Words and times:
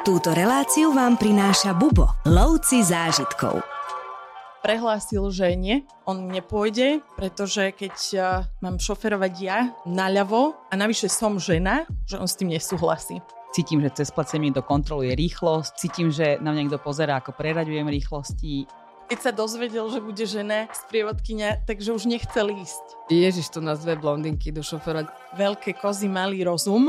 Túto 0.00 0.32
reláciu 0.32 0.96
vám 0.96 1.20
prináša 1.20 1.76
Bubo, 1.76 2.08
lovci 2.24 2.80
zážitkov. 2.80 3.60
Prehlásil, 4.64 5.20
že 5.28 5.52
nie, 5.60 5.84
on 6.08 6.24
nepôjde, 6.24 7.04
pretože 7.20 7.68
keď 7.76 7.96
uh, 8.16 8.24
mám 8.64 8.80
šoferovať 8.80 9.34
ja 9.44 9.76
naľavo 9.84 10.56
a 10.72 10.74
navyše 10.80 11.12
som 11.12 11.36
žena, 11.36 11.84
že 12.08 12.16
on 12.16 12.24
s 12.24 12.32
tým 12.32 12.48
nesúhlasí. 12.48 13.20
Cítim, 13.52 13.84
že 13.84 13.92
cez 14.00 14.08
placenie 14.08 14.48
to 14.56 14.64
kontroluje 14.64 15.12
rýchlosť, 15.12 15.76
cítim, 15.76 16.08
že 16.08 16.40
na 16.40 16.56
mňa 16.56 16.60
niekto 16.64 16.80
pozerá, 16.80 17.20
ako 17.20 17.36
preraďujem 17.36 17.84
rýchlosti. 17.84 18.64
Keď 19.12 19.18
sa 19.20 19.36
dozvedel, 19.36 19.84
že 19.92 20.00
bude 20.00 20.24
žena 20.24 20.64
sprievodkynia, 20.72 21.60
takže 21.68 21.92
už 21.92 22.08
nechcel 22.08 22.48
ísť. 22.48 23.12
Ježiš, 23.12 23.52
to 23.52 23.60
nás 23.60 23.84
dve 23.84 24.00
blondinky 24.00 24.48
do 24.48 24.64
šofera. 24.64 25.04
Veľké 25.36 25.76
kozy, 25.76 26.08
malý 26.08 26.40
rozum. 26.48 26.88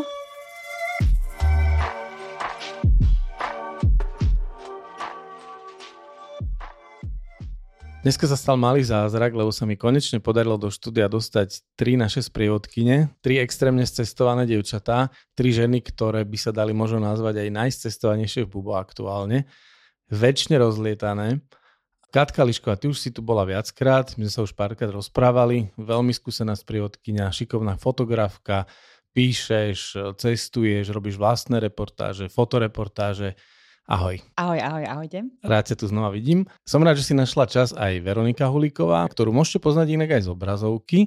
Dneska 8.02 8.26
sa 8.26 8.34
stal 8.34 8.58
malý 8.58 8.82
zázrak, 8.82 9.30
lebo 9.30 9.54
sa 9.54 9.70
mi 9.70 9.78
konečne 9.78 10.18
podarilo 10.18 10.58
do 10.58 10.74
štúdia 10.74 11.06
dostať 11.06 11.78
tri 11.78 11.94
naše 11.94 12.26
sprievodkyne, 12.26 13.14
tri 13.22 13.38
extrémne 13.38 13.86
cestované 13.86 14.50
dievčatá, 14.50 15.14
tri 15.38 15.54
ženy, 15.54 15.86
ktoré 15.86 16.26
by 16.26 16.34
sa 16.34 16.50
dali 16.50 16.74
možno 16.74 16.98
nazvať 16.98 17.46
aj 17.46 17.62
najcestovanejšie 17.62 18.50
v 18.50 18.58
Bubo 18.58 18.74
aktuálne, 18.74 19.46
väčšine 20.10 20.58
rozlietané. 20.58 21.46
Katka 22.10 22.42
Lišková, 22.42 22.82
ty 22.82 22.90
už 22.90 22.98
si 22.98 23.14
tu 23.14 23.22
bola 23.22 23.46
viackrát, 23.46 24.18
my 24.18 24.26
sme 24.26 24.34
sa 24.34 24.42
už 24.50 24.58
párkrát 24.58 24.90
rozprávali, 24.90 25.70
veľmi 25.78 26.10
skúsená 26.10 26.58
sprievodkynia, 26.58 27.30
šikovná 27.30 27.78
fotografka, 27.78 28.66
píšeš, 29.14 30.18
cestuješ, 30.18 30.90
robíš 30.90 31.22
vlastné 31.22 31.62
reportáže, 31.62 32.34
fotoreportáže, 32.34 33.38
Ahoj. 33.90 34.22
Ahoj, 34.38 34.60
ahoj, 34.62 34.86
ahojte. 34.86 35.26
Rád 35.42 35.74
sa 35.74 35.76
tu 35.76 35.90
znova 35.90 36.14
vidím. 36.14 36.46
Som 36.62 36.86
rád, 36.86 37.02
že 37.02 37.12
si 37.12 37.14
našla 37.18 37.50
čas 37.50 37.74
aj 37.74 38.06
Veronika 38.06 38.46
Hulíková, 38.46 39.02
ktorú 39.10 39.34
môžete 39.34 39.58
poznať 39.58 39.98
inak 39.98 40.10
aj 40.16 40.22
z 40.26 40.30
obrazovky, 40.30 41.00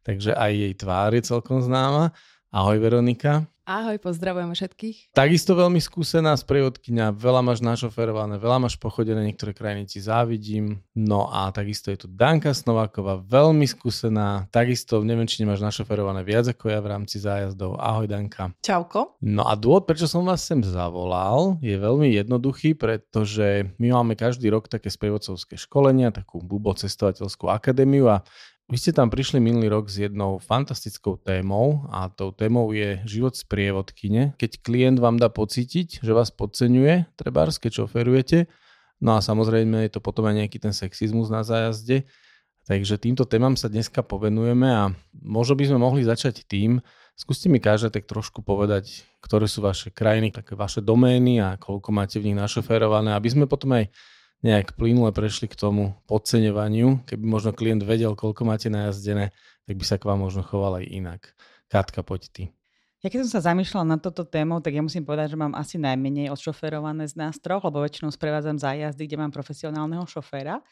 takže 0.00 0.32
aj 0.32 0.52
jej 0.56 0.72
tvár 0.72 1.12
je 1.12 1.22
celkom 1.28 1.60
známa. 1.60 2.16
Ahoj 2.48 2.80
Veronika. 2.80 3.51
Ahoj, 3.62 3.94
pozdravujeme 4.02 4.58
všetkých. 4.58 5.14
Takisto 5.14 5.54
veľmi 5.54 5.78
skúsená 5.78 6.34
sprievodkynia, 6.34 7.14
veľa 7.14 7.46
máš 7.46 7.62
našoferované, 7.62 8.34
veľa 8.34 8.66
máš 8.66 8.74
pochodené, 8.74 9.22
niektoré 9.22 9.54
krajiny 9.54 9.86
ti 9.86 10.02
závidím. 10.02 10.82
No 10.98 11.30
a 11.30 11.46
takisto 11.54 11.94
je 11.94 12.02
tu 12.02 12.06
Danka 12.10 12.50
Snováková, 12.50 13.22
veľmi 13.22 13.62
skúsená, 13.70 14.50
takisto 14.50 14.98
neviem, 15.06 15.30
či 15.30 15.46
nemáš 15.46 15.62
našoferované 15.62 16.26
viac 16.26 16.50
ako 16.50 16.74
ja 16.74 16.82
v 16.82 16.90
rámci 16.90 17.22
zájazdov. 17.22 17.78
Ahoj 17.78 18.10
Danka. 18.10 18.50
Čauko. 18.66 19.14
No 19.22 19.46
a 19.46 19.54
dôvod, 19.54 19.86
prečo 19.86 20.10
som 20.10 20.26
vás 20.26 20.42
sem 20.42 20.58
zavolal, 20.66 21.54
je 21.62 21.78
veľmi 21.78 22.10
jednoduchý, 22.18 22.74
pretože 22.74 23.70
my 23.78 23.94
máme 23.94 24.18
každý 24.18 24.50
rok 24.50 24.66
také 24.66 24.90
sprievodcovské 24.90 25.54
školenia, 25.54 26.10
takú 26.10 26.42
Bubo 26.42 26.74
cestovateľskú 26.74 27.46
akadémiu 27.46 28.10
a 28.10 28.26
vy 28.72 28.80
ste 28.80 28.96
tam 28.96 29.12
prišli 29.12 29.36
minulý 29.36 29.68
rok 29.68 29.92
s 29.92 30.00
jednou 30.00 30.40
fantastickou 30.40 31.20
témou 31.20 31.84
a 31.92 32.08
tou 32.08 32.32
témou 32.32 32.72
je 32.72 33.04
život 33.04 33.36
sprievodkyne. 33.36 34.32
Keď 34.40 34.64
klient 34.64 34.96
vám 34.96 35.20
dá 35.20 35.28
pocítiť, 35.28 36.00
že 36.00 36.16
vás 36.16 36.32
podceňuje, 36.32 37.12
trebárs, 37.20 37.60
keď 37.60 37.84
šoferujete, 37.84 38.48
no 39.04 39.12
a 39.12 39.20
samozrejme 39.20 39.84
je 39.84 39.92
to 39.92 40.00
potom 40.00 40.24
aj 40.24 40.40
nejaký 40.40 40.56
ten 40.56 40.72
sexizmus 40.72 41.28
na 41.28 41.44
zájazde, 41.44 42.08
takže 42.64 42.96
týmto 42.96 43.28
témam 43.28 43.60
sa 43.60 43.68
dneska 43.68 44.00
povenujeme 44.00 44.64
a 44.72 44.88
možno 45.20 45.52
by 45.52 45.68
sme 45.68 45.76
mohli 45.76 46.00
začať 46.08 46.48
tým, 46.48 46.80
skúste 47.12 47.52
mi 47.52 47.60
každé 47.60 47.92
tak 47.92 48.08
trošku 48.08 48.40
povedať, 48.40 49.04
ktoré 49.20 49.52
sú 49.52 49.60
vaše 49.60 49.92
krajiny, 49.92 50.32
také 50.32 50.56
vaše 50.56 50.80
domény 50.80 51.44
a 51.44 51.60
koľko 51.60 51.92
máte 51.92 52.16
v 52.16 52.32
nich 52.32 52.40
našoferované, 52.40 53.12
aby 53.12 53.28
sme 53.28 53.44
potom 53.44 53.76
aj 53.76 53.92
nejak 54.42 54.74
plynule 54.74 55.14
prešli 55.14 55.46
k 55.46 55.54
tomu 55.54 55.94
podceňovaniu. 56.10 57.06
Keby 57.06 57.24
možno 57.24 57.54
klient 57.54 57.86
vedel, 57.86 58.18
koľko 58.18 58.42
máte 58.42 58.68
najazdené, 58.68 59.30
tak 59.64 59.74
by 59.78 59.84
sa 59.86 59.96
k 59.96 60.06
vám 60.10 60.20
možno 60.20 60.42
choval 60.42 60.82
aj 60.82 60.86
inak. 60.90 61.20
Katka, 61.70 62.02
poď 62.02 62.22
ty. 62.28 62.42
Ja 63.02 63.10
keď 63.10 63.26
som 63.26 63.38
sa 63.38 63.50
zamýšľala 63.50 63.86
na 63.86 63.98
toto 63.98 64.22
tému, 64.22 64.62
tak 64.62 64.78
ja 64.78 64.82
musím 64.82 65.02
povedať, 65.02 65.34
že 65.34 65.38
mám 65.40 65.58
asi 65.58 65.74
najmenej 65.74 66.30
odšoferované 66.30 67.10
z 67.10 67.18
nás 67.18 67.34
troch, 67.42 67.66
lebo 67.66 67.82
väčšinou 67.82 68.14
sprevádzam 68.14 68.62
zájazdy, 68.62 69.10
kde 69.10 69.18
mám 69.18 69.34
profesionálneho 69.34 70.06
šoféra, 70.06 70.62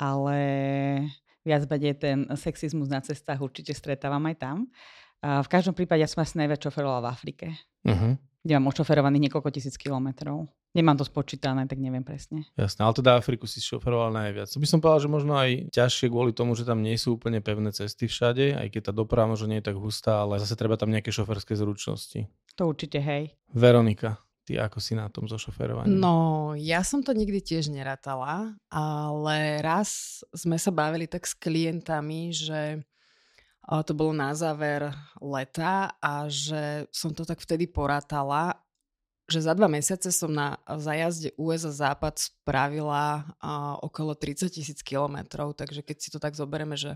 ale 0.00 0.38
viac 1.44 1.68
menej 1.68 1.92
ten 2.00 2.18
sexizmus 2.32 2.88
na 2.88 3.04
cestách 3.04 3.44
určite 3.44 3.76
stretávam 3.76 4.24
aj 4.32 4.36
tam. 4.40 4.56
A 5.20 5.44
v 5.44 5.52
každom 5.52 5.76
prípade 5.76 6.00
ja 6.00 6.08
som 6.08 6.24
asi 6.24 6.40
najviac 6.40 6.64
šoferovala 6.64 7.04
v 7.04 7.10
Afrike. 7.12 7.46
Uh-huh 7.84 8.16
kde 8.46 8.62
mám 8.62 8.70
ošoferovaných 8.70 9.26
niekoľko 9.26 9.50
tisíc 9.50 9.74
kilometrov. 9.74 10.46
Nemám 10.76 11.00
to 11.00 11.08
spočítané, 11.08 11.64
tak 11.64 11.80
neviem 11.80 12.04
presne. 12.04 12.44
Jasné, 12.52 12.84
ale 12.84 12.92
teda 12.92 13.16
Afriku 13.16 13.48
si 13.48 13.64
šoferoval 13.64 14.12
najviac. 14.12 14.52
To 14.52 14.60
by 14.60 14.68
som 14.68 14.84
povedal, 14.84 15.00
že 15.00 15.08
možno 15.08 15.32
aj 15.32 15.72
ťažšie 15.72 16.12
kvôli 16.12 16.36
tomu, 16.36 16.52
že 16.52 16.68
tam 16.68 16.84
nie 16.84 17.00
sú 17.00 17.16
úplne 17.16 17.40
pevné 17.40 17.72
cesty 17.72 18.04
všade, 18.04 18.52
aj 18.52 18.68
keď 18.68 18.80
tá 18.88 18.92
doprava 18.92 19.32
možno 19.32 19.48
nie 19.48 19.64
je 19.64 19.72
tak 19.72 19.80
hustá, 19.80 20.20
ale 20.20 20.36
zase 20.36 20.52
treba 20.52 20.76
tam 20.76 20.92
nejaké 20.92 21.08
šoferské 21.08 21.56
zručnosti. 21.56 22.28
To 22.60 22.68
určite, 22.68 23.00
hej. 23.00 23.32
Veronika, 23.56 24.20
ty 24.44 24.60
ako 24.60 24.76
si 24.76 24.92
na 24.92 25.08
tom 25.08 25.24
so 25.24 25.40
šoferovaním? 25.40 25.96
No, 25.96 26.52
ja 26.60 26.84
som 26.84 27.00
to 27.00 27.16
nikdy 27.16 27.40
tiež 27.40 27.72
nerátala, 27.72 28.52
ale 28.68 29.64
raz 29.64 30.20
sme 30.36 30.60
sa 30.60 30.68
bavili 30.68 31.08
tak 31.08 31.24
s 31.24 31.32
klientami, 31.32 32.36
že 32.36 32.84
to 33.66 33.98
bolo 33.98 34.14
na 34.14 34.30
záver 34.30 34.94
leta 35.18 35.96
a 35.98 36.30
že 36.30 36.86
som 36.94 37.10
to 37.10 37.26
tak 37.26 37.42
vtedy 37.42 37.66
porátala, 37.66 38.54
že 39.26 39.42
za 39.42 39.58
dva 39.58 39.66
mesiace 39.66 40.14
som 40.14 40.30
na 40.30 40.62
zajazde 40.70 41.34
USA 41.34 41.74
Západ 41.74 42.14
spravila 42.18 43.26
okolo 43.82 44.14
30 44.14 44.54
tisíc 44.54 44.78
kilometrov, 44.86 45.58
takže 45.58 45.82
keď 45.82 45.96
si 45.98 46.08
to 46.14 46.22
tak 46.22 46.38
zoberieme, 46.38 46.78
že 46.78 46.94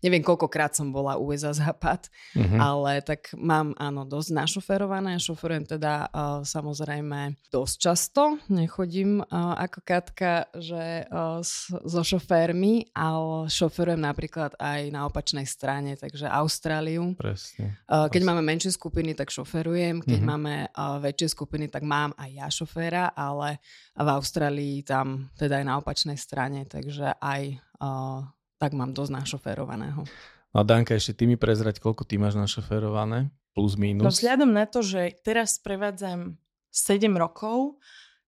neviem 0.00 0.24
koľkokrát 0.24 0.72
som 0.72 0.90
bola 0.90 1.20
USA 1.20 1.52
západ, 1.52 2.08
uh-huh. 2.36 2.58
ale 2.58 3.04
tak 3.04 3.32
mám 3.36 3.76
áno 3.76 4.08
dosť 4.08 4.30
našoferované, 4.32 5.20
šoferujem 5.20 5.64
teda 5.68 6.08
uh, 6.08 6.40
samozrejme 6.42 7.36
dosť 7.52 7.74
často, 7.76 8.22
nechodím 8.48 9.20
uh, 9.20 9.56
ako 9.60 9.78
Katka, 9.84 10.48
že 10.56 11.04
uh, 11.08 11.40
s, 11.44 11.68
so 11.72 12.02
šoférmi, 12.02 12.92
ale 12.96 13.48
šoferujem 13.52 14.00
napríklad 14.00 14.56
aj 14.56 14.80
na 14.88 15.04
opačnej 15.06 15.44
strane, 15.44 15.94
takže 15.96 16.26
Austráliu. 16.28 17.12
Presne. 17.16 17.80
Uh, 17.84 18.08
keď 18.08 18.22
máme 18.24 18.42
menšie 18.44 18.72
skupiny, 18.72 19.12
tak 19.12 19.28
šoferujem, 19.28 20.00
keď 20.00 20.18
uh-huh. 20.20 20.30
máme 20.32 20.54
uh, 20.72 20.96
väčšie 20.98 21.36
skupiny, 21.36 21.68
tak 21.68 21.84
mám 21.84 22.16
aj 22.16 22.30
ja 22.32 22.48
šoféra, 22.48 23.12
ale 23.12 23.60
v 23.94 24.08
Austrálii 24.08 24.80
tam 24.82 25.28
teda 25.36 25.60
aj 25.60 25.64
na 25.66 25.74
opačnej 25.76 26.16
strane, 26.16 26.64
takže 26.64 27.16
aj 27.20 27.60
uh, 27.84 28.24
tak 28.60 28.76
mám 28.76 28.92
dosť 28.92 29.24
našoferovaného. 29.24 30.04
No 30.52 30.56
a 30.60 30.64
Danka, 30.66 30.92
ešte 30.92 31.16
ty 31.16 31.24
mi 31.24 31.40
prezrať, 31.40 31.80
koľko 31.80 32.04
ty 32.04 32.20
máš 32.20 32.36
našoferované? 32.36 33.32
Plus, 33.56 33.80
minus? 33.80 34.04
No 34.04 34.12
vzhľadom 34.12 34.52
na 34.52 34.68
to, 34.68 34.84
že 34.84 35.16
teraz 35.24 35.56
prevádzam 35.58 36.36
7 36.68 37.08
rokov, 37.16 37.80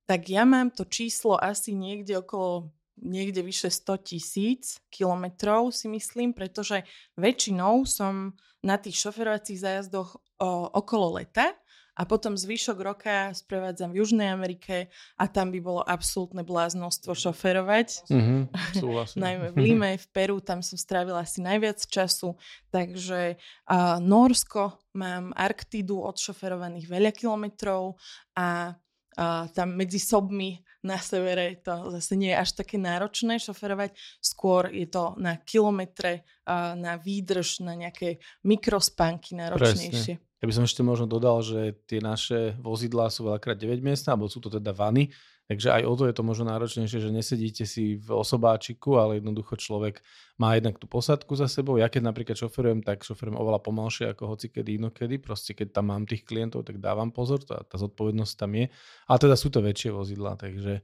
tak 0.09 0.32
ja 0.32 0.48
mám 0.48 0.72
to 0.72 0.88
číslo 0.88 1.37
asi 1.37 1.76
niekde 1.76 2.19
okolo 2.19 2.72
niekde 3.03 3.42
vyše 3.42 3.69
100 3.72 4.09
tisíc 4.09 4.78
kilometrov 4.92 5.75
si 5.75 5.91
myslím, 5.91 6.37
pretože 6.37 6.87
väčšinou 7.19 7.82
som 7.88 8.37
na 8.62 8.78
tých 8.78 9.00
šoferovacích 9.00 9.59
zájazdoch 9.59 10.22
o, 10.38 10.71
okolo 10.71 11.19
leta 11.19 11.50
a 11.92 12.08
potom 12.08 12.41
zvyšok 12.41 12.78
roka 12.80 13.36
sprevádzam 13.36 13.92
v 13.92 14.00
Južnej 14.00 14.32
Amerike 14.32 14.88
a 15.20 15.28
tam 15.28 15.53
by 15.53 15.60
bolo 15.60 15.82
absolútne 15.84 16.41
bláznostvo 16.41 17.12
šoferovať. 17.12 17.88
Mm-hmm, 18.12 19.19
Najmä 19.19 19.47
v 19.50 19.56
Lime, 19.56 19.91
v 19.97 20.06
Peru, 20.12 20.36
tam 20.44 20.60
som 20.60 20.76
strávila 20.76 21.25
asi 21.25 21.41
najviac 21.41 21.80
času. 21.80 22.36
Takže 22.69 23.36
uh, 23.36 23.98
Norsko, 23.98 24.78
mám 24.94 25.32
Arktidu 25.32 25.97
odšoferovaných 26.04 26.86
veľa 26.86 27.10
kilometrov 27.16 27.97
a 28.36 28.76
uh, 28.76 29.48
tam 29.50 29.74
medzi 29.74 29.97
sobmi 29.97 30.60
na 30.83 30.98
severe 30.98 31.62
to 31.62 31.95
zase 31.98 32.18
nie 32.18 32.34
je 32.34 32.41
až 32.42 32.50
také 32.59 32.77
náročné 32.77 33.38
šoferovať, 33.38 33.95
skôr 34.18 34.66
je 34.74 34.91
to 34.91 35.15
na 35.15 35.38
kilometre, 35.38 36.27
na 36.74 36.98
výdrž, 36.98 37.62
na 37.62 37.78
nejaké 37.78 38.18
mikrospánky 38.42 39.38
náročnejšie. 39.38 40.18
Presne. 40.18 40.32
Ja 40.42 40.50
by 40.50 40.59
som 40.59 40.66
ešte 40.66 40.83
možno 40.83 41.06
dodal, 41.06 41.39
že 41.39 41.78
tie 41.86 42.03
naše 42.03 42.59
vozidlá 42.59 43.15
sú 43.15 43.30
veľakrát 43.30 43.54
9 43.54 43.78
miestne, 43.78 44.10
alebo 44.10 44.27
sú 44.27 44.42
to 44.42 44.50
teda 44.50 44.74
vany, 44.74 45.15
takže 45.47 45.71
aj 45.71 45.83
o 45.86 45.94
to 45.94 46.10
je 46.10 46.15
to 46.18 46.27
možno 46.27 46.50
náročnejšie, 46.50 46.98
že 46.98 47.15
nesedíte 47.15 47.62
si 47.62 47.94
v 47.94 48.10
osobáčiku, 48.10 48.98
ale 48.98 49.22
jednoducho 49.22 49.54
človek 49.54 50.03
má 50.42 50.59
jednak 50.59 50.83
tú 50.83 50.91
posadku 50.91 51.39
za 51.39 51.47
sebou. 51.47 51.78
Ja 51.78 51.86
keď 51.86 52.10
napríklad 52.10 52.34
šoferujem, 52.34 52.83
tak 52.83 53.06
šoferujem 53.06 53.39
oveľa 53.39 53.62
pomalšie 53.62 54.10
ako 54.10 54.34
hoci 54.34 54.50
kedy 54.50 54.83
inokedy. 54.83 55.22
Proste 55.22 55.54
keď 55.54 55.78
tam 55.78 55.94
mám 55.94 56.10
tých 56.10 56.27
klientov, 56.27 56.66
tak 56.66 56.83
dávam 56.83 57.15
pozor, 57.15 57.38
tá, 57.47 57.62
tá 57.62 57.78
zodpovednosť 57.78 58.34
tam 58.34 58.59
je. 58.59 58.66
Ale 59.06 59.18
teda 59.22 59.38
sú 59.38 59.47
to 59.47 59.62
väčšie 59.62 59.95
vozidlá, 59.95 60.34
takže 60.34 60.83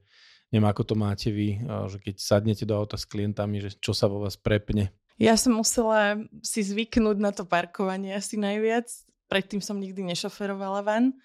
neviem, 0.55 0.67
ako 0.71 0.87
to 0.87 0.95
máte 0.95 1.35
vy, 1.35 1.59
že 1.91 1.99
keď 1.99 2.15
sadnete 2.15 2.63
do 2.63 2.79
auta 2.79 2.95
s 2.95 3.03
klientami, 3.03 3.59
že 3.59 3.75
čo 3.75 3.91
sa 3.91 4.07
vo 4.07 4.23
vás 4.23 4.39
prepne. 4.39 4.95
Ja 5.19 5.35
som 5.35 5.59
musela 5.59 6.15
si 6.39 6.63
zvyknúť 6.63 7.17
na 7.19 7.35
to 7.35 7.43
parkovanie 7.43 8.15
asi 8.15 8.39
najviac 8.39 8.87
predtým 9.29 9.61
som 9.61 9.77
nikdy 9.77 10.03
nešoferovala 10.03 10.81
van. 10.81 11.15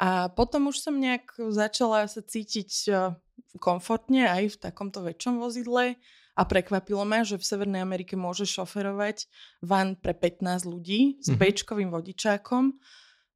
A 0.00 0.32
potom 0.32 0.68
už 0.68 0.80
som 0.80 0.96
nejak 0.96 1.36
začala 1.52 2.08
sa 2.10 2.20
cítiť 2.24 2.70
eh, 2.90 3.14
komfortne 3.62 4.26
aj 4.26 4.56
v 4.56 4.60
takomto 4.60 5.04
väčšom 5.04 5.38
vozidle 5.38 5.96
a 6.36 6.42
prekvapilo 6.48 7.04
ma, 7.04 7.20
že 7.20 7.36
v 7.36 7.44
Severnej 7.44 7.84
Amerike 7.84 8.16
môže 8.16 8.48
šoferovať 8.48 9.28
van 9.60 9.98
pre 9.98 10.16
15 10.16 10.64
ľudí 10.64 11.20
s 11.20 11.28
mm-hmm. 11.28 11.40
bečkovým 11.40 11.90
vodičákom 11.92 12.80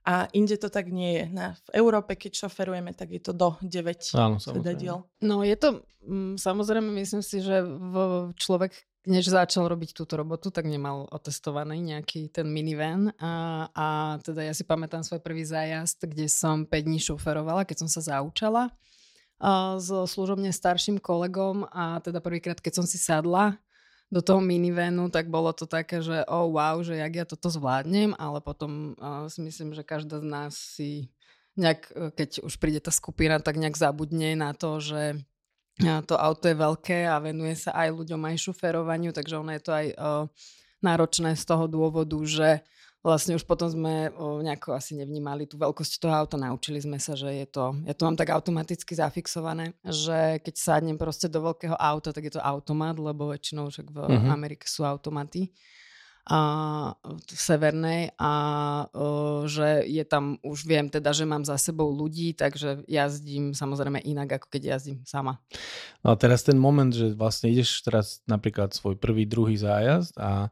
a 0.04 0.28
inde 0.36 0.60
to 0.60 0.68
tak 0.68 0.92
nie 0.92 1.16
je. 1.16 1.24
Na, 1.32 1.46
v 1.56 1.80
Európe, 1.80 2.16
keď 2.16 2.44
šoferujeme, 2.44 2.92
tak 2.92 3.12
je 3.12 3.20
to 3.24 3.32
do 3.32 3.56
9 3.60 4.20
Áno, 4.20 4.36
sedadiel. 4.36 5.08
No 5.24 5.40
je 5.40 5.56
to, 5.56 5.84
mm, 6.04 6.36
samozrejme, 6.36 6.92
myslím 7.00 7.24
si, 7.24 7.40
že 7.40 7.64
v 7.64 7.96
človek, 8.36 8.76
než 9.04 9.28
začal 9.28 9.68
robiť 9.68 9.92
túto 9.92 10.16
robotu, 10.16 10.48
tak 10.48 10.64
nemal 10.64 11.04
otestovaný 11.12 11.80
nejaký 11.80 12.32
ten 12.32 12.48
minivan. 12.48 13.12
A, 13.20 13.66
a 13.72 13.86
teda 14.24 14.44
ja 14.44 14.56
si 14.56 14.64
pamätám 14.64 15.04
svoj 15.04 15.20
prvý 15.20 15.44
zájazd, 15.44 16.08
kde 16.08 16.26
som 16.28 16.64
5 16.64 16.70
dní 16.88 17.00
šoferovala, 17.00 17.68
keď 17.68 17.84
som 17.84 17.88
sa 17.88 18.00
zaučala 18.16 18.72
so 19.82 20.06
služobne 20.06 20.48
starším 20.54 21.02
kolegom 21.02 21.66
a 21.68 21.98
teda 22.00 22.22
prvýkrát, 22.22 22.58
keď 22.62 22.82
som 22.82 22.86
si 22.86 22.96
sadla 22.96 23.58
do 24.12 24.22
toho 24.22 24.38
minivanu, 24.38 25.10
tak 25.10 25.26
bolo 25.26 25.50
to 25.50 25.66
také, 25.66 25.98
že 25.98 26.22
oh 26.30 26.46
wow, 26.54 26.78
že 26.86 26.94
jak 26.94 27.12
ja 27.12 27.24
toto 27.26 27.50
zvládnem, 27.50 28.14
ale 28.14 28.38
potom 28.38 28.94
uh, 28.94 29.26
si 29.26 29.42
myslím, 29.42 29.74
že 29.74 29.82
každá 29.82 30.22
z 30.22 30.26
nás 30.28 30.52
si 30.54 31.10
nejak, 31.58 31.80
e, 31.94 32.10
keď 32.10 32.42
už 32.42 32.58
príde 32.58 32.82
tá 32.82 32.90
skupina, 32.90 33.38
tak 33.38 33.58
nejak 33.58 33.78
zabudne 33.78 34.34
na 34.34 34.50
to, 34.54 34.82
že 34.82 35.22
to 36.06 36.14
auto 36.14 36.46
je 36.46 36.56
veľké 36.56 37.10
a 37.10 37.18
venuje 37.18 37.58
sa 37.58 37.74
aj 37.74 37.90
ľuďom, 37.90 38.20
aj 38.30 38.44
šoferovaniu, 38.46 39.10
takže 39.10 39.34
ono 39.38 39.50
je 39.58 39.62
to 39.62 39.72
aj 39.74 39.86
uh, 39.98 40.24
náročné 40.84 41.34
z 41.34 41.44
toho 41.48 41.66
dôvodu, 41.66 42.14
že 42.22 42.62
vlastne 43.04 43.36
už 43.36 43.44
potom 43.44 43.68
sme 43.68 44.08
o, 44.16 44.40
nejako 44.40 44.72
asi 44.72 44.96
nevnímali 44.96 45.44
tú 45.44 45.60
veľkosť 45.60 46.00
toho 46.00 46.14
auta, 46.16 46.40
naučili 46.40 46.80
sme 46.80 46.96
sa, 46.96 47.12
že 47.12 47.28
je 47.36 47.46
to, 47.52 47.76
ja 47.84 47.92
to 47.92 48.08
mám 48.08 48.16
tak 48.16 48.32
automaticky 48.32 48.96
zafixované, 48.96 49.76
že 49.84 50.40
keď 50.40 50.54
sadnem 50.56 50.96
proste 50.96 51.28
do 51.28 51.44
veľkého 51.44 51.76
auta, 51.76 52.16
tak 52.16 52.32
je 52.32 52.32
to 52.32 52.40
automat, 52.40 52.96
lebo 52.96 53.28
väčšinou 53.28 53.68
však 53.68 53.92
v 53.92 53.98
mm-hmm. 54.08 54.32
Amerike 54.32 54.64
sú 54.64 54.88
automaty 54.88 55.52
a, 56.24 56.40
v 57.12 57.40
severnej 57.40 58.16
a 58.16 58.32
že 59.44 59.84
je 59.84 60.04
tam, 60.08 60.40
už 60.40 60.64
viem 60.64 60.88
teda, 60.88 61.12
že 61.12 61.28
mám 61.28 61.44
za 61.44 61.60
sebou 61.60 61.92
ľudí, 61.92 62.32
takže 62.32 62.84
jazdím 62.88 63.52
samozrejme 63.52 64.00
inak, 64.00 64.40
ako 64.40 64.46
keď 64.48 64.76
jazdím 64.76 65.04
sama. 65.04 65.40
No 66.00 66.12
a 66.12 66.16
teraz 66.16 66.40
ten 66.40 66.56
moment, 66.56 66.90
že 66.90 67.12
vlastne 67.12 67.52
ideš 67.52 67.84
teraz 67.84 68.24
napríklad 68.24 68.72
svoj 68.72 68.96
prvý, 68.96 69.28
druhý 69.28 69.56
zájazd 69.60 70.16
a 70.16 70.48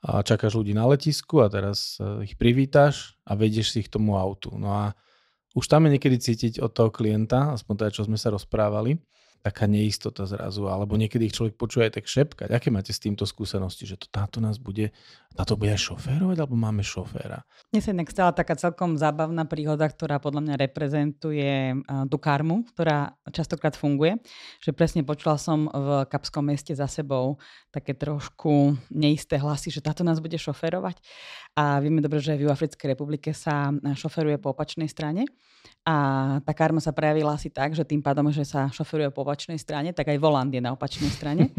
a 0.00 0.24
čakáš 0.24 0.56
ľudí 0.56 0.72
na 0.72 0.88
letisku 0.88 1.44
a 1.44 1.52
teraz 1.52 2.00
e, 2.00 2.24
ich 2.24 2.40
privítaš 2.40 3.20
a 3.28 3.36
vedieš 3.36 3.76
si 3.76 3.84
ich 3.84 3.92
tomu 3.92 4.16
autu. 4.16 4.48
No 4.56 4.72
a 4.72 4.96
už 5.52 5.68
tam 5.68 5.84
je 5.84 5.96
niekedy 5.96 6.16
cítiť 6.16 6.64
od 6.64 6.72
toho 6.72 6.88
klienta, 6.88 7.52
aspoň 7.52 7.74
teda, 7.84 7.90
čo 7.92 8.02
sme 8.08 8.16
sa 8.16 8.32
rozprávali, 8.32 8.96
taká 9.40 9.64
neistota 9.64 10.28
zrazu, 10.28 10.68
alebo 10.68 11.00
niekedy 11.00 11.28
ich 11.28 11.36
človek 11.36 11.56
počuje 11.56 11.88
aj 11.88 11.92
tak 11.96 12.06
šepkať. 12.06 12.48
Aké 12.52 12.68
máte 12.68 12.92
s 12.92 13.00
týmto 13.00 13.24
skúsenosti, 13.24 13.88
že 13.88 13.96
to 13.96 14.04
táto 14.12 14.36
nás 14.36 14.60
bude, 14.60 14.92
táto 15.32 15.56
bude 15.56 15.72
šoférovať, 15.72 16.36
alebo 16.44 16.60
máme 16.60 16.84
šoféra? 16.84 17.40
Mne 17.72 17.80
sa 17.80 17.92
inak 17.96 18.12
stala 18.12 18.36
taká 18.36 18.52
celkom 18.60 19.00
zábavná 19.00 19.48
príhoda, 19.48 19.88
ktorá 19.88 20.20
podľa 20.20 20.44
mňa 20.44 20.54
reprezentuje 20.60 21.72
tú 22.12 22.16
karmu, 22.20 22.68
ktorá 22.76 23.16
častokrát 23.32 23.72
funguje. 23.72 24.20
Že 24.60 24.70
presne 24.76 25.00
počula 25.08 25.40
som 25.40 25.72
v 25.72 26.04
Kapskom 26.12 26.44
meste 26.44 26.76
za 26.76 26.84
sebou 26.84 27.40
také 27.72 27.96
trošku 27.96 28.76
neisté 28.92 29.40
hlasy, 29.40 29.72
že 29.72 29.80
táto 29.80 30.04
nás 30.04 30.20
bude 30.20 30.36
šoférovať. 30.36 31.00
A 31.56 31.80
vieme 31.80 32.04
dobre, 32.04 32.20
že 32.20 32.36
v 32.36 32.44
Juafrickej 32.46 32.92
republike 32.92 33.32
sa 33.32 33.72
šoferuje 33.72 34.36
po 34.36 34.52
opačnej 34.52 34.86
strane. 34.86 35.24
A 35.80 36.38
tá 36.44 36.52
karma 36.52 36.80
sa 36.80 36.92
prejavila 36.92 37.36
asi 37.36 37.48
tak, 37.48 37.72
že 37.72 37.88
tým 37.88 38.04
pádom, 38.04 38.28
že 38.28 38.44
sa 38.44 38.68
šoferuje 38.68 39.08
po 39.12 39.24
opačnej 39.30 39.62
strane, 39.62 39.94
tak 39.94 40.10
aj 40.10 40.18
volant 40.18 40.50
je 40.50 40.58
na 40.58 40.74
opačnej 40.74 41.06
strane. 41.14 41.54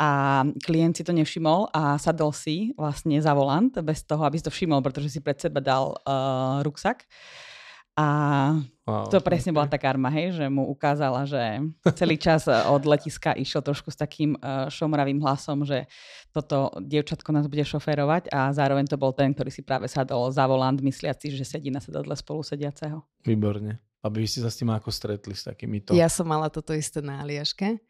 A 0.00 0.40
klient 0.64 0.96
si 0.96 1.04
to 1.04 1.12
nevšimol 1.12 1.68
a 1.68 2.00
sadol 2.00 2.32
si 2.32 2.72
vlastne 2.80 3.20
za 3.20 3.36
volant 3.36 3.76
bez 3.84 4.00
toho, 4.08 4.24
aby 4.24 4.40
si 4.40 4.48
to 4.48 4.52
všimol, 4.52 4.80
pretože 4.80 5.12
si 5.12 5.20
pred 5.20 5.36
seba 5.36 5.60
dal 5.60 5.92
uh, 6.08 6.64
ruksak. 6.64 7.04
A 8.00 8.08
wow, 8.88 9.12
to 9.12 9.20
presne 9.20 9.52
okay. 9.52 9.56
bola 9.60 9.68
tá 9.68 9.76
karma, 9.76 10.08
hej, 10.08 10.32
že 10.32 10.48
mu 10.48 10.64
ukázala, 10.72 11.28
že 11.28 11.60
celý 12.00 12.16
čas 12.16 12.48
od 12.48 12.80
letiska 12.88 13.36
išiel 13.36 13.60
trošku 13.60 13.92
s 13.92 14.00
takým 14.00 14.40
uh, 14.40 14.72
šomravým 14.72 15.20
hlasom, 15.20 15.68
že 15.68 15.84
toto 16.32 16.72
dievčatko 16.80 17.28
nás 17.28 17.44
bude 17.44 17.60
šoférovať 17.60 18.32
a 18.32 18.56
zároveň 18.56 18.88
to 18.88 18.96
bol 18.96 19.12
ten, 19.12 19.36
ktorý 19.36 19.52
si 19.52 19.60
práve 19.60 19.84
sadol 19.84 20.32
za 20.32 20.48
volant, 20.48 20.80
mysliaci, 20.80 21.34
že 21.34 21.44
sedí 21.44 21.68
na 21.68 21.82
sedadle 21.82 22.16
spolu 22.16 22.40
sediaceho. 22.40 23.04
Výborne. 23.26 23.89
Aby 24.00 24.24
ste 24.24 24.40
sa 24.40 24.48
s 24.48 24.56
tým 24.56 24.72
ako 24.72 24.88
stretli 24.88 25.36
s 25.36 25.44
takýmito. 25.44 25.92
Ja 25.92 26.08
som 26.08 26.24
mala 26.24 26.48
toto 26.48 26.72
isté 26.72 27.04
na 27.04 27.20
Aliaške 27.20 27.80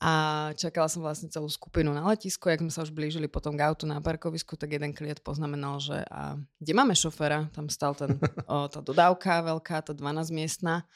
a 0.00 0.12
čakala 0.56 0.88
som 0.88 1.04
vlastne 1.04 1.28
celú 1.28 1.44
skupinu 1.52 1.92
na 1.92 2.00
letisku. 2.08 2.48
Jak 2.48 2.64
sme 2.64 2.72
sa 2.72 2.88
už 2.88 2.96
blížili 2.96 3.28
potom 3.28 3.52
k 3.52 3.68
autu 3.68 3.84
na 3.84 4.00
parkovisku, 4.00 4.56
tak 4.56 4.72
jeden 4.72 4.96
klient 4.96 5.20
poznamenal, 5.20 5.76
že 5.76 6.00
a 6.08 6.40
kde 6.56 6.72
máme 6.72 6.96
šoféra? 6.96 7.52
Tam 7.52 7.68
stal 7.68 7.92
ten, 7.92 8.16
o, 8.48 8.64
tá 8.64 8.80
dodávka 8.80 9.44
veľká, 9.44 9.84
tá 9.84 9.92
12 9.92 10.32
miestna. 10.32 10.88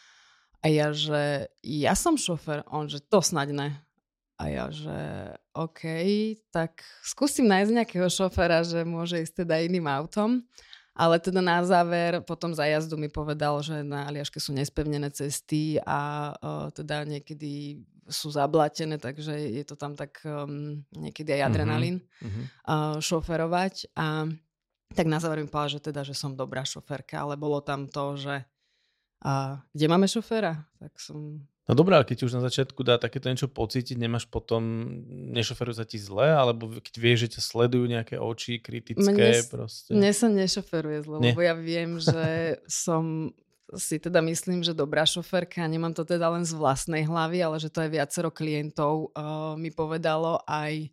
A 0.65 0.73
ja, 0.73 0.89
že 0.97 1.53
ja 1.61 1.93
som 1.93 2.17
šofér. 2.17 2.65
On, 2.73 2.89
že 2.89 3.05
to 3.05 3.21
snaď 3.21 3.53
ne. 3.53 3.69
A 4.41 4.49
ja, 4.49 4.73
že 4.73 4.97
OK, 5.53 5.85
tak 6.49 6.81
skúsim 7.05 7.45
nájsť 7.45 7.77
nejakého 7.77 8.09
šoféra, 8.09 8.65
že 8.65 8.89
môže 8.89 9.21
ísť 9.21 9.45
teda 9.45 9.61
iným 9.61 9.85
autom. 9.85 10.41
Ale 10.95 11.19
teda 11.19 11.43
na 11.43 11.59
záver 11.67 12.23
potom 12.23 12.55
za 12.55 12.71
jazdu 12.71 12.95
mi 12.95 13.11
povedal, 13.11 13.59
že 13.67 13.83
na 13.83 14.07
Aliaške 14.07 14.39
sú 14.39 14.55
nespevnené 14.55 15.11
cesty 15.11 15.83
a 15.83 16.31
uh, 16.39 16.71
teda 16.71 17.03
niekedy 17.03 17.83
sú 18.07 18.31
zablatené, 18.31 19.03
takže 19.03 19.35
je 19.35 19.65
to 19.67 19.75
tam 19.75 19.99
tak 19.99 20.23
um, 20.23 20.85
niekedy 20.95 21.35
aj 21.35 21.43
mhm, 21.43 21.49
adrenalín 21.51 21.97
mm-hmm. 21.99 22.45
uh, 22.69 22.97
šoferovať. 23.03 23.91
A 23.99 24.31
tak 24.95 25.07
na 25.11 25.19
záver 25.19 25.43
mi 25.43 25.51
povedal, 25.51 25.81
že 25.81 25.91
teda, 25.91 26.07
že 26.07 26.15
som 26.15 26.39
dobrá 26.39 26.63
šoferka, 26.63 27.19
ale 27.19 27.35
bolo 27.35 27.59
tam 27.59 27.91
to, 27.91 28.15
že 28.15 28.47
uh, 29.27 29.59
kde 29.75 29.87
máme 29.91 30.07
šoféra? 30.07 30.63
Tak 30.79 30.95
som 31.03 31.43
No 31.65 31.73
dobré, 31.73 31.97
ale 31.97 32.05
keď 32.05 32.29
už 32.29 32.37
na 32.37 32.45
začiatku 32.45 32.85
dá 32.85 33.01
takéto 33.01 33.33
niečo 33.33 33.49
pocítiť, 33.49 33.97
nemáš 33.97 34.29
potom, 34.29 34.61
nešoferujú 35.33 35.81
sa 35.81 35.89
ti 35.89 35.97
zle, 35.97 36.29
alebo 36.29 36.69
keď 36.69 36.95
vieš, 37.01 37.19
že 37.25 37.29
ťa 37.39 37.41
sledujú 37.41 37.85
nejaké 37.89 38.21
oči 38.21 38.61
kritické 38.61 39.09
mne, 39.09 39.41
proste. 39.49 39.97
Mne 39.97 40.13
sa 40.13 40.29
nešoferuje 40.29 41.09
zle, 41.09 41.17
Nie. 41.25 41.33
lebo 41.33 41.41
ja 41.41 41.57
viem, 41.57 41.97
že 41.97 42.21
som 42.85 43.33
si 43.73 43.97
teda 43.97 44.21
myslím, 44.21 44.61
že 44.61 44.77
dobrá 44.77 45.09
šoferka, 45.09 45.65
nemám 45.65 45.97
to 45.97 46.05
teda 46.05 46.29
len 46.37 46.45
z 46.45 46.53
vlastnej 46.53 47.09
hlavy, 47.09 47.41
ale 47.41 47.57
že 47.57 47.73
to 47.73 47.81
aj 47.81 47.91
viacero 47.97 48.29
klientov 48.29 49.17
uh, 49.17 49.57
mi 49.57 49.73
povedalo, 49.73 50.45
aj 50.45 50.93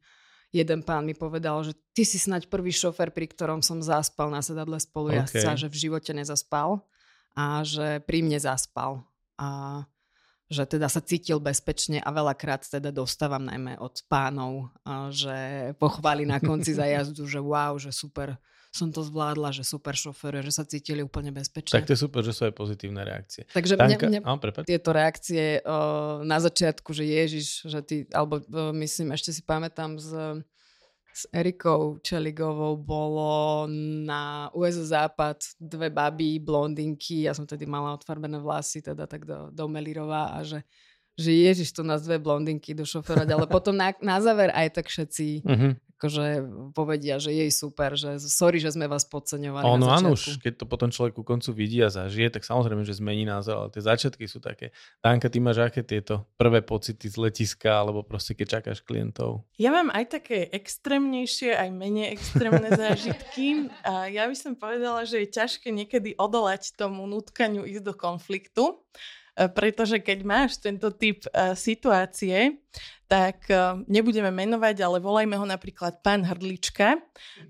jeden 0.56 0.80
pán 0.88 1.04
mi 1.04 1.12
povedal, 1.12 1.68
že 1.68 1.76
ty 1.92 2.08
si 2.08 2.16
snaď 2.16 2.48
prvý 2.48 2.72
šofer, 2.72 3.12
pri 3.12 3.28
ktorom 3.28 3.60
som 3.60 3.84
zaspal 3.84 4.32
na 4.32 4.40
sedadle 4.40 4.80
spolujazca, 4.80 5.52
okay. 5.52 5.60
že 5.60 5.68
v 5.68 5.80
živote 5.88 6.12
nezaspal 6.16 6.80
a 7.36 7.64
že 7.68 8.04
pri 8.04 8.24
mne 8.24 8.40
zaspal. 8.40 9.04
A 9.36 9.84
že 10.52 10.68
teda 10.68 10.92
sa 10.92 11.00
cítil 11.00 11.40
bezpečne 11.40 12.04
a 12.04 12.12
veľakrát 12.12 12.68
teda 12.68 12.92
dostávam 12.92 13.48
najmä 13.48 13.80
od 13.80 14.04
pánov, 14.12 14.68
že 15.16 15.72
pochváli 15.80 16.28
na 16.28 16.44
konci 16.44 16.76
za 16.80 16.84
jazdu, 16.84 17.24
že 17.24 17.40
wow, 17.40 17.80
že 17.80 17.96
super 17.96 18.36
som 18.72 18.88
to 18.88 19.04
zvládla, 19.04 19.52
že 19.52 19.68
super 19.68 19.92
šofér, 19.92 20.40
že 20.48 20.56
sa 20.56 20.64
cítili 20.64 21.04
úplne 21.04 21.36
bezpečne. 21.36 21.76
Tak 21.76 21.92
to 21.92 21.94
je 21.96 22.00
super, 22.08 22.24
že 22.24 22.32
sú 22.32 22.48
aj 22.48 22.56
pozitívne 22.56 23.04
reakcie. 23.04 23.44
Takže 23.52 23.76
Tanka... 23.76 24.08
mne, 24.08 24.24
mne 24.24 24.32
oh, 24.32 24.64
tieto 24.64 24.96
reakcie 24.96 25.60
na 26.24 26.40
začiatku, 26.40 26.96
že 26.96 27.04
Ježiš, 27.04 27.68
že 27.68 27.80
ty, 27.84 27.96
alebo 28.16 28.40
o, 28.40 28.72
myslím, 28.72 29.12
ešte 29.12 29.36
si 29.36 29.44
pamätám 29.44 30.00
z 30.00 30.40
s 31.14 31.28
Erikou 31.32 32.00
Čeligovou 32.00 32.80
bolo 32.80 33.68
na 34.08 34.50
USO 34.56 34.88
Západ 34.88 35.38
dve 35.60 35.92
baby, 35.92 36.40
blondinky, 36.40 37.28
ja 37.28 37.36
som 37.36 37.44
tedy 37.44 37.68
mala 37.68 37.94
odfarbené 37.94 38.40
vlasy, 38.40 38.82
teda 38.82 39.08
tak 39.08 39.28
do, 39.28 39.52
do 39.52 39.66
Melirova 39.68 40.36
a 40.36 40.44
že 40.44 40.64
že 41.20 41.36
ježiš, 41.36 41.76
tu 41.76 41.84
nás 41.84 42.02
dve 42.08 42.18
blondinky 42.24 42.72
do 42.72 42.88
šoferovať, 42.88 43.30
ale 43.36 43.46
potom 43.46 43.76
na, 43.76 43.92
na 44.00 44.18
záver 44.24 44.48
aj 44.56 44.80
tak 44.80 44.88
všetci 44.88 45.44
uh-huh 45.44 45.76
akože 46.02 46.26
povedia, 46.74 47.22
že 47.22 47.30
jej 47.30 47.54
super, 47.54 47.94
že 47.94 48.18
sorry, 48.18 48.58
že 48.58 48.74
sme 48.74 48.90
vás 48.90 49.06
podceňovali 49.06 49.62
Ono 49.70 49.86
áno, 49.86 50.18
už 50.18 50.42
keď 50.42 50.58
to 50.58 50.66
potom 50.66 50.90
človek 50.90 51.14
ku 51.14 51.22
koncu 51.22 51.54
vidí 51.54 51.78
a 51.86 51.94
zažije, 51.94 52.34
tak 52.34 52.42
samozrejme, 52.42 52.82
že 52.82 52.98
zmení 52.98 53.30
názor, 53.30 53.62
ale 53.62 53.70
tie 53.70 53.86
začiatky 53.86 54.26
sú 54.26 54.42
také. 54.42 54.74
Danka, 55.06 55.30
ty 55.30 55.38
máš 55.38 55.62
aké 55.62 55.86
tieto 55.86 56.26
prvé 56.42 56.66
pocity 56.66 57.06
z 57.06 57.22
letiska, 57.22 57.86
alebo 57.86 58.02
proste 58.02 58.34
keď 58.34 58.58
čakáš 58.58 58.82
klientov? 58.82 59.46
Ja 59.62 59.70
mám 59.70 59.94
aj 59.94 60.18
také 60.18 60.50
extrémnejšie, 60.50 61.54
aj 61.54 61.70
menej 61.70 62.18
extrémne 62.18 62.74
zážitky. 62.82 63.70
A 63.86 64.10
ja 64.10 64.26
by 64.26 64.34
som 64.34 64.58
povedala, 64.58 65.06
že 65.06 65.22
je 65.22 65.30
ťažké 65.30 65.70
niekedy 65.70 66.18
odolať 66.18 66.74
tomu 66.74 67.06
nutkaniu 67.06 67.62
ísť 67.62 67.86
do 67.86 67.94
konfliktu. 67.94 68.82
Pretože 69.32 70.04
keď 70.04 70.20
máš 70.28 70.60
tento 70.60 70.92
typ 70.92 71.24
uh, 71.32 71.56
situácie, 71.56 72.60
tak 73.08 73.44
uh, 73.52 73.80
nebudeme 73.92 74.32
menovať, 74.32 74.80
ale 74.84 75.04
volajme 75.04 75.36
ho 75.36 75.44
napríklad 75.44 76.00
pán 76.00 76.24
Hrdlička, 76.24 76.96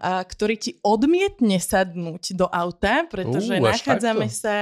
ktorý 0.01 0.55
ti 0.57 0.71
odmietne 0.81 1.61
sadnúť 1.61 2.33
do 2.33 2.49
auta, 2.49 3.05
pretože 3.05 3.57
uh, 3.57 3.61
nachádzame 3.61 4.25
takto? 4.25 4.41
sa, 4.41 4.57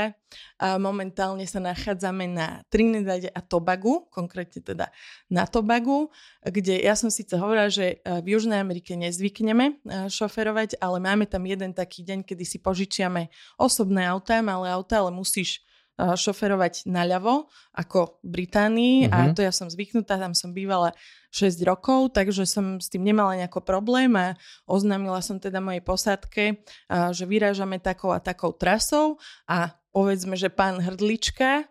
momentálne 0.76 1.48
sa 1.48 1.64
nachádzame 1.64 2.28
na 2.28 2.68
Trinidade 2.68 3.32
a 3.32 3.40
Tobagu, 3.40 4.12
konkrétne 4.12 4.60
teda 4.60 4.92
na 5.32 5.48
Tobagu, 5.48 6.12
kde 6.44 6.84
ja 6.84 7.00
som 7.00 7.08
síce 7.08 7.34
hovorila, 7.40 7.72
že 7.72 8.04
v 8.04 8.36
Južnej 8.36 8.60
Amerike 8.60 8.94
nezvykneme 9.00 9.80
šoferovať, 10.12 10.78
ale 10.84 11.00
máme 11.00 11.26
tam 11.26 11.48
jeden 11.48 11.72
taký 11.72 12.04
deň, 12.04 12.28
kedy 12.28 12.44
si 12.44 12.60
požičiame 12.60 13.32
osobné 13.56 14.06
autá, 14.06 14.44
malé 14.44 14.70
auta, 14.70 15.02
ale 15.02 15.16
musíš 15.16 15.64
šoferovať 16.00 16.88
naľavo, 16.88 17.52
ako 17.76 18.24
v 18.24 18.28
Británii 18.40 18.96
uh-huh. 19.06 19.14
a 19.14 19.18
mhm. 19.30 19.34
to 19.36 19.44
ja 19.44 19.52
som 19.52 19.68
zvyknutá, 19.68 20.16
tam 20.16 20.32
som 20.32 20.56
bývala 20.56 20.96
6 21.30 21.62
rokov, 21.68 22.16
takže 22.18 22.48
som 22.48 22.82
s 22.82 22.90
tým 22.90 23.06
nemala 23.06 23.38
nejako 23.38 23.62
problém 23.62 24.10
a 24.18 24.34
oznámila 24.66 25.22
som 25.22 25.38
teda 25.38 25.62
mojej 25.62 25.84
posádke, 25.86 26.66
že 26.90 27.24
vyrážame 27.30 27.78
takou 27.78 28.10
a 28.10 28.18
takou 28.18 28.50
trasou 28.50 29.22
a 29.46 29.78
povedzme, 29.94 30.34
že 30.34 30.50
pán 30.50 30.82
Hrdlička 30.82 31.70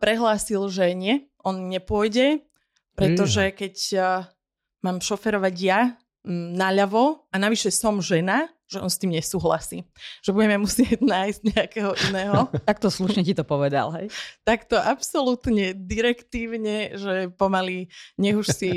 prehlásil, 0.00 0.72
že 0.72 0.96
nie, 0.96 1.28
on 1.44 1.68
nepôjde, 1.68 2.40
pretože 2.96 3.52
keď 3.52 3.74
mám 4.80 5.04
šoferovať 5.04 5.54
ja 5.60 5.80
naľavo 6.32 7.28
a 7.28 7.36
navyše 7.36 7.68
som 7.68 8.00
žena, 8.00 8.48
že 8.64 8.80
on 8.80 8.88
s 8.88 8.96
tým 8.96 9.12
nesúhlasí. 9.12 9.84
Že 10.24 10.30
budeme 10.32 10.56
musieť 10.64 11.00
nájsť 11.14 11.40
nejakého 11.52 11.92
iného. 12.10 12.48
Takto 12.70 12.88
slušne 12.88 13.22
ti 13.22 13.36
to 13.36 13.44
povedal, 13.44 13.92
hej? 13.94 14.08
Takto 14.42 14.80
absolútne 14.80 15.76
direktívne, 15.76 16.96
že 16.96 17.28
pomaly 17.36 17.92
nech 18.16 18.36
už 18.36 18.48
si 18.50 18.70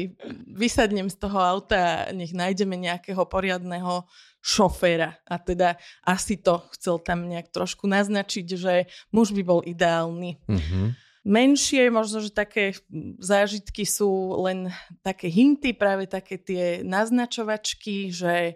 vysadnem 0.47 1.07
z 1.07 1.17
toho 1.17 1.39
auta 1.39 2.07
a 2.07 2.11
nech 2.11 2.35
nájdeme 2.35 2.75
nejakého 2.75 3.23
poriadného 3.25 4.03
šoféra. 4.43 5.19
A 5.27 5.35
teda 5.39 5.75
asi 6.03 6.39
to 6.39 6.63
chcel 6.75 6.99
tam 7.03 7.27
nejak 7.27 7.51
trošku 7.51 7.87
naznačiť, 7.87 8.47
že 8.55 8.73
muž 9.11 9.35
by 9.35 9.43
bol 9.43 9.59
ideálny. 9.63 10.39
Mm-hmm. 10.47 10.87
Menšie, 11.27 11.91
možno, 11.91 12.23
že 12.23 12.31
také 12.31 12.71
zážitky 13.19 13.83
sú 13.83 14.39
len 14.47 14.71
také 15.03 15.27
hinty, 15.27 15.75
práve 15.75 16.07
také 16.07 16.39
tie 16.39 16.79
naznačovačky, 16.87 18.15
že 18.15 18.55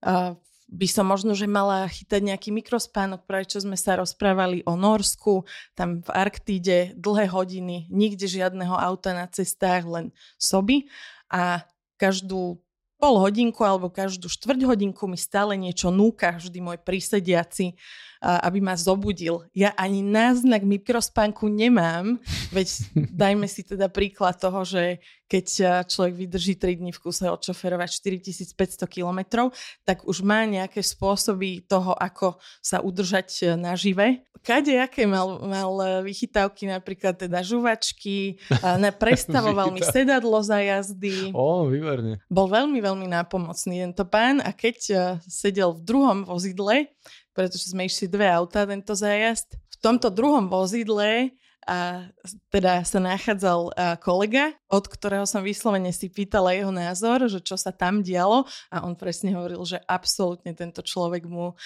uh, 0.00 0.32
by 0.66 0.88
som 0.90 1.06
možno, 1.06 1.38
že 1.38 1.46
mala 1.46 1.86
chytať 1.86 2.20
nejaký 2.26 2.50
mikrospánok, 2.50 3.22
práve 3.22 3.46
sme 3.54 3.78
sa 3.78 4.02
rozprávali 4.02 4.66
o 4.66 4.74
Norsku, 4.74 5.46
tam 5.78 6.02
v 6.02 6.10
Arktíde 6.10 6.90
dlhé 6.98 7.30
hodiny, 7.30 7.86
nikde 7.86 8.26
žiadneho 8.26 8.74
auta 8.74 9.14
na 9.14 9.30
cestách, 9.30 9.86
len 9.86 10.10
soby. 10.36 10.90
A 11.30 11.62
každú 11.98 12.58
pol 12.96 13.14
hodinku 13.20 13.60
alebo 13.62 13.92
každú 13.92 14.26
štvrť 14.26 14.66
hodinku 14.66 15.04
mi 15.06 15.20
stále 15.20 15.54
niečo 15.54 15.92
núka, 15.92 16.40
vždy 16.40 16.58
môj 16.58 16.78
prísediaci 16.80 17.76
aby 18.20 18.58
ma 18.64 18.74
zobudil. 18.74 19.44
Ja 19.52 19.72
ani 19.76 20.00
náznak 20.00 20.64
mikrospánku 20.64 21.48
nemám, 21.48 22.18
veď 22.50 22.68
dajme 23.22 23.46
si 23.46 23.62
teda 23.66 23.92
príklad 23.92 24.38
toho, 24.40 24.64
že 24.64 25.00
keď 25.26 25.46
človek 25.90 26.14
vydrží 26.14 26.54
3 26.54 26.78
dní 26.78 26.94
v 26.94 27.02
kuse 27.02 27.26
odšoferovať 27.26 27.98
4500 27.98 28.86
kilometrov, 28.86 29.50
tak 29.82 30.06
už 30.06 30.22
má 30.22 30.46
nejaké 30.46 30.78
spôsoby 30.86 31.66
toho, 31.66 31.98
ako 31.98 32.38
sa 32.62 32.78
udržať 32.78 33.58
nažive. 33.58 34.22
Kade 34.46 34.78
aké 34.78 35.02
mal, 35.10 35.42
mal 35.42 35.74
vychytávky, 36.06 36.70
napríklad 36.70 37.18
teda 37.18 37.42
žuvačky, 37.42 38.38
prestavoval 39.02 39.74
mi 39.74 39.82
sedadlo 39.82 40.38
za 40.46 40.62
jazdy. 40.62 41.34
Ó, 41.34 41.66
výborne. 41.66 42.22
Bol 42.30 42.46
veľmi, 42.46 42.78
veľmi 42.78 43.10
nápomocný 43.10 43.82
tento 43.82 44.06
pán 44.06 44.38
a 44.38 44.54
keď 44.54 44.78
sedel 45.26 45.74
v 45.74 45.82
druhom 45.82 46.18
vozidle, 46.22 46.94
pretože 47.36 47.68
sme 47.68 47.84
išli 47.84 48.08
dve 48.08 48.24
auta 48.24 48.64
tento 48.64 48.96
zájazd. 48.96 49.60
V 49.60 49.76
tomto 49.84 50.08
druhom 50.08 50.48
vozidle 50.48 51.36
a 51.66 52.06
teda 52.54 52.86
sa 52.86 53.02
nachádzal 53.02 53.74
kolega, 53.98 54.54
od 54.70 54.86
ktorého 54.86 55.26
som 55.26 55.42
vyslovene 55.42 55.90
si 55.90 56.06
pýtala 56.06 56.54
jeho 56.54 56.70
názor, 56.70 57.26
že 57.26 57.42
čo 57.42 57.58
sa 57.58 57.74
tam 57.74 58.06
dialo 58.06 58.46
a 58.70 58.86
on 58.86 58.94
presne 58.94 59.34
hovoril, 59.34 59.66
že 59.66 59.82
absolútne 59.82 60.54
tento 60.54 60.78
človek 60.80 61.26
mu 61.26 61.58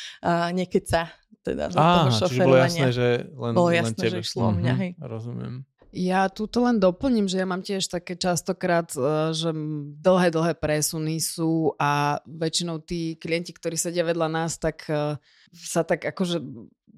nekeca 0.57 1.13
teda 1.45 1.69
za 1.69 1.79
Á, 1.81 1.85
toho 1.85 2.11
šoferovania. 2.17 2.49
bolo 2.49 2.57
jasné, 2.65 2.89
že 2.93 3.09
len, 3.29 3.53
bolo 3.53 3.71
jasné, 3.73 3.93
len 3.93 3.97
tebe. 3.97 4.13
že 4.13 4.19
išlo 4.25 4.41
mm-hmm, 4.41 4.59
mňa, 4.61 4.75
hej. 4.81 4.91
Rozumiem. 5.01 5.55
Ja 5.91 6.31
tu 6.31 6.47
to 6.47 6.63
len 6.63 6.79
doplním, 6.79 7.27
že 7.27 7.43
ja 7.43 7.47
mám 7.51 7.67
tiež 7.67 7.91
také 7.91 8.15
častokrát, 8.15 8.95
e, 8.95 9.35
že 9.35 9.51
dlhé, 9.99 10.31
dlhé 10.31 10.55
presuny 10.55 11.19
sú 11.19 11.75
a 11.83 12.23
väčšinou 12.27 12.79
tí 12.79 13.19
klienti, 13.19 13.51
ktorí 13.51 13.75
sedia 13.75 14.07
vedľa 14.07 14.29
nás, 14.31 14.55
tak 14.55 14.87
e, 14.87 15.19
sa 15.51 15.83
tak 15.83 16.07
akože 16.07 16.39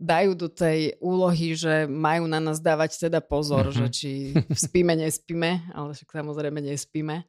dajú 0.02 0.32
do 0.36 0.48
tej 0.52 0.98
úlohy, 0.98 1.54
že 1.56 1.88
majú 1.88 2.28
na 2.28 2.42
nás 2.42 2.58
dávať 2.58 3.08
teda 3.08 3.20
pozor, 3.22 3.70
mm-hmm. 3.70 3.78
že 3.80 3.86
či 3.92 4.10
spíme, 4.68 4.92
nespíme, 4.98 5.72
ale 5.72 5.94
však 5.94 6.20
samozrejme 6.20 6.58
nespíme. 6.60 7.24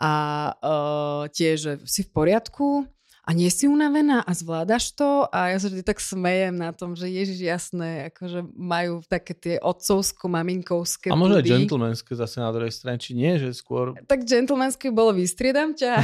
A 0.00 0.12
uh, 0.56 1.28
tiež, 1.28 1.56
že 1.60 1.72
si 1.84 2.08
v 2.08 2.10
poriadku, 2.16 2.88
a 3.20 3.30
nie 3.36 3.52
si 3.52 3.68
unavená 3.68 4.24
a 4.24 4.32
zvládaš 4.32 4.96
to? 4.96 5.28
A 5.28 5.52
ja 5.52 5.58
sa 5.60 5.68
vždy 5.68 5.84
tak 5.84 6.00
smejem 6.00 6.56
na 6.56 6.72
tom, 6.72 6.96
že 6.96 7.04
ježiš 7.06 7.44
jasné, 7.44 8.08
akože 8.10 8.48
majú 8.56 9.04
také 9.04 9.36
tie 9.36 9.56
otcovsko-maminkovské 9.60 11.12
A 11.12 11.20
možno 11.20 11.38
aj 11.38 11.46
gentlemanské 11.46 12.16
zase 12.16 12.40
na 12.40 12.48
druhej 12.48 12.72
strane, 12.72 12.96
či 12.96 13.12
nie, 13.12 13.36
že 13.36 13.52
skôr... 13.52 13.92
Tak 14.08 14.24
gentlemanské 14.24 14.88
bolo 14.88 15.12
vystriedam 15.12 15.76
ťa. 15.76 16.00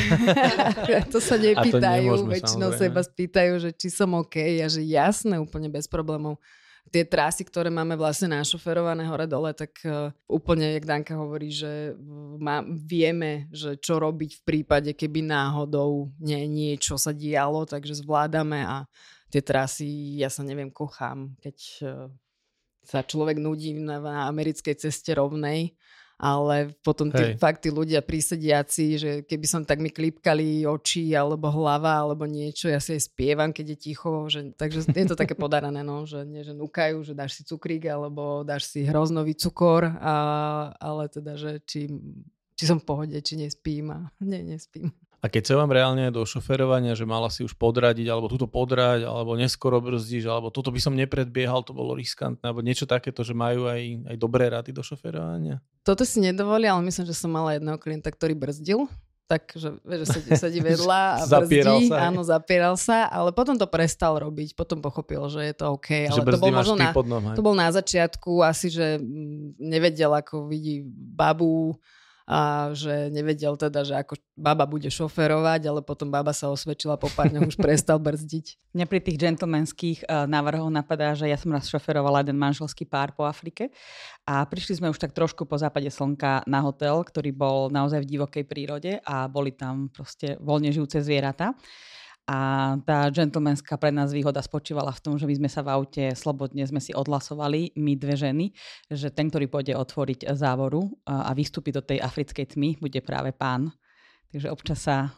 to 1.12 1.18
sa 1.18 1.40
nepýtajú, 1.40 2.28
väčšinou 2.28 2.76
seba 2.76 3.00
spýtajú, 3.00 3.64
že 3.64 3.70
či 3.72 3.88
som 3.88 4.12
OK 4.12 4.36
a 4.60 4.68
že 4.68 4.84
jasné, 4.84 5.40
úplne 5.40 5.72
bez 5.72 5.88
problémov 5.88 6.36
tie 6.90 7.02
trasy, 7.02 7.42
ktoré 7.42 7.68
máme 7.68 7.98
vlastne 7.98 8.30
našoferované 8.30 9.06
hore-dole, 9.06 9.52
tak 9.52 9.72
uh, 9.84 10.14
úplne, 10.30 10.76
jak 10.78 10.86
Danka 10.86 11.18
hovorí, 11.18 11.50
že 11.50 11.94
má, 12.38 12.62
vieme, 12.66 13.50
že 13.50 13.74
čo 13.78 13.98
robiť 13.98 14.40
v 14.40 14.42
prípade, 14.42 14.90
keby 14.94 15.26
náhodou 15.26 16.10
nie, 16.22 16.46
niečo 16.46 16.94
sa 16.96 17.10
dialo, 17.10 17.66
takže 17.66 17.98
zvládame 18.00 18.62
a 18.62 18.86
tie 19.30 19.42
trasy, 19.42 20.18
ja 20.22 20.30
sa 20.30 20.46
neviem, 20.46 20.70
kochám, 20.70 21.34
keď 21.42 21.56
uh, 21.82 22.06
sa 22.86 23.02
človek 23.02 23.42
nudí 23.42 23.74
na, 23.74 23.98
na 23.98 24.30
americkej 24.30 24.78
ceste 24.78 25.10
rovnej, 25.10 25.74
ale 26.16 26.72
potom 26.80 27.12
tí, 27.12 27.36
fakt 27.36 27.68
tí 27.68 27.68
ľudia 27.68 28.00
prísediaci, 28.00 28.86
že 28.96 29.10
keby 29.28 29.46
som 29.46 29.62
tak 29.68 29.84
mi 29.84 29.92
klipkali 29.92 30.64
oči 30.64 31.12
alebo 31.12 31.52
hlava 31.52 31.92
alebo 32.00 32.24
niečo, 32.24 32.72
ja 32.72 32.80
si 32.80 32.96
aj 32.96 33.12
spievam, 33.12 33.52
keď 33.52 33.76
je 33.76 33.78
ticho, 33.78 34.24
že, 34.32 34.56
takže 34.56 34.88
je 34.88 35.06
to 35.12 35.16
také 35.16 35.36
podarané, 35.36 35.84
no, 35.84 36.08
že 36.08 36.24
nie, 36.24 36.40
že 36.40 36.56
nukajú, 36.56 37.04
že 37.04 37.12
dáš 37.12 37.36
si 37.36 37.42
cukrík 37.44 37.84
alebo 37.84 38.40
dáš 38.48 38.72
si 38.72 38.88
hroznový 38.88 39.36
cukor, 39.36 39.92
a, 40.00 40.14
ale 40.80 41.12
teda, 41.12 41.36
že 41.36 41.60
či, 41.68 41.92
či 42.56 42.64
som 42.64 42.80
v 42.80 42.88
pohode, 42.88 43.16
či 43.20 43.36
nespím 43.36 43.92
a 43.92 44.08
nie, 44.24 44.40
nespím. 44.40 44.96
A 45.26 45.32
keď 45.32 45.42
sa 45.42 45.54
vám 45.58 45.74
reálne 45.74 46.06
do 46.14 46.22
šoferovania, 46.22 46.94
že 46.94 47.02
mala 47.02 47.26
si 47.34 47.42
už 47.42 47.58
podradiť, 47.58 48.06
alebo 48.06 48.30
túto 48.30 48.46
podrať, 48.46 49.10
alebo 49.10 49.34
neskoro 49.34 49.82
brzdíš, 49.82 50.30
alebo 50.30 50.54
toto 50.54 50.70
by 50.70 50.78
som 50.78 50.94
nepredbiehal, 50.94 51.66
to 51.66 51.74
bolo 51.74 51.98
riskantné, 51.98 52.46
alebo 52.46 52.62
niečo 52.62 52.86
takéto, 52.86 53.26
že 53.26 53.34
majú 53.34 53.66
aj, 53.66 54.06
aj 54.06 54.16
dobré 54.22 54.46
rady 54.46 54.70
do 54.70 54.86
šoferovania? 54.86 55.58
Toto 55.82 56.06
si 56.06 56.22
nedovolí, 56.22 56.70
ale 56.70 56.78
myslím, 56.86 57.10
že 57.10 57.18
som 57.18 57.34
mala 57.34 57.58
jedného 57.58 57.74
klienta, 57.74 58.14
ktorý 58.14 58.38
brzdil. 58.38 58.86
Tak, 59.26 59.58
že, 59.58 59.74
že 59.82 60.06
sedí, 60.06 60.30
sedí 60.38 60.60
vedľa 60.62 61.18
a 61.18 61.24
brzdí, 61.26 61.90
sa, 61.90 62.06
áno, 62.06 62.22
zapieral 62.22 62.78
sa, 62.78 63.10
ale 63.10 63.34
potom 63.34 63.58
to 63.58 63.66
prestal 63.66 64.14
robiť, 64.22 64.54
potom 64.54 64.78
pochopil, 64.78 65.26
že 65.26 65.42
je 65.42 65.54
to 65.58 65.74
OK, 65.74 66.06
ale 66.06 66.22
to 66.22 66.38
bol 66.38 66.54
možno 66.54 66.78
na, 66.78 66.94
to 67.34 67.42
bol 67.42 67.58
na 67.58 67.66
začiatku 67.74 68.46
asi, 68.46 68.70
že 68.70 69.02
mm, 69.02 69.58
nevedel, 69.58 70.14
ako 70.14 70.46
vidí 70.46 70.86
babu, 70.94 71.74
a 72.26 72.74
že 72.74 73.06
nevedel 73.14 73.54
teda, 73.54 73.86
že 73.86 73.94
ako 73.94 74.18
baba 74.34 74.66
bude 74.66 74.90
šoferovať, 74.90 75.70
ale 75.70 75.78
potom 75.78 76.10
baba 76.10 76.34
sa 76.34 76.50
osvedčila 76.50 76.98
po 76.98 77.06
pár 77.14 77.30
už 77.30 77.54
prestal 77.54 78.02
brzdiť. 78.02 78.74
Mňa 78.74 78.86
pri 78.90 78.98
tých 78.98 79.16
gentlemanských 79.22 79.98
uh, 80.04 80.26
návrhoch 80.26 80.66
napadá, 80.66 81.14
že 81.14 81.30
ja 81.30 81.38
som 81.38 81.54
raz 81.54 81.70
šoferovala 81.70 82.26
jeden 82.26 82.34
manželský 82.34 82.82
pár 82.82 83.14
po 83.14 83.22
Afrike 83.22 83.70
a 84.26 84.42
prišli 84.42 84.82
sme 84.82 84.90
už 84.90 84.98
tak 84.98 85.14
trošku 85.14 85.46
po 85.46 85.54
západe 85.54 85.86
slnka 85.86 86.42
na 86.50 86.58
hotel, 86.66 86.98
ktorý 87.06 87.30
bol 87.30 87.70
naozaj 87.70 88.02
v 88.02 88.10
divokej 88.18 88.44
prírode 88.44 88.98
a 89.06 89.30
boli 89.30 89.54
tam 89.54 89.86
proste 89.86 90.34
voľne 90.42 90.74
žijúce 90.74 90.98
zvieratá. 91.06 91.54
A 92.26 92.74
tá 92.82 93.06
gentlemanská 93.14 93.78
pre 93.78 93.94
nás 93.94 94.10
výhoda 94.10 94.42
spočívala 94.42 94.90
v 94.90 94.98
tom, 94.98 95.14
že 95.14 95.30
my 95.30 95.34
sme 95.38 95.46
sa 95.46 95.62
v 95.62 95.70
aute 95.78 96.10
slobodne 96.18 96.66
sme 96.66 96.82
si 96.82 96.90
odhlasovali, 96.90 97.78
my 97.78 97.94
dve 97.94 98.18
ženy, 98.18 98.46
že 98.90 99.14
ten, 99.14 99.30
ktorý 99.30 99.46
pôjde 99.46 99.78
otvoriť 99.78 100.34
závoru 100.34 100.90
a 101.06 101.30
vystúpiť 101.38 101.72
do 101.78 101.82
tej 101.86 101.98
africkej 102.02 102.58
tmy, 102.58 102.82
bude 102.82 102.98
práve 102.98 103.30
pán. 103.30 103.70
Takže 104.34 104.50
občas 104.50 104.82
sa 104.82 105.14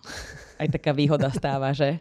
aj 0.61 0.69
taká 0.69 0.93
výhoda 0.93 1.33
stáva, 1.33 1.73
že 1.73 1.97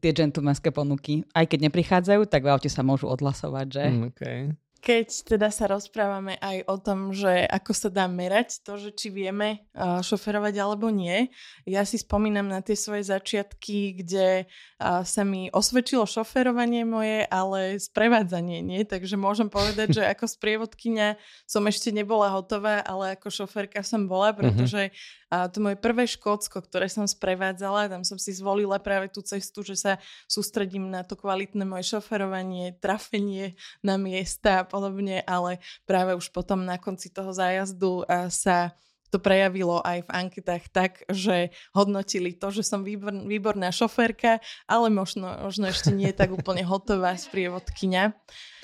tie 0.00 0.16
gentlemanské 0.16 0.72
ponuky, 0.72 1.20
aj 1.36 1.44
keď 1.44 1.68
neprichádzajú, 1.68 2.24
tak 2.24 2.48
v 2.48 2.52
aute 2.56 2.72
sa 2.72 2.80
môžu 2.80 3.12
odhlasovať, 3.12 3.66
že... 3.68 3.84
Mm, 3.92 4.02
okay. 4.08 4.40
Keď 4.84 5.24
teda 5.24 5.48
sa 5.48 5.64
rozprávame 5.64 6.36
aj 6.44 6.68
o 6.68 6.76
tom, 6.76 7.16
že 7.16 7.48
ako 7.48 7.72
sa 7.72 7.88
dá 7.88 8.04
merať 8.04 8.60
to, 8.60 8.76
že 8.76 8.92
či 8.92 9.08
vieme 9.08 9.64
šoferovať 9.80 10.54
alebo 10.60 10.92
nie, 10.92 11.32
ja 11.64 11.88
si 11.88 11.96
spomínam 11.96 12.52
na 12.52 12.60
tie 12.60 12.76
svoje 12.76 13.08
začiatky, 13.08 14.04
kde 14.04 14.44
sa 14.84 15.22
mi 15.24 15.48
osvedčilo 15.48 16.04
šoferovanie 16.04 16.84
moje, 16.84 17.24
ale 17.32 17.80
sprevádzanie 17.80 18.60
nie, 18.60 18.84
takže 18.84 19.16
môžem 19.16 19.48
povedať, 19.48 19.96
že 19.96 20.02
ako 20.12 20.28
sprievodkynia 20.28 21.16
som 21.48 21.64
ešte 21.64 21.88
nebola 21.88 22.28
hotová, 22.28 22.84
ale 22.84 23.16
ako 23.16 23.32
šoferka 23.32 23.80
som 23.80 24.04
bola, 24.04 24.36
mhm. 24.36 24.36
pretože 24.36 24.92
uh, 25.34 25.50
to 25.50 25.58
moje 25.58 25.74
prvé 25.74 26.06
Škótsko, 26.06 26.62
ktoré 26.62 26.86
som 26.86 27.02
sprevádzala, 27.10 27.90
tam 27.90 28.06
som 28.06 28.14
si 28.14 28.30
zvolila 28.30 28.78
práve 28.78 29.10
tú 29.10 29.18
cestu, 29.26 29.66
že 29.66 29.74
sa 29.74 29.92
sústredím 30.30 30.86
na 30.86 31.02
to 31.02 31.18
kvalitné 31.18 31.66
moje 31.66 31.90
šoferovanie, 31.90 32.78
trafenie 32.78 33.58
na 33.82 33.98
miesta 33.98 34.62
podobne, 34.62 35.26
ale 35.26 35.58
práve 35.82 36.14
už 36.14 36.30
potom 36.30 36.62
na 36.62 36.78
konci 36.78 37.10
toho 37.10 37.34
zájazdu 37.34 38.06
sa 38.30 38.78
to 39.14 39.22
prejavilo 39.22 39.78
aj 39.86 40.10
v 40.10 40.10
anketách 40.10 40.64
tak, 40.74 41.06
že 41.06 41.54
hodnotili 41.70 42.34
to, 42.34 42.50
že 42.50 42.66
som 42.66 42.82
výbor, 42.82 43.14
výborná 43.14 43.70
šoférka, 43.70 44.42
ale 44.66 44.90
možno, 44.90 45.30
možno 45.38 45.70
ešte 45.70 45.94
nie 45.94 46.10
je 46.10 46.18
tak 46.18 46.34
úplne 46.34 46.66
hotová 46.66 47.14
sprievodkyňa. 47.14 48.10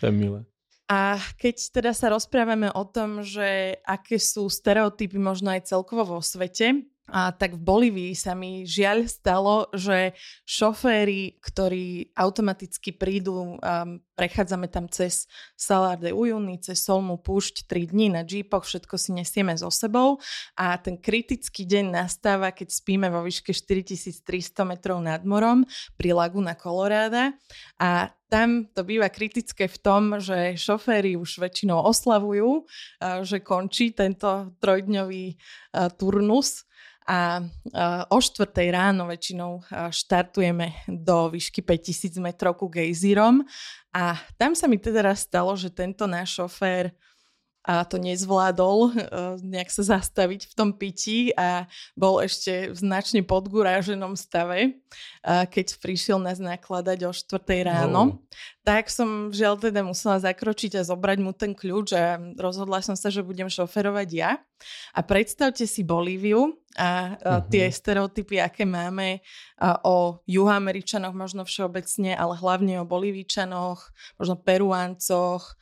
To 0.02 0.10
je 0.10 0.14
milé. 0.14 0.42
A 0.90 1.22
keď 1.38 1.70
teda 1.70 1.94
sa 1.94 2.10
rozprávame 2.10 2.66
o 2.74 2.82
tom, 2.82 3.22
že 3.22 3.78
aké 3.86 4.18
sú 4.18 4.50
stereotypy 4.50 5.22
možno 5.22 5.54
aj 5.54 5.70
celkovo 5.70 6.18
vo 6.18 6.18
svete, 6.18 6.82
a 7.10 7.34
tak 7.34 7.58
v 7.58 7.66
Bolívii 7.66 8.14
sa 8.14 8.38
mi 8.38 8.62
žiaľ 8.62 9.10
stalo, 9.10 9.66
že 9.74 10.14
šoféry, 10.46 11.42
ktorí 11.42 12.14
automaticky 12.14 12.94
prídu, 12.94 13.58
um, 13.58 13.98
prechádzame 14.14 14.70
tam 14.70 14.86
cez 14.86 15.26
Salar 15.58 15.98
de 15.98 16.14
Uyuni, 16.14 16.62
cez 16.62 16.78
Solmu 16.78 17.18
púšť 17.18 17.66
3 17.66 17.90
dní 17.90 18.14
na 18.14 18.22
jeepoch, 18.22 18.62
všetko 18.62 18.94
si 18.94 19.10
nesieme 19.10 19.58
so 19.58 19.74
sebou. 19.74 20.22
A 20.54 20.78
ten 20.78 20.94
kritický 20.94 21.66
deň 21.66 21.90
nastáva, 21.90 22.54
keď 22.54 22.70
spíme 22.70 23.10
vo 23.10 23.26
výške 23.26 23.50
4300 23.50 24.22
metrov 24.62 25.02
nad 25.02 25.26
morom 25.26 25.66
pri 25.98 26.14
Laguna 26.14 26.54
Colorada. 26.54 27.34
A 27.82 28.14
tam 28.30 28.70
to 28.70 28.86
býva 28.86 29.10
kritické 29.10 29.66
v 29.66 29.78
tom, 29.82 30.22
že 30.22 30.54
šoféry 30.54 31.18
už 31.18 31.42
väčšinou 31.42 31.82
oslavujú, 31.82 32.62
že 33.26 33.42
končí 33.42 33.90
tento 33.90 34.54
trojdňový 34.62 35.34
turnus 35.98 36.62
a 37.10 37.42
o 38.06 38.18
4 38.22 38.46
ráno 38.70 39.10
väčšinou 39.10 39.66
štartujeme 39.90 40.86
do 40.86 41.34
výšky 41.34 41.58
5000 41.58 42.22
metrov 42.22 42.54
ku 42.54 42.70
gejzírom. 42.70 43.42
A 43.90 44.14
tam 44.38 44.54
sa 44.54 44.70
mi 44.70 44.78
teda 44.78 45.10
stalo, 45.18 45.58
že 45.58 45.74
tento 45.74 46.06
náš 46.06 46.38
šofér 46.38 46.94
a 47.60 47.84
to 47.84 48.00
nezvládol 48.00 48.78
uh, 48.88 48.92
nejak 49.54 49.68
sa 49.68 49.98
zastaviť 49.98 50.48
v 50.48 50.54
tom 50.56 50.70
pití 50.72 51.30
a 51.36 51.68
bol 51.92 52.24
ešte 52.24 52.72
v 52.72 52.76
značne 52.76 53.20
podguráženom 53.20 54.16
stave, 54.16 54.80
keď 55.24 55.66
prišiel 55.78 56.18
nás 56.18 56.40
nakladať 56.40 56.98
o 57.06 57.12
4 57.12 57.68
ráno. 57.68 58.02
No. 58.16 58.24
Tak 58.64 58.88
som 58.88 59.28
žiaľ 59.28 59.60
teda 59.60 59.84
musela 59.84 60.16
zakročiť 60.20 60.80
a 60.80 60.86
zobrať 60.86 61.18
mu 61.20 61.32
ten 61.36 61.52
kľúč 61.52 61.92
a 61.96 62.16
rozhodla 62.40 62.80
som 62.80 62.96
sa, 62.96 63.12
že 63.12 63.24
budem 63.24 63.48
šoferovať 63.48 64.08
ja. 64.12 64.40
A 64.92 65.00
predstavte 65.00 65.64
si 65.64 65.84
Bolíviu 65.84 66.56
a 66.76 67.16
uh, 67.16 67.40
tie 67.50 67.66
stereotypy, 67.68 68.38
aké 68.40 68.64
máme 68.64 69.20
uh, 69.20 69.76
o 69.82 70.20
juhoameričanoch 70.28 71.16
možno 71.16 71.42
všeobecne, 71.44 72.14
ale 72.14 72.38
hlavne 72.38 72.80
o 72.80 72.88
Bolívičanoch, 72.88 73.90
možno 74.20 74.34
Peruáncoch, 74.38 75.56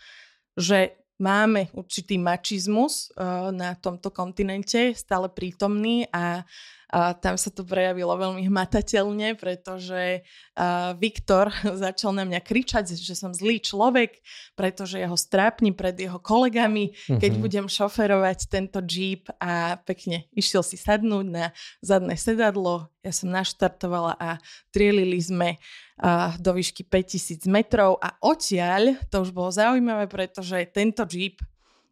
že 0.59 0.99
máme 1.19 1.69
určitý 1.75 2.19
mačizmus 2.19 3.11
uh, 3.15 3.51
na 3.51 3.75
tomto 3.75 4.11
kontinente, 4.15 4.95
stále 4.95 5.29
prítomný 5.29 6.07
a 6.15 6.47
a 6.89 7.13
tam 7.13 7.37
sa 7.37 7.53
to 7.53 7.69
prejavilo 7.69 8.17
veľmi 8.17 8.49
hmatateľne, 8.49 9.37
pretože 9.37 10.25
uh, 10.25 10.97
Viktor 10.97 11.53
začal 11.85 12.17
na 12.17 12.25
mňa 12.25 12.41
kričať, 12.41 12.97
že 12.97 13.13
som 13.13 13.37
zlý 13.37 13.61
človek, 13.61 14.17
pretože 14.57 14.97
jeho 14.97 15.17
strápni 15.17 15.77
pred 15.77 15.93
jeho 15.93 16.17
kolegami, 16.17 16.97
keď 17.07 17.33
mhm. 17.37 17.41
budem 17.45 17.67
šoferovať 17.69 18.49
tento 18.49 18.81
jeep 18.81 19.29
a 19.37 19.77
pekne 19.85 20.25
išiel 20.33 20.65
si 20.65 20.81
sadnúť 20.81 21.27
na 21.29 21.53
zadné 21.85 22.17
sedadlo. 22.17 22.89
Ja 23.05 23.13
som 23.13 23.29
naštartovala 23.31 24.17
a 24.17 24.41
trielili 24.73 25.21
sme 25.21 25.61
uh, 26.01 26.33
do 26.41 26.57
výšky 26.57 26.89
5000 26.89 27.45
metrov 27.53 28.01
a 28.01 28.17
odtiaľ, 28.25 28.97
to 29.13 29.29
už 29.29 29.31
bolo 29.37 29.53
zaujímavé, 29.53 30.09
pretože 30.09 30.57
tento 30.73 31.05
jeep 31.05 31.45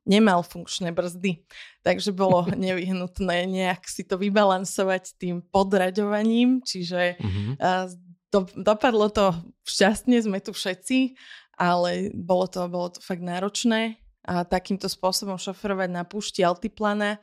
nemal 0.06 0.46
funkčné 0.46 0.94
brzdy. 0.94 1.42
Takže 1.82 2.14
bolo 2.14 2.46
nevyhnutné 2.54 3.44
nejak 3.50 3.84
si 3.90 4.06
to 4.06 4.16
vybalansovať 4.16 5.18
tým 5.18 5.42
podraďovaním, 5.50 6.62
čiže 6.62 7.18
uh-huh. 7.18 7.90
do, 8.30 8.46
dopadlo 8.54 9.10
to 9.10 9.34
šťastne, 9.66 10.22
sme 10.22 10.38
tu 10.38 10.54
všetci, 10.54 11.18
ale 11.58 12.14
bolo 12.14 12.46
to, 12.46 12.62
bolo 12.70 12.88
to 12.94 13.02
fakt 13.02 13.20
náročné 13.20 13.98
a 14.26 14.42
takýmto 14.42 14.90
spôsobom 14.90 15.38
šoferovať 15.38 15.90
na 15.90 16.02
púšti 16.02 16.42
Altiplana. 16.42 17.22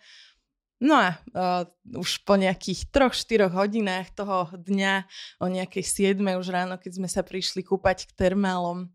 No 0.83 0.99
a 0.99 1.15
uh, 1.15 1.63
už 1.95 2.27
po 2.27 2.35
nejakých 2.35 2.91
troch, 2.91 3.15
štyroch 3.15 3.55
hodinách 3.55 4.11
toho 4.11 4.51
dňa, 4.51 5.07
o 5.39 5.47
nejakej 5.47 6.15
7 6.15 6.19
už 6.19 6.47
ráno, 6.51 6.75
keď 6.75 6.99
sme 6.99 7.07
sa 7.07 7.23
prišli 7.23 7.63
kúpať 7.63 8.07
k 8.07 8.11
termálom, 8.15 8.91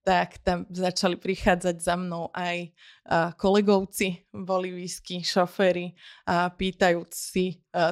tak 0.00 0.40
tam 0.40 0.64
začali 0.72 1.20
prichádzať 1.20 1.76
za 1.76 1.94
mnou 1.96 2.32
aj 2.32 2.72
kolegovci 3.36 4.32
bolivijskí 4.32 5.20
šoféry 5.20 5.92
a 6.24 6.48
pýtajúc 6.48 7.12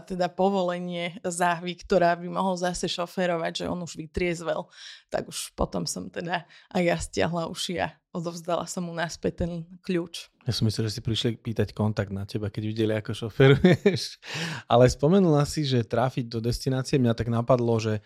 teda 0.07 0.31
povolenie 0.33 1.21
za 1.27 1.59
Viktora, 1.61 2.15
aby 2.15 2.31
mohol 2.31 2.57
zase 2.57 2.89
šoférovať, 2.89 3.65
že 3.65 3.71
on 3.71 3.83
už 3.83 3.99
vytriezvel. 3.99 4.67
Tak 5.13 5.29
už 5.29 5.53
potom 5.53 5.85
som 5.85 6.09
teda 6.09 6.49
aj 6.73 6.83
ja 6.83 6.97
stiahla 6.97 7.51
uši 7.51 7.83
a 7.83 7.93
odovzdala 8.15 8.65
som 8.65 8.89
mu 8.89 8.95
naspäť 8.97 9.45
ten 9.45 9.53
kľúč. 9.85 10.33
Ja 10.49 10.57
som 10.57 10.65
myslel, 10.65 10.89
že 10.89 10.99
si 10.99 11.03
prišli 11.05 11.37
pýtať 11.37 11.77
kontakt 11.77 12.09
na 12.09 12.25
teba, 12.25 12.49
keď 12.49 12.63
videli, 12.65 12.93
ako 12.97 13.13
šoferuješ. 13.13 14.17
Ale 14.73 14.89
spomenula 14.89 15.45
si, 15.45 15.69
že 15.69 15.85
trafiť 15.85 16.25
do 16.25 16.41
destinácie, 16.41 16.97
mňa 16.97 17.13
tak 17.13 17.29
napadlo, 17.29 17.77
že 17.77 18.01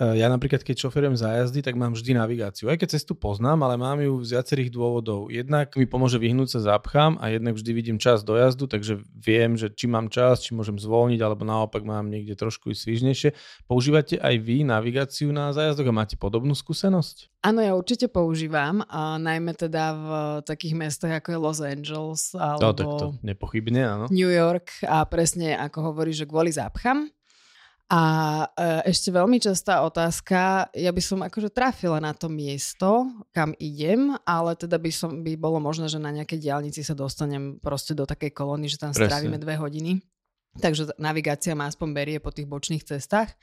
ja 0.00 0.32
napríklad, 0.32 0.64
keď 0.64 0.88
šoferujem 0.88 1.12
zájazdy, 1.12 1.60
tak 1.60 1.76
mám 1.76 1.92
vždy 1.92 2.16
navigáciu. 2.16 2.72
Aj 2.72 2.80
keď 2.80 2.96
cestu 2.96 3.12
poznám, 3.12 3.68
ale 3.68 3.76
mám 3.76 4.00
ju 4.00 4.16
z 4.24 4.40
viacerých 4.40 4.72
dôvodov. 4.72 5.28
Jednak 5.28 5.76
mi 5.76 5.84
pomôže 5.84 6.16
vyhnúť 6.16 6.56
sa 6.56 6.60
zápchám 6.72 7.20
a 7.20 7.28
jednak 7.28 7.60
vždy 7.60 7.70
vidím 7.76 7.98
čas 8.00 8.24
dojazdu, 8.24 8.64
takže 8.64 9.04
viem, 9.12 9.60
že 9.60 9.68
či 9.68 9.84
mám 9.92 10.08
čas, 10.08 10.40
či 10.40 10.56
môžem 10.56 10.80
zvolniť, 10.80 11.20
alebo 11.20 11.44
naopak 11.44 11.84
mám 11.84 12.08
niekde 12.08 12.32
trošku 12.32 12.72
svižnejšie. 12.72 13.36
Používate 13.68 14.16
aj 14.16 14.40
vy 14.40 14.64
navigáciu 14.64 15.28
na 15.36 15.52
zájazdoch 15.52 15.92
a 15.92 15.94
máte 15.94 16.16
podobnú 16.16 16.56
skúsenosť? 16.56 17.44
Áno, 17.44 17.60
ja 17.60 17.76
určite 17.76 18.08
používam, 18.08 18.80
a 18.88 19.20
najmä 19.20 19.52
teda 19.52 19.84
v 19.92 20.08
takých 20.48 20.74
mestách 20.76 21.20
ako 21.20 21.28
je 21.28 21.38
Los 21.40 21.60
Angeles 21.60 22.22
alebo 22.32 22.60
no, 22.64 22.72
tak 22.72 22.88
to 22.96 23.06
nepochybne, 23.20 23.80
áno. 23.84 24.04
New 24.08 24.32
York 24.32 24.80
a 24.88 25.04
presne 25.04 25.56
ako 25.60 25.92
hovorí, 25.92 26.16
že 26.16 26.24
kvôli 26.24 26.52
zápcham 26.52 27.08
a 27.90 28.02
e, 28.54 28.94
ešte 28.94 29.10
veľmi 29.10 29.42
častá 29.42 29.82
otázka, 29.82 30.70
ja 30.70 30.94
by 30.94 31.02
som 31.02 31.26
akože 31.26 31.50
trafila 31.50 31.98
na 31.98 32.14
to 32.14 32.30
miesto, 32.30 33.10
kam 33.34 33.50
idem, 33.58 34.14
ale 34.22 34.54
teda 34.54 34.78
by, 34.78 34.90
som, 34.94 35.26
by 35.26 35.34
bolo 35.34 35.58
možné, 35.58 35.90
že 35.90 35.98
na 35.98 36.14
nejakej 36.14 36.38
diálnici 36.38 36.86
sa 36.86 36.94
dostanem 36.94 37.58
proste 37.58 37.90
do 37.98 38.06
takej 38.06 38.30
kolóny, 38.30 38.70
že 38.70 38.78
tam 38.78 38.94
Presne. 38.94 39.10
strávime 39.10 39.42
dve 39.42 39.58
hodiny. 39.58 39.98
Takže 40.50 40.94
navigácia 41.02 41.54
ma 41.54 41.66
aspoň 41.66 41.88
berie 41.90 42.18
po 42.22 42.30
tých 42.30 42.46
bočných 42.46 42.82
cestách. 42.82 43.34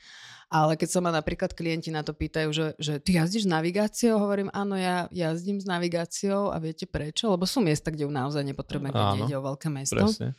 Ale 0.48 0.80
keď 0.80 0.88
sa 0.96 1.00
ma 1.04 1.12
napríklad 1.12 1.52
klienti 1.52 1.92
na 1.92 2.00
to 2.00 2.16
pýtajú, 2.16 2.48
že, 2.52 2.66
že 2.80 3.00
ty 3.04 3.20
jazdíš 3.20 3.44
s 3.44 3.52
navigáciou, 3.52 4.16
hovorím, 4.16 4.48
áno, 4.56 4.80
ja 4.80 5.08
jazdím 5.12 5.60
s 5.60 5.68
navigáciou 5.68 6.48
a 6.52 6.56
viete 6.56 6.88
prečo? 6.88 7.28
Lebo 7.28 7.44
sú 7.44 7.60
miesta, 7.60 7.92
kde 7.92 8.08
ju 8.08 8.12
naozaj 8.12 8.44
nepotrebujem, 8.48 8.96
keď 8.96 9.28
ide 9.28 9.36
o 9.36 9.44
veľké 9.44 9.68
mesto. 9.68 10.00
Presne. 10.00 10.32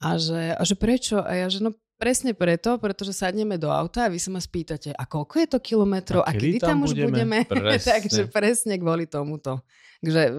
A 0.00 0.16
že, 0.16 0.56
a 0.56 0.62
že 0.64 0.74
prečo? 0.74 1.20
A 1.20 1.36
ja, 1.36 1.46
že 1.52 1.60
no 1.60 1.76
Presne 2.00 2.32
preto, 2.32 2.80
pretože 2.80 3.12
sadneme 3.12 3.60
do 3.60 3.68
auta 3.68 4.08
a 4.08 4.12
vy 4.12 4.16
sa 4.16 4.32
ma 4.32 4.40
spýtate, 4.40 4.96
a 4.96 5.04
koľko 5.04 5.34
je 5.36 5.48
to 5.52 5.58
kilometrov 5.60 6.24
a, 6.24 6.32
a 6.32 6.40
kedy 6.40 6.56
tam, 6.56 6.80
tam 6.80 6.88
už 6.88 6.96
budeme? 6.96 7.44
budeme? 7.44 7.76
Takže 7.92 8.24
presne 8.32 8.80
kvôli 8.80 9.04
tomuto. 9.04 9.60
Takže 10.00 10.22
e, 10.24 10.34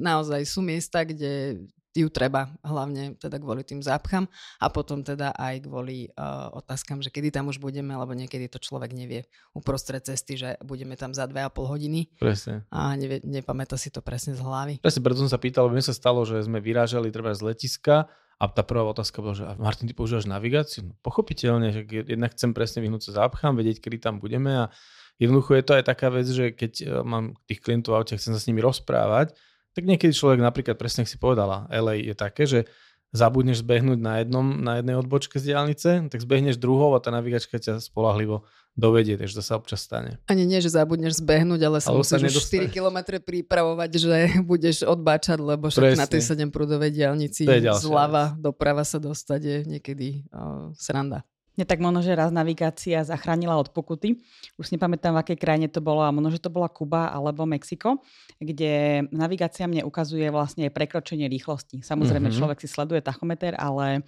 naozaj 0.00 0.40
sú 0.48 0.64
miesta, 0.64 1.04
kde 1.04 1.60
ju 1.92 2.08
treba, 2.08 2.48
hlavne 2.64 3.20
teda 3.20 3.36
kvôli 3.36 3.60
tým 3.60 3.84
zápcham 3.84 4.24
a 4.56 4.72
potom 4.72 5.04
teda 5.04 5.36
aj 5.36 5.68
kvôli 5.68 6.08
uh, 6.16 6.48
otázkam, 6.56 7.04
že 7.04 7.12
kedy 7.12 7.28
tam 7.28 7.52
už 7.52 7.60
budeme, 7.60 7.92
lebo 7.92 8.16
niekedy 8.16 8.48
to 8.48 8.56
človek 8.56 8.96
nevie 8.96 9.28
uprostred 9.52 10.00
cesty, 10.00 10.40
že 10.40 10.56
budeme 10.64 10.96
tam 10.96 11.12
za 11.12 11.28
2,5 11.28 11.52
hodiny. 11.52 12.08
Presne. 12.16 12.64
A 12.72 12.96
nevie, 12.96 13.20
nepamätá 13.20 13.76
si 13.76 13.92
to 13.92 14.00
presne 14.00 14.32
z 14.32 14.40
hlavy. 14.40 14.80
Presne, 14.80 15.04
preto 15.04 15.20
som 15.20 15.28
sa 15.28 15.36
pýtal, 15.36 15.68
lebo 15.68 15.76
mi 15.76 15.84
sa 15.84 15.92
stalo, 15.92 16.24
že 16.24 16.40
sme 16.40 16.64
vyrážali 16.64 17.12
treba 17.12 17.36
z 17.36 17.44
letiska 17.44 18.08
a 18.42 18.50
tá 18.50 18.66
prvá 18.66 18.82
otázka 18.90 19.22
bola, 19.22 19.38
že 19.38 19.46
Martin, 19.54 19.86
ty 19.86 19.94
používaš 19.94 20.26
navigáciu? 20.26 20.90
No, 20.90 20.98
pochopiteľne, 21.06 21.70
že 21.70 21.86
jednak 21.86 22.34
chcem 22.34 22.50
presne 22.50 22.82
vyhnúť 22.82 23.06
sa 23.06 23.22
zápchám, 23.22 23.54
vedieť, 23.54 23.78
kedy 23.78 24.02
tam 24.02 24.18
budeme 24.18 24.66
a 24.66 24.74
jednoducho 25.22 25.54
je 25.54 25.62
to 25.62 25.72
aj 25.78 25.84
taká 25.86 26.10
vec, 26.10 26.26
že 26.26 26.50
keď 26.50 26.72
e, 26.82 26.84
mám 27.06 27.38
tých 27.46 27.62
klientov 27.62 27.94
v 27.94 28.02
aute, 28.02 28.18
chcem 28.18 28.34
sa 28.34 28.42
s 28.42 28.50
nimi 28.50 28.58
rozprávať, 28.58 29.38
Tak 29.72 29.86
niekedy 29.86 30.12
človek 30.12 30.42
napríklad, 30.42 30.74
presne 30.74 31.06
si 31.06 31.16
povedala, 31.22 31.70
LA 31.70 32.02
je 32.02 32.14
také, 32.18 32.44
že 32.44 32.66
zabudneš 33.12 33.60
zbehnúť 33.60 34.00
na, 34.00 34.24
jednom, 34.24 34.46
na 34.64 34.80
jednej 34.80 34.96
odbočke 34.96 35.36
z 35.36 35.52
diálnice, 35.52 36.08
tak 36.08 36.20
zbehneš 36.24 36.56
druhou 36.56 36.96
a 36.96 37.00
tá 37.00 37.12
navigačka 37.12 37.60
ťa 37.60 37.84
spolahlivo 37.84 38.48
dovedie, 38.72 39.20
takže 39.20 39.36
to 39.36 39.42
sa 39.44 39.60
občas 39.60 39.84
stane. 39.84 40.16
Ani 40.24 40.48
nie, 40.48 40.56
že 40.64 40.72
zabudneš 40.72 41.20
zbehnúť, 41.20 41.60
ale 41.60 41.78
sa 41.84 41.92
musíš 41.92 42.40
už 42.40 42.72
4 42.72 42.72
km 42.72 43.20
pripravovať, 43.20 43.90
že 44.00 44.16
budeš 44.50 44.88
odbáčať, 44.88 45.38
lebo 45.44 45.68
však 45.68 45.92
na 45.92 46.08
tej 46.08 46.24
7 46.24 46.48
prúdovej 46.48 46.88
diálnici 46.88 47.44
zľava 47.84 48.32
doprava 48.40 48.80
sa 48.80 48.96
dostať 48.96 49.40
je 49.44 49.56
niekedy 49.68 50.24
uh, 50.32 50.72
sranda. 50.72 51.20
Mne 51.52 51.64
tak 51.68 51.84
možno, 51.84 52.00
že 52.00 52.16
raz 52.16 52.32
navigácia 52.32 53.04
zachránila 53.04 53.60
od 53.60 53.68
pokuty. 53.76 54.24
Už 54.56 54.72
nepamätám, 54.72 55.12
v 55.12 55.20
akej 55.20 55.38
krajine 55.38 55.68
to 55.68 55.84
bolo, 55.84 56.00
a 56.00 56.08
možno, 56.08 56.32
že 56.32 56.40
to 56.40 56.48
bola 56.48 56.72
Kuba 56.72 57.12
alebo 57.12 57.44
Mexiko, 57.44 58.00
kde 58.40 59.04
navigácia 59.12 59.68
mne 59.68 59.84
ukazuje 59.84 60.32
vlastne 60.32 60.72
prekročenie 60.72 61.28
rýchlosti. 61.28 61.84
Samozrejme, 61.84 62.32
mm-hmm. 62.32 62.40
človek 62.40 62.58
si 62.64 62.68
sleduje 62.72 63.04
tachometer, 63.04 63.52
ale 63.60 64.00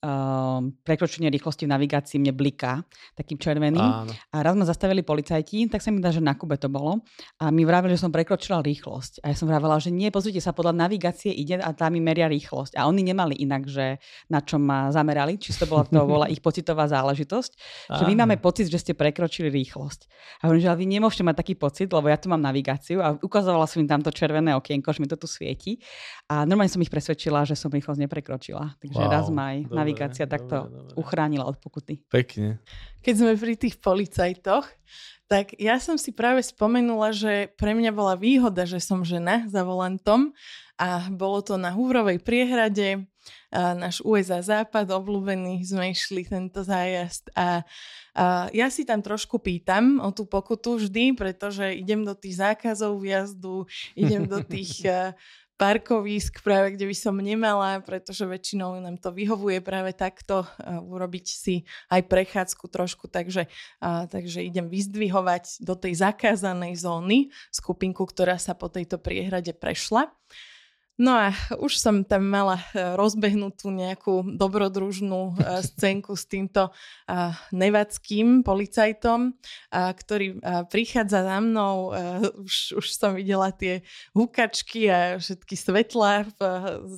uh, 0.00 0.60
prekročenie 0.84 1.28
rýchlosti 1.28 1.68
v 1.68 1.72
navigácii 1.76 2.16
mne 2.20 2.32
bliká 2.32 2.84
takým 3.16 3.36
červeným. 3.36 3.80
Áno. 3.80 4.12
A 4.32 4.36
raz 4.40 4.56
ma 4.56 4.64
zastavili 4.64 5.04
policajti, 5.04 5.68
tak 5.68 5.84
sa 5.84 5.92
mi 5.92 6.00
dá, 6.00 6.08
že 6.12 6.24
na 6.24 6.36
Kube 6.36 6.56
to 6.56 6.72
bolo. 6.72 7.04
A 7.40 7.52
mi 7.52 7.68
vravili, 7.68 7.96
že 7.96 8.04
som 8.04 8.12
prekročila 8.12 8.64
rýchlosť. 8.64 9.24
A 9.24 9.32
ja 9.32 9.36
som 9.36 9.48
vravela, 9.48 9.76
že 9.76 9.92
nie, 9.92 10.08
pozrite 10.08 10.40
sa, 10.40 10.56
podľa 10.56 10.88
navigácie 10.88 11.32
ide 11.32 11.60
a 11.60 11.70
tam 11.76 11.96
mi 11.96 12.00
meria 12.00 12.28
rýchlosť. 12.28 12.76
A 12.80 12.88
oni 12.88 13.04
nemali 13.04 13.36
inak, 13.40 13.68
že 13.68 14.00
na 14.32 14.40
čo 14.40 14.56
ma 14.56 14.88
zamerali, 14.88 15.36
či 15.36 15.52
to 15.52 15.68
bola, 15.68 15.84
to 15.84 16.00
bola 16.18 16.26
ich 16.32 16.40
pocitová 16.40 16.88
záležitosť. 16.88 17.50
Že 17.92 18.04
my 18.08 18.14
máme 18.24 18.36
pocit, 18.40 18.72
že 18.72 18.80
ste 18.80 18.92
prekročili 18.96 19.52
rýchlosť. 19.52 20.00
A 20.40 20.48
hovorím, 20.48 20.64
že 20.64 20.68
ale 20.72 20.80
vy 20.80 20.86
nemôžete 20.88 21.24
mať 21.26 21.36
taký 21.44 21.54
pocit, 21.56 21.88
lebo 21.92 22.08
ja 22.08 22.16
tu 22.16 22.32
mám 22.32 22.40
navigáciu 22.40 23.04
a 23.04 23.16
ukazovala 23.20 23.68
som 23.68 23.84
im 23.84 23.88
tamto 23.90 24.08
červené 24.08 24.56
okienko, 24.56 24.88
že 24.94 25.00
mi 25.04 25.08
to 25.10 25.20
tu 25.20 25.28
svieti. 25.28 25.82
A 26.30 26.48
normálne 26.48 26.72
som 26.72 26.80
ich 26.80 26.92
presvedčila, 26.92 27.44
že 27.44 27.58
som 27.58 27.68
rýchlosť 27.68 28.00
neprekročila. 28.06 28.78
Takže 28.80 29.02
wow, 29.02 29.12
raz 29.12 29.26
ma 29.28 29.52
aj 29.52 29.58
navigácia 29.90 30.24
dobre, 30.24 30.34
takto 30.38 30.56
dobre. 30.70 30.94
uchránila 30.94 31.44
od 31.50 31.58
pokuty. 31.58 31.98
Pekne. 32.06 32.62
Keď 33.02 33.14
sme 33.18 33.32
pri 33.34 33.54
tých 33.58 33.76
policajtoch, 33.82 34.64
tak 35.30 35.54
ja 35.62 35.78
som 35.78 35.94
si 35.94 36.10
práve 36.10 36.42
spomenula, 36.42 37.14
že 37.14 37.54
pre 37.54 37.70
mňa 37.70 37.94
bola 37.94 38.18
výhoda, 38.18 38.66
že 38.66 38.82
som 38.82 39.06
žena 39.06 39.46
za 39.46 39.62
volantom 39.62 40.34
a 40.74 41.06
bolo 41.06 41.38
to 41.38 41.54
na 41.54 41.70
Húvrovej 41.70 42.18
priehrade, 42.18 43.06
a 43.50 43.78
náš 43.78 44.02
USA 44.02 44.42
západ 44.42 44.90
obľúbený, 44.90 45.62
sme 45.62 45.94
išli 45.94 46.26
tento 46.26 46.62
zájazd 46.62 47.30
a, 47.34 47.62
a 48.14 48.48
ja 48.50 48.66
si 48.70 48.86
tam 48.86 49.02
trošku 49.02 49.38
pýtam 49.42 49.98
o 50.02 50.10
tú 50.14 50.26
pokutu 50.26 50.80
vždy, 50.80 51.14
pretože 51.14 51.78
idem 51.78 52.06
do 52.06 52.16
tých 52.16 52.40
zákazov 52.40 52.98
vjazdu, 53.02 53.66
idem 53.94 54.26
do 54.26 54.40
tých 54.54 54.82
parkovisk, 55.60 56.40
práve 56.40 56.72
kde 56.72 56.88
by 56.88 56.96
som 56.96 57.20
nemala, 57.20 57.84
pretože 57.84 58.24
väčšinou 58.24 58.80
nám 58.80 58.96
to 58.96 59.12
vyhovuje 59.12 59.60
práve 59.60 59.92
takto 59.92 60.48
uh, 60.48 60.80
urobiť 60.80 61.26
si 61.28 61.68
aj 61.92 62.08
prechádzku 62.08 62.64
trošku, 62.72 63.12
takže, 63.12 63.44
uh, 63.84 64.08
takže 64.08 64.40
idem 64.40 64.72
vyzdvihovať 64.72 65.60
do 65.60 65.76
tej 65.76 66.00
zakázanej 66.00 66.80
zóny 66.80 67.28
skupinku, 67.52 68.08
ktorá 68.08 68.40
sa 68.40 68.56
po 68.56 68.72
tejto 68.72 68.96
priehrade 68.96 69.52
prešla. 69.52 70.08
No 71.00 71.16
a 71.16 71.32
už 71.56 71.80
som 71.80 72.04
tam 72.04 72.28
mala 72.28 72.60
e, 72.76 72.92
rozbehnutú 72.92 73.72
nejakú 73.72 74.36
dobrodružnú 74.36 75.32
e, 75.32 75.34
scénku 75.72 76.12
s 76.12 76.28
týmto 76.28 76.68
e, 76.68 76.72
nevadským 77.56 78.44
policajtom, 78.44 79.32
ktorý 79.72 80.42
prichádza 80.68 81.24
za 81.24 81.38
mnou. 81.40 81.94
Už, 82.44 82.76
už 82.76 82.86
som 82.92 83.16
videla 83.16 83.48
tie 83.54 83.80
hukačky 84.12 84.90
a 84.92 85.16
všetky 85.16 85.54
svetlá 85.56 86.28
v 86.36 86.40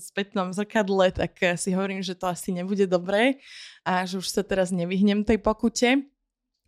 spätnom 0.03 0.51
zrkadle, 0.51 1.15
tak 1.15 1.38
si 1.55 1.71
hovorím, 1.71 2.03
že 2.03 2.19
to 2.19 2.27
asi 2.27 2.51
nebude 2.51 2.88
dobré 2.91 3.38
a 3.87 4.03
že 4.03 4.19
už 4.19 4.27
sa 4.27 4.43
teraz 4.43 4.75
nevyhnem 4.75 5.23
tej 5.23 5.38
pokute. 5.38 6.12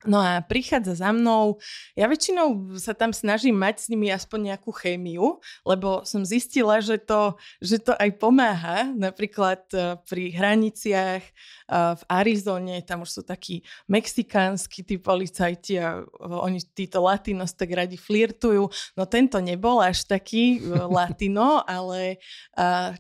No 0.05 0.21
a 0.21 0.45
prichádza 0.45 1.01
za 1.01 1.11
mnou, 1.17 1.57
ja 1.97 2.05
väčšinou 2.05 2.77
sa 2.77 2.93
tam 2.93 3.17
snažím 3.17 3.57
mať 3.57 3.77
s 3.81 3.87
nimi 3.89 4.13
aspoň 4.13 4.53
nejakú 4.53 4.69
chémiu, 4.77 5.41
lebo 5.65 6.05
som 6.05 6.29
zistila, 6.29 6.85
že 6.85 7.01
to, 7.01 7.41
že 7.65 7.81
to 7.81 7.97
aj 7.97 8.21
pomáha, 8.21 8.93
napríklad 8.93 9.65
e, 9.73 9.97
pri 10.05 10.29
hraniciach 10.37 11.25
e, 11.25 11.33
v 11.73 12.03
Arizone, 12.13 12.85
tam 12.85 13.09
už 13.09 13.11
sú 13.17 13.23
takí 13.25 13.65
mexikánsky 13.89 14.85
tí 14.85 15.01
policajti 15.01 15.81
a 15.81 16.05
oni 16.21 16.61
títo 16.77 17.01
latinos 17.01 17.57
tak 17.57 17.73
radi 17.73 17.97
flirtujú. 17.97 18.69
No 19.01 19.03
tento 19.09 19.41
nebol 19.41 19.81
až 19.81 20.05
taký 20.05 20.61
e, 20.61 20.85
latino, 20.85 21.65
ale 21.65 22.21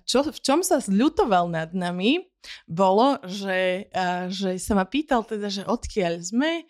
čo, 0.09 0.25
v 0.25 0.39
čom 0.41 0.65
sa 0.65 0.81
zľutoval 0.81 1.53
nad 1.53 1.71
nami, 1.77 2.33
bolo, 2.69 3.17
že, 3.25 3.89
že 4.29 4.61
sa 4.61 4.77
ma 4.77 4.85
pýtal 4.85 5.25
teda, 5.25 5.49
že 5.49 5.65
odkiaľ 5.65 6.21
sme, 6.21 6.69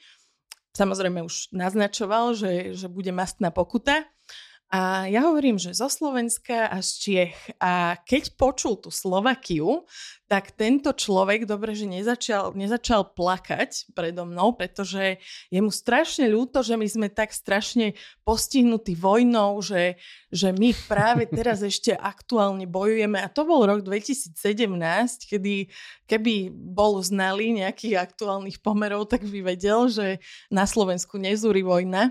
samozrejme 0.74 1.22
už 1.22 1.54
naznačoval, 1.54 2.34
že, 2.34 2.74
že 2.74 2.90
bude 2.90 3.14
mastná 3.14 3.54
pokuta. 3.54 4.04
A 4.74 5.06
ja 5.06 5.22
hovorím, 5.30 5.54
že 5.54 5.70
zo 5.70 5.86
Slovenska 5.86 6.66
a 6.66 6.82
z 6.82 6.90
Čiech. 6.98 7.38
A 7.62 7.94
keď 8.02 8.34
počul 8.34 8.74
tú 8.74 8.90
Slovakiu, 8.90 9.86
tak 10.26 10.50
tento 10.58 10.90
človek, 10.90 11.46
dobre, 11.46 11.78
že 11.78 11.86
nezačal, 11.86 12.58
nezačal 12.58 13.14
plakať 13.14 13.94
predo 13.94 14.26
mnou, 14.26 14.50
pretože 14.58 15.22
je 15.46 15.60
mu 15.62 15.70
strašne 15.70 16.26
ľúto, 16.26 16.66
že 16.66 16.74
my 16.74 16.90
sme 16.90 17.06
tak 17.06 17.30
strašne 17.30 17.94
postihnutí 18.26 18.98
vojnou, 18.98 19.62
že, 19.62 19.94
že 20.34 20.50
my 20.50 20.74
práve 20.90 21.30
teraz 21.30 21.62
ešte 21.70 21.94
aktuálne 21.94 22.66
bojujeme. 22.66 23.22
A 23.22 23.30
to 23.30 23.46
bol 23.46 23.62
rok 23.62 23.86
2017, 23.86 24.34
kedy 25.30 25.70
keby 26.10 26.50
bol 26.50 26.98
znali 26.98 27.62
nejakých 27.62 28.02
aktuálnych 28.02 28.58
pomerov, 28.58 29.06
tak 29.06 29.22
by 29.22 29.54
vedel, 29.54 29.86
že 29.86 30.18
na 30.50 30.66
Slovensku 30.66 31.14
nezúri 31.14 31.62
vojna. 31.62 32.10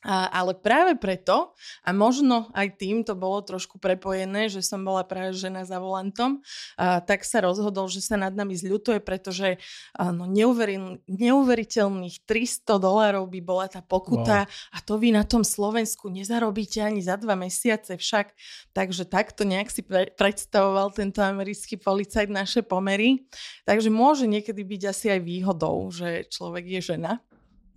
A, 0.00 0.32
ale 0.32 0.56
práve 0.56 0.96
preto, 0.96 1.52
a 1.84 1.92
možno 1.92 2.48
aj 2.56 2.80
tým 2.80 3.04
to 3.04 3.12
bolo 3.12 3.44
trošku 3.44 3.76
prepojené, 3.76 4.48
že 4.48 4.64
som 4.64 4.80
bola 4.80 5.04
práve 5.04 5.36
žena 5.36 5.68
za 5.68 5.76
volantom, 5.76 6.40
a, 6.80 7.04
tak 7.04 7.24
sa 7.28 7.44
rozhodol, 7.44 7.84
že 7.92 8.00
sa 8.00 8.16
nad 8.16 8.32
nami 8.32 8.56
zľutuje, 8.56 9.04
pretože 9.04 9.60
no, 9.96 10.24
neuveril, 10.24 11.04
neuveriteľných 11.04 12.24
300 12.24 12.80
dolárov 12.80 13.28
by 13.28 13.40
bola 13.44 13.66
tá 13.68 13.84
pokuta 13.84 14.48
wow. 14.48 14.74
a 14.74 14.78
to 14.80 14.96
vy 14.96 15.12
na 15.12 15.24
tom 15.24 15.44
Slovensku 15.44 16.08
nezarobíte 16.08 16.80
ani 16.80 17.04
za 17.04 17.20
dva 17.20 17.36
mesiace 17.36 18.00
však. 18.00 18.32
Takže 18.72 19.04
takto 19.04 19.44
nejak 19.44 19.68
si 19.68 19.84
pre, 19.84 20.08
predstavoval 20.16 20.96
tento 20.96 21.20
americký 21.20 21.76
policajt 21.76 22.32
naše 22.32 22.60
pomery. 22.64 23.28
Takže 23.68 23.92
môže 23.92 24.24
niekedy 24.24 24.64
byť 24.64 24.82
asi 24.88 25.06
aj 25.12 25.20
výhodou, 25.20 25.92
že 25.92 26.24
človek 26.32 26.80
je 26.80 26.96
žena. 26.96 27.20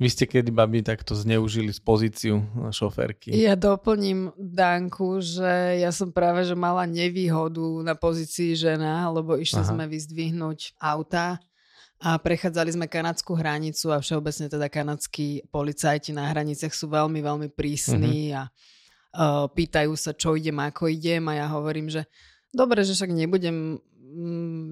Vy 0.01 0.07
ste 0.09 0.25
kedy, 0.25 0.49
babi, 0.49 0.81
takto 0.81 1.13
zneužili 1.13 1.69
z 1.69 1.77
pozíciu 1.77 2.41
šoférky? 2.73 3.29
Ja 3.29 3.53
doplním 3.53 4.33
Danku, 4.35 5.21
že 5.21 5.79
ja 5.79 5.93
som 5.93 6.09
práve 6.09 6.43
že 6.43 6.57
mala 6.57 6.89
nevýhodu 6.89 7.61
na 7.85 7.93
pozícii 7.93 8.57
žena, 8.57 9.05
lebo 9.13 9.37
išli 9.37 9.61
Aha. 9.61 9.69
sme 9.69 9.85
vyzdvihnúť 9.85 10.75
auta 10.81 11.37
a 12.03 12.19
prechádzali 12.19 12.75
sme 12.75 12.91
kanadskú 12.91 13.37
hranicu 13.37 13.93
a 13.93 14.01
všeobecne 14.03 14.51
teda 14.51 14.67
kanadskí 14.67 15.45
policajti 15.47 16.11
na 16.11 16.27
hraniciach 16.27 16.73
sú 16.75 16.91
veľmi, 16.91 17.23
veľmi 17.23 17.47
prísni 17.53 18.33
uh-huh. 18.33 18.39
a 18.39 18.41
uh, 18.49 19.45
pýtajú 19.47 19.93
sa, 19.95 20.11
čo 20.11 20.35
idem, 20.35 20.59
ako 20.59 20.91
idem 20.91 21.23
a 21.31 21.39
ja 21.39 21.47
hovorím, 21.47 21.87
že 21.87 22.03
dobre, 22.51 22.83
že 22.83 22.97
však 22.97 23.07
nebudem 23.07 23.79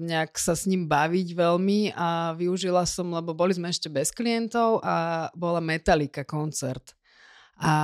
nejak 0.06 0.38
sa 0.38 0.54
s 0.54 0.64
ním 0.70 0.86
baviť 0.86 1.34
veľmi 1.34 1.92
a 1.98 2.32
využila 2.38 2.86
som, 2.86 3.10
lebo 3.10 3.34
boli 3.34 3.52
sme 3.52 3.68
ešte 3.68 3.90
bez 3.90 4.14
klientov 4.14 4.80
a 4.82 5.28
bola 5.34 5.58
Metallica 5.58 6.22
koncert. 6.22 6.94
A 7.62 7.74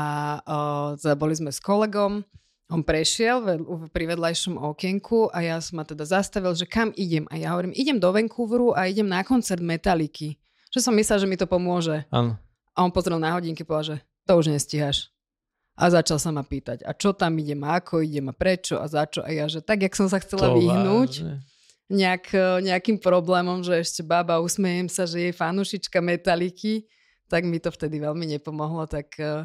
o, 0.43 0.59
teda 0.99 1.15
boli 1.15 1.35
sme 1.35 1.51
s 1.51 1.63
kolegom, 1.63 2.25
on 2.69 2.85
prešiel 2.85 3.41
v, 3.41 3.49
pri 3.89 4.05
vedľajšom 4.13 4.61
okienku 4.61 5.33
a 5.33 5.41
ja 5.41 5.57
som 5.57 5.81
ma 5.81 5.85
teda 5.89 6.05
zastavil, 6.05 6.53
že 6.53 6.69
kam 6.69 6.93
idem. 7.01 7.25
A 7.33 7.41
ja 7.41 7.57
hovorím, 7.57 7.73
idem 7.73 7.97
do 7.97 8.13
Vancouveru 8.13 8.77
a 8.77 8.85
idem 8.85 9.09
na 9.09 9.25
koncert 9.25 9.65
Metalliky. 9.65 10.37
Že 10.69 10.85
som 10.85 10.95
myslel, 11.01 11.25
že 11.25 11.31
mi 11.31 11.41
to 11.41 11.49
pomôže. 11.49 12.05
Ano. 12.13 12.37
A 12.77 12.85
on 12.85 12.93
pozrel 12.93 13.17
na 13.17 13.33
hodinky 13.33 13.65
a 13.65 13.69
povedal, 13.69 13.97
že 13.97 13.97
to 14.29 14.33
už 14.37 14.53
nestíhaš. 14.53 15.09
A 15.79 15.89
začal 15.89 16.21
sa 16.21 16.35
ma 16.35 16.43
pýtať, 16.43 16.83
a 16.83 16.91
čo 16.91 17.15
tam 17.15 17.39
idem, 17.39 17.63
a 17.63 17.79
ako 17.79 18.03
idem, 18.03 18.27
a 18.29 18.35
prečo, 18.35 18.83
a 18.83 18.91
za 18.91 19.07
čo. 19.07 19.23
A 19.23 19.31
ja, 19.31 19.47
že 19.47 19.63
tak, 19.63 19.87
jak 19.87 19.95
som 19.95 20.11
sa 20.11 20.19
chcela 20.19 20.51
to 20.51 20.59
vyhnúť 20.59 21.39
nejak, 21.89 22.25
e, 22.33 22.69
nejakým 22.69 23.01
problémom, 23.01 23.65
že 23.65 23.81
ešte 23.81 24.03
baba, 24.05 24.41
usmejem 24.41 24.89
sa, 24.89 25.09
že 25.09 25.29
je 25.29 25.33
fanúšička 25.37 26.01
metaliky, 26.01 26.89
tak 27.29 27.45
mi 27.45 27.61
to 27.61 27.69
vtedy 27.69 28.01
veľmi 28.01 28.25
nepomohlo, 28.39 28.89
tak 28.89 29.13
e, 29.21 29.45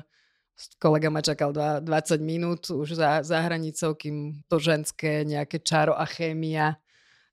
kolega 0.78 1.10
ma 1.10 1.20
čakal 1.20 1.52
20 1.52 1.84
minút 2.22 2.70
už 2.70 2.96
za, 3.00 3.26
za 3.26 3.42
hranicou, 3.42 3.98
kým 3.98 4.46
to 4.48 4.62
ženské 4.62 5.26
nejaké 5.26 5.60
čaro 5.64 5.98
a 5.98 6.06
chémia 6.06 6.78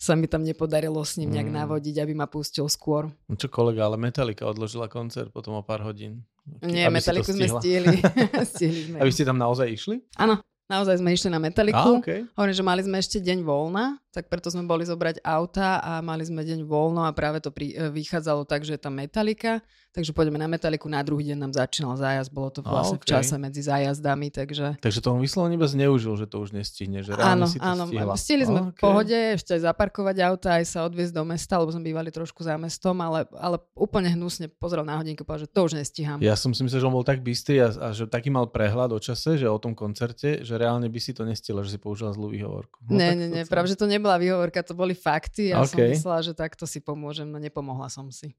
sa 0.00 0.16
mi 0.16 0.24
tam 0.24 0.40
nepodarilo 0.40 1.04
s 1.04 1.20
ním 1.20 1.36
nejak 1.36 1.52
mm. 1.52 1.56
navodiť, 1.60 2.00
aby 2.00 2.16
ma 2.16 2.24
pustil 2.24 2.64
skôr. 2.72 3.12
No 3.28 3.36
čo 3.36 3.52
kolega, 3.52 3.84
ale 3.84 4.00
Metallica 4.00 4.48
odložila 4.48 4.88
koncert 4.88 5.28
potom 5.28 5.60
o 5.60 5.62
pár 5.62 5.84
hodín. 5.84 6.24
Nie, 6.64 6.88
Metaliku 6.88 7.36
sme 7.36 7.52
stihli. 7.60 8.00
stihli 8.56 8.80
sme. 8.88 8.96
A 8.96 9.04
vy 9.04 9.12
ste 9.12 9.28
tam 9.28 9.36
naozaj 9.36 9.68
išli? 9.68 10.00
Áno. 10.16 10.40
naozaj 10.72 11.04
sme 11.04 11.12
išli 11.12 11.28
na 11.28 11.36
metaliku. 11.36 12.00
A, 12.00 12.00
okay. 12.00 12.24
Hovorím, 12.32 12.56
že 12.56 12.64
mali 12.64 12.80
sme 12.80 12.96
ešte 12.96 13.20
deň 13.20 13.44
voľna, 13.44 14.00
tak 14.10 14.26
preto 14.26 14.50
sme 14.50 14.66
boli 14.66 14.82
zobrať 14.82 15.22
auta 15.22 15.78
a 15.78 16.02
mali 16.02 16.26
sme 16.26 16.42
deň 16.42 16.66
voľno 16.66 17.06
a 17.06 17.14
práve 17.14 17.38
to 17.38 17.54
pri, 17.54 17.70
e, 17.70 17.94
vychádzalo 17.94 18.42
tak, 18.42 18.66
že 18.66 18.74
je 18.74 18.82
tam 18.82 18.98
metalika, 18.98 19.62
takže 19.94 20.10
pôjdeme 20.10 20.34
na 20.34 20.50
metaliku, 20.50 20.90
na 20.90 20.98
druhý 21.06 21.30
deň 21.30 21.38
nám 21.38 21.52
začínal 21.54 21.94
zájazd, 21.94 22.34
bolo 22.34 22.50
to 22.50 22.60
vlastne 22.66 22.98
A, 22.98 23.02
v 23.02 23.06
čase 23.06 23.34
medzi 23.38 23.62
zájazdami, 23.62 24.34
takže... 24.34 24.82
Takže 24.82 24.98
to 24.98 25.14
on 25.14 25.22
vyslovene 25.22 25.54
iba 25.54 25.70
zneužil, 25.70 26.18
že 26.18 26.26
to 26.26 26.42
už 26.42 26.50
nestihne, 26.50 27.06
že 27.06 27.14
áno, 27.14 27.46
si 27.46 27.62
to 27.62 27.66
áno, 27.66 27.86
stihla. 27.86 28.14
stihli 28.18 28.44
sme 28.50 28.60
A, 28.60 28.64
v 28.70 28.74
pohode, 28.74 29.14
ešte 29.14 29.54
aj 29.54 29.70
zaparkovať 29.70 30.16
auta, 30.26 30.58
aj 30.58 30.64
sa 30.66 30.82
odviezť 30.90 31.14
do 31.14 31.22
mesta, 31.22 31.62
lebo 31.62 31.70
sme 31.70 31.86
bývali 31.86 32.10
trošku 32.10 32.42
za 32.42 32.58
mestom, 32.58 32.98
ale, 32.98 33.30
ale 33.38 33.62
úplne 33.78 34.10
hnusne 34.10 34.50
pozrel 34.50 34.82
na 34.82 34.98
hodinku, 34.98 35.22
povedal, 35.22 35.46
že 35.46 35.54
to 35.54 35.60
už 35.70 35.78
nestíham. 35.78 36.18
Ja 36.18 36.34
som 36.34 36.50
si 36.50 36.66
myslel, 36.66 36.82
že 36.82 36.86
on 36.90 36.94
bol 36.98 37.06
tak 37.06 37.22
bystrý 37.22 37.62
a, 37.62 37.68
a 37.70 37.88
že 37.94 38.10
taký 38.10 38.30
mal 38.30 38.50
prehľad 38.50 38.90
o 38.90 38.98
čase, 38.98 39.38
že 39.38 39.46
o 39.46 39.58
tom 39.62 39.78
koncerte, 39.78 40.42
že 40.42 40.54
reálne 40.58 40.90
by 40.90 40.98
si 40.98 41.14
to 41.14 41.22
nestihla, 41.22 41.62
že 41.62 41.74
si 41.74 41.78
použila 41.78 42.10
zlú 42.10 42.34
výhovorku. 42.34 42.82
No, 42.90 42.98
nie, 42.98 43.06
tak 43.06 43.16
nie, 43.18 43.42
to 43.46 43.50
práve, 43.50 43.66
že 43.70 43.78
to 43.78 43.86
nebola 44.00 44.16
výhovorka, 44.16 44.64
to 44.64 44.72
boli 44.72 44.96
fakty 44.96 45.52
a 45.52 45.60
som 45.68 45.76
OK. 45.76 45.92
myslela, 45.92 46.24
že 46.24 46.32
takto 46.32 46.64
si 46.64 46.80
pomôžem, 46.80 47.28
no 47.28 47.36
nepomohla 47.36 47.92
som 47.92 48.08
si. 48.08 48.32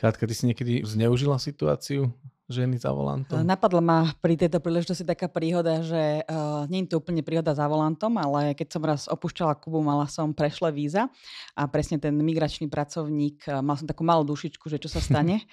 Katka, 0.00 0.24
ty 0.24 0.32
si 0.32 0.48
niekedy 0.48 0.80
zneužila 0.80 1.36
situáciu 1.36 2.08
ženy 2.48 2.80
za 2.80 2.88
volantom? 2.88 3.44
Napadla 3.44 3.84
ma 3.84 3.98
pri 4.18 4.34
tejto 4.34 4.56
príležitosti 4.58 5.04
taká 5.04 5.28
príhoda, 5.28 5.84
že 5.84 6.24
uh, 6.24 6.64
nie 6.72 6.88
je 6.88 6.96
to 6.96 7.04
úplne 7.04 7.20
príhoda 7.20 7.52
za 7.52 7.68
volantom, 7.68 8.16
ale 8.16 8.56
keď 8.56 8.68
som 8.72 8.82
raz 8.82 9.00
opúšťala 9.06 9.60
Kubu, 9.60 9.84
mala 9.84 10.08
som 10.08 10.32
prešle 10.32 10.72
víza 10.72 11.12
a 11.52 11.68
presne 11.68 12.00
ten 12.00 12.16
migračný 12.16 12.72
pracovník, 12.72 13.44
uh, 13.44 13.60
mal 13.60 13.76
som 13.76 13.84
takú 13.84 14.02
malú 14.02 14.24
dušičku, 14.24 14.66
že 14.72 14.80
čo 14.80 14.88
sa 14.88 15.04
stane. 15.04 15.44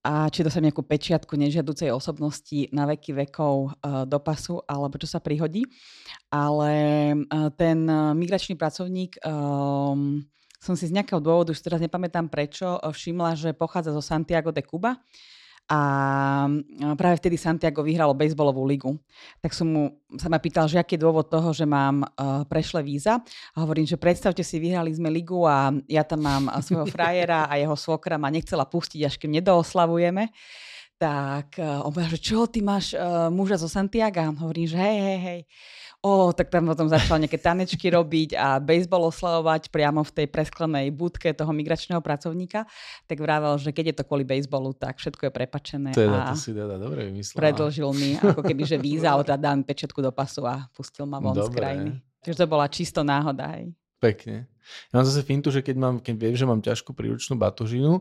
a 0.00 0.32
či 0.32 0.40
dostanem 0.40 0.72
nejakú 0.72 0.80
pečiatku 0.80 1.36
nežiaducej 1.36 1.92
osobnosti 1.92 2.72
na 2.72 2.88
veky 2.88 3.12
vekov 3.26 3.54
uh, 3.68 4.08
do 4.08 4.16
pasu, 4.16 4.64
alebo 4.64 4.96
čo 4.96 5.04
sa 5.04 5.20
prihodí. 5.20 5.68
Ale 6.32 6.72
uh, 7.20 7.52
ten 7.52 7.84
uh, 7.84 8.16
migračný 8.16 8.56
pracovník 8.56 9.20
um, 9.20 10.24
som 10.60 10.76
si 10.76 10.88
z 10.88 10.96
nejakého 10.96 11.20
dôvodu, 11.24 11.56
už 11.56 11.60
teraz 11.64 11.80
nepamätám 11.80 12.28
prečo, 12.28 12.76
všimla, 12.80 13.32
že 13.32 13.56
pochádza 13.56 13.96
zo 13.96 14.04
Santiago 14.04 14.52
de 14.52 14.60
Cuba 14.60 15.00
a 15.70 15.80
práve 16.98 17.22
vtedy 17.22 17.38
Santiago 17.38 17.86
vyhralo 17.86 18.10
bejsbolovú 18.10 18.66
ligu. 18.66 18.98
Tak 19.38 19.54
som 19.54 19.70
mu, 19.70 19.82
sa 20.18 20.26
ma 20.26 20.42
pýtal, 20.42 20.66
že 20.66 20.82
aký 20.82 20.98
je 20.98 21.06
dôvod 21.06 21.30
toho, 21.30 21.54
že 21.54 21.62
mám 21.62 22.02
uh, 22.02 22.42
prešle 22.42 22.82
víza. 22.82 23.22
A 23.54 23.56
hovorím, 23.62 23.86
že 23.86 23.94
predstavte 23.94 24.42
si, 24.42 24.58
vyhrali 24.58 24.90
sme 24.90 25.06
ligu 25.14 25.46
a 25.46 25.70
ja 25.86 26.02
tam 26.02 26.26
mám 26.26 26.50
uh, 26.50 26.58
svojho 26.58 26.90
frajera 26.94 27.46
a 27.46 27.54
jeho 27.54 27.78
svokra 27.78 28.18
ma 28.18 28.34
nechcela 28.34 28.66
pustiť, 28.66 29.06
až 29.06 29.14
kým 29.14 29.30
nedooslavujeme. 29.38 30.34
Tak 30.98 31.62
uh, 31.62 31.86
on 31.86 31.94
povedal, 31.94 32.18
že 32.18 32.26
čo, 32.34 32.50
ty 32.50 32.66
máš 32.66 32.98
uh, 32.98 33.30
muža 33.30 33.54
zo 33.54 33.70
Santiaga? 33.70 34.26
Hovorím, 34.26 34.66
že 34.66 34.74
hej, 34.74 34.98
hej, 34.98 35.18
hej. 35.22 35.40
O, 36.00 36.32
tak 36.32 36.48
tam 36.48 36.64
potom 36.64 36.88
začal 36.88 37.20
nejaké 37.20 37.36
tanečky 37.36 37.92
robiť 37.92 38.32
a 38.32 38.56
baseball 38.56 39.04
oslavovať 39.12 39.68
priamo 39.68 40.00
v 40.00 40.08
tej 40.16 40.26
presklenej 40.32 40.88
budke 40.96 41.28
toho 41.36 41.52
migračného 41.52 42.00
pracovníka. 42.00 42.64
Tak 43.04 43.20
vravel, 43.20 43.60
že 43.60 43.68
keď 43.68 43.92
je 43.92 43.96
to 44.00 44.04
kvôli 44.08 44.24
baseballu, 44.24 44.72
tak 44.72 44.96
všetko 44.96 45.28
je 45.28 45.32
prepačené. 45.32 45.90
Teda, 45.92 46.24
a 46.24 46.32
to 46.32 46.40
si 46.40 46.56
teda 46.56 46.80
dobre 46.80 47.12
vymyslela. 47.12 47.36
predlžil 47.36 47.92
mi 47.92 48.16
ako 48.16 48.40
keby, 48.40 48.62
že 48.64 48.80
víza, 48.80 49.12
ale 49.12 49.28
teda 49.28 49.52
dám 49.52 49.60
pečiatku 49.60 50.00
do 50.00 50.08
pasu 50.08 50.48
a 50.48 50.64
pustil 50.72 51.04
ma 51.04 51.20
von 51.20 51.36
z 51.36 51.44
Dobre. 51.44 51.60
krajiny. 51.60 51.90
Takže 52.24 52.38
to 52.40 52.46
bola 52.48 52.66
čisto 52.72 53.04
náhoda. 53.04 53.44
Hej. 53.60 53.76
Pekne. 54.00 54.48
Ja 54.88 54.94
mám 54.96 55.04
zase 55.04 55.20
fintu, 55.20 55.52
že 55.52 55.60
keď, 55.60 55.76
mám, 55.76 55.94
keď 56.00 56.14
viem, 56.16 56.32
že 56.32 56.48
mám 56.48 56.64
ťažkú 56.64 56.96
príručnú 56.96 57.36
batožinu, 57.36 58.00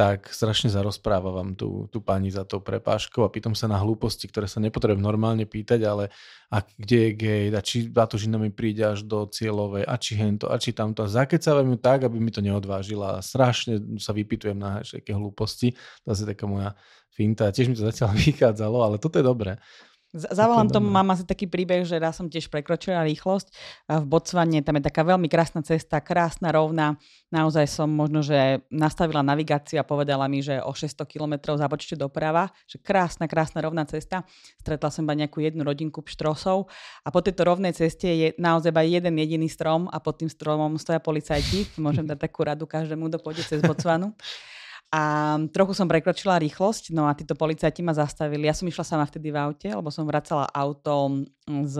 tak 0.00 0.32
strašne 0.32 0.72
zarozprávam 0.72 1.52
tú, 1.52 1.84
tú 1.92 2.00
pani 2.00 2.32
za 2.32 2.48
tou 2.48 2.64
prepážkou 2.64 3.20
a 3.20 3.28
pýtam 3.28 3.52
sa 3.52 3.68
na 3.68 3.76
hlúposti, 3.76 4.32
ktoré 4.32 4.48
sa 4.48 4.56
nepotrebujem 4.56 5.04
normálne 5.04 5.44
pýtať, 5.44 5.84
ale 5.84 6.08
a 6.48 6.64
kde 6.64 6.96
je 6.96 7.10
gate 7.20 7.52
a 7.52 7.60
či 7.60 7.84
batožina 7.92 8.40
mi 8.40 8.48
príde 8.48 8.80
až 8.80 9.04
do 9.04 9.28
cieľovej 9.28 9.84
a 9.84 9.94
či 10.00 10.16
hento 10.16 10.48
a 10.48 10.56
či 10.56 10.72
tamto. 10.72 11.04
A 11.04 11.12
zakecávam 11.12 11.68
ju 11.68 11.76
tak, 11.76 12.08
aby 12.08 12.16
mi 12.16 12.32
to 12.32 12.40
neodvážila 12.40 13.20
a 13.20 13.24
strašne 13.24 14.00
sa 14.00 14.16
vypýtujem 14.16 14.56
na 14.56 14.80
všetké 14.80 15.12
hlúposti. 15.12 15.76
To 16.08 16.16
je 16.16 16.24
taká 16.24 16.48
moja 16.48 16.72
finta. 17.12 17.52
Tiež 17.52 17.68
mi 17.68 17.76
to 17.76 17.84
zatiaľ 17.84 18.16
vychádzalo, 18.24 18.80
ale 18.80 18.96
toto 18.96 19.20
je 19.20 19.24
dobré. 19.28 19.60
Za, 20.10 20.26
za 20.34 20.44
volantom 20.50 20.82
dobré. 20.82 20.96
mám 20.98 21.14
asi 21.14 21.22
taký 21.22 21.46
príbeh, 21.46 21.86
že 21.86 21.94
raz 22.02 22.18
som 22.18 22.26
tiež 22.26 22.50
prekročila 22.50 23.06
rýchlosť. 23.06 23.46
V 23.86 24.04
Botsvane 24.10 24.58
tam 24.58 24.82
je 24.82 24.84
taká 24.90 25.06
veľmi 25.06 25.30
krásna 25.30 25.62
cesta, 25.62 26.02
krásna, 26.02 26.50
rovná. 26.50 26.98
Naozaj 27.30 27.70
som 27.70 27.86
možno, 27.86 28.18
že 28.18 28.58
nastavila 28.74 29.22
navigáciu 29.22 29.78
a 29.78 29.86
povedala 29.86 30.26
mi, 30.26 30.42
že 30.42 30.58
o 30.66 30.74
600 30.74 31.06
km 31.06 31.54
zabočte 31.54 31.94
doprava, 31.94 32.50
že 32.66 32.82
krásna, 32.82 33.30
krásna, 33.30 33.62
rovná 33.62 33.86
cesta. 33.86 34.26
Stretla 34.58 34.90
som 34.90 35.06
iba 35.06 35.14
nejakú 35.14 35.38
jednu 35.46 35.62
rodinku 35.62 36.02
pštrosov 36.02 36.66
a 37.06 37.08
po 37.14 37.22
tejto 37.22 37.46
rovnej 37.46 37.70
ceste 37.70 38.10
je 38.10 38.28
naozaj 38.34 38.74
iba 38.74 38.82
jeden 38.82 39.14
jediný 39.14 39.46
strom 39.46 39.86
a 39.94 40.02
pod 40.02 40.18
tým 40.18 40.26
stromom 40.26 40.74
stoja 40.74 40.98
policajti. 40.98 41.70
Môžem 41.78 42.02
dať 42.02 42.18
takú 42.18 42.42
radu 42.42 42.66
každému, 42.66 43.06
kto 43.06 43.18
pôjde 43.22 43.46
cez 43.46 43.62
Botsvanu. 43.62 44.10
A 44.90 45.38
trochu 45.54 45.70
som 45.70 45.86
prekročila 45.86 46.34
rýchlosť, 46.42 46.90
no 46.90 47.06
a 47.06 47.14
títo 47.14 47.38
policajti 47.38 47.78
ma 47.78 47.94
zastavili. 47.94 48.50
Ja 48.50 48.54
som 48.58 48.66
išla 48.66 48.82
sama 48.82 49.06
vtedy 49.06 49.30
v 49.30 49.38
aute, 49.38 49.70
lebo 49.70 49.86
som 49.94 50.02
vracala 50.02 50.50
auto 50.50 51.26
z 51.46 51.76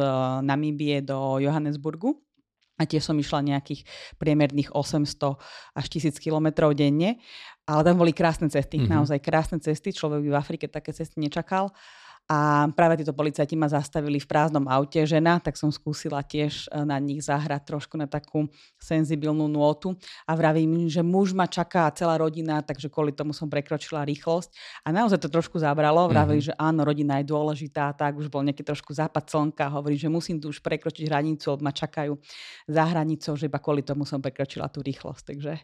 Namíbie 0.47 1.03
do 1.03 1.43
Johannesburgu. 1.43 2.15
A 2.79 2.87
tiež 2.89 3.05
som 3.05 3.19
išla 3.19 3.45
nejakých 3.45 3.85
priemerných 4.17 4.73
800 4.73 5.37
až 5.77 5.87
1000 5.91 6.17
kilometrov 6.23 6.73
denne. 6.73 7.19
Ale 7.69 7.85
tam 7.85 7.99
boli 8.01 8.15
krásne 8.15 8.47
cesty, 8.49 8.79
Mhm. 8.79 8.87
mm-hmm. 8.87 8.95
naozaj 8.97 9.19
krásne 9.21 9.59
cesty. 9.61 9.91
Človek 9.93 10.25
by 10.25 10.29
v 10.33 10.39
Afrike 10.39 10.67
také 10.71 10.95
cesty 10.95 11.19
nečakal. 11.21 11.75
A 12.31 12.71
práve 12.71 13.03
títo 13.03 13.11
policajti 13.11 13.59
ma 13.59 13.67
zastavili 13.67 14.23
v 14.23 14.31
prázdnom 14.31 14.63
aute 14.71 15.03
žena, 15.03 15.43
tak 15.43 15.59
som 15.59 15.67
skúsila 15.75 16.23
tiež 16.23 16.71
e, 16.71 16.87
na 16.87 16.95
nich 17.03 17.27
zahrať 17.27 17.67
trošku 17.67 17.99
na 17.99 18.07
takú 18.07 18.47
senzibilnú 18.79 19.51
nôtu 19.51 19.99
a 20.31 20.39
vravím, 20.39 20.87
že 20.87 21.03
muž 21.03 21.35
ma 21.35 21.51
čaká 21.51 21.91
celá 21.91 22.15
rodina, 22.23 22.63
takže 22.63 22.87
kvôli 22.87 23.11
tomu 23.11 23.35
som 23.35 23.51
prekročila 23.51 24.07
rýchlosť. 24.07 24.55
A 24.87 24.95
naozaj 24.95 25.27
to 25.27 25.27
trošku 25.27 25.59
zabralo, 25.59 26.07
vravili, 26.07 26.39
Mhm. 26.39 26.47
že 26.47 26.55
áno, 26.55 26.87
rodina 26.87 27.19
je 27.19 27.27
dôležitá, 27.27 27.91
tak 27.99 28.15
už 28.15 28.31
bol 28.31 28.47
nejaký 28.47 28.63
trošku 28.63 28.95
západ 28.95 29.27
slnka, 29.27 29.67
hovorí, 29.67 29.99
že 29.99 30.07
musím 30.07 30.39
tu 30.39 30.55
už 30.55 30.63
prekročiť 30.63 31.11
hranicu, 31.11 31.51
lebo 31.51 31.67
ma 31.67 31.75
čakajú 31.75 32.15
za 32.71 32.85
hranicou, 32.87 33.35
že 33.35 33.51
iba 33.51 33.59
kvôli 33.59 33.83
tomu 33.83 34.07
som 34.07 34.23
prekročila 34.23 34.71
tú 34.71 34.87
rýchlosť, 34.87 35.35
takže 35.35 35.59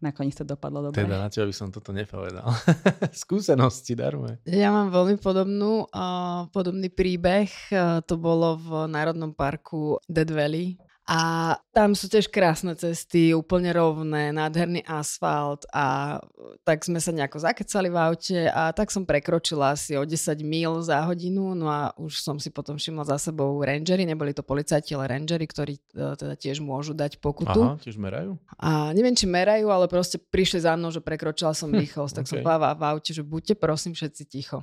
nakoniec 0.00 0.34
to 0.36 0.44
dopadlo 0.44 0.88
dobre. 0.88 1.04
Teda 1.04 1.20
na 1.20 1.28
teba 1.28 1.46
by 1.46 1.54
som 1.54 1.68
toto 1.68 1.92
nepovedal. 1.92 2.48
Skúsenosti 3.24 3.92
darme. 3.94 4.40
Ja 4.48 4.72
mám 4.72 4.88
veľmi 4.90 5.20
podobnú, 5.20 5.86
uh, 5.92 6.48
podobný 6.50 6.88
príbeh. 6.88 7.48
Uh, 7.70 8.00
to 8.04 8.16
bolo 8.16 8.56
v 8.56 8.68
Národnom 8.88 9.36
parku 9.36 10.00
Dead 10.08 10.28
Valley. 10.28 10.80
A 11.10 11.58
tam 11.74 11.98
sú 11.98 12.06
tiež 12.06 12.30
krásne 12.30 12.78
cesty, 12.78 13.34
úplne 13.34 13.74
rovné, 13.74 14.30
nádherný 14.30 14.86
asfalt 14.86 15.66
a 15.74 16.18
tak 16.62 16.86
sme 16.86 17.02
sa 17.02 17.10
nejako 17.10 17.42
zakecali 17.42 17.90
v 17.90 17.98
aute 17.98 18.40
a 18.46 18.70
tak 18.70 18.94
som 18.94 19.02
prekročila 19.02 19.74
asi 19.74 19.98
o 19.98 20.06
10 20.06 20.14
mil 20.46 20.78
za 20.86 21.02
hodinu, 21.02 21.58
no 21.58 21.66
a 21.66 21.90
už 21.98 22.22
som 22.22 22.38
si 22.38 22.54
potom 22.54 22.78
všimla 22.78 23.10
za 23.10 23.18
sebou 23.18 23.58
rangery, 23.58 24.06
neboli 24.06 24.30
to 24.30 24.46
policajti, 24.46 24.94
ale 24.94 25.10
rangery, 25.10 25.50
ktorí 25.50 25.82
uh, 25.98 26.14
teda 26.14 26.38
tiež 26.38 26.62
môžu 26.62 26.94
dať 26.94 27.18
pokutu. 27.18 27.58
Aha, 27.58 27.82
tiež 27.82 27.98
merajú? 27.98 28.38
A 28.62 28.94
neviem, 28.94 29.18
či 29.18 29.26
merajú, 29.26 29.66
ale 29.66 29.90
proste 29.90 30.14
prišli 30.14 30.62
za 30.62 30.78
mnou, 30.78 30.94
že 30.94 31.02
prekročila 31.02 31.58
som 31.58 31.74
rýchlosť, 31.74 32.22
tak 32.22 32.30
som 32.30 32.38
okej. 32.38 32.46
povedala 32.46 32.78
v 32.78 32.86
aute, 32.86 33.10
že 33.10 33.26
buďte 33.26 33.58
prosím 33.58 33.98
všetci 33.98 34.22
ticho. 34.30 34.62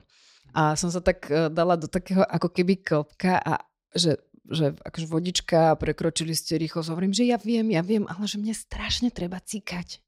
A 0.55 0.79
som 0.79 0.87
sa 0.87 1.03
tak 1.03 1.27
eh, 1.27 1.51
dala 1.51 1.75
do 1.75 1.91
takého 1.91 2.23
ako 2.23 2.47
keby 2.55 2.79
klopka 2.79 3.35
a 3.43 3.67
že 3.95 4.19
že 4.47 4.75
akože 4.79 5.07
vodička, 5.11 5.75
prekročili 5.75 6.33
ste 6.33 6.57
rýchlosť. 6.57 6.89
Hovorím, 6.89 7.13
že 7.13 7.27
ja 7.27 7.37
viem, 7.37 7.67
ja 7.71 7.83
viem, 7.83 8.07
ale 8.07 8.23
že 8.25 8.39
mne 8.39 8.55
strašne 8.55 9.11
treba 9.11 9.43
cikať. 9.43 10.06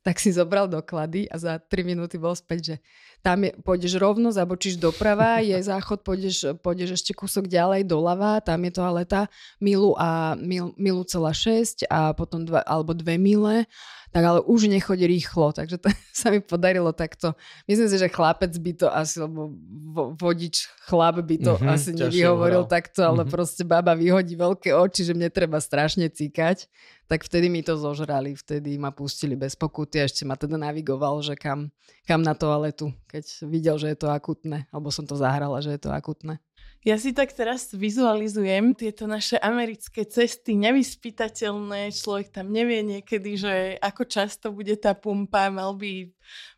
Tak 0.00 0.16
si 0.16 0.32
zobral 0.32 0.64
doklady 0.64 1.28
a 1.28 1.36
za 1.36 1.60
3 1.60 1.84
minúty 1.84 2.16
bol 2.16 2.32
späť, 2.32 2.60
že 2.64 2.76
tam 3.20 3.44
je, 3.44 3.52
pôjdeš 3.60 4.00
rovno, 4.00 4.32
zabočíš 4.32 4.80
doprava, 4.80 5.38
je 5.44 5.60
záchod, 5.60 6.00
pôjdeš, 6.00 6.56
pôjdeš 6.64 6.96
ešte 6.96 7.12
kúsok 7.12 7.44
ďalej 7.44 7.84
doľava, 7.84 8.40
tam 8.40 8.64
je 8.64 8.72
toaleta 8.72 9.28
milu 9.60 9.92
a 10.00 10.32
mil, 10.40 10.72
milu 10.80 11.04
celá 11.04 11.36
6 11.36 11.84
a 11.86 12.16
potom 12.16 12.48
dva, 12.48 12.64
alebo 12.64 12.96
dve 12.96 13.20
mile, 13.20 13.68
tak 14.10 14.24
ale 14.24 14.40
už 14.42 14.66
nechoď 14.66 15.04
rýchlo, 15.04 15.52
takže 15.52 15.76
to 15.76 15.92
sa 16.16 16.32
mi 16.32 16.40
podarilo 16.40 16.96
takto. 16.96 17.36
Myslím 17.68 17.92
si, 17.92 18.00
že 18.00 18.08
chlapec 18.08 18.56
by 18.56 18.72
to 18.74 18.88
asi, 18.88 19.20
lebo 19.20 19.52
vo, 19.92 20.16
vodič 20.16 20.64
chlap 20.88 21.20
by 21.20 21.36
to 21.38 21.60
Mhm, 21.60 21.68
asi 21.68 21.92
nevyhovoril 21.92 22.64
takto, 22.64 23.04
ale 23.04 23.28
Mhm. 23.28 23.30
proste 23.30 23.62
baba 23.68 23.92
vyhodí 23.92 24.32
veľké 24.32 24.72
oči, 24.72 25.04
že 25.04 25.12
mne 25.12 25.28
treba 25.28 25.60
strašne 25.60 26.08
cíkať, 26.08 26.72
tak 27.10 27.26
vtedy 27.26 27.50
mi 27.50 27.66
to 27.66 27.74
zožrali, 27.74 28.38
vtedy 28.38 28.78
ma 28.78 28.94
pustili 28.94 29.34
bez 29.34 29.58
pokuty 29.58 29.98
a 29.98 30.06
ešte 30.06 30.22
ma 30.22 30.38
teda 30.38 30.54
navigoval, 30.54 31.18
že 31.26 31.34
kam, 31.34 31.74
kam 32.06 32.22
na 32.22 32.38
toaletu, 32.38 32.94
keď 33.10 33.50
videl, 33.50 33.74
že 33.82 33.90
je 33.90 33.98
to 33.98 34.14
akutné, 34.14 34.70
alebo 34.70 34.94
som 34.94 35.02
to 35.02 35.18
zahrala, 35.18 35.58
že 35.58 35.74
je 35.74 35.80
to 35.82 35.90
akutné. 35.90 36.38
Ja 36.80 36.96
si 36.96 37.10
tak 37.12 37.34
teraz 37.34 37.74
vizualizujem 37.74 38.72
tieto 38.72 39.04
naše 39.10 39.36
americké 39.42 40.06
cesty, 40.06 40.54
nevyspytateľné, 40.54 41.92
človek 41.92 42.30
tam 42.30 42.54
nevie 42.54 42.80
niekedy, 42.80 43.36
že 43.36 43.54
ako 43.82 44.06
často 44.06 44.54
bude 44.54 44.78
tá 44.78 44.94
pumpa, 44.94 45.50
mal 45.50 45.74
by, 45.74 46.08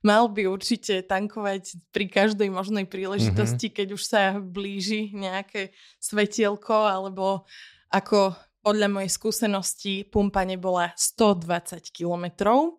mal 0.04 0.28
by 0.28 0.46
určite 0.52 1.00
tankovať 1.08 1.80
pri 1.90 2.12
každej 2.12 2.52
možnej 2.52 2.84
príležitosti, 2.86 3.72
mm-hmm. 3.72 3.78
keď 3.82 3.88
už 3.96 4.02
sa 4.04 4.36
blíži 4.36 5.10
nejaké 5.16 5.72
svetielko, 5.96 6.76
alebo 6.76 7.48
ako 7.90 8.36
podľa 8.62 8.88
mojej 8.88 9.10
skúsenosti 9.10 9.94
pumpa 10.06 10.46
nebola 10.46 10.94
120 10.94 11.92
kilometrov 11.92 12.78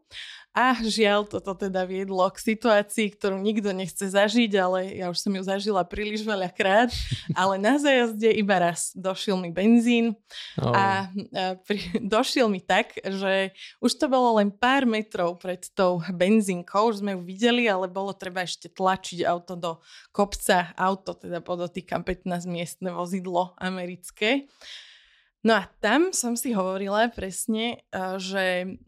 a 0.54 0.78
žiaľ, 0.86 1.26
toto 1.26 1.58
teda 1.58 1.82
viedlo 1.82 2.22
k 2.30 2.54
situácii, 2.54 3.18
ktorú 3.18 3.42
nikto 3.42 3.74
nechce 3.74 4.06
zažiť, 4.06 4.54
ale 4.62 5.02
ja 5.02 5.10
už 5.10 5.18
som 5.18 5.34
ju 5.34 5.42
zažila 5.42 5.82
príliš 5.82 6.22
veľa 6.22 6.54
krát. 6.54 6.94
Ale 7.34 7.58
na 7.58 7.82
zajazde 7.82 8.30
iba 8.38 8.62
raz 8.62 8.94
došiel 8.94 9.34
mi 9.42 9.50
benzín 9.50 10.14
oh. 10.62 10.70
a, 10.70 11.10
a 11.34 11.58
pri, 11.66 11.82
došiel 12.06 12.54
mi 12.54 12.62
tak, 12.62 12.94
že 13.02 13.50
už 13.82 13.98
to 13.98 14.06
bolo 14.06 14.38
len 14.38 14.54
pár 14.54 14.86
metrov 14.86 15.42
pred 15.42 15.66
tou 15.74 16.06
benzínkou, 16.14 16.94
už 16.94 17.02
sme 17.02 17.18
ju 17.18 17.26
videli, 17.26 17.66
ale 17.66 17.90
bolo 17.90 18.14
treba 18.14 18.46
ešte 18.46 18.70
tlačiť 18.70 19.26
auto 19.26 19.58
do 19.58 19.82
kopca. 20.14 20.70
Auto, 20.78 21.18
teda 21.18 21.42
podotýkam 21.42 22.06
15 22.06 22.46
miestne 22.46 22.94
vozidlo 22.94 23.58
americké. 23.58 24.46
No 25.44 25.60
a 25.60 25.68
tam 25.84 26.16
som 26.16 26.40
si 26.40 26.56
hovorila 26.56 27.12
presne, 27.12 27.84
že 28.16 28.80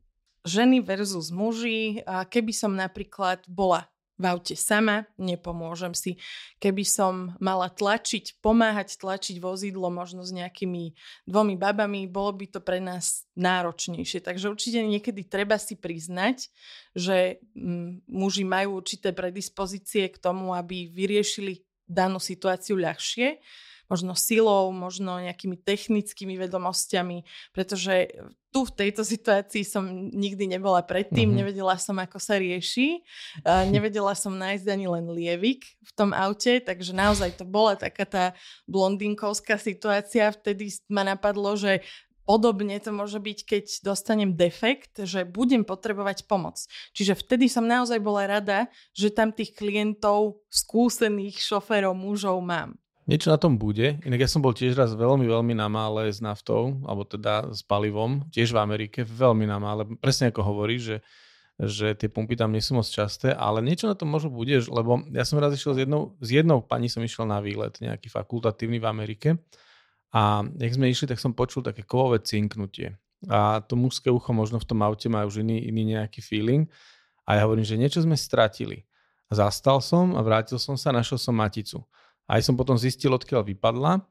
ženy 0.47 0.79
versus 0.79 1.27
muži. 1.27 1.99
Keby 2.07 2.55
som 2.55 2.79
napríklad 2.79 3.43
bola 3.51 3.91
v 4.15 4.31
aute 4.31 4.55
sama, 4.55 5.03
nepomôžem 5.19 5.91
si. 5.91 6.15
Keby 6.63 6.87
som 6.87 7.35
mala 7.43 7.67
tlačiť, 7.67 8.39
pomáhať 8.39 8.95
tlačiť 8.95 9.43
vozidlo 9.43 9.91
možno 9.91 10.23
s 10.23 10.31
nejakými 10.31 10.95
dvomi 11.27 11.59
babami, 11.59 12.07
bolo 12.07 12.31
by 12.31 12.47
to 12.47 12.63
pre 12.63 12.79
nás 12.79 13.27
náročnejšie. 13.35 14.23
Takže 14.23 14.47
určite 14.47 14.79
niekedy 14.79 15.27
treba 15.27 15.59
si 15.59 15.75
priznať, 15.75 16.47
že 16.95 17.43
m, 17.59 17.99
muži 18.07 18.47
majú 18.47 18.79
určité 18.79 19.11
predispozície 19.11 20.07
k 20.07 20.15
tomu, 20.15 20.55
aby 20.55 20.87
vyriešili 20.87 21.67
danú 21.83 22.23
situáciu 22.23 22.79
ľahšie 22.79 23.43
možno 23.89 24.17
silou, 24.17 24.73
možno 24.73 25.21
nejakými 25.21 25.57
technickými 25.61 26.35
vedomosťami, 26.41 27.23
pretože 27.53 28.09
tu 28.55 28.63
v 28.63 28.71
tejto 28.71 29.03
situácii 29.03 29.67
som 29.67 29.83
nikdy 30.15 30.47
nebola 30.47 30.79
predtým, 30.79 31.27
mm-hmm. 31.27 31.39
nevedela 31.43 31.75
som, 31.75 31.99
ako 31.99 32.23
sa 32.23 32.39
rieši, 32.39 33.03
uh, 33.43 33.67
nevedela 33.75 34.15
som 34.15 34.31
nájsť 34.31 34.65
ani 34.71 34.87
len 34.87 35.05
lievik 35.11 35.67
v 35.83 35.91
tom 35.91 36.15
aute, 36.15 36.63
takže 36.63 36.95
naozaj 36.95 37.35
to 37.35 37.43
bola 37.43 37.75
taká 37.75 38.07
tá 38.07 38.25
blondinkovská 38.63 39.59
situácia. 39.59 40.31
Vtedy 40.31 40.71
ma 40.87 41.03
napadlo, 41.03 41.59
že 41.59 41.83
Podobne 42.25 42.81
to 42.81 42.89
môže 42.89 43.21
byť, 43.21 43.39
keď 43.45 43.65
dostanem 43.85 44.33
defekt, 44.33 44.97
že 44.97 45.29
budem 45.29 45.61
potrebovať 45.61 46.25
pomoc. 46.25 46.57
Čiže 46.97 47.21
vtedy 47.21 47.45
som 47.45 47.69
naozaj 47.69 48.01
bola 48.01 48.25
rada, 48.25 48.65
že 48.97 49.13
tam 49.13 49.29
tých 49.29 49.53
klientov, 49.53 50.41
skúsených 50.49 51.37
šoférov, 51.37 51.93
mužov 51.93 52.41
mám. 52.41 52.81
Niečo 53.05 53.29
na 53.29 53.37
tom 53.37 53.61
bude. 53.61 54.01
Inak 54.01 54.25
ja 54.25 54.29
som 54.29 54.41
bol 54.41 54.57
tiež 54.57 54.73
raz 54.73 54.97
veľmi, 54.97 55.29
veľmi 55.29 55.53
na 55.53 55.69
mále 55.69 56.09
s 56.09 56.17
naftou, 56.25 56.81
alebo 56.89 57.05
teda 57.05 57.53
s 57.53 57.61
palivom, 57.61 58.25
tiež 58.33 58.49
v 58.49 58.57
Amerike, 58.57 59.05
veľmi 59.05 59.45
na 59.45 59.61
mále. 59.61 59.85
Presne 60.01 60.33
ako 60.33 60.41
hovorí, 60.41 60.81
že, 60.81 61.05
že 61.61 61.93
tie 61.93 62.09
pumpy 62.09 62.33
tam 62.33 62.49
nie 62.49 62.65
sú 62.65 62.73
moc 62.73 62.89
časté, 62.89 63.29
ale 63.29 63.61
niečo 63.61 63.85
na 63.85 63.93
tom 63.93 64.09
možno 64.09 64.33
bude, 64.33 64.57
lebo 64.57 65.05
ja 65.13 65.21
som 65.21 65.37
raz 65.37 65.53
išiel 65.53 65.77
s 65.77 65.79
jednou, 65.85 66.17
s 66.17 66.29
jednou 66.33 66.65
pani 66.65 66.89
som 66.89 67.05
išiel 67.05 67.29
na 67.29 67.37
výlet, 67.45 67.77
nejaký 67.77 68.09
fakultatívny 68.09 68.81
v 68.81 68.89
Amerike 68.89 69.29
a 70.09 70.41
jak 70.57 70.73
sme 70.73 70.89
išli, 70.89 71.05
tak 71.05 71.21
som 71.21 71.37
počul 71.37 71.61
také 71.61 71.85
kovové 71.85 72.25
cinknutie. 72.25 72.97
A 73.29 73.61
to 73.61 73.77
mužské 73.77 74.09
ucho 74.09 74.33
možno 74.33 74.57
v 74.57 74.65
tom 74.65 74.81
aute 74.81 75.05
má 75.13 75.27
už 75.29 75.45
iný, 75.45 75.61
iný 75.69 75.93
nejaký 75.97 76.25
feeling. 76.25 76.65
A 77.25 77.37
ja 77.37 77.45
hovorím, 77.45 77.65
že 77.65 77.77
niečo 77.77 78.01
sme 78.01 78.13
stratili. 78.17 78.85
Zastal 79.33 79.81
som 79.81 80.13
a 80.13 80.21
vrátil 80.21 80.61
som 80.61 80.77
sa, 80.77 80.93
našiel 80.93 81.17
som 81.17 81.33
maticu. 81.33 81.81
Aj 82.25 82.41
som 82.41 82.57
potom 82.57 82.75
zistil, 82.75 83.13
odkiaľ 83.13 83.45
vypadla, 83.55 84.01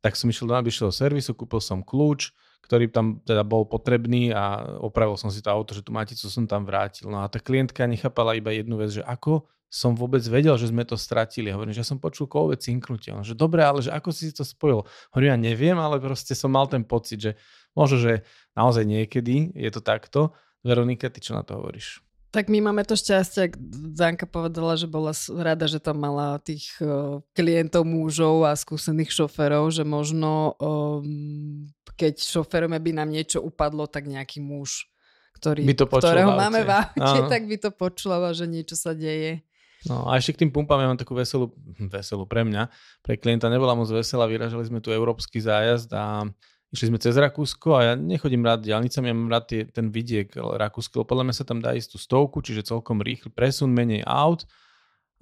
tak 0.00 0.14
som 0.14 0.30
išiel 0.30 0.46
do 0.46 0.54
najbližšieho 0.54 0.92
servisu, 0.94 1.34
kúpil 1.34 1.58
som 1.58 1.82
kľúč, 1.82 2.30
ktorý 2.66 2.90
tam 2.90 3.22
teda 3.22 3.46
bol 3.46 3.66
potrebný 3.66 4.34
a 4.34 4.74
opravil 4.82 5.14
som 5.14 5.30
si 5.30 5.38
to 5.38 5.50
auto, 5.50 5.74
že 5.74 5.86
tú 5.86 5.94
maticu 5.94 6.26
som 6.26 6.46
tam 6.50 6.66
vrátil. 6.66 7.06
No 7.06 7.22
a 7.22 7.30
tá 7.30 7.38
klientka 7.38 7.86
nechápala 7.86 8.34
iba 8.34 8.50
jednu 8.50 8.78
vec, 8.78 8.90
že 8.90 9.02
ako 9.06 9.46
som 9.66 9.98
vôbec 9.98 10.22
vedel, 10.26 10.54
že 10.54 10.70
sme 10.70 10.86
to 10.86 10.94
stratili. 10.94 11.50
Hovorím, 11.50 11.74
že 11.74 11.82
ja 11.82 11.90
som 11.90 11.98
počul 11.98 12.30
kovové 12.30 12.54
cinknutie. 12.58 13.10
Že 13.10 13.34
dobre, 13.34 13.66
ale 13.66 13.82
že 13.82 13.90
ako 13.90 14.14
si 14.14 14.30
to 14.30 14.46
spojil? 14.46 14.86
Hovorím, 15.10 15.30
ja 15.34 15.38
neviem, 15.38 15.78
ale 15.78 15.98
proste 15.98 16.38
som 16.38 16.54
mal 16.54 16.70
ten 16.70 16.86
pocit, 16.86 17.18
že 17.18 17.32
možno, 17.74 17.98
že 17.98 18.12
naozaj 18.54 18.86
niekedy 18.86 19.54
je 19.58 19.70
to 19.74 19.82
takto. 19.82 20.34
Veronika, 20.62 21.10
ty 21.10 21.18
čo 21.18 21.34
na 21.34 21.42
to 21.42 21.58
hovoríš? 21.58 22.05
Tak 22.36 22.52
my 22.52 22.68
máme 22.68 22.84
to 22.84 23.00
šťastie, 23.00 23.48
ak 23.48 23.56
Zanka 23.96 24.28
povedala, 24.28 24.76
že 24.76 24.84
bola 24.84 25.16
rada, 25.40 25.64
že 25.64 25.80
tam 25.80 26.04
mala 26.04 26.36
tých 26.44 26.68
uh, 26.84 27.24
klientov 27.32 27.88
mužov 27.88 28.44
a 28.44 28.52
skúsených 28.52 29.08
šoferov, 29.08 29.72
že 29.72 29.88
možno 29.88 30.52
um, 30.60 31.64
keď 31.96 32.20
šoferom 32.20 32.76
by 32.76 32.92
nám 32.92 33.08
niečo 33.08 33.40
upadlo, 33.40 33.88
tak 33.88 34.04
nejaký 34.04 34.44
muž, 34.44 34.84
ktorý, 35.40 35.64
by 35.64 35.80
to 35.80 35.88
ktorého 35.88 36.36
máme 36.36 36.60
v 36.60 36.70
aute, 36.76 37.20
tak 37.24 37.48
by 37.48 37.56
to 37.56 37.72
počúval, 37.72 38.28
že 38.36 38.44
niečo 38.44 38.76
sa 38.76 38.92
deje. 38.92 39.40
No 39.88 40.04
a 40.04 40.20
ešte 40.20 40.36
k 40.36 40.40
tým 40.44 40.52
pumpám 40.52 40.84
ja 40.84 40.92
mám 40.92 41.00
takú 41.00 41.16
veselú, 41.16 41.56
veselú 41.88 42.28
pre 42.28 42.44
mňa. 42.44 42.68
Pre 43.00 43.16
klienta 43.16 43.48
nebola 43.48 43.72
moc 43.72 43.88
veselá, 43.88 44.28
vyražali 44.28 44.68
sme 44.68 44.84
tu 44.84 44.92
európsky 44.92 45.40
zájazd 45.40 45.88
a 45.96 46.28
Išli 46.74 46.90
sme 46.90 46.98
cez 46.98 47.14
Rakúsko 47.14 47.78
a 47.78 47.80
ja 47.80 47.92
nechodím 47.94 48.42
rád 48.42 48.66
diálnicami, 48.66 49.06
ja 49.06 49.14
mám 49.14 49.30
rád 49.30 49.44
tie, 49.46 49.60
ten 49.70 49.86
vidiek 49.94 50.34
Rakúsky, 50.34 50.98
lebo 50.98 51.06
podľa 51.06 51.30
mňa 51.30 51.34
sa 51.38 51.46
tam 51.46 51.62
dá 51.62 51.72
ísť 51.78 51.94
tú 51.94 51.98
stovku, 52.02 52.42
čiže 52.42 52.66
celkom 52.66 52.98
rýchly 52.98 53.30
presun, 53.30 53.70
menej 53.70 54.02
aut. 54.02 54.42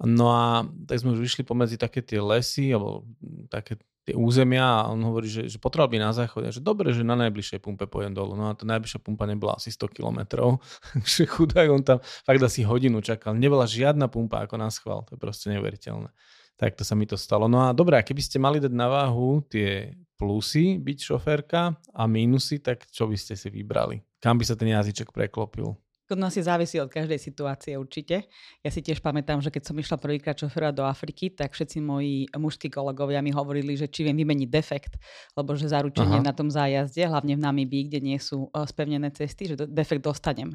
No 0.01 0.33
a 0.33 0.65
tak 0.89 0.99
sme 0.99 1.15
už 1.15 1.21
vyšli 1.23 1.47
pomedzi 1.47 1.77
také 1.79 2.03
tie 2.03 2.19
lesy, 2.19 2.73
alebo 2.73 3.07
také 3.47 3.79
tie 4.05 4.13
územia 4.13 4.85
a 4.85 4.93
on 4.93 5.01
hovorí, 5.01 5.25
že, 5.25 5.49
že 5.49 5.57
potreboval 5.57 5.89
by 5.89 5.97
na 5.97 6.13
záchode. 6.13 6.53
že 6.53 6.61
dobre, 6.61 6.93
že 6.93 7.01
na 7.01 7.17
najbližšej 7.17 7.57
pumpe 7.57 7.89
pojem 7.89 8.13
dolu. 8.13 8.37
No 8.37 8.53
a 8.53 8.53
tá 8.53 8.61
najbližšia 8.61 9.01
pumpa 9.01 9.25
nebola 9.25 9.57
asi 9.57 9.73
100 9.73 9.97
kilometrov. 9.97 10.61
že 11.17 11.25
chudák, 11.25 11.67
on 11.73 11.81
tam 11.81 11.97
fakt 12.03 12.37
asi 12.37 12.61
hodinu 12.61 13.01
čakal. 13.01 13.33
Nebola 13.33 13.65
žiadna 13.65 14.05
pumpa 14.05 14.45
ako 14.45 14.61
na 14.61 14.69
schvál. 14.69 15.01
To 15.09 15.17
je 15.17 15.19
proste 15.19 15.49
neuveriteľné. 15.49 16.13
Tak 16.55 16.77
to 16.77 16.85
sa 16.85 16.93
mi 16.93 17.09
to 17.09 17.17
stalo. 17.17 17.49
No 17.49 17.65
a 17.65 17.73
dobré, 17.73 17.97
keby 18.05 18.21
ste 18.21 18.37
mali 18.37 18.61
dať 18.61 18.71
na 18.71 18.87
váhu 18.87 19.41
tie 19.49 19.97
plusy 20.15 20.79
byť 20.79 20.97
šoférka 20.99 21.75
a 21.91 22.03
mínusy, 22.07 22.63
tak 22.63 22.87
čo 22.87 23.07
by 23.07 23.15
ste 23.19 23.35
si 23.35 23.51
vybrali? 23.51 23.99
Kam 24.23 24.39
by 24.39 24.43
sa 24.47 24.55
ten 24.55 24.71
jazyček 24.71 25.11
preklopil? 25.11 25.75
To 26.05 26.13
asi 26.21 26.45
závisí 26.45 26.77
od 26.77 26.85
každej 26.85 27.17
situácie 27.17 27.73
určite. 27.81 28.29
Ja 28.61 28.69
si 28.69 28.85
tiež 28.85 29.01
pamätám, 29.01 29.41
že 29.41 29.49
keď 29.49 29.73
som 29.73 29.73
išla 29.73 29.97
prvýkrát 29.97 30.37
šoféra 30.37 30.69
do 30.69 30.85
Afriky, 30.85 31.33
tak 31.33 31.57
všetci 31.57 31.81
moji 31.81 32.29
mužskí 32.29 32.69
kolegovia 32.69 33.25
mi 33.25 33.33
hovorili, 33.33 33.73
že 33.73 33.89
či 33.89 34.05
viem 34.05 34.13
vymeniť 34.13 34.45
defekt, 34.45 35.01
lebo 35.33 35.57
že 35.57 35.65
zaručenie 35.65 36.21
na 36.21 36.29
tom 36.29 36.53
zájazde, 36.53 37.09
hlavne 37.09 37.33
v 37.33 37.41
Namibii, 37.41 37.89
kde 37.89 37.99
nie 38.05 38.21
sú 38.21 38.53
uh, 38.53 38.69
spevnené 38.69 39.09
cesty, 39.17 39.49
že 39.49 39.65
defekt 39.65 40.05
dostanem. 40.05 40.53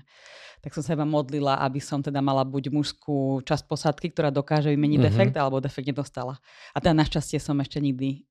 Tak 0.63 0.71
som 0.71 0.87
sa 0.87 0.95
iba 0.95 1.03
modlila, 1.03 1.59
aby 1.67 1.83
som 1.83 1.99
teda 1.99 2.23
mala 2.23 2.47
buď 2.47 2.71
mužskú 2.71 3.43
časť 3.43 3.67
posádky, 3.67 4.15
ktorá 4.15 4.31
dokáže 4.31 4.71
vymeniť 4.71 4.99
uh-huh. 5.03 5.11
defekt, 5.11 5.35
alebo 5.35 5.59
defekt 5.59 5.91
nedostala. 5.91 6.39
A 6.71 6.79
teda 6.79 6.95
našťastie 6.95 7.43
som 7.43 7.59
ešte 7.59 7.83
nikdy 7.83 8.23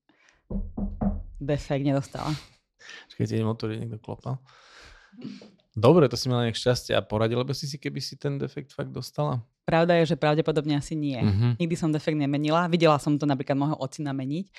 defekt 1.40 1.88
nedostala. 1.88 2.36
Čakajte, 3.12 3.44
motor 3.44 3.72
niekto 3.72 4.00
klopal. 4.00 4.40
Dobre, 5.80 6.12
to 6.12 6.20
si 6.20 6.28
mala 6.28 6.50
nejak 6.50 6.60
šťastie. 6.60 6.94
A 6.98 7.02
poradila 7.06 7.48
by 7.48 7.56
si 7.56 7.70
si, 7.70 7.80
keby 7.80 8.04
si 8.04 8.20
ten 8.20 8.36
defekt 8.36 8.76
fakt 8.76 8.92
dostala? 8.92 9.40
Pravda 9.64 10.02
je, 10.02 10.12
že 10.12 10.18
pravdepodobne 10.18 10.82
asi 10.82 10.98
nie. 10.98 11.16
Uh-huh. 11.22 11.54
Nikdy 11.62 11.76
som 11.78 11.94
defekt 11.94 12.18
nemenila. 12.18 12.66
Videla 12.66 12.98
som 12.98 13.22
to 13.22 13.30
napríklad 13.30 13.54
môjho 13.54 13.78
ocina 13.78 14.10
meniť, 14.10 14.50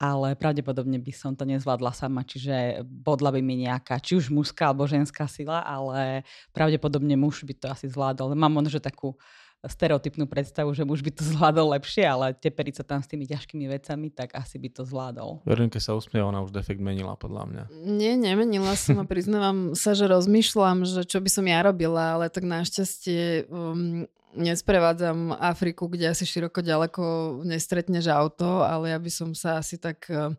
ale 0.00 0.32
pravdepodobne 0.40 0.96
by 1.04 1.12
som 1.12 1.36
to 1.36 1.44
nezvládla 1.44 1.92
sama, 1.92 2.24
čiže 2.24 2.80
bodla 2.82 3.28
by 3.28 3.44
mi 3.44 3.68
nejaká, 3.68 4.00
či 4.00 4.16
už 4.16 4.32
mužská 4.32 4.72
alebo 4.72 4.88
ženská 4.88 5.28
sila, 5.28 5.60
ale 5.60 6.24
pravdepodobne 6.56 7.12
muž 7.12 7.44
by 7.44 7.54
to 7.60 7.66
asi 7.68 7.92
zvládol. 7.92 8.32
Mám 8.32 8.56
možno, 8.56 8.72
že 8.72 8.80
takú 8.80 9.20
stereotypnú 9.68 10.28
predstavu, 10.28 10.72
že 10.76 10.84
muž 10.84 11.00
by 11.00 11.10
to 11.12 11.22
zvládol 11.24 11.74
lepšie, 11.76 12.04
ale 12.04 12.36
teperiť 12.36 12.80
sa 12.80 12.84
tam 12.84 13.00
s 13.00 13.08
tými 13.08 13.24
ťažkými 13.24 13.66
vecami, 13.68 14.12
tak 14.12 14.36
asi 14.36 14.60
by 14.60 14.68
to 14.70 14.82
zvládol. 14.84 15.44
Veronike 15.48 15.80
sa 15.80 15.96
usmieva, 15.96 16.28
ona 16.28 16.44
už 16.44 16.52
defekt 16.52 16.80
menila 16.80 17.16
podľa 17.16 17.44
mňa. 17.48 17.62
Nie, 17.84 18.14
nemenila 18.14 18.76
som 18.76 19.00
a 19.00 19.08
priznávam 19.08 19.72
sa, 19.72 19.96
že 19.96 20.04
rozmýšľam, 20.08 20.84
že 20.84 21.02
čo 21.08 21.18
by 21.18 21.30
som 21.32 21.44
ja 21.48 21.64
robila, 21.64 22.20
ale 22.20 22.28
tak 22.28 22.44
našťastie 22.44 23.48
um, 23.48 24.04
nesprevádzam 24.36 25.34
Afriku, 25.38 25.86
kde 25.86 26.10
asi 26.10 26.26
široko 26.26 26.60
ďaleko 26.60 27.02
nestretneš 27.46 28.10
auto, 28.10 28.66
ale 28.66 28.92
ja 28.92 28.98
by 28.98 29.10
som 29.10 29.30
sa 29.32 29.62
asi 29.62 29.78
tak 29.78 30.04
uh, 30.10 30.34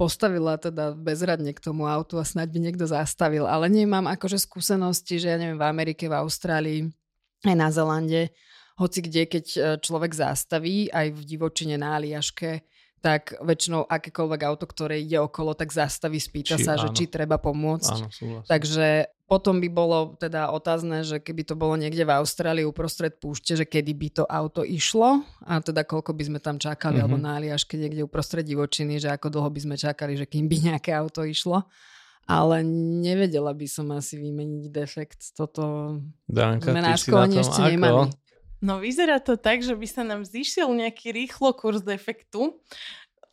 postavila 0.00 0.56
teda 0.56 0.96
bezradne 0.96 1.52
k 1.52 1.60
tomu 1.60 1.84
autu 1.84 2.16
a 2.16 2.24
snáď 2.24 2.56
by 2.56 2.58
niekto 2.58 2.88
zastavil. 2.88 3.44
Ale 3.44 3.68
nemám 3.68 4.08
akože 4.08 4.40
skúsenosti, 4.40 5.20
že 5.20 5.28
ja 5.28 5.36
neviem, 5.36 5.60
v 5.60 5.68
Amerike, 5.68 6.08
v 6.08 6.16
Austrálii, 6.16 6.80
aj 7.44 7.56
na 7.56 7.68
Zelande, 7.68 8.32
hoci 8.80 9.04
kde, 9.04 9.22
keď 9.28 9.44
e, 9.46 9.58
človek 9.78 10.16
zastaví, 10.16 10.88
aj 10.88 11.12
v 11.12 11.20
divočine 11.22 11.76
na 11.76 12.00
Aliaške, 12.00 12.64
tak 13.00 13.32
väčšinou 13.40 13.88
akékoľvek 13.88 14.40
auto, 14.44 14.68
ktoré 14.68 15.00
ide 15.00 15.16
okolo, 15.16 15.56
tak 15.56 15.72
zastaví, 15.72 16.20
spýta 16.20 16.60
Či 16.60 16.64
sa, 16.68 16.76
že 16.76 16.88
áno. 16.88 16.96
či 16.96 17.08
treba 17.08 17.40
pomôcť. 17.40 17.92
Áno, 17.96 18.08
súhlasím. 18.12 18.44
Takže 18.44 18.86
potom 19.24 19.56
by 19.56 19.68
bolo 19.72 20.20
teda 20.20 20.52
otázne, 20.52 21.00
že 21.00 21.16
keby 21.16 21.48
to 21.48 21.56
bolo 21.56 21.80
niekde 21.80 22.04
v 22.04 22.12
Austrálii 22.12 22.66
uprostred 22.66 23.16
púšte, 23.16 23.56
že 23.56 23.64
kedy 23.64 23.92
by 23.96 24.08
to 24.20 24.24
auto 24.28 24.60
išlo 24.60 25.24
a 25.48 25.64
teda 25.64 25.88
koľko 25.88 26.12
by 26.12 26.24
sme 26.28 26.38
tam 26.44 26.60
čakali, 26.60 27.00
Mhm. 27.00 27.02
alebo 27.04 27.16
na 27.16 27.40
Aliaške 27.40 27.80
niekde 27.80 28.04
uprostred 28.04 28.44
divočiny, 28.44 29.00
že 29.00 29.08
ako 29.08 29.32
dlho 29.32 29.48
by 29.48 29.60
sme 29.64 29.76
čakali, 29.80 30.20
že 30.20 30.28
kým 30.28 30.44
by 30.44 30.56
nejaké 30.76 30.92
auto 30.92 31.24
išlo. 31.24 31.64
Ale 32.28 32.60
nevedela 33.00 33.50
by 33.50 33.66
som 33.66 33.90
asi 33.90 34.20
vymeniť 34.20 34.68
defekt. 34.68 35.32
Toto 35.34 35.96
Danka, 36.28 36.68
sme 36.70 36.78
na 36.84 36.94
tom 36.94 37.32
ešte 37.32 37.60
nemali. 37.64 38.12
No 38.60 38.76
vyzerá 38.80 39.20
to 39.20 39.40
tak, 39.40 39.64
že 39.64 39.72
by 39.72 39.86
sa 39.88 40.04
nám 40.04 40.24
zišiel 40.24 40.68
nejaký 40.68 41.12
rýchlo 41.16 41.56
kurz 41.56 41.80
defektu, 41.80 42.60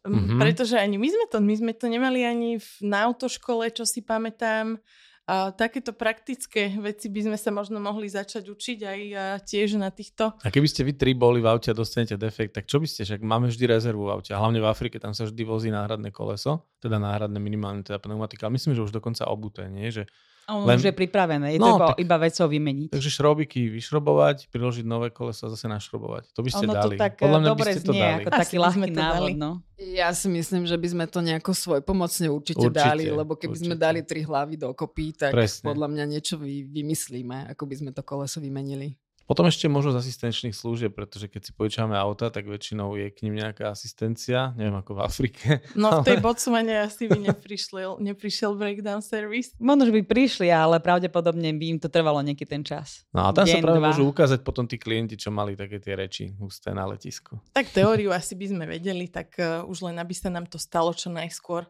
Mhm. 0.07 0.15
mm-hmm. 0.15 0.39
pretože 0.39 0.75
ani 0.79 0.95
my 0.95 1.09
sme 1.11 1.25
to, 1.27 1.37
my 1.43 1.53
sme 1.59 1.73
to 1.75 1.87
nemali 1.91 2.23
ani 2.23 2.63
v, 2.63 2.69
na 2.87 3.11
autoškole, 3.11 3.67
čo 3.75 3.83
si 3.83 3.99
pamätám. 3.99 4.79
A 5.27 5.51
takéto 5.51 5.91
praktické 5.91 6.71
veci 6.79 7.11
by 7.11 7.27
sme 7.27 7.35
sa 7.35 7.51
možno 7.51 7.83
mohli 7.83 8.07
začať 8.07 8.47
učiť 8.47 8.79
aj 8.87 8.99
tiež 9.43 9.75
na 9.75 9.91
týchto. 9.91 10.31
A 10.39 10.47
keby 10.47 10.71
ste 10.71 10.87
vy 10.87 10.95
tri 10.95 11.11
boli 11.11 11.43
v 11.43 11.51
aute 11.51 11.67
a 11.67 11.75
dostanete 11.75 12.15
defekt, 12.15 12.55
tak 12.55 12.63
čo 12.63 12.79
by 12.79 12.87
ste? 12.87 13.03
Však 13.03 13.19
máme 13.27 13.51
vždy 13.51 13.67
rezervu 13.67 14.07
v 14.07 14.15
aute. 14.15 14.31
A 14.31 14.39
hlavne 14.39 14.63
v 14.63 14.71
Afrike 14.71 15.03
tam 15.03 15.11
sa 15.11 15.27
vždy 15.27 15.43
vozí 15.43 15.67
náhradné 15.67 16.15
koleso, 16.15 16.71
teda 16.79 16.95
náhradné 16.95 17.43
minimálne 17.43 17.83
teda 17.83 17.99
pneumatika. 17.99 18.47
Ale 18.47 18.55
myslím, 18.55 18.79
že 18.79 18.87
už 18.87 18.95
dokonca 18.95 19.27
obuté, 19.27 19.67
nie? 19.67 19.91
Že 19.91 20.07
A 20.47 20.55
ono 20.55 20.63
Len- 20.65 20.79
už 20.79 20.85
je 20.85 20.95
pripravené, 20.95 21.47
je 21.49 21.59
No, 21.59 21.67
to 21.67 21.75
iba, 21.75 21.87
tak- 21.87 21.99
iba 21.99 22.17
vecou 22.17 22.47
vymeniť. 22.47 22.89
Takže 22.89 23.09
šrobiky 23.11 23.67
vyšrobovať, 23.69 24.47
priložiť 24.47 24.85
nové 24.87 25.11
koleso 25.11 25.43
a 25.43 25.49
zase 25.49 25.67
našrobovať. 25.67 26.31
To 26.31 26.39
by 26.39 26.49
ste 26.49 26.63
ono 26.63 26.73
dali. 26.73 26.95
to 26.95 27.03
tak 27.03 27.13
Podľa 27.17 27.35
mňa 27.37 27.45
by 27.45 27.51
dobre 27.51 27.69
ste 27.69 27.81
to 27.81 27.91
znie, 27.91 27.99
dali. 28.01 28.15
ako 28.17 28.29
Asi 28.29 28.39
taký 28.39 28.55
by 28.55 28.63
sme 28.63 28.63
ľahký 28.63 28.91
návod. 28.93 29.15
dali. 29.19 29.31
No. 29.35 29.49
Ja 29.77 30.09
si 30.09 30.27
myslím, 30.29 30.63
že 30.63 30.73
by 30.73 30.87
sme 30.87 31.05
to 31.05 31.19
nejako 31.19 31.51
svoj 31.51 31.79
pomocne 31.81 32.27
určite, 32.27 32.63
Určite, 32.63 32.79
dali, 32.79 33.03
lebo 33.05 33.35
keby 33.35 33.55
sme 33.55 33.75
určite. 33.75 33.83
dali 33.83 33.99
tri 34.01 34.21
hlavy 34.21 34.55
dokopy, 34.57 35.05
tak 35.13 35.31
Presne. 35.31 35.65
podľa 35.65 35.87
mňa 35.89 36.03
niečo 36.07 36.35
vy, 36.35 36.63
vymyslíme, 36.65 37.51
ako 37.51 37.63
by 37.63 37.75
sme 37.75 37.89
to 37.91 38.01
koleso 38.01 38.39
vymenili. 38.39 38.95
Potom 39.27 39.43
ešte 39.43 39.67
možnosť 39.67 39.99
asistenčných 39.99 40.55
služieb, 40.55 40.95
pretože 40.95 41.27
keď 41.27 41.41
si 41.43 41.51
požičame 41.51 41.99
auta, 41.99 42.31
tak 42.31 42.47
väčšinou 42.47 42.95
je 42.95 43.11
k 43.11 43.27
ním 43.27 43.43
nejaká 43.43 43.67
asistencia, 43.67 44.55
neviem 44.55 44.79
ako 44.79 44.95
v 44.95 45.01
Afrike. 45.03 45.47
No 45.75 45.99
v 45.99 46.07
tej 46.07 46.17
Ale- 46.17 46.23
Botsumane 46.23 46.87
asi 46.87 47.11
by 47.11 47.19
neprišiel, 47.35 47.99
neprišiel 48.07 48.55
breakdown 48.55 49.03
service. 49.03 49.51
Možno, 49.59 49.83
že 49.83 49.93
by 49.99 50.01
prišli, 50.07 50.47
ale 50.47 50.79
pravdepodobne 50.79 51.51
by 51.59 51.65
im 51.75 51.79
to 51.83 51.91
trvalo 51.91 52.23
nejaký 52.23 52.47
ten 52.47 52.63
čas. 52.63 53.03
No 53.11 53.27
a 53.27 53.35
tam 53.35 53.43
sa 53.43 53.59
Deň, 53.59 53.63
práve 53.67 53.83
dva. 53.83 53.91
môžu 53.91 54.07
ukázať 54.07 54.39
potom 54.47 54.63
tí 54.63 54.79
klienti, 54.79 55.19
čo 55.19 55.27
mali 55.27 55.59
také 55.59 55.83
tie 55.83 55.99
reči 55.99 56.31
husté 56.39 56.71
na 56.71 56.87
letisku. 56.87 57.35
Tak 57.51 57.67
teóriu 57.75 58.15
asi 58.15 58.31
by 58.31 58.47
sme 58.47 58.63
vedeli, 58.63 59.11
tak 59.11 59.35
uh, 59.43 59.67
už 59.67 59.91
len 59.91 59.99
aby 59.99 60.15
sa 60.15 60.31
nám 60.31 60.47
to 60.47 60.55
stalo 60.55 60.95
čo 60.95 61.11
najskôr. 61.11 61.67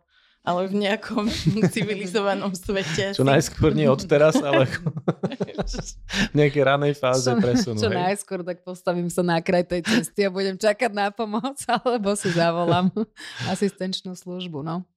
Ale 0.48 0.70
v 0.72 0.80
nejakom 0.80 1.28
civilizovanom 1.76 2.56
svete. 2.56 3.12
Čo 3.12 3.28
najskôr 3.28 3.76
nie 3.76 3.90
od 3.90 4.00
teraz, 4.08 4.40
ale 4.40 4.64
ako 4.64 4.96
v 5.28 6.36
nejakej 6.36 6.64
ranej 6.64 6.94
fáze 6.96 7.28
Čo, 7.28 7.42
presunu. 7.42 7.80
čo 7.80 7.90
hej. 7.92 7.98
najskôr, 7.98 8.42
tak 8.42 8.64
postavím 8.64 9.12
sa 9.12 9.22
na 9.22 9.44
kraj 9.44 9.68
tej 9.68 9.84
cesty 9.84 10.26
a 10.26 10.30
budem 10.32 10.56
čakať 10.56 10.92
na 10.96 11.12
pomoc, 11.12 11.60
alebo 11.76 12.16
si 12.16 12.32
zavolám 12.32 12.90
asistenčnú 13.54 14.16
službu. 14.16 14.64
No. 14.64 14.88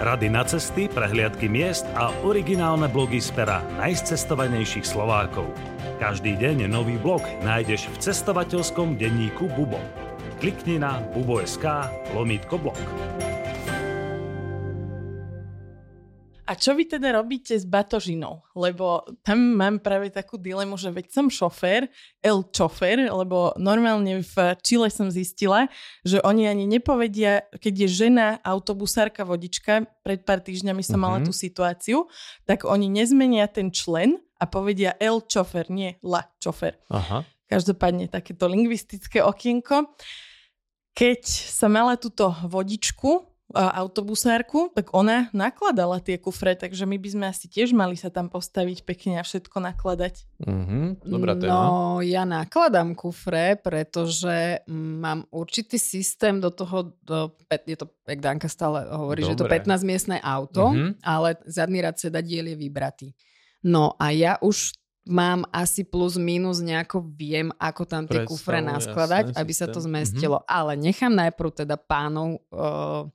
Rady 0.00 0.32
na 0.32 0.48
cesty, 0.48 0.88
prehliadky 0.88 1.44
miest 1.44 1.84
a 1.92 2.08
originálne 2.24 2.88
blogy 2.88 3.20
z 3.20 3.36
pera 3.36 3.60
najcestovanejších 3.76 4.88
Slovákov. 4.88 5.52
Každý 6.00 6.40
deň 6.40 6.72
nový 6.72 6.96
blog 6.96 7.20
nájdeš 7.44 7.92
v 7.92 8.08
cestovateľskom 8.08 8.96
denníku 8.96 9.52
Bubo. 9.52 9.76
Klikni 10.40 10.80
na 10.80 11.04
bubo.sk 11.12 11.84
lomítko 12.16 12.56
blog. 12.56 12.80
A 16.50 16.58
čo 16.58 16.74
vy 16.74 16.82
teda 16.82 17.14
robíte 17.14 17.54
s 17.54 17.62
batožinou? 17.62 18.42
Lebo 18.58 19.06
tam 19.22 19.54
mám 19.54 19.78
práve 19.78 20.10
takú 20.10 20.34
dilemu, 20.34 20.74
že 20.74 20.90
veď 20.90 21.06
som 21.14 21.30
šofér, 21.30 21.86
el 22.18 22.42
čofer, 22.50 23.06
lebo 23.06 23.54
normálne 23.54 24.18
v 24.18 24.34
Čile 24.58 24.90
som 24.90 25.14
zistila, 25.14 25.70
že 26.02 26.18
oni 26.26 26.50
ani 26.50 26.66
nepovedia, 26.66 27.46
keď 27.54 27.86
je 27.86 27.88
žena, 28.02 28.42
autobusárka, 28.42 29.22
vodička, 29.22 29.86
pred 30.02 30.26
pár 30.26 30.42
týždňami 30.42 30.82
som 30.82 30.98
mala 30.98 31.22
Mhm. 31.22 31.30
tú 31.30 31.32
situáciu, 31.32 32.10
tak 32.50 32.66
oni 32.66 32.90
nezmenia 32.90 33.46
ten 33.46 33.70
člen 33.70 34.18
a 34.42 34.50
povedia 34.50 34.98
el 34.98 35.22
čofer, 35.22 35.70
nie 35.70 36.02
la 36.02 36.26
čofer. 36.42 36.74
Aha. 36.90 37.22
Každopádne 37.46 38.10
takéto 38.10 38.50
lingvistické 38.50 39.22
okienko. 39.22 39.86
Keď 40.98 41.22
sa 41.30 41.70
mala 41.70 41.94
túto 41.94 42.34
vodičku, 42.42 43.29
autobusárku, 43.54 44.70
tak 44.74 44.94
ona 44.94 45.26
nakladala 45.34 45.98
tie 45.98 46.16
kufre, 46.16 46.54
takže 46.54 46.86
my 46.86 46.96
by 46.96 47.08
sme 47.10 47.24
asi 47.26 47.46
tiež 47.50 47.74
mali 47.74 47.98
sa 47.98 48.06
tam 48.08 48.30
postaviť 48.30 48.86
pekne 48.86 49.18
a 49.18 49.26
všetko 49.26 49.58
nakladať. 49.58 50.14
Mhm. 50.46 51.02
Dobrá 51.02 51.34
téma. 51.34 51.50
No, 51.50 51.66
ja 52.00 52.22
nakladám 52.22 52.94
kufre, 52.94 53.58
pretože 53.58 54.62
mám 54.70 55.26
určitý 55.34 55.78
systém 55.78 56.38
do 56.38 56.50
toho, 56.50 56.94
do, 57.02 57.34
je 57.66 57.76
to, 57.76 57.90
jak 58.06 58.20
Danka 58.22 58.46
stále 58.48 58.86
hovorí, 58.86 59.26
že 59.26 59.34
je 59.34 59.40
to 59.42 59.46
Dobre. 59.50 59.58
15 59.62 59.82
miestne 59.82 60.16
auto, 60.22 60.70
Mhm. 60.70 61.02
ale 61.02 61.36
zadný 61.46 61.82
rad 61.82 61.98
sedadiel 61.98 62.46
je 62.50 62.56
vybratý. 62.56 63.08
No 63.60 63.92
a 64.00 64.08
ja 64.08 64.40
už 64.40 64.72
mám 65.08 65.48
asi 65.50 65.82
plus 65.86 66.20
minus 66.20 66.60
nejako 66.60 67.08
viem, 67.16 67.48
ako 67.56 67.82
tam 67.88 68.04
tie 68.04 68.22
Predstavu, 68.22 68.36
kufre 68.36 68.60
naskladať, 68.60 69.24
jasné, 69.32 69.40
aby 69.40 69.52
sa 69.56 69.66
to. 69.68 69.80
Mhm. 69.80 69.86
zmestilo. 69.88 70.36
Ale 70.44 70.76
nechám 70.76 71.12
najprv 71.12 71.50
teda 71.64 71.76
pánov 71.80 72.44
uh, 72.52 73.08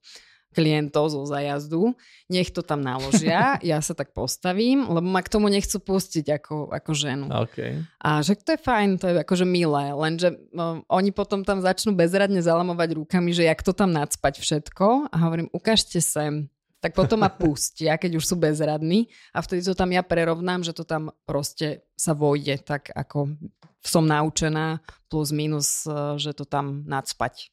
klientov 0.56 1.12
zo 1.12 1.28
zajazdu, 1.28 1.92
nech 2.32 2.48
to 2.56 2.64
tam 2.64 2.80
naložia, 2.80 3.60
ja 3.76 3.84
sa 3.84 3.92
tak 3.92 4.16
postavím, 4.16 4.88
lebo 4.88 5.04
ma 5.04 5.20
k 5.20 5.28
tomu 5.36 5.52
nechcú 5.52 5.84
pustiť 5.84 6.40
ako, 6.40 6.72
ako 6.72 6.92
ženu. 6.96 7.28
OK. 7.28 7.84
A 8.00 8.24
že 8.24 8.40
to 8.40 8.56
je 8.56 8.60
fajn, 8.64 8.90
to 8.96 9.12
je 9.12 9.14
akože 9.20 9.44
milé, 9.44 9.92
lenže 9.92 10.32
no, 10.56 10.88
oni 10.88 11.12
potom 11.12 11.44
tam 11.44 11.60
začnú 11.60 11.92
bezradne 11.92 12.40
zalamovať 12.40 12.96
rukami, 13.04 13.36
že 13.36 13.44
jak 13.44 13.60
to 13.60 13.76
tam 13.76 13.92
nacpať 13.92 14.40
všetko 14.40 15.12
a 15.12 15.16
hovorím, 15.28 15.52
ukážte 15.52 16.00
sem. 16.00 16.48
Tak 16.86 16.94
potom 16.94 17.26
ma 17.26 17.34
pustia, 17.34 17.98
keď 17.98 18.22
už 18.22 18.30
sú 18.30 18.38
bezradní 18.38 19.10
a 19.34 19.42
vtedy 19.42 19.66
to 19.66 19.74
tam 19.74 19.90
ja 19.90 20.06
prerovnám, 20.06 20.62
že 20.62 20.70
to 20.70 20.86
tam 20.86 21.10
proste 21.26 21.82
sa 21.98 22.14
vojde 22.14 22.62
tak 22.62 22.94
ako 22.94 23.34
som 23.82 24.06
naučená 24.06 24.86
plus 25.10 25.34
minus, 25.34 25.90
eh, 25.90 26.18
že 26.22 26.38
to 26.38 26.46
tam 26.46 26.86
nacpať. 26.86 27.50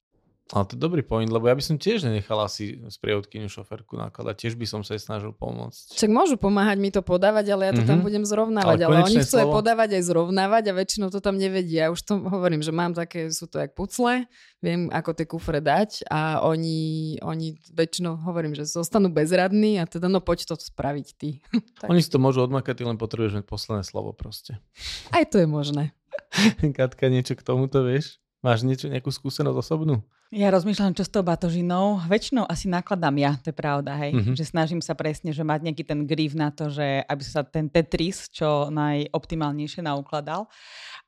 Ale 0.52 0.64
to 0.64 0.76
je 0.76 0.80
dobrý 0.80 1.00
point, 1.00 1.26
lebo 1.26 1.44
ja 1.44 1.52
by 1.52 1.64
som 1.64 1.74
tiež 1.74 2.04
nenechal 2.04 2.36
asi 2.38 2.76
sprievodkyňu 2.84 3.48
šoferku 3.48 3.96
nakladať. 3.96 4.36
Tiež 4.38 4.54
by 4.54 4.66
som 4.66 4.80
sa 4.80 4.92
jej 4.92 5.00
snažil 5.00 5.32
pomôcť. 5.32 5.96
Však 5.96 6.08
môžu 6.08 6.36
pomáhať 6.36 6.76
mi 6.76 6.88
to 6.88 7.00
podávať, 7.00 7.50
ale 7.50 7.62
ja 7.66 7.72
to 7.72 7.80
tam 7.80 7.98
Mhm. 7.98 8.04
budem 8.04 8.22
zrovnávať. 8.22 8.78
Ale 8.78 8.92
Ale, 8.92 8.96
oni 9.02 9.16
chcú 9.18 9.32
aj 9.34 9.48
slovo. 9.48 9.56
podávať, 9.56 9.96
aj 9.96 10.02
zrovnávať 10.04 10.64
a 10.68 10.72
väčšinou 10.74 11.08
to 11.08 11.18
tam 11.18 11.34
nevedia. 11.34 11.88
Už 11.88 12.00
to 12.02 12.20
hovorím, 12.20 12.60
že 12.60 12.68
mám 12.68 12.92
také, 12.92 13.26
sú 13.28 13.48
to 13.48 13.56
jak 13.56 13.72
pucle, 13.72 14.28
viem, 14.58 14.86
ako 14.88 15.10
tie 15.12 15.24
kufre 15.24 15.58
dať 15.58 16.04
a 16.06 16.44
oni, 16.44 16.80
oni 17.18 17.56
väčšinou, 17.72 18.20
hovorím, 18.20 18.52
že 18.52 18.62
zostanú 18.62 19.08
bezradní 19.08 19.80
a 19.80 19.88
teda 19.88 20.06
no 20.06 20.20
poď 20.20 20.46
to 20.46 20.54
spraviť 20.54 21.06
ty. 21.16 21.40
Tak. 21.80 21.88
Oni 21.88 21.98
si 21.98 22.06
to 22.06 22.20
môžu 22.20 22.44
odmakať, 22.44 22.76
ty 22.76 22.84
len 22.84 22.94
potrebuješ 22.94 23.40
mať 23.40 23.46
posledné 23.48 23.82
slovo 23.82 24.12
proste. 24.12 24.60
Aj 25.08 25.24
to 25.24 25.40
je 25.40 25.48
možné. 25.48 25.96
Katka, 26.76 27.08
niečo 27.08 27.32
k 27.32 27.42
tomuto 27.42 27.80
vieš? 27.80 28.20
Máš 28.38 28.62
niečo, 28.62 28.86
nejakú 28.86 29.08
skúsenosť 29.08 29.56
osobnú? 29.56 30.04
Ja 30.32 30.48
rozmýšľam, 30.48 30.96
čo 30.96 31.04
s 31.04 31.12
tou 31.12 31.20
batožinou. 31.20 32.00
Väčšinou 32.08 32.48
asi 32.48 32.64
nakladám 32.64 33.12
ja, 33.20 33.36
to 33.36 33.52
je 33.52 33.56
pravda, 33.56 33.92
hej. 34.00 34.16
Mhm. 34.16 34.32
Že 34.32 34.44
snažím 34.48 34.80
sa 34.80 34.96
presne, 34.96 35.28
že 35.28 35.44
mať 35.44 35.68
nejaký 35.68 35.84
ten 35.84 36.08
grif 36.08 36.32
na 36.32 36.48
to, 36.48 36.72
že 36.72 37.04
aby 37.04 37.20
sa 37.20 37.44
ten 37.44 37.68
Tetris 37.68 38.32
čo 38.32 38.72
najoptimálnejšie 38.72 39.84
naukladal. 39.84 40.48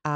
A 0.04 0.14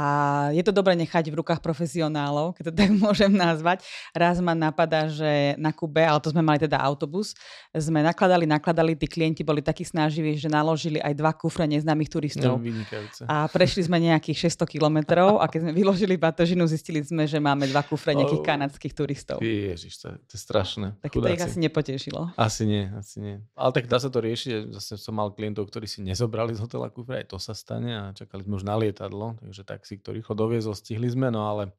je 0.51 0.61
to 0.61 0.69
dobre 0.69 0.93
nechať 0.93 1.27
v 1.27 1.41
rukách 1.41 1.59
profesionálov, 1.59 2.53
keď 2.53 2.63
to 2.69 2.73
tak 2.75 2.89
môžem 3.01 3.31
nazvať. 3.31 3.81
Raz 4.11 4.37
ma 4.37 4.53
napadá, 4.53 5.09
že 5.09 5.25
na 5.55 5.73
Kube, 5.73 5.99
ale 5.99 6.17
to 6.17 6.29
sme 6.29 6.39
mali 6.39 6.57
teda 6.57 6.77
autobus, 6.77 7.33
sme 7.71 7.99
nakladali, 7.99 8.45
nakladali, 8.45 8.93
tí 8.93 9.05
klienti 9.05 9.41
boli 9.41 9.59
takí 9.59 9.81
snaživí, 9.81 10.35
že 10.35 10.45
naložili 10.45 10.97
aj 10.99 11.13
dva 11.15 11.33
kufre 11.33 11.65
neznámych 11.65 12.05
No, 12.05 12.13
turistov. 12.15 12.51
vynikajúce. 12.59 13.25
A 13.25 13.45
prešli 13.45 13.81
sme 13.81 13.97
nejakých 13.99 14.45
600 14.47 14.69
kilometrov 14.69 15.37
a 15.37 15.45
keď 15.45 15.59
sme 15.63 15.73
vyložili 15.73 16.15
batožinu, 16.15 16.65
zistili 16.65 17.01
sme, 17.01 17.25
že 17.25 17.37
máme 17.37 17.65
dva 17.65 17.81
kufre 17.81 18.13
nejakých 18.13 18.37
Oh. 18.37 18.45
kanadských 18.45 18.93
turistov. 18.93 19.37
Ježiš, 19.41 19.93
to, 19.97 20.13
to 20.21 20.33
je 20.33 20.39
strašné. 20.39 20.87
Tak 20.99 21.11
to 21.11 21.25
ich 21.25 21.39
asi 21.39 21.57
nepotešilo. 21.59 22.29
Asi 22.35 22.63
nie, 22.63 22.85
asi 22.91 23.17
nie. 23.19 23.35
Ale 23.53 23.71
tak 23.71 23.85
dá 23.85 23.97
sa 23.97 24.07
to 24.07 24.19
riešiť. 24.19 24.69
Zase 24.71 24.95
som 24.95 25.13
mal 25.13 25.29
klientov, 25.29 25.65
ktorí 25.65 25.85
si 25.85 25.99
nezobrali 25.99 26.53
z 26.53 26.59
hotela 26.59 26.87
kufre, 26.87 27.19
aj 27.19 27.27
to 27.27 27.37
sa 27.37 27.51
stane 27.51 27.89
a 27.89 28.03
čakali 28.11 28.43
sme 28.43 28.53
už 28.55 28.63
na 28.63 28.75
lietadlo, 28.75 29.33
takže 29.39 29.61
taxík 29.79 30.03
to 30.03 30.11
rýchlo 30.11 30.35
doviezol, 30.35 30.75
stihli 30.75 31.07
sme, 31.07 31.31
no 31.31 31.47
ale 31.47 31.71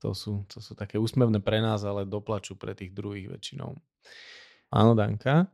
to 0.00 0.16
sú, 0.16 0.48
to 0.48 0.64
sú 0.64 0.72
také 0.72 0.96
úsmevné 0.96 1.44
pre 1.44 1.60
nás, 1.60 1.84
ale 1.84 2.08
doplačú 2.08 2.56
pre 2.56 2.72
tých 2.72 2.96
druhých 2.96 3.28
väčšinou. 3.28 3.76
Áno, 4.72 4.96
Danka? 4.96 5.52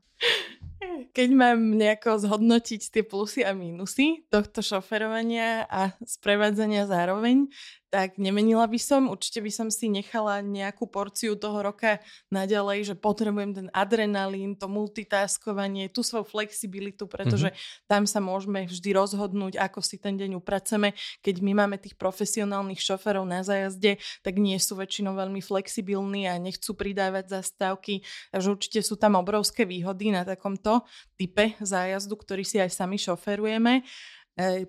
Keď 1.11 1.29
mám 1.35 1.59
nejako 1.75 2.23
zhodnotiť 2.23 2.83
tie 2.95 3.03
plusy 3.03 3.43
a 3.43 3.51
mínusy 3.51 4.23
tohto 4.31 4.63
šoferovania 4.63 5.67
a 5.67 5.91
sprevádzania 6.07 6.87
zároveň, 6.87 7.51
tak 7.91 8.23
nemenila 8.23 8.71
by 8.71 8.79
som. 8.79 9.11
Určite 9.11 9.43
by 9.43 9.51
som 9.51 9.69
si 9.69 9.91
nechala 9.91 10.39
nejakú 10.41 10.87
porciu 10.87 11.35
toho 11.35 11.59
roka 11.59 11.99
naďalej, 12.31 12.95
že 12.95 12.95
potrebujem 12.95 13.51
ten 13.51 13.69
adrenalín, 13.75 14.55
to 14.55 14.71
multitaskovanie, 14.71 15.91
tú 15.91 16.07
svoju 16.07 16.23
flexibilitu, 16.23 17.11
pretože 17.11 17.51
mm-hmm. 17.51 17.91
tam 17.91 18.03
sa 18.07 18.23
môžeme 18.23 18.71
vždy 18.71 18.95
rozhodnúť, 18.95 19.59
ako 19.59 19.83
si 19.83 19.99
ten 19.99 20.15
deň 20.15 20.39
upraceme. 20.39 20.95
Keď 21.21 21.43
my 21.43 21.53
máme 21.67 21.77
tých 21.83 21.99
profesionálnych 21.99 22.79
šoferov 22.79 23.27
na 23.27 23.43
zájazde, 23.43 23.99
tak 24.23 24.39
nie 24.39 24.57
sú 24.63 24.79
väčšinou 24.79 25.19
veľmi 25.19 25.43
flexibilní 25.43 26.31
a 26.31 26.39
nechcú 26.39 26.79
pridávať 26.79 27.43
zastávky. 27.43 28.07
Takže 28.31 28.49
určite 28.55 28.81
sú 28.87 28.95
tam 28.95 29.19
obrovské 29.19 29.67
výhody 29.67 30.15
na 30.15 30.23
takomto 30.23 30.87
type 31.19 31.59
zájazdu, 31.59 32.15
ktorý 32.15 32.47
si 32.47 32.63
aj 32.63 32.71
sami 32.71 33.03
šoferujeme. 33.03 33.83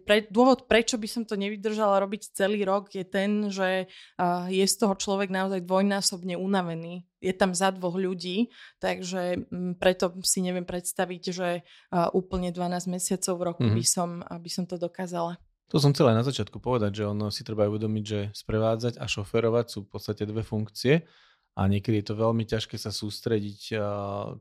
Pre, 0.04 0.18
dôvod, 0.28 0.68
prečo 0.68 1.00
by 1.00 1.08
som 1.08 1.24
to 1.24 1.40
nevydržala 1.40 2.04
robiť 2.04 2.36
celý 2.36 2.68
rok, 2.68 2.92
je 2.92 3.06
ten, 3.08 3.48
že 3.48 3.88
uh, 4.20 4.50
je 4.52 4.66
z 4.68 4.76
toho 4.76 4.98
človek 5.00 5.32
naozaj 5.32 5.64
dvojnásobne 5.64 6.36
unavený. 6.36 7.08
Je 7.22 7.32
tam 7.32 7.54
za 7.56 7.72
dvoch 7.72 7.96
ľudí, 7.96 8.52
takže 8.84 9.48
um, 9.48 9.78
preto 9.78 10.12
si 10.26 10.44
neviem 10.44 10.68
predstaviť, 10.68 11.24
že 11.32 11.50
uh, 11.62 12.12
úplne 12.12 12.52
12 12.52 12.92
mesiacov 12.92 13.34
v 13.38 13.46
roku 13.48 13.64
mm-hmm. 13.64 13.78
by, 13.80 13.86
som, 13.86 14.10
by 14.26 14.50
som 14.52 14.66
to 14.68 14.76
dokázala. 14.76 15.40
To 15.72 15.80
som 15.80 15.96
chcel 15.96 16.12
aj 16.12 16.20
na 16.20 16.28
začiatku 16.28 16.60
povedať, 16.60 17.00
že 17.00 17.08
ono 17.08 17.32
si 17.32 17.48
treba 17.48 17.70
uvedomiť, 17.72 18.04
že 18.04 18.20
sprevádzať 18.36 19.00
a 19.00 19.08
šoferovať 19.08 19.66
sú 19.72 19.80
v 19.88 19.90
podstate 19.96 20.28
dve 20.28 20.44
funkcie 20.44 21.08
a 21.56 21.62
niekedy 21.64 22.04
je 22.04 22.12
to 22.12 22.20
veľmi 22.20 22.44
ťažké 22.44 22.76
sa 22.76 22.92
sústrediť. 22.92 23.80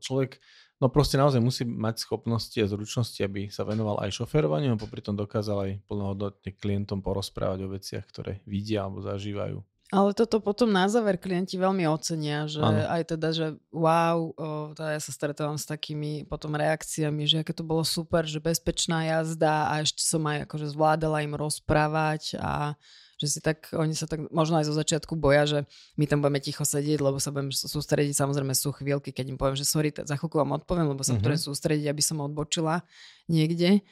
Človek 0.03 0.43
No 0.81 0.89
proste 0.89 1.13
naozaj 1.13 1.37
musí 1.37 1.61
mať 1.61 2.01
schopnosti 2.01 2.57
a 2.57 2.65
zručnosti, 2.65 3.21
aby 3.21 3.53
sa 3.53 3.61
venoval 3.61 4.01
aj 4.01 4.17
šoferovaniu 4.17 4.73
a 4.73 4.81
popri 4.81 5.05
tom 5.05 5.13
dokázal 5.13 5.57
aj 5.69 5.71
plnohodnotne 5.85 6.57
klientom 6.57 7.05
porozprávať 7.05 7.69
o 7.69 7.69
veciach, 7.69 8.05
ktoré 8.09 8.41
vidia 8.49 8.89
alebo 8.89 9.05
zažívajú. 9.05 9.61
Ale 9.91 10.15
toto 10.15 10.39
potom 10.39 10.71
na 10.71 10.87
záver 10.87 11.19
klienti 11.19 11.59
veľmi 11.59 11.83
ocenia, 11.83 12.47
že 12.47 12.63
ano. 12.63 12.79
aj 12.95 13.11
teda, 13.11 13.29
že 13.35 13.47
wow, 13.75 14.31
o, 14.31 14.71
teda 14.71 14.95
ja 14.95 15.01
sa 15.03 15.11
stretávam 15.11 15.59
s 15.59 15.67
takými 15.67 16.23
potom 16.31 16.55
reakciami, 16.55 17.27
že 17.27 17.43
aké 17.43 17.51
to 17.51 17.67
bolo 17.67 17.83
super, 17.83 18.23
že 18.23 18.39
bezpečná 18.39 19.03
jazda 19.03 19.67
a 19.67 19.83
ešte 19.83 19.99
som 19.99 20.23
aj 20.23 20.47
akože 20.47 20.71
zvládala 20.71 21.27
im 21.27 21.35
rozprávať 21.35 22.39
a 22.39 22.79
že 23.21 23.37
si 23.37 23.39
tak, 23.39 23.69
oni 23.69 23.93
sa 23.93 24.09
tak 24.09 24.25
možno 24.33 24.57
aj 24.57 24.65
zo 24.65 24.73
začiatku 24.73 25.13
boja, 25.13 25.45
že 25.45 25.59
my 25.93 26.09
tam 26.09 26.25
budeme 26.25 26.41
ticho 26.41 26.65
sedieť, 26.65 26.97
lebo 26.97 27.21
sa 27.21 27.29
budeme 27.29 27.53
sústrediť, 27.53 28.17
samozrejme 28.17 28.57
sú 28.57 28.73
chvíľky, 28.73 29.13
keď 29.13 29.29
im 29.29 29.37
poviem, 29.37 29.53
že 29.53 29.69
sorry, 29.69 29.93
za 29.93 30.17
chvíľku 30.17 30.41
vám 30.41 30.57
odpoviem, 30.57 30.89
lebo 30.89 31.05
sa 31.05 31.13
mm-hmm. 31.13 31.37
sústrediť, 31.37 31.85
aby 31.85 32.01
som 32.01 32.17
odbočila 32.25 32.81
niekde 33.29 33.85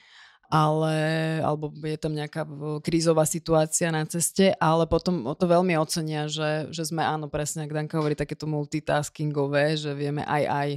ale, 0.49 0.97
alebo 1.45 1.69
je 1.69 1.93
tam 2.01 2.17
nejaká 2.17 2.41
krízová 2.81 3.21
situácia 3.29 3.93
na 3.93 4.01
ceste, 4.09 4.49
ale 4.57 4.89
potom 4.89 5.21
to 5.37 5.45
veľmi 5.45 5.77
ocenia, 5.77 6.25
že, 6.25 6.73
že 6.73 6.89
sme 6.89 7.05
áno, 7.05 7.29
presne, 7.29 7.69
ak 7.69 7.73
Danka 7.77 8.01
hovorí, 8.01 8.17
takéto 8.17 8.49
multitaskingové, 8.49 9.77
že 9.77 9.93
vieme 9.93 10.25
aj 10.25 10.43
aj, 10.49 10.69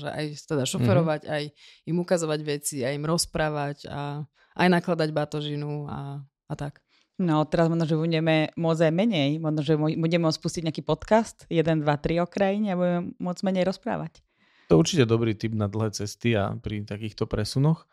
že 0.00 0.08
aj 0.08 0.24
teda 0.48 0.64
šoferovať, 0.64 1.20
mm-hmm. 1.28 1.36
aj 1.36 1.44
im 1.92 1.96
ukazovať 2.00 2.40
veci, 2.40 2.76
aj 2.80 2.96
im 2.96 3.04
rozprávať 3.04 3.84
a 3.92 4.24
aj 4.56 4.68
nakladať 4.72 5.08
batožinu 5.12 5.84
a, 5.92 6.24
a 6.24 6.54
tak. 6.56 6.80
No, 7.18 7.42
teraz 7.50 7.66
možno, 7.66 7.82
že 7.82 7.98
budeme 7.98 8.54
môcť 8.54 8.82
aj 8.88 8.92
menej. 8.94 9.30
Možno, 9.42 9.66
že 9.66 9.74
budeme 9.74 10.30
môcť 10.30 10.38
spustiť 10.38 10.62
nejaký 10.70 10.82
podcast 10.86 11.50
1, 11.50 11.82
2, 11.82 11.82
3 11.82 12.22
o 12.22 12.26
krajine 12.30 12.72
a 12.72 12.78
budeme 12.78 13.00
môcť 13.18 13.42
menej 13.42 13.66
rozprávať. 13.66 14.22
To 14.70 14.78
určite 14.78 15.02
dobrý 15.02 15.34
tip 15.34 15.50
na 15.50 15.66
dlhé 15.66 15.90
cesty 15.98 16.38
a 16.38 16.54
pri 16.54 16.86
takýchto 16.86 17.26
presunoch. 17.26 17.90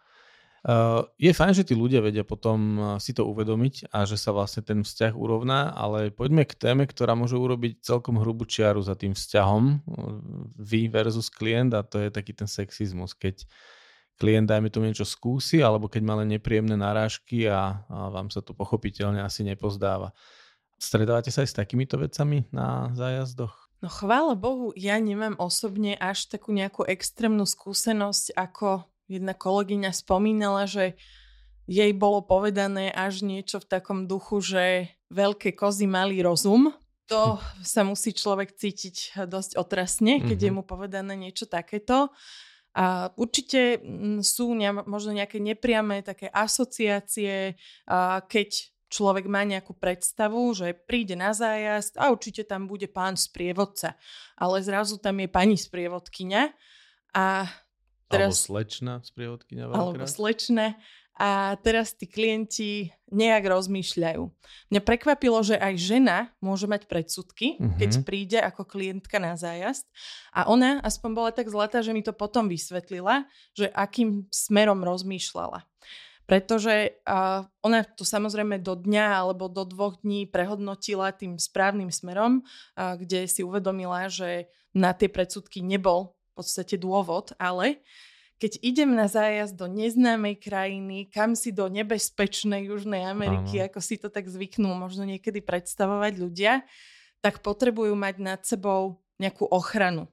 Uh, 0.66 1.06
je 1.22 1.30
fajn, 1.30 1.54
že 1.54 1.66
tí 1.66 1.78
ľudia 1.78 2.02
vedia 2.02 2.26
potom 2.26 2.58
uh, 2.58 2.86
si 2.98 3.14
to 3.14 3.22
uvedomiť 3.30 3.94
a 3.94 4.02
že 4.10 4.18
sa 4.18 4.34
vlastne 4.34 4.66
ten 4.66 4.82
vzťah 4.82 5.14
urovná, 5.14 5.70
ale 5.70 6.10
poďme 6.10 6.42
k 6.42 6.58
téme, 6.58 6.90
ktorá 6.90 7.14
môže 7.14 7.38
urobiť 7.38 7.86
celkom 7.86 8.18
hrubú 8.18 8.50
čiaru 8.50 8.82
za 8.82 8.98
tým 8.98 9.14
vzťahom 9.14 9.62
uh, 9.62 9.78
vy 10.58 10.90
versus 10.90 11.30
klient 11.30 11.70
a 11.78 11.86
to 11.86 12.02
je 12.02 12.10
taký 12.10 12.34
ten 12.34 12.50
sexizmus, 12.50 13.14
keď 13.14 13.46
klient, 14.16 14.48
dajme 14.48 14.72
tomu 14.72 14.88
niečo 14.88 15.08
skúsi, 15.08 15.60
alebo 15.60 15.92
keď 15.92 16.02
má 16.04 16.14
len 16.20 16.32
nepríjemné 16.32 16.80
narážky 16.80 17.48
a, 17.48 17.84
a 17.88 18.10
vám 18.12 18.32
sa 18.32 18.40
to 18.40 18.56
pochopiteľne 18.56 19.20
asi 19.20 19.44
nepozdáva. 19.44 20.16
Stredávate 20.76 21.32
sa 21.32 21.44
aj 21.44 21.50
s 21.52 21.60
takýmito 21.60 21.96
vecami 21.96 22.48
na 22.52 22.92
zájazdoch? 22.96 23.66
No 23.84 23.92
chvála 23.92 24.34
Bohu, 24.34 24.72
ja 24.76 24.98
nemám 24.98 25.36
osobne 25.38 26.00
až 26.00 26.32
takú 26.32 26.56
nejakú 26.56 26.88
extrémnu 26.88 27.44
skúsenosť, 27.44 28.34
ako 28.34 28.88
jedna 29.06 29.36
kolegyňa 29.36 29.92
spomínala, 29.94 30.66
že 30.66 30.98
jej 31.66 31.92
bolo 31.94 32.22
povedané 32.26 32.94
až 32.94 33.26
niečo 33.26 33.62
v 33.62 33.70
takom 33.70 34.06
duchu, 34.06 34.42
že 34.42 34.90
veľké 35.10 35.54
kozy 35.58 35.90
mali 35.90 36.22
rozum. 36.22 36.74
To 37.10 37.38
sa 37.62 37.86
musí 37.86 38.14
človek 38.18 38.58
cítiť 38.58 39.28
dosť 39.30 39.62
otrasne, 39.62 40.26
keď 40.26 40.34
mm-hmm. 40.34 40.50
je 40.50 40.58
mu 40.58 40.64
povedané 40.66 41.14
niečo 41.14 41.46
takéto. 41.46 42.10
A 42.76 43.08
určite 43.16 43.80
mm, 43.80 44.20
sú 44.20 44.52
ne, 44.52 44.68
možno 44.84 45.16
nejaké 45.16 45.40
nepriame 45.40 46.04
také 46.04 46.28
asociácie, 46.28 47.56
a 47.88 48.20
keď 48.28 48.76
človek 48.92 49.26
má 49.28 49.44
nejakú 49.48 49.76
predstavu, 49.76 50.52
že 50.56 50.76
príde 50.76 51.18
na 51.18 51.32
zájazd 51.36 51.98
a 51.98 52.12
určite 52.12 52.46
tam 52.46 52.70
bude 52.70 52.92
pán 52.92 53.18
sprievodca, 53.18 53.98
ale 54.38 54.62
zrazu 54.62 55.02
tam 55.02 55.20
je 55.20 55.28
pani 55.32 55.58
sprievodkyňa 55.58 56.44
a 57.16 57.50
teraz... 58.12 58.46
Alebo 58.46 58.60
slečna 58.60 58.94
sprievodkyňa 59.04 59.64
Alebo 59.72 60.06
slečna 60.06 60.76
a 61.16 61.56
teraz 61.64 61.96
tí 61.96 62.12
klienti 62.12 62.92
nejak 63.08 63.48
rozmýšľajú. 63.48 64.24
Mňa 64.68 64.82
prekvapilo, 64.84 65.40
že 65.48 65.56
aj 65.56 65.74
žena 65.80 66.18
môže 66.44 66.68
mať 66.68 66.92
predsudky, 66.92 67.56
mm-hmm. 67.56 67.80
keď 67.80 67.90
príde 68.04 68.40
ako 68.44 68.68
klientka 68.68 69.16
na 69.16 69.40
zájazd 69.40 69.88
a 70.36 70.52
ona 70.52 70.84
aspoň 70.84 71.12
bola 71.16 71.32
tak 71.32 71.48
zlatá, 71.48 71.80
že 71.80 71.96
mi 71.96 72.04
to 72.04 72.12
potom 72.12 72.52
vysvetlila, 72.52 73.24
že 73.56 73.72
akým 73.72 74.28
smerom 74.28 74.84
rozmýšľala. 74.84 75.64
Pretože 76.26 76.98
uh, 77.06 77.46
ona 77.62 77.86
to 77.86 78.02
samozrejme 78.02 78.58
do 78.58 78.74
dňa 78.74 79.06
alebo 79.24 79.46
do 79.46 79.62
dvoch 79.62 80.02
dní 80.02 80.26
prehodnotila 80.26 81.14
tým 81.14 81.38
správnym 81.38 81.94
smerom, 81.94 82.42
uh, 82.42 82.98
kde 82.98 83.30
si 83.30 83.46
uvedomila, 83.46 84.10
že 84.10 84.50
na 84.74 84.92
tie 84.92 85.08
predsudky 85.08 85.62
nebol 85.62 86.18
v 86.34 86.44
podstate 86.44 86.76
dôvod, 86.82 87.32
ale 87.38 87.86
keď 88.36 88.60
idem 88.60 88.92
na 88.92 89.08
zájazd 89.08 89.56
do 89.56 89.72
neznámej 89.72 90.36
krajiny, 90.44 91.08
kam 91.08 91.40
si 91.40 91.56
do 91.56 91.72
nebezpečnej 91.72 92.68
Južnej 92.68 93.08
Ameriky, 93.08 93.64
Áno. 93.64 93.68
ako 93.72 93.80
si 93.80 93.96
to 93.96 94.12
tak 94.12 94.28
zvyknú 94.28 94.76
možno 94.76 95.08
niekedy 95.08 95.40
predstavovať 95.40 96.14
ľudia, 96.20 96.68
tak 97.24 97.40
potrebujú 97.40 97.96
mať 97.96 98.16
nad 98.20 98.40
sebou 98.44 99.00
nejakú 99.18 99.48
ochranu. 99.48 100.12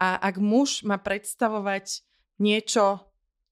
A 0.00 0.16
ak 0.16 0.40
muž 0.40 0.80
má 0.80 0.96
predstavovať 0.96 2.00
niečo 2.40 3.04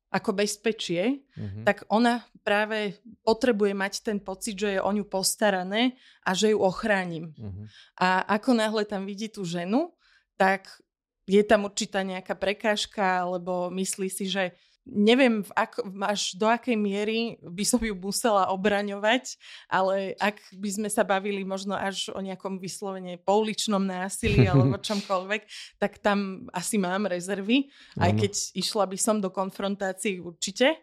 ako 0.08 0.32
bezpečie, 0.32 1.20
mm-hmm. 1.36 1.64
tak 1.68 1.84
ona 1.92 2.24
práve 2.40 2.96
potrebuje 3.20 3.76
mať 3.76 3.92
ten 4.00 4.16
pocit, 4.16 4.56
že 4.56 4.68
je 4.76 4.80
o 4.80 4.88
ňu 4.88 5.04
postarané 5.04 6.00
a 6.24 6.32
že 6.32 6.56
ju 6.56 6.64
ochránim. 6.64 7.36
Mm-hmm. 7.36 7.66
A 8.00 8.24
ako 8.40 8.56
náhle 8.56 8.88
tam 8.88 9.04
vidí 9.04 9.28
tú 9.28 9.44
ženu, 9.44 9.92
tak 10.40 10.80
je 11.28 11.42
tam 11.44 11.68
určitá 11.68 12.00
nejaká 12.00 12.32
prekážka, 12.32 13.28
alebo 13.28 13.68
myslí 13.68 14.08
si, 14.08 14.24
že 14.32 14.56
neviem 14.88 15.44
ak, 15.52 15.84
až 16.08 16.32
do 16.40 16.48
akej 16.48 16.72
miery 16.72 17.36
by 17.44 17.60
som 17.68 17.76
ju 17.76 17.92
musela 17.92 18.48
obraňovať, 18.48 19.36
ale 19.68 20.16
ak 20.16 20.40
by 20.56 20.68
sme 20.72 20.88
sa 20.88 21.04
bavili 21.04 21.44
možno 21.44 21.76
až 21.76 22.08
o 22.16 22.20
nejakom 22.24 22.56
vyslovene 22.56 23.20
pouličnom 23.20 23.84
násilí 23.84 24.46
alebo 24.50 24.80
čomkoľvek, 24.80 25.42
tak 25.76 26.00
tam 26.00 26.48
asi 26.56 26.80
mám 26.80 27.04
rezervy, 27.04 27.68
aj 28.00 28.10
keď 28.16 28.32
išla 28.56 28.88
by 28.88 28.96
som 28.96 29.20
do 29.20 29.28
konfrontácií 29.28 30.24
určite 30.24 30.80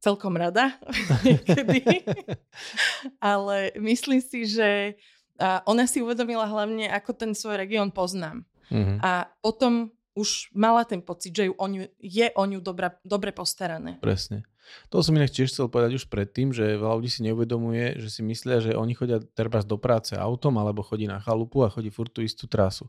celkom 0.00 0.36
rada 0.36 0.76
niekedy. 1.24 2.04
Ale 3.20 3.72
myslím 3.80 4.20
si, 4.20 4.44
že 4.44 5.00
ona 5.64 5.88
si 5.88 6.04
uvedomila 6.04 6.44
hlavne, 6.44 6.88
ako 6.92 7.16
ten 7.16 7.32
svoj 7.32 7.56
región 7.56 7.88
poznám. 7.88 8.44
Mm-hmm. 8.70 8.98
A 9.02 9.28
potom 9.42 9.90
už 10.18 10.50
mala 10.54 10.82
ten 10.82 11.02
pocit, 11.02 11.30
že 11.30 11.50
ju 11.50 11.54
o 11.54 11.66
ňu, 11.66 11.86
je 11.98 12.26
o 12.34 12.44
ňu 12.46 12.58
dobra, 12.58 12.98
dobre 13.06 13.30
postarané. 13.30 13.98
Presne. 14.02 14.42
To 14.94 15.02
som 15.02 15.18
inak 15.18 15.34
tiež 15.34 15.50
chcel 15.50 15.66
povedať 15.66 15.98
už 15.98 16.06
predtým, 16.06 16.54
že 16.54 16.78
veľa 16.78 17.02
ľudí 17.02 17.10
si 17.10 17.26
neuvedomuje, 17.26 17.98
že 17.98 18.08
si 18.10 18.22
myslia, 18.22 18.62
že 18.62 18.78
oni 18.78 18.94
chodia 18.94 19.18
teraz 19.34 19.66
do 19.66 19.74
práce 19.80 20.14
autom 20.14 20.54
alebo 20.62 20.86
chodí 20.86 21.10
na 21.10 21.18
chalupu 21.18 21.66
a 21.66 21.72
chodí 21.72 21.90
furt 21.90 22.14
tú 22.14 22.22
istú 22.22 22.46
trasu 22.46 22.86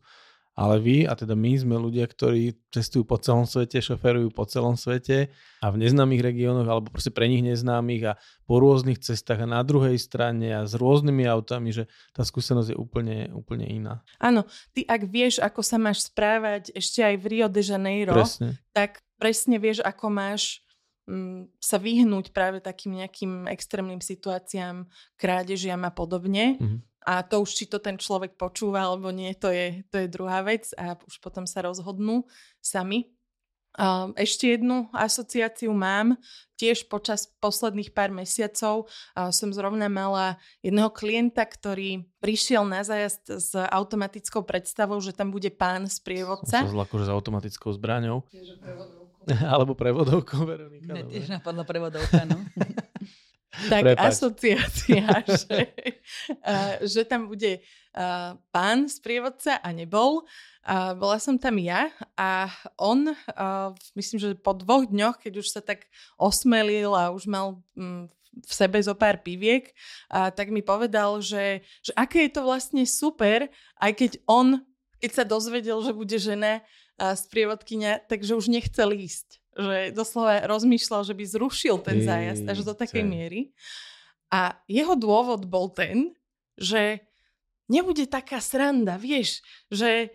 ale 0.52 0.76
vy, 0.84 0.96
a 1.08 1.16
teda 1.16 1.32
my 1.32 1.56
sme 1.56 1.80
ľudia, 1.80 2.04
ktorí 2.04 2.52
cestujú 2.68 3.08
po 3.08 3.16
celom 3.16 3.48
svete, 3.48 3.80
šoferujú 3.80 4.28
po 4.36 4.44
celom 4.44 4.76
svete 4.76 5.32
a 5.64 5.66
v 5.72 5.80
neznámych 5.80 6.20
regiónoch, 6.20 6.68
alebo 6.68 6.92
proste 6.92 7.08
pre 7.08 7.24
nich 7.24 7.40
neznámych 7.40 8.12
a 8.12 8.20
po 8.44 8.60
rôznych 8.60 9.00
cestách 9.00 9.48
a 9.48 9.48
na 9.48 9.64
druhej 9.64 9.96
strane 9.96 10.52
a 10.52 10.68
s 10.68 10.76
rôznymi 10.76 11.24
autami, 11.24 11.72
že 11.72 11.88
tá 12.12 12.20
skúsenosť 12.20 12.76
je 12.76 12.76
úplne, 12.76 13.32
úplne 13.32 13.64
iná. 13.64 14.04
Áno, 14.20 14.44
ty 14.76 14.84
ak 14.84 15.08
vieš, 15.08 15.40
ako 15.40 15.64
sa 15.64 15.80
máš 15.80 16.12
správať 16.12 16.68
ešte 16.76 17.00
aj 17.00 17.16
v 17.16 17.24
Rio 17.32 17.48
de 17.48 17.62
Janeiro, 17.64 18.12
presne. 18.12 18.60
tak 18.76 19.00
presne 19.16 19.56
vieš, 19.56 19.80
ako 19.80 20.12
máš 20.12 20.60
mm, 21.08 21.48
sa 21.64 21.80
vyhnúť 21.80 22.28
práve 22.36 22.60
takým 22.60 23.00
nejakým 23.00 23.48
extrémnym 23.48 24.04
situáciám, 24.04 24.84
krádežiam 25.16 25.80
a 25.88 25.92
podobne. 25.96 26.60
Mm-hmm 26.60 26.91
A 27.02 27.26
to 27.26 27.42
už, 27.42 27.50
či 27.50 27.64
to 27.66 27.82
ten 27.82 27.98
človek 27.98 28.38
počúva 28.38 28.86
alebo 28.86 29.10
nie, 29.10 29.34
to 29.34 29.50
je, 29.50 29.82
to 29.90 30.02
je 30.02 30.06
druhá 30.06 30.42
vec 30.46 30.70
a 30.78 30.94
už 30.94 31.18
potom 31.18 31.46
sa 31.46 31.66
rozhodnú 31.66 32.26
sami. 32.62 33.10
Ešte 34.20 34.52
jednu 34.52 34.92
asociáciu 34.92 35.72
mám. 35.72 36.20
Tiež 36.60 36.92
počas 36.92 37.24
posledných 37.40 37.96
pár 37.96 38.12
mesiacov 38.12 38.86
som 39.32 39.48
zrovna 39.50 39.88
mala 39.88 40.36
jedného 40.60 40.92
klienta, 40.92 41.42
ktorý 41.42 42.04
prišiel 42.20 42.68
na 42.68 42.84
zájazd 42.84 43.40
s 43.40 43.56
automatickou 43.56 44.44
predstavou, 44.44 45.00
že 45.00 45.16
tam 45.16 45.32
bude 45.32 45.48
pán 45.48 45.88
z 45.88 45.98
prievodca. 46.04 46.68
Som 46.68 46.84
akože 46.84 47.08
s 47.08 47.10
automatickou 47.10 47.72
zbraňou. 47.72 48.28
Alebo 49.54 49.72
prevodovkou, 49.72 50.44
Veronika. 50.44 50.92
Mne 50.92 51.08
tiež 51.08 51.32
napadla 51.32 51.64
prevodovka, 51.64 52.26
no. 52.28 52.42
tak 53.68 53.82
Prepač. 53.84 54.04
asociácia, 54.08 55.04
že, 55.44 55.58
uh, 56.40 56.74
že 56.80 57.04
tam 57.04 57.28
bude 57.28 57.60
uh, 57.60 58.32
pán 58.48 58.88
sprievodca 58.88 59.60
a 59.60 59.68
nebol. 59.76 60.24
Uh, 60.62 60.94
bola 60.96 61.18
som 61.18 61.36
tam 61.36 61.58
ja 61.58 61.90
a 62.14 62.48
on, 62.78 63.12
uh, 63.12 63.74
myslím, 63.98 64.18
že 64.22 64.38
po 64.38 64.56
dvoch 64.56 64.88
dňoch, 64.88 65.20
keď 65.20 65.42
už 65.42 65.48
sa 65.52 65.60
tak 65.60 65.90
osmelil 66.16 66.94
a 66.94 67.10
už 67.10 67.26
mal 67.28 67.58
um, 67.74 68.06
v 68.32 68.52
sebe 68.52 68.80
zo 68.80 68.94
pár 68.96 69.20
piviek, 69.20 69.74
uh, 70.08 70.32
tak 70.32 70.48
mi 70.54 70.64
povedal, 70.64 71.20
že, 71.20 71.66
že 71.84 71.92
aké 71.98 72.30
je 72.30 72.32
to 72.32 72.46
vlastne 72.46 72.86
super, 72.86 73.50
aj 73.82 73.92
keď 73.92 74.12
on, 74.24 74.62
keď 75.02 75.10
sa 75.12 75.24
dozvedel, 75.26 75.82
že 75.82 75.92
bude 75.92 76.16
žena 76.16 76.62
uh, 76.62 77.12
sprievodkynia, 77.12 78.00
takže 78.06 78.38
už 78.38 78.48
nechcel 78.48 78.94
ísť 78.94 79.41
že 79.52 79.92
doslova 79.92 80.48
rozmýšľal, 80.48 81.04
že 81.04 81.14
by 81.16 81.24
zrušil 81.28 81.76
ten 81.84 82.00
zájazd 82.00 82.44
až 82.48 82.58
do 82.64 82.72
takej 82.72 83.04
miery. 83.04 83.52
A 84.32 84.56
jeho 84.64 84.96
dôvod 84.96 85.44
bol 85.44 85.68
ten, 85.68 86.16
že 86.56 87.04
nebude 87.68 88.08
taká 88.08 88.40
sranda, 88.40 88.96
vieš, 88.96 89.44
že 89.68 90.12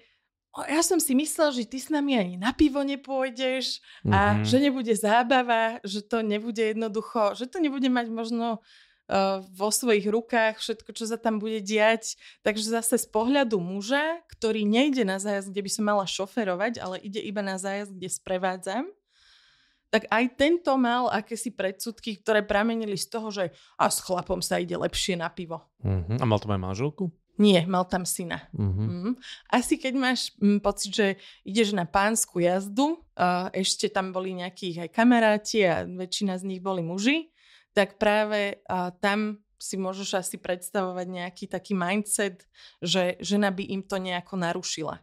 ja 0.65 0.81
som 0.81 0.97
si 0.97 1.13
myslel, 1.13 1.53
že 1.53 1.69
ty 1.69 1.77
s 1.77 1.93
nami 1.93 2.17
ani 2.17 2.33
na 2.33 2.49
pivo 2.49 2.81
nepôjdeš 2.81 3.77
a 4.09 4.33
mm-hmm. 4.33 4.45
že 4.49 4.57
nebude 4.57 4.93
zábava, 4.97 5.77
že 5.85 6.01
to 6.01 6.25
nebude 6.25 6.57
jednoducho, 6.57 7.37
že 7.37 7.45
to 7.45 7.61
nebude 7.61 7.85
mať 7.85 8.09
možno 8.09 8.57
uh, 8.57 9.45
vo 9.53 9.69
svojich 9.69 10.09
rukách 10.09 10.57
všetko, 10.57 10.97
čo 10.97 11.05
sa 11.05 11.21
tam 11.21 11.37
bude 11.37 11.61
diať. 11.61 12.17
Takže 12.41 12.73
zase 12.73 12.97
z 12.97 13.05
pohľadu 13.05 13.61
muža, 13.61 14.25
ktorý 14.33 14.65
nejde 14.65 15.05
na 15.05 15.21
zájazd, 15.21 15.53
kde 15.53 15.61
by 15.61 15.71
som 15.77 15.83
mala 15.85 16.05
šoferovať, 16.09 16.81
ale 16.81 16.97
ide 17.05 17.21
iba 17.21 17.45
na 17.45 17.61
zájazd, 17.61 17.93
kde 17.93 18.09
sprevádzam, 18.09 18.89
tak 19.87 20.07
aj 20.11 20.35
tento 20.35 20.75
mal 20.75 21.07
akési 21.07 21.55
predsudky, 21.55 22.19
ktoré 22.19 22.43
pramenili 22.43 22.99
z 22.99 23.07
toho, 23.07 23.31
že 23.31 23.55
a 23.79 23.87
s 23.87 24.03
chlapom 24.03 24.43
sa 24.43 24.59
ide 24.59 24.75
lepšie 24.75 25.15
na 25.15 25.31
pivo. 25.31 25.63
Uh-huh. 25.79 26.19
A 26.19 26.23
mal 26.27 26.39
tam 26.43 26.55
aj 26.55 26.61
manželku? 26.61 27.07
Nie, 27.37 27.69
mal 27.69 27.85
tam 27.85 28.03
syna. 28.03 28.49
Uh-huh. 28.51 29.13
Uh-huh. 29.13 29.13
Asi 29.53 29.77
keď 29.77 29.93
máš 29.95 30.33
m, 30.41 30.57
pocit, 30.57 30.91
že 30.91 31.07
ideš 31.45 31.71
na 31.71 31.85
pánsku 31.85 32.41
jazdu, 32.41 32.97
uh, 32.97 33.47
ešte 33.53 33.87
tam 33.93 34.09
boli 34.09 34.33
nejakí 34.33 34.73
aj 34.75 34.89
kamaráti 34.89 35.63
a 35.63 35.85
väčšina 35.85 36.35
z 36.41 36.43
nich 36.49 36.61
boli 36.65 36.81
muži, 36.81 37.29
tak 37.77 38.01
práve 38.01 38.59
uh, 38.65 38.89
tam 38.99 39.39
si 39.57 39.77
môžeš 39.77 40.17
asi 40.17 40.37
predstavovať 40.41 41.07
nejaký 41.09 41.45
taký 41.49 41.73
mindset, 41.77 42.45
že 42.81 43.17
žena 43.21 43.53
by 43.53 43.63
im 43.69 43.81
to 43.85 43.97
nejako 44.01 44.37
narušila. 44.37 45.01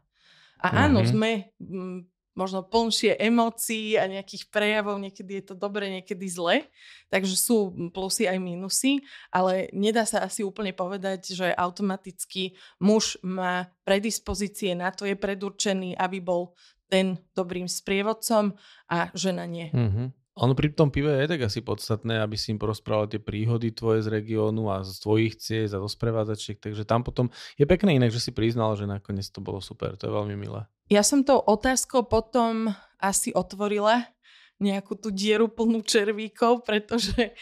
A 0.58 0.90
áno, 0.90 1.02
uh-huh. 1.02 1.10
sme 1.10 1.30
m, 1.62 2.06
možno 2.34 2.66
plnšie 2.66 3.18
emócií 3.18 3.94
a 3.98 4.10
nejakých 4.10 4.50
prejavov, 4.50 4.98
niekedy 4.98 5.40
je 5.40 5.44
to 5.50 5.54
dobre, 5.54 5.86
niekedy 5.90 6.26
zle, 6.26 6.66
takže 7.10 7.38
sú 7.38 7.70
plusy 7.94 8.26
aj 8.26 8.38
minusy, 8.42 9.02
ale 9.30 9.70
nedá 9.70 10.02
sa 10.02 10.26
asi 10.26 10.42
úplne 10.42 10.74
povedať, 10.74 11.34
že 11.34 11.54
automaticky 11.54 12.58
muž 12.82 13.18
má 13.22 13.70
predispozície 13.86 14.74
na 14.74 14.90
to, 14.90 15.06
je 15.06 15.14
predurčený, 15.14 15.94
aby 15.94 16.18
bol 16.18 16.58
ten 16.90 17.18
dobrým 17.32 17.70
sprievodcom 17.70 18.54
a 18.90 19.08
žena 19.14 19.46
nie. 19.48 19.70
Mm-hmm. 19.72 20.23
Ono 20.34 20.50
pri 20.58 20.74
tom 20.74 20.90
pive 20.90 21.14
je 21.14 21.30
tak 21.30 21.46
asi 21.46 21.62
podstatné, 21.62 22.18
aby 22.18 22.34
si 22.34 22.50
im 22.50 22.58
porozprával 22.58 23.06
tie 23.06 23.22
príhody 23.22 23.70
tvoje 23.70 24.02
z 24.02 24.10
regiónu 24.10 24.66
a 24.66 24.82
z 24.82 24.98
tvojich 24.98 25.38
ciest 25.38 25.78
a 25.78 25.82
zo 25.82 25.86
sprevádzačiek, 25.86 26.58
takže 26.58 26.82
tam 26.82 27.06
potom 27.06 27.30
je 27.54 27.62
pekné 27.62 27.94
inak, 27.94 28.10
že 28.10 28.18
si 28.18 28.34
priznal, 28.34 28.74
že 28.74 28.90
nakoniec 28.90 29.30
to 29.30 29.38
bolo 29.38 29.62
super, 29.62 29.94
to 29.94 30.10
je 30.10 30.12
veľmi 30.12 30.34
milé. 30.34 30.66
Ja 30.90 31.06
som 31.06 31.22
tou 31.22 31.38
otázkou 31.38 32.10
potom 32.10 32.74
asi 32.98 33.30
otvorila 33.30 34.10
nejakú 34.58 34.98
tú 34.98 35.14
dieru 35.14 35.46
plnú 35.46 35.86
červíkov, 35.86 36.66
pretože 36.66 37.14
e, 37.14 37.32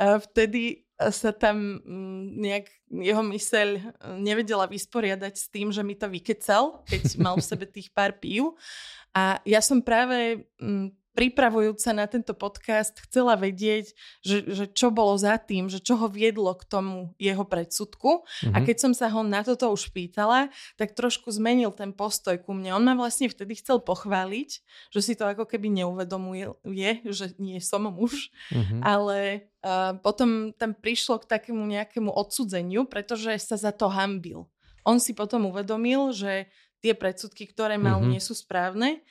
vtedy 0.00 0.90
sa 1.08 1.32
tam 1.32 1.80
mm, 1.80 2.22
nejak 2.36 2.66
jeho 2.92 3.22
myseľ 3.24 3.68
e, 3.72 3.80
nevedela 4.20 4.68
vysporiadať 4.68 5.34
s 5.38 5.46
tým, 5.48 5.72
že 5.72 5.80
mi 5.80 5.96
to 5.96 6.12
vykecal, 6.12 6.84
keď 6.84 7.02
mal 7.16 7.40
v 7.40 7.48
sebe 7.48 7.64
tých 7.64 7.88
pár 7.94 8.20
pív. 8.20 8.52
A 9.16 9.42
ja 9.42 9.58
som 9.64 9.82
práve 9.82 10.46
pripravujúca 11.14 11.90
na 11.90 12.06
tento 12.06 12.32
podcast 12.32 12.94
chcela 13.06 13.34
vedieť, 13.34 13.92
že, 14.22 14.46
že 14.46 14.64
čo 14.70 14.94
bolo 14.94 15.18
za 15.18 15.36
tým, 15.42 15.66
že 15.66 15.82
čo 15.82 15.98
ho 15.98 16.06
viedlo 16.06 16.54
k 16.54 16.64
tomu 16.66 17.12
jeho 17.18 17.42
predsudku. 17.42 18.22
Mm-hmm. 18.22 18.54
A 18.54 18.58
mhm. 18.62 18.64
keď 18.66 18.76
som 18.78 18.92
sa 18.94 19.10
ho 19.10 19.20
na 19.26 19.42
toto 19.42 19.68
už 19.74 19.90
pýtala, 19.90 20.48
tak 20.78 20.94
trošku 20.94 21.28
zmenil 21.34 21.74
ten 21.74 21.90
postoj 21.90 22.38
ku 22.38 22.54
mne. 22.54 22.78
On 22.78 22.84
ma 22.84 22.94
vlastne 22.94 23.26
vtedy 23.26 23.58
chcel 23.58 23.82
pochváliť, 23.82 24.50
že 24.94 25.00
si 25.02 25.12
to 25.18 25.26
ako 25.26 25.44
keby 25.46 25.70
neuvedomuje, 25.82 27.02
že 27.06 27.34
nie 27.42 27.58
som 27.58 27.90
muž, 27.90 28.30
mm-hmm. 28.54 28.80
ale 28.86 29.50
uh, 29.66 29.98
potom 29.98 30.54
tam 30.54 30.76
prišlo 30.78 31.22
k 31.26 31.30
takému 31.30 31.62
nejakému 31.66 32.10
odsudzeniu, 32.12 32.86
pretože 32.86 33.34
sa 33.42 33.58
za 33.58 33.74
to 33.74 33.90
hambil. 33.90 34.46
On 34.86 34.96
si 34.96 35.12
potom 35.12 35.50
uvedomil, 35.50 36.14
že 36.14 36.48
tie 36.80 36.96
predsudky, 36.96 37.44
ktoré 37.44 37.76
mal, 37.76 38.00
mm-hmm. 38.00 38.12
nie 38.16 38.20
sú 38.22 38.32
správne 38.32 39.04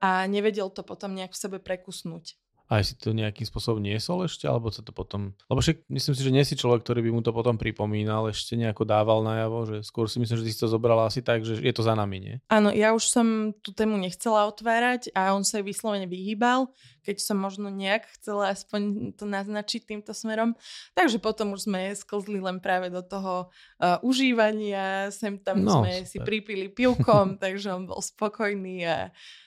a 0.00 0.24
nevedel 0.28 0.68
to 0.70 0.84
potom 0.84 1.16
nejak 1.16 1.32
v 1.32 1.40
sebe 1.40 1.58
prekusnúť. 1.58 2.36
A 2.66 2.82
si 2.82 2.98
to 2.98 3.14
nejakým 3.14 3.46
spôsobom 3.46 3.78
niesol 3.78 4.26
ešte, 4.26 4.50
alebo 4.50 4.74
sa 4.74 4.82
to 4.82 4.90
potom... 4.90 5.38
Lebo 5.46 5.62
však 5.62 5.86
myslím 5.86 6.14
si, 6.18 6.22
že 6.26 6.34
nie 6.34 6.42
si 6.42 6.58
človek, 6.58 6.82
ktorý 6.82 6.98
by 7.06 7.10
mu 7.14 7.22
to 7.22 7.30
potom 7.30 7.54
pripomínal, 7.54 8.26
ešte 8.26 8.58
nejako 8.58 8.82
dával 8.82 9.22
najavo, 9.22 9.70
že 9.70 9.76
skôr 9.86 10.10
si 10.10 10.18
myslím, 10.18 10.42
že 10.42 10.46
ty 10.50 10.50
si 10.50 10.58
to 10.58 10.66
zobrala 10.66 11.06
asi 11.06 11.22
tak, 11.22 11.46
že 11.46 11.62
je 11.62 11.70
to 11.70 11.86
za 11.86 11.94
nami, 11.94 12.18
nie? 12.18 12.34
Áno, 12.50 12.74
ja 12.74 12.90
už 12.90 13.06
som 13.06 13.54
tú 13.62 13.70
tému 13.70 13.94
nechcela 14.02 14.50
otvárať 14.50 15.14
a 15.14 15.30
on 15.38 15.46
sa 15.46 15.62
jej 15.62 15.66
vyslovene 15.70 16.10
vyhýbal, 16.10 16.66
keď 17.06 17.22
som 17.22 17.38
možno 17.38 17.70
nejak 17.70 18.02
chcela 18.18 18.50
aspoň 18.50 19.14
to 19.14 19.30
naznačiť 19.30 19.86
týmto 19.86 20.10
smerom. 20.10 20.58
Takže 20.98 21.22
potom 21.22 21.54
už 21.54 21.70
sme 21.70 21.94
sklzli 21.94 22.42
len 22.42 22.58
práve 22.58 22.90
do 22.90 22.98
toho 22.98 23.46
uh, 23.78 24.02
užívania, 24.02 25.14
sem 25.14 25.38
tam 25.38 25.62
no, 25.62 25.86
sme 25.86 26.02
super. 26.02 26.10
si 26.10 26.18
pripili 26.18 26.66
pivkom, 26.66 27.38
takže 27.42 27.78
on 27.78 27.86
bol 27.86 28.02
spokojný 28.02 28.90
a 28.90 28.98
a 28.98 29.45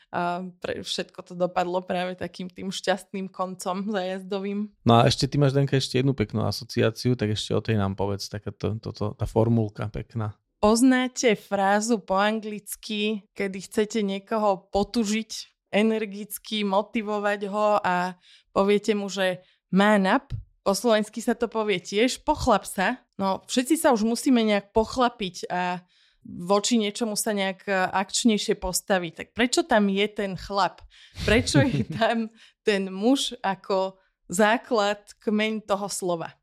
pre, 0.60 0.82
všetko 0.82 1.20
to 1.22 1.34
dopadlo 1.38 1.86
práve 1.86 2.18
takým 2.18 2.50
tým 2.50 2.74
šťastným 2.74 3.30
koncom 3.30 3.94
zajazdovým. 3.94 4.74
No 4.82 5.02
a 5.02 5.06
ešte 5.06 5.30
ty 5.30 5.38
máš, 5.38 5.54
Danka, 5.54 5.78
ešte 5.78 6.02
jednu 6.02 6.18
peknú 6.18 6.46
asociáciu, 6.46 7.14
tak 7.14 7.38
ešte 7.38 7.54
o 7.54 7.62
tej 7.62 7.78
nám 7.78 7.94
povedz, 7.94 8.26
taká 8.26 8.50
to, 8.50 8.78
to, 8.82 8.90
to, 8.90 9.06
tá 9.14 9.26
formulka 9.30 9.86
pekná. 9.94 10.34
Poznáte 10.60 11.40
frázu 11.40 12.04
po 12.04 12.20
anglicky, 12.20 13.24
kedy 13.32 13.58
chcete 13.64 14.04
niekoho 14.04 14.68
potužiť, 14.76 15.32
energicky 15.72 16.66
motivovať 16.66 17.40
ho 17.48 17.80
a 17.80 18.18
poviete 18.52 18.92
mu, 18.98 19.08
že 19.08 19.40
man 19.72 20.10
up, 20.10 20.34
po 20.66 20.76
slovensky 20.76 21.24
sa 21.24 21.38
to 21.38 21.48
povie 21.48 21.80
tiež, 21.80 22.26
pochlap 22.28 22.68
sa. 22.68 23.00
No, 23.16 23.42
všetci 23.48 23.80
sa 23.80 23.96
už 23.96 24.04
musíme 24.04 24.44
nejak 24.44 24.76
pochlapiť 24.76 25.48
a 25.48 25.80
voči 26.26 26.78
niečomu 26.78 27.16
sa 27.16 27.32
nejak 27.32 27.66
e, 27.66 27.74
akčnejšie 27.74 28.60
postaviť. 28.60 29.14
Tak 29.16 29.28
prečo 29.34 29.62
tam 29.64 29.88
je 29.88 30.08
ten 30.08 30.36
chlap? 30.36 30.84
Prečo 31.24 31.64
je 31.64 31.84
tam 32.00 32.30
ten 32.62 32.92
muž 32.92 33.36
ako 33.42 33.98
základ, 34.30 35.02
kmeň 35.24 35.66
toho 35.66 35.88
slova? 35.88 36.36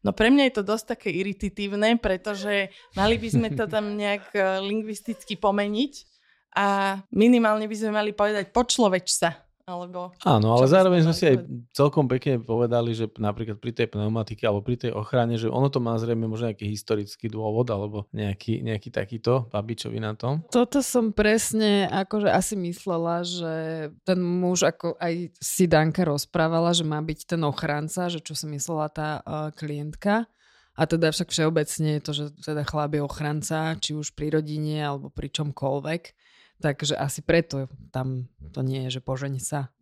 No 0.00 0.16
pre 0.16 0.32
mňa 0.32 0.48
je 0.48 0.54
to 0.56 0.64
dosť 0.64 0.96
také 0.96 1.08
irititívne, 1.12 2.00
pretože 2.00 2.72
mali 2.96 3.20
by 3.20 3.28
sme 3.28 3.48
to 3.52 3.68
tam 3.68 4.00
nejak 4.00 4.32
e, 4.32 4.40
lingvisticky 4.64 5.36
pomeniť 5.36 6.08
a 6.56 6.98
minimálne 7.14 7.68
by 7.68 7.76
sme 7.76 7.92
mali 7.94 8.10
povedať 8.10 8.50
počloveč 8.50 9.12
sa 9.14 9.49
alebo... 9.70 10.10
Áno, 10.26 10.58
ale 10.58 10.66
zároveň 10.66 11.06
sme 11.06 11.14
si 11.14 11.24
aj 11.30 11.46
celkom 11.70 12.10
pekne 12.10 12.42
povedali, 12.42 12.90
že 12.90 13.06
napríklad 13.14 13.62
pri 13.62 13.70
tej 13.70 13.86
pneumatike 13.94 14.42
alebo 14.42 14.66
pri 14.66 14.76
tej 14.76 14.90
ochrane, 14.90 15.38
že 15.38 15.46
ono 15.46 15.70
to 15.70 15.78
má 15.78 15.94
zrejme 15.94 16.26
možno 16.26 16.50
nejaký 16.50 16.66
historický 16.66 17.30
dôvod 17.30 17.70
alebo 17.70 18.10
nejaký, 18.10 18.66
nejaký 18.66 18.90
takýto. 18.90 19.46
Babičovi 19.54 20.02
na 20.02 20.18
tom? 20.18 20.42
Toto 20.50 20.82
som 20.82 21.14
presne 21.14 21.86
akože 21.86 22.26
asi 22.26 22.58
myslela, 22.58 23.22
že 23.22 23.54
ten 24.02 24.18
muž, 24.18 24.66
ako 24.66 24.98
aj 24.98 25.30
si 25.38 25.70
Danka 25.70 26.02
rozprávala, 26.02 26.74
že 26.74 26.82
má 26.82 26.98
byť 26.98 27.38
ten 27.38 27.42
ochranca, 27.46 28.10
že 28.10 28.18
čo 28.18 28.34
si 28.34 28.50
myslela 28.50 28.90
tá 28.90 29.22
uh, 29.22 29.54
klientka. 29.54 30.26
A 30.80 30.88
teda 30.88 31.12
však 31.12 31.28
všeobecne 31.28 31.98
je 31.98 32.02
to, 32.02 32.12
že 32.16 32.24
teda 32.40 32.64
chlap 32.64 32.96
je 32.96 33.04
ochranca, 33.04 33.76
či 33.76 33.92
už 33.92 34.16
pri 34.16 34.40
rodine 34.40 34.80
alebo 34.80 35.12
pri 35.12 35.28
čomkoľvek. 35.28 36.02
Takže 36.60 36.94
asi 36.96 37.24
preto 37.24 37.66
tam 37.88 38.28
to 38.52 38.60
nie 38.60 38.84
je, 38.88 39.00
že 39.00 39.00
požeň 39.00 39.40
sa. 39.40 39.72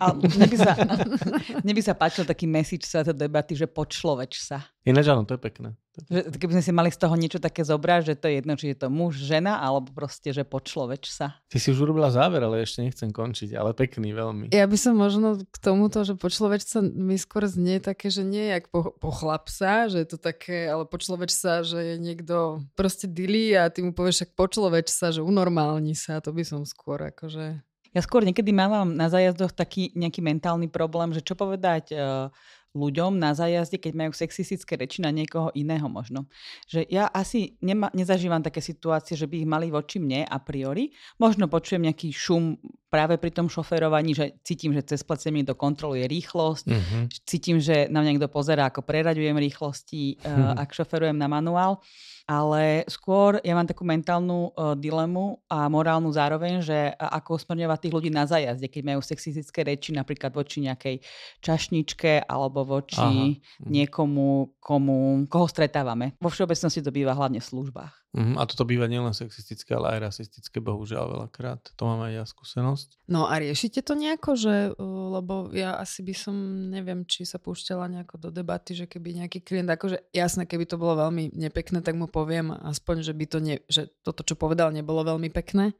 Ale 0.00 0.22
mne 0.22 0.46
by 0.48 0.56
sa, 0.56 0.72
mne 1.66 1.72
by 1.76 1.82
sa 1.84 1.92
páčil 1.92 2.24
taký 2.24 2.48
message 2.48 2.88
sa 2.88 3.04
tej 3.04 3.12
debaty, 3.12 3.52
že 3.52 3.68
počloveč 3.68 4.40
sa. 4.40 4.64
Ináč 4.86 5.12
áno, 5.12 5.28
to 5.28 5.36
je 5.36 5.42
pekné. 5.42 5.76
Že, 5.92 6.40
keby 6.40 6.52
sme 6.56 6.64
si 6.64 6.72
mali 6.72 6.88
z 6.88 7.04
toho 7.04 7.12
niečo 7.20 7.36
také 7.36 7.68
zobrať, 7.68 8.00
že 8.08 8.14
to 8.16 8.24
je 8.32 8.34
jedno, 8.40 8.56
či 8.56 8.72
je 8.72 8.76
to 8.80 8.88
muž, 8.88 9.20
žena, 9.20 9.60
alebo 9.60 9.92
proste, 9.92 10.32
že 10.32 10.40
počloveč 10.40 11.12
sa. 11.12 11.36
Ty 11.52 11.60
si 11.60 11.68
už 11.68 11.84
urobila 11.84 12.08
záver, 12.08 12.40
ale 12.40 12.64
ešte 12.64 12.80
nechcem 12.80 13.12
končiť, 13.12 13.52
ale 13.52 13.76
pekný 13.76 14.16
veľmi. 14.16 14.56
Ja 14.56 14.64
by 14.64 14.78
som 14.80 14.96
možno 14.96 15.44
k 15.44 15.56
tomuto, 15.60 16.00
že 16.08 16.16
počloveč 16.16 16.64
sa 16.64 16.80
mi 16.80 17.20
skôr 17.20 17.44
znie 17.44 17.76
také, 17.76 18.08
že 18.08 18.24
nie 18.24 18.48
jak 18.48 18.72
po, 18.72 18.96
po 18.96 19.12
chlapsa, 19.12 19.92
že 19.92 20.00
je 20.00 20.08
to 20.08 20.18
také, 20.18 20.72
ale 20.72 20.88
počloveč 20.88 21.36
sa, 21.36 21.60
že 21.60 21.76
je 21.76 21.96
niekto 22.00 22.64
proste 22.72 23.04
dilí 23.04 23.52
a 23.52 23.68
ty 23.68 23.84
mu 23.84 23.92
povieš, 23.92 24.24
však 24.24 24.32
počloveč 24.32 24.88
sa, 24.88 25.12
že 25.12 25.20
unormálni 25.20 25.92
sa, 25.92 26.24
to 26.24 26.32
by 26.32 26.40
som 26.40 26.64
skôr 26.64 27.04
akože... 27.12 27.60
Ja 27.92 28.00
skôr 28.00 28.24
niekedy 28.24 28.56
mám 28.56 28.96
na 28.96 29.12
zájazdoch 29.12 29.52
taký 29.52 29.92
nejaký 29.92 30.24
mentálny 30.24 30.72
problém, 30.72 31.12
že 31.12 31.20
čo 31.20 31.36
povedať 31.36 31.92
uh, 31.92 32.32
ľuďom 32.72 33.20
na 33.20 33.36
zájazde, 33.36 33.76
keď 33.76 33.92
majú 33.92 34.12
sexistické 34.16 34.80
reči 34.80 35.04
na 35.04 35.12
niekoho 35.12 35.52
iného 35.52 35.84
možno. 35.92 36.28
Že 36.68 36.88
ja 36.88 37.08
asi 37.12 37.60
nema, 37.60 37.92
nezažívam 37.92 38.40
také 38.40 38.64
situácie, 38.64 39.12
že 39.16 39.28
by 39.28 39.44
ich 39.44 39.48
mali 39.48 39.68
voči 39.68 40.00
mne 40.00 40.24
a 40.24 40.38
priori. 40.40 40.92
Možno 41.20 41.48
počujem 41.52 41.84
nejaký 41.84 42.08
šum 42.10 42.56
práve 42.92 43.16
pri 43.16 43.32
tom 43.32 43.48
šoferovaní, 43.48 44.12
že 44.12 44.36
cítim, 44.44 44.76
že 44.76 44.84
cez 44.84 45.00
plece 45.00 45.32
mi 45.32 45.40
to 45.40 45.56
kontroluje 45.56 46.04
rýchlosť, 46.04 46.66
mm-hmm. 46.68 47.02
cítim, 47.24 47.56
že 47.56 47.88
na 47.88 48.04
mňa 48.04 48.20
niekto 48.20 48.28
pozerá, 48.28 48.68
ako 48.68 48.84
preraďujem 48.84 49.32
rýchlosti, 49.32 50.20
uh, 50.20 50.60
ak 50.60 50.76
šoferujem 50.76 51.16
na 51.16 51.32
manuál 51.32 51.80
ale 52.26 52.86
skôr 52.86 53.42
ja 53.42 53.54
mám 53.54 53.66
takú 53.66 53.82
mentálnu 53.82 54.54
uh, 54.54 54.78
dilemu 54.78 55.42
a 55.50 55.66
morálnu 55.66 56.10
zároveň, 56.14 56.62
že 56.62 56.94
ako 56.98 57.42
usmerňovať 57.42 57.78
tých 57.82 57.94
ľudí 57.94 58.10
na 58.12 58.24
zajazde, 58.28 58.70
keď 58.70 58.82
majú 58.94 59.00
sexistické 59.02 59.66
reči 59.66 59.90
napríklad 59.90 60.30
voči 60.30 60.62
nejakej 60.62 61.02
čašničke 61.42 62.26
alebo 62.26 62.62
voči 62.62 63.02
Aha. 63.02 63.28
Mhm. 63.34 63.68
niekomu, 63.68 64.56
komu, 64.62 65.26
koho 65.26 65.46
stretávame. 65.50 66.14
Vo 66.22 66.30
všeobecnosti 66.30 66.80
to 66.82 66.94
býva 66.94 67.12
hlavne 67.16 67.42
v 67.42 67.46
službách. 67.46 68.01
Uh-huh. 68.12 68.36
A 68.36 68.44
toto 68.44 68.68
býva 68.68 68.84
nielen 68.92 69.16
sexistické, 69.16 69.72
ale 69.72 69.96
aj 69.96 70.12
rasistické, 70.12 70.60
bohužiaľ 70.60 71.16
veľakrát. 71.16 71.72
To 71.80 71.82
mám 71.88 72.04
aj 72.04 72.12
ja 72.12 72.24
skúsenosť. 72.28 73.08
No 73.08 73.24
a 73.24 73.40
riešite 73.40 73.80
to 73.80 73.96
nejako, 73.96 74.36
že, 74.36 74.76
lebo 75.16 75.48
ja 75.56 75.80
asi 75.80 76.04
by 76.04 76.12
som, 76.12 76.36
neviem, 76.68 77.08
či 77.08 77.24
sa 77.24 77.40
púšťala 77.40 77.88
nejako 77.88 78.28
do 78.28 78.28
debaty, 78.28 78.76
že 78.76 78.84
keby 78.84 79.16
nejaký 79.24 79.40
klient, 79.40 79.72
akože 79.72 80.12
jasné, 80.12 80.44
keby 80.44 80.68
to 80.68 80.76
bolo 80.76 81.08
veľmi 81.08 81.32
nepekné, 81.32 81.80
tak 81.80 81.96
mu 81.96 82.04
poviem 82.04 82.52
aspoň, 82.52 83.00
že 83.00 83.16
by 83.16 83.24
to 83.24 83.38
ne, 83.40 83.56
že 83.72 83.88
toto, 84.04 84.20
čo 84.20 84.36
povedal, 84.36 84.76
nebolo 84.76 85.08
veľmi 85.08 85.32
pekné, 85.32 85.72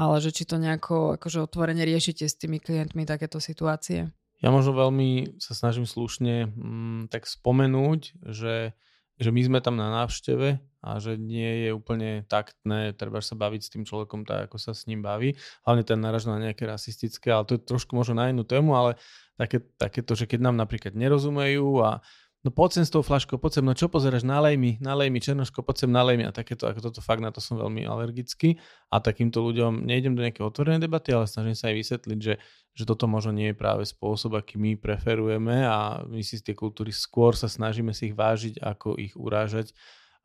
ale 0.00 0.16
že 0.24 0.32
či 0.32 0.48
to 0.48 0.56
nejako 0.56 1.20
akože 1.20 1.44
otvorene 1.44 1.84
riešite 1.84 2.24
s 2.24 2.40
tými 2.40 2.56
klientmi 2.56 3.04
takéto 3.04 3.36
situácie. 3.36 4.08
Ja 4.40 4.48
možno 4.48 4.72
veľmi 4.72 5.40
sa 5.44 5.52
snažím 5.52 5.84
slušne 5.84 6.48
mm, 6.48 7.12
tak 7.12 7.28
spomenúť, 7.28 8.00
že 8.32 8.72
že 9.16 9.32
my 9.32 9.40
sme 9.40 9.58
tam 9.64 9.80
na 9.80 9.88
návšteve 9.88 10.60
a 10.86 11.02
že 11.02 11.18
nie 11.18 11.66
je 11.66 11.70
úplne 11.74 12.22
taktné, 12.30 12.94
treba 12.94 13.18
sa 13.18 13.34
baviť 13.34 13.60
s 13.66 13.72
tým 13.74 13.82
človekom 13.82 14.22
tak, 14.22 14.46
ako 14.46 14.56
sa 14.62 14.70
s 14.70 14.86
ním 14.86 15.02
baví. 15.02 15.34
Hlavne 15.66 15.82
ten 15.82 15.98
naraž 15.98 16.30
na 16.30 16.38
nejaké 16.38 16.62
rasistické, 16.62 17.34
ale 17.34 17.42
to 17.42 17.58
je 17.58 17.66
trošku 17.66 17.98
možno 17.98 18.22
na 18.22 18.30
inú 18.30 18.46
tému, 18.46 18.78
ale 18.78 18.94
také, 19.34 19.58
také 19.74 20.06
to, 20.06 20.14
že 20.14 20.30
keď 20.30 20.46
nám 20.46 20.56
napríklad 20.62 20.94
nerozumejú 20.94 21.82
a 21.82 21.98
no 22.46 22.54
poď 22.54 22.78
sem 22.78 22.84
s 22.86 22.94
tou 22.94 23.02
flaškou, 23.02 23.42
poď 23.42 23.58
sem, 23.58 23.64
no 23.66 23.74
čo 23.74 23.90
pozeráš, 23.90 24.22
nalej 24.22 24.54
mi, 24.54 24.78
nalej 24.78 25.10
mi, 25.10 25.18
černoško, 25.18 25.66
poď 25.66 25.82
sem, 25.82 25.90
nalej 25.90 26.14
mi 26.22 26.24
a 26.24 26.30
takéto, 26.30 26.70
ako 26.70 26.78
toto 26.78 27.02
fakt 27.02 27.18
na 27.18 27.34
to 27.34 27.42
som 27.42 27.58
veľmi 27.58 27.82
alergický 27.82 28.62
a 28.94 29.02
takýmto 29.02 29.42
ľuďom 29.42 29.82
nejdem 29.82 30.14
do 30.14 30.22
nejaké 30.22 30.46
otvorenej 30.46 30.86
debaty, 30.86 31.10
ale 31.10 31.26
snažím 31.26 31.58
sa 31.58 31.74
aj 31.74 31.76
vysvetliť, 31.82 32.18
že, 32.22 32.38
že 32.70 32.84
toto 32.86 33.10
možno 33.10 33.34
nie 33.34 33.50
je 33.50 33.58
práve 33.58 33.82
spôsob, 33.82 34.38
aký 34.38 34.62
my 34.62 34.78
preferujeme 34.78 35.66
a 35.66 36.06
my 36.06 36.22
si 36.22 36.38
z 36.38 36.46
tie 36.46 36.54
kultúry 36.54 36.94
skôr 36.94 37.34
sa 37.34 37.50
snažíme 37.50 37.90
si 37.90 38.14
ich 38.14 38.16
vážiť, 38.16 38.62
ako 38.62 38.94
ich 38.94 39.18
urážať 39.18 39.74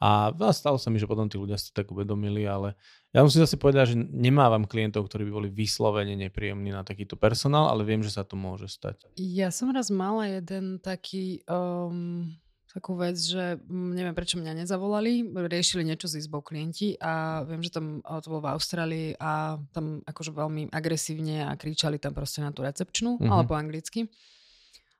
a 0.01 0.33
stalo 0.49 0.81
sa 0.81 0.89
mi, 0.89 0.97
že 0.97 1.05
potom 1.05 1.29
tí 1.29 1.37
ľudia 1.37 1.61
si 1.61 1.69
to 1.69 1.77
tak 1.77 1.93
uvedomili, 1.93 2.41
ale 2.49 2.73
ja 3.13 3.21
musím 3.21 3.45
zase 3.45 3.61
povedať, 3.61 3.93
že 3.93 4.01
nemávam 4.01 4.65
klientov, 4.65 5.05
ktorí 5.05 5.29
by 5.29 5.33
boli 5.37 5.49
vyslovene 5.53 6.17
nepríjemní 6.17 6.73
na 6.73 6.81
takýto 6.81 7.13
personál, 7.13 7.69
ale 7.69 7.85
viem, 7.85 8.01
že 8.01 8.09
sa 8.09 8.25
to 8.25 8.33
môže 8.33 8.65
stať. 8.65 9.05
Ja 9.21 9.53
som 9.53 9.69
raz 9.69 9.93
mala 9.93 10.25
jeden 10.25 10.81
taký... 10.81 11.45
Um 11.45 12.41
takú 12.71 12.95
vec, 12.95 13.19
že 13.19 13.59
neviem 13.67 14.15
prečo 14.15 14.39
mňa 14.39 14.63
nezavolali, 14.63 15.27
riešili 15.27 15.83
niečo 15.83 16.07
s 16.07 16.23
izbou 16.23 16.39
klienti 16.39 16.95
a 17.03 17.43
viem, 17.43 17.59
že 17.59 17.75
tam 17.75 17.99
to 17.99 18.31
bolo 18.31 18.47
v 18.47 18.51
Austrálii 18.55 19.09
a 19.19 19.59
tam 19.75 19.99
akože 20.07 20.31
veľmi 20.31 20.71
agresívne 20.71 21.43
a 21.43 21.51
kričali 21.59 21.99
tam 21.99 22.15
proste 22.15 22.39
na 22.39 22.55
tú 22.55 22.63
recepčnú, 22.63 23.19
mm-hmm. 23.19 23.27
ale 23.27 23.43
po 23.43 23.59
anglicky. 23.59 24.07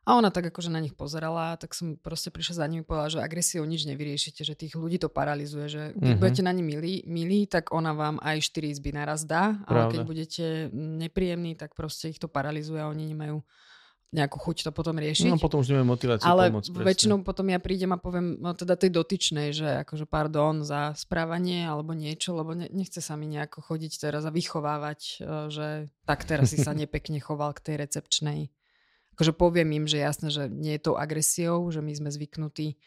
A 0.02 0.18
ona 0.18 0.34
tak 0.34 0.50
akože 0.50 0.74
na 0.74 0.82
nich 0.82 0.98
pozerala, 0.98 1.54
tak 1.62 1.78
som 1.78 1.94
proste 1.94 2.34
prišla 2.34 2.66
za 2.66 2.66
nimi 2.66 2.82
povedala, 2.82 3.14
že 3.14 3.20
agresiou 3.22 3.62
nič 3.70 3.86
nevyriešite, 3.86 4.42
že 4.42 4.58
tých 4.58 4.74
ľudí 4.74 4.98
to 4.98 5.14
paralizuje, 5.14 5.70
že 5.70 5.82
keď 5.94 6.02
mm-hmm. 6.02 6.18
budete 6.18 6.42
na 6.42 6.52
ní 6.58 6.64
milí, 6.66 6.94
milí, 7.06 7.46
tak 7.46 7.70
ona 7.70 7.94
vám 7.94 8.18
aj 8.18 8.42
4 8.50 8.74
izby 8.74 8.98
naraz 8.98 9.30
dá, 9.30 9.62
ale 9.70 9.94
keď 9.94 10.02
budete 10.02 10.46
nepríjemní, 10.74 11.54
tak 11.54 11.78
proste 11.78 12.10
ich 12.10 12.18
to 12.18 12.26
paralizuje 12.26 12.82
a 12.82 12.90
oni 12.90 13.14
nemajú 13.14 13.46
nejakú 14.12 14.38
chuť 14.44 14.68
to 14.68 14.72
potom 14.76 15.00
riešiť. 15.00 15.32
No 15.32 15.40
potom 15.40 15.64
už 15.64 15.72
nemáme 15.72 15.96
motiváciu 15.96 16.28
Ale 16.28 16.52
pomôcť. 16.52 16.70
Ale 16.76 16.84
väčšinou 16.84 17.24
potom 17.24 17.48
ja 17.48 17.64
prídem 17.64 17.96
a 17.96 17.98
poviem 18.02 18.36
no, 18.44 18.52
teda 18.52 18.76
tej 18.76 18.92
dotyčnej, 18.92 19.56
že 19.56 19.88
akože 19.88 20.04
pardon 20.04 20.68
za 20.68 20.92
správanie 21.00 21.64
alebo 21.64 21.96
niečo, 21.96 22.36
lebo 22.36 22.52
ne, 22.52 22.68
nechce 22.76 23.00
sa 23.00 23.16
mi 23.16 23.32
nejako 23.32 23.64
chodiť 23.64 24.04
teraz 24.04 24.28
a 24.28 24.36
vychovávať, 24.36 25.00
e, 25.00 25.16
že 25.48 25.68
tak 26.04 26.28
teraz 26.28 26.52
si 26.52 26.60
sa 26.60 26.76
nepekne 26.82 27.24
choval 27.24 27.56
k 27.56 27.72
tej 27.72 27.76
recepčnej 27.88 28.52
akože 29.16 29.34
poviem 29.36 29.84
im, 29.84 29.86
že 29.86 30.02
jasné, 30.02 30.32
že 30.32 30.48
nie 30.48 30.76
je 30.78 30.84
to 30.88 31.00
agresiou, 31.00 31.68
že 31.70 31.84
my 31.84 31.92
sme 31.92 32.10
zvyknutí 32.12 32.80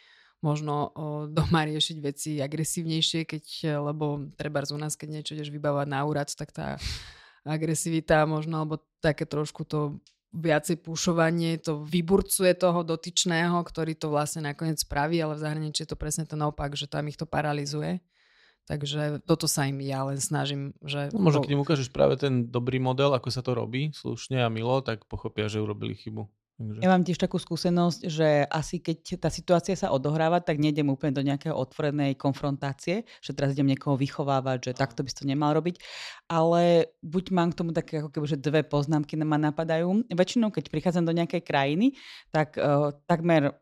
možno 0.45 0.93
doma 1.33 1.65
riešiť 1.65 1.97
veci 2.05 2.31
agresívnejšie, 2.45 3.25
keď, 3.25 3.45
lebo 3.81 4.29
treba 4.37 4.61
u 4.69 4.77
nás, 4.77 4.93
keď 4.93 5.09
niečo 5.09 5.33
ideš 5.33 5.49
vybávať 5.49 5.87
na 5.89 6.05
úrad, 6.05 6.29
tak 6.37 6.53
tá 6.53 6.77
agresivita 7.49 8.29
možno, 8.29 8.61
alebo 8.61 8.85
také 9.01 9.25
trošku 9.25 9.65
to 9.65 10.01
viacej 10.35 10.83
púšovanie, 10.83 11.57
to 11.63 11.87
vyburcuje 11.87 12.53
toho 12.59 12.83
dotyčného, 12.83 13.55
ktorý 13.63 13.95
to 13.95 14.11
vlastne 14.11 14.45
nakoniec 14.45 14.83
spraví, 14.83 15.17
ale 15.23 15.39
v 15.39 15.45
zahraničí 15.47 15.87
je 15.87 15.95
to 15.95 16.01
presne 16.01 16.27
to 16.27 16.35
naopak, 16.35 16.75
že 16.75 16.91
tam 16.91 17.07
ich 17.07 17.17
to 17.17 17.25
paralizuje. 17.25 18.03
Takže 18.65 19.21
toto 19.29 19.45
sa 19.45 19.69
im 19.69 19.85
ja 19.85 20.09
len 20.09 20.17
snažím. 20.17 20.73
Že 20.81 21.13
no, 21.13 21.21
možno 21.21 21.45
keď 21.45 21.53
im 21.53 21.65
ukážeš 21.65 21.89
práve 21.93 22.17
ten 22.17 22.49
dobrý 22.49 22.81
model, 22.81 23.13
ako 23.13 23.29
sa 23.29 23.45
to 23.45 23.53
robí 23.53 23.93
slušne 23.93 24.41
a 24.41 24.49
milo, 24.49 24.81
tak 24.81 25.05
pochopia, 25.05 25.53
že 25.53 25.61
urobili 25.61 25.93
chybu. 25.93 26.25
Takže... 26.55 26.87
Ja 26.87 26.93
mám 26.95 27.03
tiež 27.03 27.19
takú 27.19 27.43
skúsenosť, 27.43 28.01
že 28.07 28.47
asi 28.47 28.79
keď 28.79 29.19
tá 29.19 29.27
situácia 29.27 29.75
sa 29.75 29.91
odohráva, 29.91 30.39
tak 30.39 30.63
nejdem 30.63 30.87
úplne 30.87 31.11
do 31.11 31.27
nejakého 31.27 31.51
otvorenej 31.51 32.15
konfrontácie, 32.15 33.03
že 33.19 33.35
teraz 33.35 33.59
idem 33.59 33.75
niekoho 33.75 33.99
vychovávať, 33.99 34.71
že 34.71 34.79
takto 34.79 35.03
by 35.03 35.11
si 35.11 35.19
to 35.19 35.27
nemal 35.27 35.51
robiť, 35.51 35.83
ale 36.31 36.95
buď 37.03 37.25
mám 37.35 37.51
k 37.51 37.59
tomu 37.59 37.75
také 37.75 37.99
ako 37.99 38.15
keby, 38.15 38.27
že 38.31 38.39
dve 38.39 38.63
poznámky 38.63 39.19
ma 39.19 39.35
napadajú. 39.35 40.07
Väčšinou, 40.15 40.55
keď 40.55 40.71
prichádzam 40.71 41.03
do 41.03 41.17
nejakej 41.19 41.43
krajiny, 41.43 41.99
tak 42.31 42.55
uh, 42.55 42.95
takmer 43.11 43.59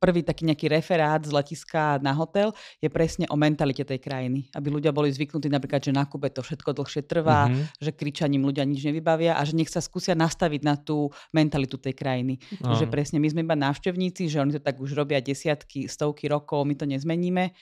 prvý 0.00 0.24
taký 0.24 0.48
nejaký 0.48 0.66
referát 0.72 1.20
z 1.20 1.32
letiska 1.32 2.00
na 2.00 2.12
hotel 2.16 2.52
je 2.80 2.88
presne 2.88 3.28
o 3.28 3.36
mentalite 3.36 3.84
tej 3.84 4.00
krajiny. 4.00 4.48
Aby 4.56 4.80
ľudia 4.80 4.92
boli 4.92 5.12
zvyknutí 5.12 5.52
napríklad, 5.52 5.84
že 5.84 5.92
na 5.92 6.08
Kube 6.08 6.32
to 6.32 6.40
všetko 6.40 6.72
dlhšie 6.72 7.04
trvá, 7.04 7.48
mm-hmm. 7.48 7.80
že 7.80 7.90
kričaním 7.92 8.44
ľudia 8.44 8.64
nič 8.64 8.84
nevybavia 8.84 9.36
a 9.36 9.42
že 9.44 9.56
nech 9.56 9.68
sa 9.68 9.84
skúsia 9.84 10.16
nastaviť 10.16 10.60
na 10.64 10.74
tú 10.80 11.12
mentalitu 11.32 11.76
tej 11.76 11.92
krajiny. 11.92 12.40
Mm-hmm. 12.40 12.76
Že 12.80 12.84
presne 12.88 13.18
my 13.20 13.28
sme 13.28 13.44
iba 13.44 13.56
návštevníci, 13.56 14.28
že 14.32 14.40
oni 14.40 14.56
to 14.56 14.62
tak 14.64 14.80
už 14.80 14.96
robia 14.96 15.20
desiatky, 15.20 15.88
stovky 15.88 16.28
rokov, 16.28 16.64
my 16.64 16.74
to 16.76 16.88
nezmeníme 16.88 17.52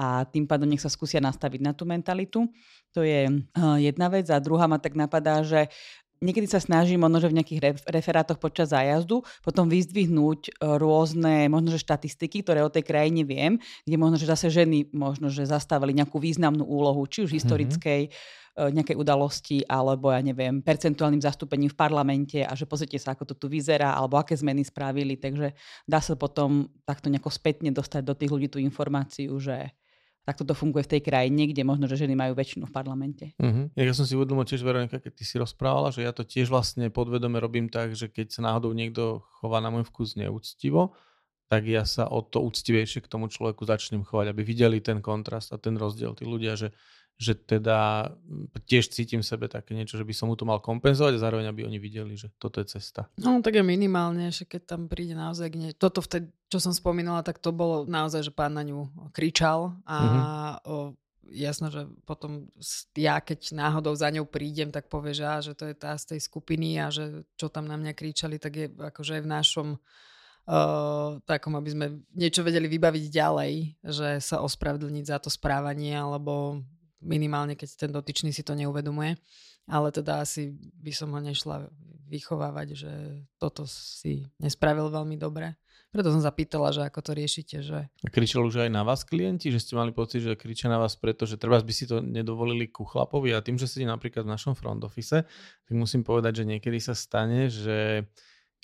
a 0.00 0.24
tým 0.24 0.48
pádom 0.48 0.66
nech 0.66 0.80
sa 0.80 0.88
skúsia 0.88 1.20
nastaviť 1.20 1.60
na 1.60 1.72
tú 1.76 1.84
mentalitu. 1.84 2.48
To 2.92 3.00
je 3.04 3.28
uh, 3.28 3.78
jedna 3.80 4.08
vec. 4.08 4.28
A 4.28 4.40
druhá 4.40 4.68
ma 4.68 4.76
tak 4.80 4.96
napadá, 4.96 5.40
že 5.44 5.68
niekedy 6.22 6.46
sa 6.46 6.62
snažím 6.62 7.02
možno, 7.02 7.18
že 7.18 7.28
v 7.28 7.36
nejakých 7.42 7.60
referátoch 7.90 8.38
počas 8.38 8.70
zájazdu 8.70 9.26
potom 9.42 9.66
vyzdvihnúť 9.66 10.40
e, 10.48 10.50
rôzne 10.78 11.50
možno, 11.50 11.74
že 11.74 11.82
štatistiky, 11.82 12.46
ktoré 12.46 12.62
o 12.62 12.70
tej 12.70 12.86
krajine 12.86 13.26
viem, 13.26 13.58
kde 13.82 13.96
možno, 13.98 14.16
že 14.16 14.30
zase 14.30 14.48
ženy 14.48 14.88
možno, 14.94 15.28
že 15.28 15.42
zastávali 15.42 15.92
nejakú 15.92 16.22
významnú 16.22 16.62
úlohu, 16.62 17.02
či 17.10 17.26
už 17.26 17.34
mhm. 17.34 17.38
historickej, 17.42 18.02
mm-hmm. 18.08 18.20
nejakej 18.52 18.96
udalosti, 19.00 19.58
alebo 19.64 20.12
ja 20.12 20.20
neviem, 20.20 20.60
percentuálnym 20.60 21.24
zastúpením 21.24 21.72
v 21.72 21.78
parlamente 21.78 22.38
a 22.44 22.52
že 22.52 22.68
pozrite 22.68 23.00
sa, 23.00 23.16
ako 23.16 23.32
to 23.32 23.34
tu 23.34 23.46
vyzerá, 23.48 23.96
alebo 23.96 24.20
aké 24.20 24.36
zmeny 24.36 24.60
spravili. 24.60 25.16
Takže 25.16 25.56
dá 25.88 26.04
sa 26.04 26.14
potom 26.14 26.68
takto 26.84 27.08
nejako 27.08 27.32
spätne 27.32 27.72
dostať 27.72 28.02
do 28.04 28.12
tých 28.12 28.28
ľudí 28.28 28.48
tú 28.52 28.60
informáciu, 28.60 29.32
že 29.40 29.72
tak 30.22 30.38
toto 30.38 30.54
funguje 30.54 30.86
v 30.86 30.92
tej 30.98 31.02
krajine, 31.02 31.50
kde 31.50 31.66
možno, 31.66 31.90
že 31.90 31.98
ženy 31.98 32.14
majú 32.14 32.38
väčšinu 32.38 32.70
v 32.70 32.72
parlamente. 32.72 33.24
Uh-huh. 33.42 33.66
Ja 33.74 33.90
som 33.90 34.06
si 34.06 34.14
uvedomil 34.14 34.46
tiež, 34.46 34.62
Veronika, 34.62 35.02
keď 35.02 35.12
ty 35.18 35.24
si 35.26 35.34
rozprávala, 35.34 35.90
že 35.90 36.06
ja 36.06 36.14
to 36.14 36.22
tiež 36.22 36.46
vlastne 36.46 36.86
podvedome 36.94 37.42
robím 37.42 37.66
tak, 37.66 37.98
že 37.98 38.06
keď 38.06 38.30
sa 38.30 38.40
náhodou 38.46 38.70
niekto 38.70 39.26
chová 39.42 39.58
na 39.58 39.74
môj 39.74 39.82
vkus 39.90 40.14
neúctivo, 40.14 40.94
tak 41.50 41.68
ja 41.68 41.84
sa 41.84 42.08
o 42.08 42.24
to 42.24 42.40
úctivejšie 42.40 43.04
k 43.04 43.10
tomu 43.10 43.28
človeku 43.28 43.66
začnem 43.66 44.06
chovať, 44.06 44.32
aby 44.32 44.40
videli 44.40 44.78
ten 44.80 45.04
kontrast 45.04 45.52
a 45.52 45.60
ten 45.60 45.76
rozdiel. 45.76 46.16
Tí 46.16 46.24
ľudia, 46.24 46.56
že 46.56 46.72
že 47.20 47.38
teda 47.38 48.10
tiež 48.66 48.90
cítim 48.90 49.22
v 49.22 49.30
sebe 49.30 49.46
také 49.46 49.78
niečo, 49.78 49.94
že 49.94 50.02
by 50.02 50.14
som 50.16 50.26
mu 50.26 50.34
to 50.34 50.42
mal 50.42 50.58
kompenzovať 50.58 51.14
a 51.16 51.22
zároveň 51.22 51.46
aby 51.54 51.62
oni 51.62 51.78
videli, 51.78 52.18
že 52.18 52.34
toto 52.34 52.58
je 52.58 52.74
cesta. 52.74 53.06
No 53.20 53.38
tak 53.38 53.58
je 53.58 53.64
minimálne, 53.64 54.32
že 54.34 54.42
keď 54.42 54.74
tam 54.74 54.82
príde 54.90 55.14
naozaj 55.14 55.48
nie... 55.54 55.70
Toto 55.70 56.02
vtedy, 56.02 56.34
čo 56.50 56.58
som 56.58 56.74
spomínala, 56.74 57.22
tak 57.22 57.38
to 57.38 57.54
bolo 57.54 57.86
naozaj, 57.86 58.26
že 58.26 58.32
pán 58.34 58.58
na 58.58 58.66
ňu 58.66 58.90
kričal 59.14 59.78
a 59.86 59.96
mm-hmm. 60.02 60.22
o, 60.66 60.74
jasno, 61.30 61.70
že 61.70 61.86
potom 62.02 62.50
ja 62.98 63.22
keď 63.22 63.54
náhodou 63.54 63.94
za 63.94 64.10
ňou 64.10 64.26
prídem, 64.26 64.74
tak 64.74 64.90
povie, 64.90 65.14
že, 65.14 65.24
á, 65.24 65.38
že 65.38 65.54
to 65.54 65.70
je 65.70 65.74
tá 65.78 65.94
z 65.96 66.16
tej 66.16 66.20
skupiny 66.26 66.82
a 66.82 66.90
že 66.90 67.22
čo 67.38 67.48
tam 67.48 67.70
na 67.70 67.78
mňa 67.78 67.92
kričali, 67.94 68.36
tak 68.42 68.52
je 68.58 68.66
akože 68.68 69.20
aj 69.20 69.22
v 69.22 69.32
našom 69.32 69.68
uh, 69.78 71.22
takom, 71.22 71.54
aby 71.54 71.70
sme 71.70 71.86
niečo 72.12 72.42
vedeli 72.42 72.66
vybaviť 72.66 73.04
ďalej, 73.08 73.52
že 73.86 74.08
sa 74.18 74.42
ospravedlniť 74.42 75.04
za 75.06 75.18
to 75.22 75.30
správanie 75.30 75.94
alebo 75.94 76.60
minimálne 77.02 77.58
keď 77.58 77.68
ten 77.86 77.90
dotyčný 77.90 78.30
si 78.30 78.46
to 78.46 78.54
neuvedomuje. 78.54 79.18
Ale 79.70 79.94
teda 79.94 80.26
asi 80.26 80.54
by 80.82 80.90
som 80.90 81.14
ho 81.14 81.20
nešla 81.22 81.70
vychovávať, 82.10 82.68
že 82.74 82.92
toto 83.38 83.62
si 83.66 84.26
nespravil 84.42 84.90
veľmi 84.90 85.14
dobre. 85.14 85.54
Preto 85.92 86.08
som 86.08 86.24
zapýtala, 86.24 86.72
že 86.72 86.88
ako 86.88 87.00
to 87.04 87.12
riešite. 87.12 87.56
Že... 87.60 87.78
A 87.84 88.08
kričal 88.08 88.48
už 88.48 88.64
aj 88.64 88.72
na 88.72 88.80
vás 88.80 89.04
klienti, 89.04 89.52
že 89.52 89.60
ste 89.60 89.76
mali 89.76 89.92
pocit, 89.92 90.24
že 90.24 90.40
kričia 90.40 90.72
na 90.72 90.80
vás 90.80 90.96
preto, 90.96 91.28
že 91.28 91.36
treba 91.36 91.60
by 91.60 91.72
si 91.72 91.84
to 91.84 92.00
nedovolili 92.00 92.64
ku 92.72 92.88
chlapovi 92.88 93.36
a 93.36 93.44
tým, 93.44 93.60
že 93.60 93.68
sedí 93.68 93.84
napríklad 93.84 94.24
v 94.24 94.32
našom 94.32 94.56
front 94.56 94.80
office, 94.88 95.20
tak 95.68 95.74
musím 95.76 96.00
povedať, 96.00 96.42
že 96.42 96.48
niekedy 96.48 96.80
sa 96.80 96.96
stane, 96.96 97.52
že 97.52 98.08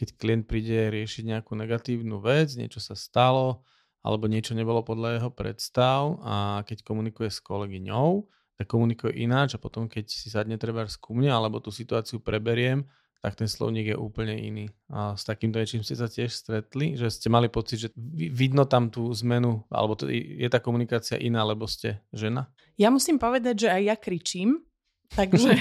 keď 0.01 0.09
klient 0.17 0.45
príde 0.49 0.89
riešiť 0.89 1.29
nejakú 1.29 1.53
negatívnu 1.53 2.17
vec, 2.17 2.57
niečo 2.57 2.81
sa 2.81 2.97
stalo, 2.97 3.61
alebo 4.09 4.25
niečo 4.25 4.57
nebolo 4.57 4.81
podľa 4.81 5.21
jeho 5.21 5.31
predstav 5.37 6.17
a 6.25 6.65
keď 6.65 6.81
komunikuje 6.81 7.29
s 7.29 7.45
kolegyňou, 7.45 8.25
tak 8.57 8.73
komunikuje 8.73 9.21
ináč 9.21 9.55
a 9.55 9.61
potom 9.61 9.85
keď 9.85 10.09
si 10.09 10.33
sadne 10.33 10.57
treba 10.57 10.89
ku 10.97 11.13
mne 11.13 11.29
alebo 11.29 11.61
tú 11.61 11.69
situáciu 11.69 12.25
preberiem, 12.25 12.89
tak 13.19 13.35
ten 13.35 13.51
slovník 13.51 13.93
je 13.93 13.97
úplne 13.99 14.33
iný. 14.33 14.71
A 14.89 15.13
s 15.19 15.27
takýmto 15.27 15.59
niečím 15.59 15.83
ste 15.83 15.99
sa 15.99 16.07
tiež 16.07 16.31
stretli, 16.31 16.95
že 16.95 17.11
ste 17.11 17.29
mali 17.29 17.51
pocit, 17.51 17.85
že 17.85 17.89
vidno 18.15 18.63
tam 18.65 18.95
tú 18.95 19.11
zmenu, 19.27 19.67
alebo 19.69 19.99
je 20.09 20.47
tá 20.47 20.63
komunikácia 20.63 21.19
iná, 21.19 21.43
lebo 21.43 21.67
ste 21.67 21.99
žena? 22.15 22.49
Ja 22.79 22.95
musím 22.95 23.19
povedať, 23.19 23.67
že 23.67 23.69
aj 23.75 23.83
ja 23.83 23.97
kričím, 23.99 24.63
takže 25.15 25.61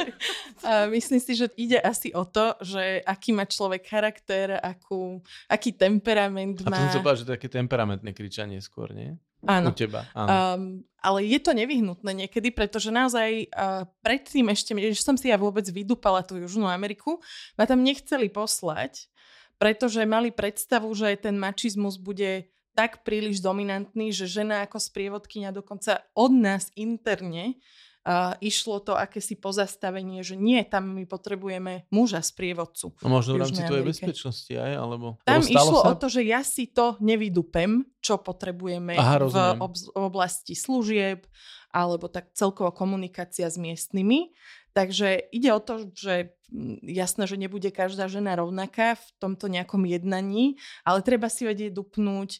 myslím 0.96 1.20
si, 1.20 1.32
že 1.36 1.46
ide 1.56 1.80
asi 1.80 2.12
o 2.12 2.24
to, 2.24 2.56
že 2.60 3.00
aký 3.04 3.32
má 3.32 3.44
človek 3.44 3.84
charakter, 3.84 4.60
akú, 4.60 5.20
aký 5.48 5.72
temperament 5.72 6.60
má. 6.64 6.76
A 6.76 6.92
to 6.92 7.00
som 7.00 7.16
že 7.16 7.24
to 7.26 7.32
je 7.32 7.36
také 7.40 7.48
temperamentné 7.48 8.12
kričanie 8.12 8.60
skôr, 8.60 8.92
nie? 8.92 9.16
Áno. 9.48 9.72
U 9.72 9.76
teba, 9.76 10.04
áno. 10.12 10.28
Um, 10.28 10.62
ale 11.00 11.24
je 11.24 11.40
to 11.40 11.56
nevyhnutné 11.56 12.12
niekedy, 12.12 12.52
pretože 12.52 12.92
naozaj 12.92 13.48
uh, 13.48 13.88
predtým 14.04 14.52
ešte, 14.52 14.76
že 14.76 15.00
som 15.00 15.16
si 15.16 15.32
ja 15.32 15.40
vôbec 15.40 15.64
vydupala 15.64 16.20
tú 16.20 16.36
Južnú 16.36 16.68
Ameriku, 16.68 17.24
ma 17.56 17.64
tam 17.64 17.80
nechceli 17.80 18.28
poslať, 18.28 19.08
pretože 19.56 20.04
mali 20.04 20.28
predstavu, 20.28 20.92
že 20.92 21.16
ten 21.16 21.40
mačizmus 21.40 21.96
bude 21.96 22.52
tak 22.76 23.00
príliš 23.04 23.40
dominantný, 23.40 24.12
že 24.12 24.28
žena 24.28 24.64
ako 24.64 24.76
sprievodkynia 24.76 25.50
dokonca 25.50 26.04
od 26.12 26.32
nás 26.32 26.68
interne 26.76 27.56
uh, 28.04 28.36
išlo 28.40 28.80
to 28.80 28.96
akési 28.96 29.36
pozastavenie, 29.36 30.24
že 30.24 30.36
nie, 30.38 30.62
tam 30.64 30.96
my 30.96 31.04
potrebujeme 31.04 31.84
muža 31.92 32.24
z 32.24 32.30
prievodcu. 32.36 32.96
No 33.04 33.08
možno 33.20 33.36
v 33.36 33.44
rámci 33.44 33.62
tvojej 33.64 33.86
bezpečnosti 33.86 34.52
aj, 34.52 34.72
alebo... 34.76 35.06
Tam 35.24 35.44
išlo 35.44 35.84
sa... 35.84 35.88
o 35.90 35.94
to, 35.96 36.06
že 36.08 36.22
ja 36.24 36.40
si 36.40 36.70
to 36.70 36.96
nevydupem, 37.00 37.84
čo 38.00 38.20
potrebujeme 38.20 38.96
Aha, 38.96 39.16
v, 39.20 39.36
ob- 39.60 39.90
oblasti 39.96 40.56
služieb, 40.56 41.28
alebo 41.70 42.10
tak 42.10 42.34
celkovo 42.34 42.74
komunikácia 42.74 43.46
s 43.46 43.54
miestnymi. 43.54 44.34
Takže 44.70 45.30
ide 45.34 45.50
o 45.50 45.60
to, 45.62 45.90
že 45.94 46.34
mm, 46.50 46.82
jasné, 46.86 47.26
že 47.26 47.36
nebude 47.38 47.70
každá 47.74 48.06
žena 48.06 48.38
rovnaká 48.38 48.98
v 48.98 49.06
tomto 49.18 49.50
nejakom 49.50 49.82
jednaní, 49.86 50.58
ale 50.86 51.02
treba 51.02 51.26
si 51.26 51.46
vedieť 51.46 51.74
dupnúť, 51.74 52.38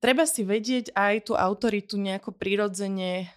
treba 0.00 0.28
si 0.28 0.44
vedieť 0.44 0.92
aj 0.92 1.32
tú 1.32 1.32
autoritu 1.32 1.96
nejako 1.96 2.36
prirodzene 2.36 3.32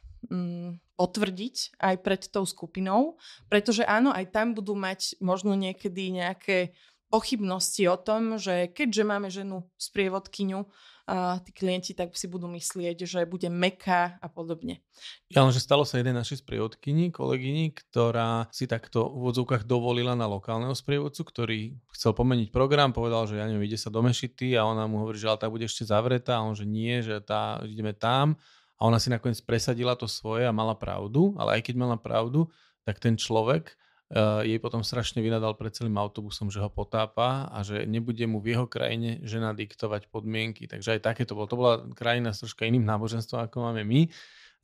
potvrdiť 0.96 1.80
aj 1.80 1.96
pred 2.02 2.22
tou 2.32 2.48
skupinou, 2.48 3.20
pretože 3.52 3.84
áno, 3.84 4.16
aj 4.16 4.32
tam 4.32 4.56
budú 4.56 4.74
mať 4.74 5.20
možno 5.20 5.54
niekedy 5.54 6.12
nejaké 6.12 6.76
pochybnosti 7.12 7.86
o 7.88 7.98
tom, 8.00 8.42
že 8.42 8.72
keďže 8.74 9.04
máme 9.06 9.30
ženu 9.30 9.64
sprievodkyňu, 9.78 10.66
a 11.06 11.38
tí 11.38 11.54
klienti 11.54 11.94
tak 11.94 12.18
si 12.18 12.26
budú 12.26 12.50
myslieť, 12.50 13.06
že 13.06 13.30
bude 13.30 13.46
meká 13.46 14.18
a 14.18 14.26
podobne. 14.26 14.82
Ja 15.30 15.46
len, 15.46 15.54
že 15.54 15.62
stalo 15.62 15.86
sa 15.86 16.02
jeden 16.02 16.18
našej 16.18 16.42
sprievodkyni, 16.42 17.14
kolegyni, 17.14 17.78
ktorá 17.78 18.50
si 18.50 18.66
takto 18.66 19.14
v 19.14 19.30
odzvukách 19.30 19.70
dovolila 19.70 20.18
na 20.18 20.26
lokálneho 20.26 20.74
sprievodcu, 20.74 21.22
ktorý 21.22 21.60
chcel 21.94 22.18
pomeniť 22.18 22.50
program, 22.50 22.90
povedal, 22.90 23.30
že 23.30 23.38
ja 23.38 23.46
neviem, 23.46 23.70
ide 23.70 23.78
sa 23.78 23.94
do 23.94 24.02
Mešity 24.02 24.58
a 24.58 24.66
ona 24.66 24.90
mu 24.90 25.06
hovorí, 25.06 25.22
že 25.22 25.30
ale 25.30 25.38
tá 25.38 25.46
bude 25.46 25.70
ešte 25.70 25.86
zavretá 25.86 26.42
a 26.42 26.46
on, 26.50 26.58
že 26.58 26.66
nie, 26.66 27.06
že 27.06 27.22
tá, 27.22 27.62
ideme 27.62 27.94
tam 27.94 28.42
a 28.76 28.82
ona 28.86 29.00
si 29.00 29.08
nakoniec 29.08 29.40
presadila 29.44 29.96
to 29.96 30.08
svoje 30.08 30.44
a 30.44 30.56
mala 30.56 30.76
pravdu, 30.76 31.32
ale 31.40 31.60
aj 31.60 31.72
keď 31.72 31.76
mala 31.80 31.98
pravdu, 32.00 32.52
tak 32.84 33.00
ten 33.00 33.16
človek 33.16 33.74
uh, 34.12 34.44
jej 34.44 34.60
potom 34.60 34.84
strašne 34.84 35.24
vynadal 35.24 35.56
pred 35.56 35.72
celým 35.72 35.96
autobusom, 35.96 36.52
že 36.52 36.60
ho 36.60 36.70
potápa 36.70 37.48
a 37.50 37.64
že 37.64 37.88
nebude 37.88 38.24
mu 38.28 38.44
v 38.44 38.54
jeho 38.54 38.68
krajine 38.68 39.24
žena 39.24 39.56
diktovať 39.56 40.12
podmienky. 40.12 40.68
Takže 40.68 41.00
aj 41.00 41.02
takéto 41.02 41.34
bolo. 41.34 41.48
To 41.48 41.58
bola 41.58 41.74
krajina 41.96 42.36
s 42.36 42.44
troška 42.44 42.68
iným 42.68 42.84
náboženstvom, 42.84 43.48
ako 43.48 43.58
máme 43.72 43.88
my 43.88 44.12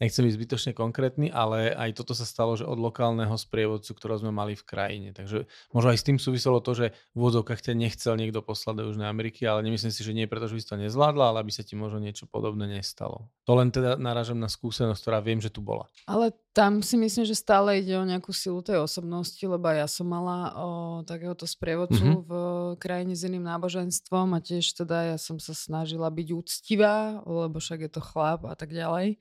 nechcem 0.02 0.26
byť 0.26 0.34
zbytočne 0.34 0.72
konkrétny, 0.74 1.30
ale 1.30 1.78
aj 1.78 2.02
toto 2.02 2.18
sa 2.18 2.26
stalo, 2.26 2.58
že 2.58 2.66
od 2.66 2.82
lokálneho 2.82 3.38
sprievodcu, 3.38 3.94
ktorého 3.94 4.26
sme 4.26 4.34
mali 4.34 4.58
v 4.58 4.66
krajine. 4.66 5.10
Takže 5.14 5.46
možno 5.70 5.94
aj 5.94 6.00
s 6.02 6.08
tým 6.10 6.18
súviselo 6.18 6.58
to, 6.58 6.74
že 6.74 6.86
v 7.14 7.18
úvodzovkách 7.22 7.62
ťa 7.62 7.78
nechcel 7.78 8.18
niekto 8.18 8.42
poslať 8.42 8.82
do 8.82 8.84
Južnej 8.90 9.06
Ameriky, 9.06 9.46
ale 9.46 9.62
nemyslím 9.62 9.94
si, 9.94 10.02
že 10.02 10.18
nie 10.18 10.26
preto, 10.26 10.50
že 10.50 10.58
by 10.58 10.62
si 10.66 10.70
to 10.74 10.82
nezvládla, 10.82 11.26
ale 11.30 11.38
aby 11.46 11.54
sa 11.54 11.62
ti 11.62 11.78
možno 11.78 12.02
niečo 12.02 12.26
podobné 12.26 12.66
nestalo. 12.66 13.30
To 13.46 13.54
len 13.54 13.70
teda 13.70 14.02
narážam 14.02 14.42
na 14.42 14.50
skúsenosť, 14.50 14.98
ktorá 14.98 15.22
viem, 15.22 15.38
že 15.38 15.54
tu 15.54 15.62
bola. 15.62 15.86
Ale 16.10 16.34
tam 16.52 16.84
si 16.84 17.00
myslím, 17.00 17.24
že 17.24 17.38
stále 17.38 17.80
ide 17.80 17.96
o 17.96 18.04
nejakú 18.04 18.34
silu 18.36 18.60
tej 18.60 18.82
osobnosti, 18.84 19.40
lebo 19.40 19.72
ja 19.72 19.88
som 19.88 20.10
mala 20.10 20.52
o, 20.52 20.68
takéhoto 21.08 21.48
sprievodcu 21.48 22.02
mm-hmm. 22.02 22.28
v 22.28 22.32
krajine 22.76 23.14
s 23.16 23.24
iným 23.24 23.48
náboženstvom 23.48 24.36
a 24.36 24.44
tiež 24.44 24.76
teda 24.76 25.16
ja 25.16 25.18
som 25.22 25.40
sa 25.40 25.56
snažila 25.56 26.12
byť 26.12 26.28
úctivá, 26.36 27.24
lebo 27.24 27.62
však 27.62 27.88
je 27.88 27.92
to 27.94 28.02
chlap 28.04 28.44
a 28.50 28.58
tak 28.58 28.76
ďalej 28.76 29.16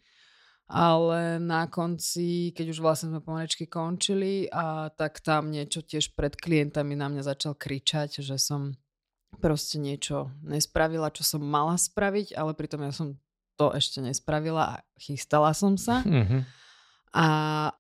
ale 0.71 1.43
na 1.43 1.67
konci, 1.67 2.55
keď 2.55 2.67
už 2.71 2.79
vlastne 2.79 3.11
sme 3.11 3.21
pomalečky 3.21 3.67
končili, 3.67 4.47
a 4.55 4.87
tak 4.95 5.19
tam 5.19 5.51
niečo 5.51 5.83
tiež 5.83 6.15
pred 6.15 6.39
klientami 6.39 6.95
na 6.95 7.11
mňa 7.11 7.27
začal 7.27 7.59
kričať, 7.59 8.23
že 8.23 8.39
som 8.39 8.79
proste 9.43 9.83
niečo 9.83 10.31
nespravila, 10.47 11.11
čo 11.11 11.27
som 11.27 11.43
mala 11.43 11.75
spraviť, 11.75 12.39
ale 12.39 12.55
pritom 12.55 12.87
ja 12.87 12.95
som 12.95 13.19
to 13.59 13.75
ešte 13.75 13.99
nespravila 13.99 14.63
a 14.63 14.75
chystala 14.95 15.51
som 15.53 15.75
sa. 15.75 16.07
Mm-hmm. 16.07 16.43
A 17.11 17.27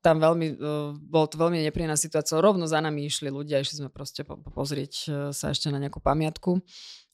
tam 0.03 0.19
veľmi, 0.19 0.47
e, 0.51 0.57
bol 0.99 1.31
to 1.31 1.39
veľmi 1.39 1.63
nepríjemná 1.63 1.95
situácia. 1.95 2.43
Rovno 2.43 2.67
za 2.67 2.83
nami 2.83 3.07
išli 3.07 3.31
ľudia, 3.31 3.63
išli 3.63 3.87
sme 3.87 3.91
proste 3.91 4.27
po, 4.27 4.35
pozrieť 4.43 4.93
e, 5.07 5.09
sa 5.31 5.55
ešte 5.55 5.71
na 5.71 5.79
nejakú 5.79 6.03
pamiatku. 6.03 6.59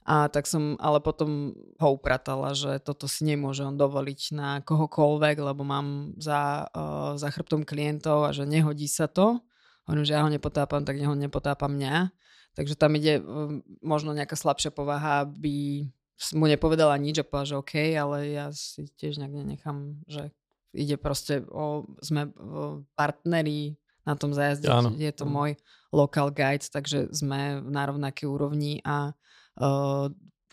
A 0.06 0.30
tak 0.30 0.46
som 0.46 0.78
ale 0.78 1.02
potom 1.02 1.50
ho 1.82 1.88
upratala, 1.90 2.54
že 2.54 2.78
toto 2.78 3.10
si 3.10 3.26
nemôže 3.26 3.66
on 3.66 3.74
dovoliť 3.74 4.20
na 4.38 4.62
kohokoľvek, 4.62 5.36
lebo 5.42 5.66
mám 5.66 6.14
za, 6.14 6.70
uh, 6.70 7.18
za 7.18 7.26
chrbtom 7.34 7.66
klientov 7.66 8.22
a 8.22 8.30
že 8.30 8.46
nehodí 8.46 8.86
sa 8.86 9.10
to. 9.10 9.42
Hovorím, 9.90 10.06
že 10.06 10.14
ja 10.14 10.22
ho 10.22 10.30
nepotápam, 10.30 10.86
tak 10.86 11.02
neho 11.02 11.18
nepotápa 11.18 11.66
mňa. 11.66 12.14
Takže 12.54 12.78
tam 12.78 12.94
ide 12.94 13.18
uh, 13.18 13.58
možno 13.82 14.14
nejaká 14.14 14.38
slabšia 14.38 14.70
povaha, 14.70 15.26
aby 15.26 15.90
mu 16.38 16.46
nepovedala 16.46 16.94
nič 17.02 17.20
a 17.20 17.26
povedala, 17.26 17.50
že 17.50 17.58
OK, 17.58 17.74
ale 17.98 18.16
ja 18.30 18.46
si 18.54 18.86
tiež 18.86 19.18
nejak 19.18 19.34
nenechám, 19.34 20.00
že 20.06 20.30
ide 20.72 20.96
proste 20.96 21.44
o, 21.50 21.84
sme 22.00 22.32
o 22.36 22.86
partneri 22.94 23.76
na 24.06 24.14
tom 24.14 24.30
zajazde, 24.30 24.70
je 24.96 25.12
to 25.12 25.26
môj 25.26 25.58
local 25.90 26.30
guide, 26.30 26.62
takže 26.70 27.10
sme 27.10 27.58
na 27.64 27.90
rovnakej 27.90 28.26
úrovni 28.30 28.78
a 28.86 29.12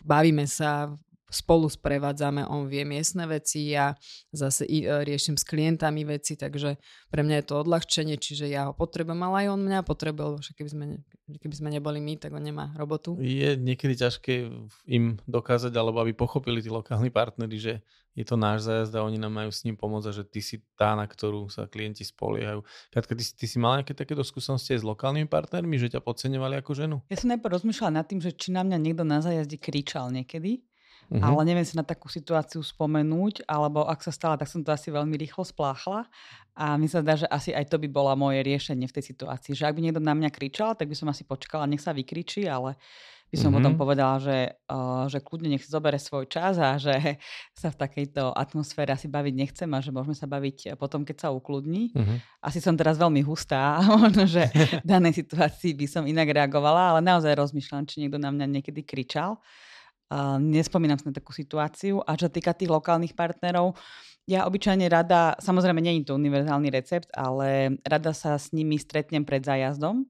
bavíme 0.04 0.44
sa, 0.48 0.92
spolu 1.34 1.66
sprevádzame, 1.66 2.46
on 2.46 2.70
vie 2.70 2.86
miestne 2.86 3.26
veci, 3.26 3.74
ja 3.74 3.98
zase 4.30 4.62
i, 4.70 4.86
e, 4.86 5.02
riešim 5.02 5.34
s 5.34 5.42
klientami 5.42 6.06
veci, 6.06 6.38
takže 6.38 6.78
pre 7.10 7.26
mňa 7.26 7.42
je 7.42 7.46
to 7.50 7.54
odľahčenie, 7.66 8.14
čiže 8.14 8.46
ja 8.46 8.70
ho 8.70 8.72
potrebujem, 8.72 9.18
ale 9.18 9.36
aj 9.44 9.46
on 9.50 9.60
mňa 9.66 9.80
potrebuje, 9.82 10.46
však 10.46 10.54
keby 10.62 10.70
sme, 10.70 10.84
keby 11.42 11.54
sme 11.58 11.68
neboli 11.74 11.98
my, 11.98 12.14
tak 12.22 12.30
on 12.30 12.46
nemá 12.46 12.70
robotu. 12.78 13.18
Je 13.18 13.58
niekedy 13.58 13.98
ťažké 13.98 14.46
im 14.86 15.18
dokázať, 15.26 15.74
alebo 15.74 15.98
aby 16.06 16.14
pochopili 16.14 16.62
tí 16.62 16.70
lokálni 16.70 17.10
partnery, 17.10 17.58
že 17.58 17.74
je 18.14 18.24
to 18.24 18.38
náš 18.38 18.70
zájazd 18.70 18.94
a 18.94 19.02
oni 19.02 19.18
nám 19.18 19.34
majú 19.34 19.50
s 19.50 19.66
ním 19.66 19.74
pomôcť 19.74 20.06
a 20.10 20.12
že 20.14 20.24
ty 20.24 20.38
si 20.38 20.62
tá, 20.78 20.94
na 20.94 21.04
ktorú 21.04 21.50
sa 21.50 21.66
klienti 21.66 22.06
spoliehajú. 22.06 22.62
Katka, 22.94 23.12
ty, 23.18 23.22
ty 23.26 23.46
si 23.50 23.58
mala 23.58 23.82
nejaké 23.82 23.94
takéto 23.94 24.22
skúsenosti 24.22 24.78
aj 24.78 24.80
s 24.82 24.88
lokálnymi 24.88 25.26
partnermi, 25.26 25.76
že 25.76 25.90
ťa 25.92 26.00
podceňovali 26.00 26.54
ako 26.62 26.70
ženu? 26.78 26.96
Ja 27.10 27.18
som 27.18 27.34
najprv 27.34 27.58
rozmýšľala 27.58 27.98
nad 28.00 28.06
tým, 28.06 28.22
že 28.22 28.30
či 28.30 28.54
na 28.54 28.62
mňa 28.62 28.78
niekto 28.78 29.02
na 29.02 29.18
zájazde 29.18 29.58
kričal 29.58 30.14
niekedy, 30.14 30.62
Uh-huh. 31.12 31.20
Ale 31.20 31.44
neviem 31.44 31.66
si 31.66 31.76
na 31.76 31.84
takú 31.84 32.08
situáciu 32.08 32.64
spomenúť, 32.64 33.44
alebo 33.44 33.84
ak 33.84 34.00
sa 34.00 34.12
stala, 34.14 34.40
tak 34.40 34.48
som 34.48 34.64
to 34.64 34.72
asi 34.72 34.88
veľmi 34.88 35.20
rýchlo 35.20 35.44
spláchla. 35.44 36.08
A 36.56 36.80
mi 36.80 36.88
sa 36.88 37.04
zdá, 37.04 37.18
že 37.18 37.26
asi 37.28 37.50
aj 37.52 37.68
to 37.68 37.76
by 37.82 37.88
bola 37.90 38.16
moje 38.16 38.40
riešenie 38.40 38.88
v 38.88 38.94
tej 38.94 39.12
situácii. 39.12 39.52
Že 39.52 39.68
ak 39.68 39.74
by 39.76 39.80
niekto 39.84 40.00
na 40.00 40.14
mňa 40.16 40.30
kričal, 40.32 40.72
tak 40.78 40.88
by 40.88 40.96
som 40.96 41.10
asi 41.10 41.26
počkala, 41.26 41.68
nech 41.68 41.82
sa 41.82 41.92
vykričí, 41.92 42.46
ale 42.48 42.78
by 43.34 43.36
som 43.42 43.50
mm-hmm. 43.50 43.58
potom 43.58 43.74
povedala, 43.74 44.22
že, 44.22 44.38
uh, 44.70 45.10
že 45.10 45.18
kľudne 45.18 45.50
nech 45.50 45.66
zobere 45.66 45.98
svoj 45.98 46.30
čas 46.30 46.54
a 46.62 46.78
že 46.78 46.94
sa 47.60 47.74
v 47.74 47.76
takejto 47.82 48.30
atmosfére 48.30 48.94
asi 48.94 49.10
baviť 49.10 49.34
nechcem 49.34 49.66
a 49.74 49.82
že 49.82 49.90
môžeme 49.90 50.14
sa 50.14 50.30
baviť 50.30 50.78
potom, 50.78 51.02
keď 51.02 51.26
sa 51.26 51.28
ukludní. 51.34 51.90
Mm-hmm. 51.90 52.18
Asi 52.46 52.62
som 52.62 52.78
teraz 52.78 52.94
veľmi 52.94 53.26
hustá, 53.26 53.82
možno, 54.06 54.30
že 54.30 54.46
v 54.54 54.86
danej 54.86 55.18
situácii 55.26 55.74
by 55.74 55.86
som 55.90 56.06
inak 56.06 56.30
reagovala, 56.30 56.94
ale 56.94 57.00
naozaj 57.02 57.34
rozmýšľam, 57.34 57.90
či 57.90 58.06
niekto 58.06 58.22
na 58.22 58.30
mňa 58.30 58.46
niekedy 58.46 58.86
kričal. 58.86 59.42
Uh, 60.14 60.38
nespomínam 60.38 60.94
si 60.94 61.10
na 61.10 61.16
takú 61.16 61.34
situáciu. 61.34 61.98
A 62.06 62.14
čo 62.14 62.30
týka 62.30 62.54
tých 62.54 62.70
lokálnych 62.70 63.18
partnerov, 63.18 63.74
ja 64.30 64.46
obyčajne 64.46 64.86
rada, 64.86 65.34
samozrejme 65.42 65.82
nie 65.82 66.00
je 66.00 66.08
to 66.08 66.16
univerzálny 66.16 66.70
recept, 66.70 67.10
ale 67.12 67.76
rada 67.82 68.14
sa 68.14 68.38
s 68.38 68.54
nimi 68.54 68.78
stretnem 68.78 69.26
pred 69.26 69.42
zájazdom 69.42 70.06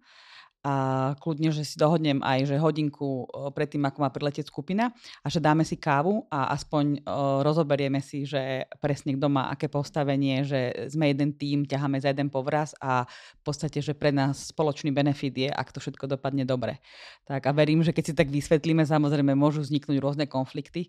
a 0.65 0.75
kľudne, 1.21 1.53
že 1.53 1.61
si 1.61 1.77
dohodnem 1.77 2.25
aj, 2.25 2.49
že 2.49 2.57
hodinku 2.57 3.29
predtým, 3.53 3.85
ako 3.85 4.01
má 4.01 4.09
priletieť 4.09 4.49
skupina 4.49 4.97
a 5.21 5.29
že 5.29 5.37
dáme 5.37 5.61
si 5.61 5.77
kávu 5.77 6.25
a 6.33 6.57
aspoň 6.57 7.05
rozoberieme 7.45 8.01
si, 8.01 8.25
že 8.25 8.65
presne 8.81 9.13
kto 9.13 9.29
má 9.29 9.53
aké 9.53 9.69
postavenie, 9.69 10.41
že 10.41 10.89
sme 10.89 11.13
jeden 11.13 11.37
tým, 11.37 11.69
ťaháme 11.69 12.01
za 12.01 12.17
jeden 12.17 12.33
povraz 12.33 12.73
a 12.81 13.05
v 13.41 13.43
podstate, 13.45 13.85
že 13.85 13.93
pre 13.93 14.09
nás 14.09 14.57
spoločný 14.57 14.89
benefit 14.89 15.37
je, 15.37 15.51
ak 15.53 15.69
to 15.69 15.85
všetko 15.85 16.17
dopadne 16.17 16.49
dobre. 16.49 16.81
Tak 17.29 17.45
a 17.45 17.53
verím, 17.53 17.85
že 17.85 17.93
keď 17.93 18.05
si 18.09 18.15
tak 18.17 18.33
vysvetlíme, 18.33 18.89
samozrejme 18.89 19.37
môžu 19.37 19.61
vzniknúť 19.61 20.01
rôzne 20.01 20.25
konflikty, 20.25 20.89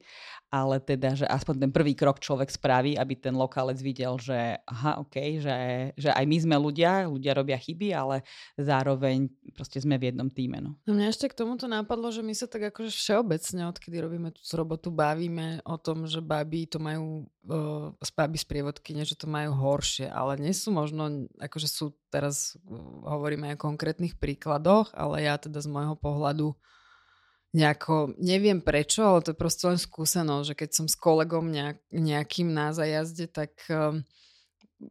ale 0.55 0.79
teda, 0.79 1.19
že 1.19 1.27
aspoň 1.27 1.67
ten 1.67 1.71
prvý 1.75 1.99
krok 1.99 2.23
človek 2.23 2.47
spraví, 2.47 2.95
aby 2.95 3.19
ten 3.19 3.35
lokálec 3.35 3.75
videl, 3.83 4.15
že 4.23 4.55
aha, 4.63 5.03
OK, 5.03 5.43
že, 5.43 5.57
že 5.99 6.15
aj 6.15 6.23
my 6.23 6.37
sme 6.39 6.55
ľudia, 6.55 7.11
ľudia 7.11 7.35
robia 7.35 7.59
chyby, 7.59 7.91
ale 7.91 8.23
zároveň 8.55 9.27
proste 9.65 9.81
sme 9.81 9.97
v 9.97 10.13
jednom 10.13 10.29
týme. 10.29 10.61
No. 10.61 10.77
no 10.85 10.93
mňa 10.93 11.09
ešte 11.09 11.25
k 11.25 11.41
tomuto 11.41 11.65
napadlo, 11.65 12.13
že 12.13 12.21
my 12.21 12.37
sa 12.37 12.45
tak 12.45 12.69
akože 12.69 12.93
všeobecne, 12.93 13.65
odkedy 13.65 13.97
robíme 13.97 14.29
tú 14.29 14.45
robotu, 14.53 14.93
bavíme 14.93 15.65
o 15.65 15.81
tom, 15.81 16.05
že 16.05 16.21
baby 16.21 16.69
to 16.69 16.77
majú, 16.77 17.25
uh, 17.49 17.89
baby 18.13 18.37
sprievodkyne, 18.37 19.01
že 19.01 19.17
to 19.17 19.25
majú 19.25 19.57
horšie, 19.57 20.05
ale 20.05 20.37
nie 20.37 20.53
sú 20.53 20.69
možno, 20.69 21.25
akože 21.41 21.65
sú 21.65 21.97
teraz, 22.13 22.53
hovoríme 23.01 23.49
aj 23.49 23.57
o 23.57 23.65
konkrétnych 23.65 24.21
príkladoch, 24.21 24.93
ale 24.93 25.25
ja 25.25 25.41
teda 25.41 25.57
z 25.65 25.73
môjho 25.73 25.97
pohľadu 25.97 26.53
nejako, 27.57 28.13
neviem 28.21 28.61
prečo, 28.61 29.01
ale 29.01 29.25
to 29.25 29.33
je 29.33 29.41
proste 29.41 29.65
len 29.65 29.81
skúsenosť, 29.81 30.45
že 30.45 30.55
keď 30.61 30.69
som 30.77 30.85
s 30.85 30.93
kolegom 30.93 31.49
nejak, 31.49 31.81
nejakým 31.89 32.53
na 32.53 32.69
zajazde, 32.69 33.33
tak 33.33 33.57
uh, 33.73 33.97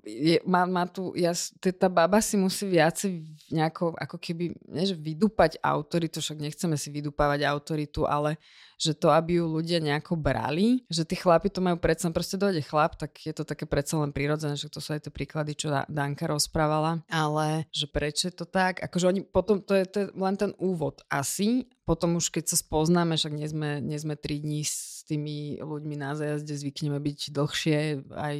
je, 0.02 0.42
má, 0.42 0.66
má 0.66 0.84
tu, 0.88 1.14
ja, 1.14 1.30
tá 1.60 1.86
baba 1.86 2.18
si 2.18 2.34
musí 2.34 2.66
viacej 2.66 3.22
nejako, 3.54 3.94
ako 3.94 4.16
keby, 4.18 4.56
nie 4.66 4.84
že 4.90 4.96
vydúpať 4.98 5.62
autoritu, 5.62 6.18
však 6.18 6.42
nechceme 6.42 6.74
si 6.74 6.88
vydúpavať 6.90 7.46
autoritu, 7.46 8.08
ale 8.08 8.40
že 8.74 8.92
to, 8.92 9.10
aby 9.10 9.38
ju 9.38 9.46
ľudia 9.46 9.78
nejako 9.78 10.18
brali, 10.18 10.82
že 10.90 11.06
tí 11.06 11.14
chlapi 11.14 11.48
to 11.48 11.62
majú 11.62 11.78
predsa, 11.78 12.10
proste 12.10 12.34
dojde 12.34 12.62
chlap, 12.66 12.98
tak 12.98 13.14
je 13.22 13.30
to 13.30 13.46
také 13.46 13.64
predsa 13.64 14.02
len 14.02 14.10
prirodzené, 14.10 14.58
že 14.58 14.66
to 14.66 14.82
sú 14.82 14.98
aj 14.98 15.06
tie 15.06 15.12
príklady, 15.14 15.54
čo 15.54 15.70
Danka 15.86 16.26
rozprávala, 16.26 17.00
ale 17.06 17.70
že 17.70 17.86
prečo 17.86 18.26
je 18.28 18.34
to 18.34 18.46
tak, 18.46 18.82
akože 18.82 19.06
oni 19.08 19.20
potom, 19.22 19.62
to 19.62 19.78
je, 19.78 19.84
to 19.86 19.96
je 20.04 20.06
len 20.18 20.34
ten 20.34 20.50
úvod 20.58 21.06
asi, 21.06 21.70
potom 21.86 22.18
už 22.18 22.34
keď 22.34 22.50
sa 22.50 22.56
spoznáme, 22.58 23.14
však 23.14 23.34
nie 23.34 23.48
sme, 23.48 23.70
nie 23.78 23.98
sme 24.00 24.18
tri 24.18 24.42
dní 24.42 24.66
s 24.66 25.04
tými 25.06 25.60
ľuďmi 25.60 25.94
na 26.00 26.16
zajazde, 26.16 26.56
zvykneme 26.56 26.98
byť 26.98 27.18
dlhšie 27.30 27.76
aj 28.16 28.36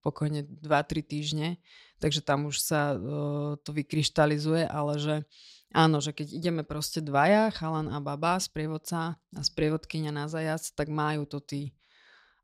pokojne 0.00 0.46
2-3 0.62 1.02
týždne, 1.04 1.48
takže 1.98 2.22
tam 2.22 2.46
už 2.48 2.62
sa 2.62 2.94
uh, 2.94 3.54
to 3.60 3.70
vykryštalizuje, 3.74 4.64
ale 4.66 4.92
že 4.98 5.14
áno, 5.74 5.98
že 6.00 6.14
keď 6.14 6.26
ideme 6.32 6.62
proste 6.62 7.02
dvaja, 7.04 7.52
chalan 7.52 7.90
a 7.92 7.98
baba, 8.00 8.38
sprievodca 8.40 9.18
a 9.18 9.40
sprievodkynia 9.40 10.14
na 10.14 10.30
zajac, 10.30 10.62
tak 10.72 10.88
majú 10.88 11.26
to 11.26 11.42
tí 11.42 11.74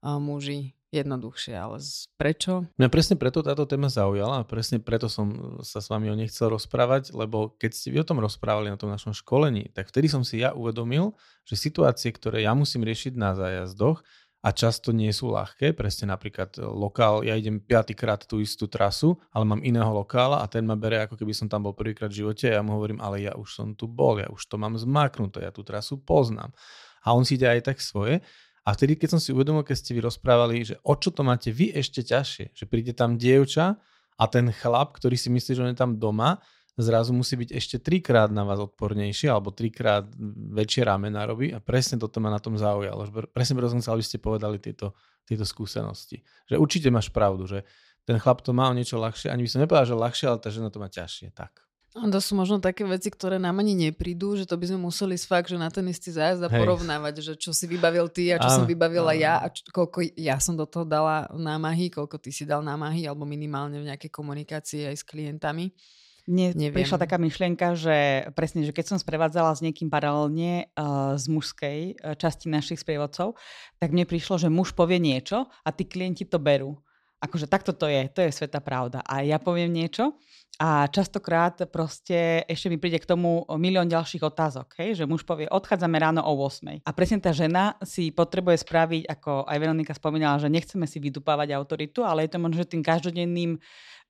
uh, 0.02 0.18
muži 0.18 0.74
jednoduchšie, 0.94 1.54
ale 1.58 1.82
prečo? 2.14 2.70
Mňa 2.78 2.88
presne 2.88 3.18
preto 3.18 3.42
táto 3.42 3.66
téma 3.66 3.90
zaujala 3.90 4.42
a 4.42 4.46
presne 4.46 4.78
preto 4.78 5.10
som 5.10 5.58
sa 5.66 5.82
s 5.82 5.90
vami 5.90 6.06
o 6.06 6.14
nej 6.14 6.30
chcel 6.30 6.54
rozprávať, 6.54 7.10
lebo 7.10 7.50
keď 7.58 7.70
ste 7.74 7.90
vy 7.90 8.06
o 8.06 8.08
tom 8.08 8.22
rozprávali 8.22 8.70
na 8.70 8.78
tom 8.78 8.94
našom 8.94 9.10
školení, 9.10 9.74
tak 9.74 9.90
vtedy 9.90 10.06
som 10.06 10.22
si 10.22 10.46
ja 10.46 10.54
uvedomil, 10.54 11.18
že 11.42 11.58
situácie, 11.58 12.14
ktoré 12.14 12.46
ja 12.46 12.54
musím 12.54 12.86
riešiť 12.86 13.18
na 13.18 13.34
zájazdoch, 13.34 14.06
a 14.44 14.52
často 14.52 14.92
nie 14.92 15.08
sú 15.08 15.32
ľahké. 15.32 15.72
Presne 15.72 16.12
napríklad 16.12 16.60
e, 16.60 16.68
lokál, 16.68 17.24
ja 17.24 17.32
idem 17.32 17.64
piatýkrát 17.64 18.28
tú 18.28 18.44
istú 18.44 18.68
trasu, 18.68 19.16
ale 19.32 19.48
mám 19.48 19.64
iného 19.64 19.88
lokála 19.88 20.44
a 20.44 20.46
ten 20.46 20.68
ma 20.68 20.76
bere 20.76 21.00
ako 21.08 21.16
keby 21.16 21.32
som 21.32 21.48
tam 21.48 21.64
bol 21.64 21.72
prvýkrát 21.72 22.12
v 22.12 22.20
živote 22.20 22.52
a 22.52 22.60
ja 22.60 22.62
mu 22.62 22.76
hovorím, 22.76 23.00
ale 23.00 23.24
ja 23.24 23.32
už 23.32 23.48
som 23.48 23.72
tu 23.72 23.88
bol, 23.88 24.20
ja 24.20 24.28
už 24.28 24.44
to 24.44 24.60
mám 24.60 24.76
zmaknuté, 24.76 25.48
ja 25.48 25.48
tú 25.48 25.64
trasu 25.64 25.96
poznám. 25.96 26.52
A 27.08 27.16
on 27.16 27.24
si 27.24 27.40
ide 27.40 27.48
aj 27.48 27.72
tak 27.72 27.80
svoje. 27.80 28.20
A 28.68 28.76
vtedy, 28.76 29.00
keď 29.00 29.16
som 29.16 29.20
si 29.20 29.32
uvedomil, 29.32 29.64
keď 29.64 29.76
ste 29.80 29.96
vy 29.96 30.04
rozprávali, 30.04 30.60
že 30.60 30.76
o 30.84 30.92
čo 30.92 31.08
to 31.08 31.24
máte 31.24 31.48
vy 31.48 31.72
ešte 31.72 32.04
ťažšie, 32.04 32.52
že 32.52 32.64
príde 32.68 32.92
tam 32.92 33.16
dievča 33.16 33.80
a 34.20 34.24
ten 34.28 34.52
chlap, 34.52 35.00
ktorý 35.00 35.16
si 35.16 35.32
myslí, 35.32 35.50
že 35.56 35.62
on 35.64 35.72
je 35.72 35.80
tam 35.80 35.96
doma, 35.96 36.40
zrazu 36.74 37.14
musí 37.14 37.38
byť 37.38 37.50
ešte 37.54 37.76
trikrát 37.78 38.34
na 38.34 38.42
vás 38.42 38.58
odpornejšie 38.58 39.30
alebo 39.30 39.54
trikrát 39.54 40.10
väčšie 40.50 40.82
ramena 40.82 41.22
robí 41.22 41.54
a 41.54 41.62
presne 41.62 42.02
toto 42.02 42.18
ma 42.18 42.34
na 42.34 42.42
tom 42.42 42.58
zaujalo. 42.58 43.06
Presne 43.30 43.54
preto 43.54 43.70
som 43.70 43.80
chcel, 43.80 43.94
aby 43.98 44.04
ste 44.06 44.18
povedali 44.18 44.58
tieto, 44.58 44.94
tieto 45.22 45.46
skúsenosti. 45.46 46.26
Že 46.50 46.58
určite 46.58 46.88
máš 46.90 47.14
pravdu, 47.14 47.46
že 47.46 47.62
ten 48.04 48.18
chlap 48.18 48.42
to 48.42 48.50
má 48.52 48.68
o 48.68 48.74
niečo 48.76 48.98
ľahšie, 49.00 49.30
ani 49.30 49.46
by 49.46 49.50
som 49.50 49.60
nepovedal, 49.62 49.86
že 49.88 49.96
ľahšie, 49.96 50.26
ale 50.28 50.38
tá 50.42 50.48
žena 50.50 50.68
to 50.68 50.82
má 50.82 50.90
ťažšie. 50.90 51.32
Tak. 51.32 51.64
A 51.94 52.10
to 52.10 52.18
sú 52.18 52.34
možno 52.34 52.58
také 52.58 52.82
veci, 52.82 53.06
ktoré 53.06 53.38
nám 53.38 53.62
ani 53.62 53.70
neprídu, 53.78 54.34
že 54.34 54.50
to 54.50 54.58
by 54.58 54.66
sme 54.66 54.82
museli 54.82 55.14
fakt, 55.14 55.46
že 55.46 55.54
na 55.54 55.70
ten 55.70 55.86
istý 55.86 56.10
zájazd 56.10 56.42
a 56.42 56.50
porovnávať, 56.50 57.22
že 57.22 57.32
čo 57.38 57.54
si 57.54 57.70
vybavil 57.70 58.10
ty 58.10 58.34
a 58.34 58.42
čo 58.42 58.50
áno, 58.50 58.56
som 58.58 58.64
vybavila 58.66 59.14
áno. 59.14 59.22
ja 59.22 59.38
a 59.38 59.46
čo, 59.46 59.62
koľko 59.70 60.02
ja 60.18 60.42
som 60.42 60.58
do 60.58 60.66
toho 60.66 60.82
dala 60.82 61.30
námahy, 61.30 61.94
koľko 61.94 62.18
ty 62.18 62.34
si 62.34 62.42
dal 62.42 62.66
námahy 62.66 63.06
alebo 63.06 63.22
minimálne 63.22 63.78
v 63.78 63.94
nejakej 63.94 64.10
komunikácii 64.10 64.90
aj 64.90 64.96
s 64.98 65.04
klientami. 65.06 65.70
Mne 66.24 66.56
Neviem. 66.56 66.80
prišla 66.80 67.04
taká 67.04 67.20
myšlienka, 67.20 67.76
že 67.76 68.28
presne, 68.32 68.64
že 68.64 68.72
keď 68.72 68.96
som 68.96 68.98
sprevádzala 68.98 69.52
s 69.52 69.60
niekým 69.60 69.92
paralelne 69.92 70.72
uh, 70.72 71.20
z 71.20 71.24
mužskej 71.28 71.78
uh, 72.00 72.16
časti 72.16 72.48
našich 72.48 72.80
sprievodcov, 72.80 73.36
tak 73.76 73.92
mne 73.92 74.08
prišlo, 74.08 74.40
že 74.40 74.48
muž 74.48 74.72
povie 74.72 74.96
niečo 74.96 75.44
a 75.44 75.68
tí 75.68 75.84
klienti 75.84 76.24
to 76.24 76.40
berú. 76.40 76.80
Akože 77.20 77.44
takto 77.48 77.76
to 77.76 77.88
je, 77.88 78.08
to 78.08 78.20
je 78.24 78.32
sveta 78.32 78.64
pravda. 78.64 79.04
A 79.04 79.20
ja 79.20 79.36
poviem 79.36 79.72
niečo 79.72 80.16
a 80.54 80.86
častokrát 80.86 81.66
proste 81.66 82.46
ešte 82.46 82.70
mi 82.70 82.78
príde 82.78 83.02
k 83.02 83.10
tomu 83.10 83.42
milión 83.58 83.90
ďalších 83.90 84.22
otázok, 84.22 84.78
hej? 84.78 85.02
že 85.02 85.04
muž 85.04 85.26
povie, 85.26 85.50
odchádzame 85.50 85.98
ráno 85.98 86.22
o 86.22 86.32
8. 86.38 86.86
A 86.86 86.90
presne 86.94 87.18
tá 87.18 87.34
žena 87.34 87.74
si 87.82 88.14
potrebuje 88.14 88.62
spraviť, 88.62 89.02
ako 89.10 89.50
aj 89.50 89.58
Veronika 89.58 89.92
spomínala, 89.98 90.38
že 90.38 90.46
nechceme 90.46 90.86
si 90.86 91.02
vydupávať 91.02 91.50
autoritu, 91.58 92.06
ale 92.06 92.26
je 92.26 92.30
to 92.34 92.38
možno, 92.38 92.62
že 92.62 92.70
tým 92.70 92.86
každodenným 92.86 93.58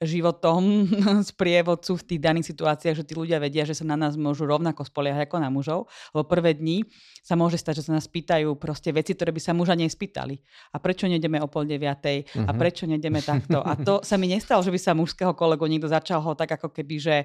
životom 0.02 0.90
z 1.28 1.30
prievodcu 1.38 1.94
v 1.94 2.06
tých 2.06 2.20
daných 2.20 2.50
situáciách, 2.50 2.96
že 2.98 3.06
tí 3.06 3.14
ľudia 3.14 3.38
vedia, 3.38 3.62
že 3.62 3.78
sa 3.78 3.86
na 3.86 3.94
nás 3.94 4.18
môžu 4.18 4.44
rovnako 4.44 4.82
spoliehať 4.82 5.30
ako 5.30 5.36
na 5.38 5.48
mužov, 5.48 5.80
lebo 6.10 6.26
prvé 6.26 6.58
dni 6.58 6.82
sa 7.22 7.38
môže 7.38 7.56
stať, 7.56 7.80
že 7.80 7.86
sa 7.88 7.96
nás 7.96 8.04
pýtajú 8.10 8.52
proste 8.58 8.90
veci, 8.90 9.14
ktoré 9.14 9.30
by 9.30 9.40
sa 9.40 9.56
muža 9.56 9.78
nespýtali. 9.78 10.36
A 10.74 10.82
prečo 10.82 11.06
nejdeme 11.06 11.38
o 11.40 11.48
pol 11.48 11.64
deviatej? 11.64 12.26
Uh-huh. 12.26 12.48
A 12.48 12.52
mhm. 12.52 12.58
prečo 12.58 12.84
nejdeme 12.84 13.22
takto? 13.22 13.62
A 13.64 13.78
to 13.78 14.02
sa 14.02 14.18
mi 14.18 14.28
nestalo, 14.28 14.60
že 14.60 14.74
by 14.74 14.80
sa 14.82 14.92
mužského 14.92 15.32
kolegu 15.32 15.64
niekto 15.70 15.88
začal 15.88 16.20
ho 16.20 16.33
tak 16.38 16.58
ako 16.58 16.70
keby, 16.70 16.96
že 17.00 17.16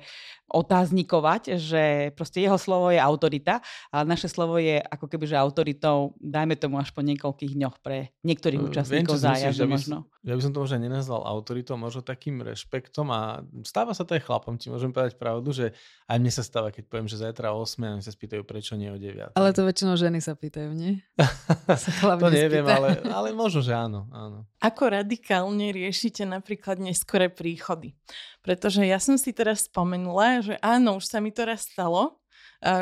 otáznikovať, 0.49 1.61
že 1.61 1.83
proste 2.17 2.41
jeho 2.41 2.57
slovo 2.57 2.89
je 2.89 2.97
autorita, 2.97 3.61
ale 3.93 4.03
naše 4.09 4.25
slovo 4.25 4.57
je 4.57 4.81
ako 4.81 5.05
keby, 5.05 5.29
že 5.29 5.37
autoritou, 5.37 6.17
dajme 6.17 6.57
tomu 6.57 6.81
až 6.81 6.89
po 6.89 7.05
niekoľkých 7.05 7.53
dňoch 7.53 7.75
pre 7.85 8.13
niektorých 8.25 8.61
účastníkov 8.65 9.21
zájazdu 9.21 9.69
možno. 9.69 9.97
Ja 10.25 10.35
by 10.35 10.41
som 10.43 10.51
to 10.51 10.59
možno 10.59 10.83
nenazval 10.83 11.23
autoritou, 11.23 11.79
možno 11.79 12.03
takým 12.03 12.43
rešpektom 12.43 13.07
a 13.07 13.39
stáva 13.63 13.95
sa 13.95 14.03
to 14.03 14.19
aj 14.19 14.27
chlapom, 14.27 14.59
ti 14.59 14.67
môžem 14.67 14.91
povedať 14.91 15.15
pravdu, 15.15 15.55
že 15.55 15.71
aj 16.11 16.17
mne 16.19 16.31
sa 16.33 16.43
stáva, 16.43 16.75
keď 16.75 16.91
poviem, 16.91 17.07
že 17.07 17.23
zajtra 17.23 17.55
o 17.55 17.63
8 17.63 17.79
a 17.87 17.95
oni 17.95 18.03
sa 18.03 18.11
spýtajú, 18.11 18.43
prečo 18.43 18.75
nie 18.75 18.91
o 18.91 18.99
9. 18.99 19.39
Ale 19.39 19.49
to 19.55 19.63
väčšinou 19.63 19.95
ženy 19.95 20.19
sa 20.19 20.35
pýtajú, 20.35 20.75
nie? 20.75 20.99
sa 21.87 22.19
to 22.19 22.27
neviem, 22.27 22.67
ale, 22.67 22.99
ale 23.07 23.31
možno, 23.31 23.63
že 23.63 23.71
áno, 23.71 24.11
áno. 24.11 24.43
Ako 24.59 24.91
radikálne 24.91 25.71
riešite 25.71 26.27
napríklad 26.27 26.83
neskore 26.83 27.31
príchody? 27.31 27.95
Pretože 28.43 28.83
ja 28.83 28.98
som 29.01 29.15
si 29.17 29.31
teraz 29.31 29.65
spomenula, 29.65 30.45
že 30.45 30.55
áno, 30.61 30.99
už 30.99 31.09
sa 31.09 31.23
mi 31.23 31.33
to 31.33 31.47
raz 31.47 31.65
stalo, 31.65 32.19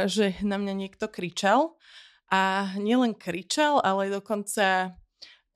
že 0.10 0.38
na 0.42 0.58
mňa 0.58 0.74
niekto 0.74 1.06
kričal 1.08 1.78
a 2.28 2.74
nielen 2.82 3.16
kričal, 3.16 3.80
ale 3.80 4.12
dokonca 4.12 4.98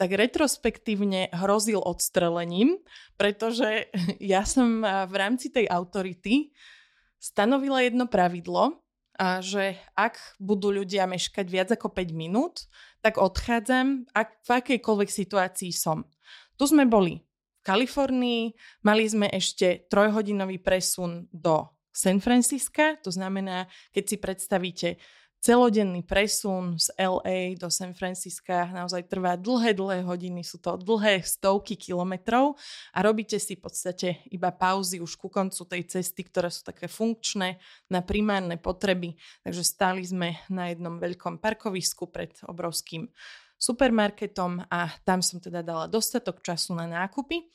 tak 0.01 0.17
retrospektívne 0.17 1.29
hrozil 1.29 1.77
odstrelením, 1.77 2.81
pretože 3.21 3.89
ja 4.33 4.41
som 4.47 4.81
v 4.85 5.13
rámci 5.13 5.53
tej 5.53 5.69
autority 5.69 6.49
stanovila 7.21 7.85
jedno 7.85 8.09
pravidlo, 8.09 8.81
že 9.45 9.77
ak 9.93 10.41
budú 10.41 10.73
ľudia 10.73 11.05
meškať 11.05 11.45
viac 11.45 11.69
ako 11.69 11.93
5 11.93 12.09
minút, 12.17 12.65
tak 13.05 13.21
odchádzam, 13.21 14.09
ak, 14.09 14.41
v 14.41 14.49
akejkoľvek 14.49 15.09
situácii 15.09 15.69
som. 15.69 16.09
Tu 16.57 16.65
sme 16.65 16.89
boli 16.89 17.21
v 17.61 17.67
Kalifornii, 17.69 18.43
mali 18.81 19.05
sme 19.05 19.29
ešte 19.29 19.85
trojhodinový 19.85 20.57
presun 20.57 21.29
do 21.29 21.69
San 21.93 22.17
Francisca, 22.17 22.97
to 22.97 23.13
znamená, 23.13 23.69
keď 23.93 24.03
si 24.09 24.17
predstavíte 24.17 24.89
celodenný 25.41 26.05
presun 26.05 26.77
z 26.77 26.93
LA 27.01 27.57
do 27.57 27.73
San 27.73 27.97
Francisca 27.97 28.69
naozaj 28.69 29.09
trvá 29.09 29.33
dlhé, 29.33 29.73
dlhé 29.73 30.05
hodiny, 30.05 30.45
sú 30.45 30.61
to 30.61 30.77
dlhé 30.77 31.25
stovky 31.25 31.73
kilometrov 31.73 32.53
a 32.93 33.01
robíte 33.01 33.41
si 33.41 33.57
v 33.57 33.65
podstate 33.65 34.21
iba 34.29 34.53
pauzy 34.53 35.01
už 35.01 35.17
ku 35.17 35.33
koncu 35.33 35.65
tej 35.65 35.89
cesty, 35.89 36.21
ktoré 36.21 36.53
sú 36.53 36.61
také 36.61 36.85
funkčné 36.85 37.57
na 37.89 38.05
primárne 38.05 38.61
potreby. 38.61 39.17
Takže 39.41 39.63
stáli 39.65 40.05
sme 40.05 40.37
na 40.53 40.69
jednom 40.69 41.01
veľkom 41.01 41.41
parkovisku 41.41 42.13
pred 42.13 42.37
obrovským 42.45 43.09
supermarketom 43.57 44.69
a 44.69 44.93
tam 45.01 45.25
som 45.25 45.41
teda 45.41 45.65
dala 45.65 45.89
dostatok 45.89 46.45
času 46.45 46.77
na 46.77 46.85
nákupy. 46.85 47.49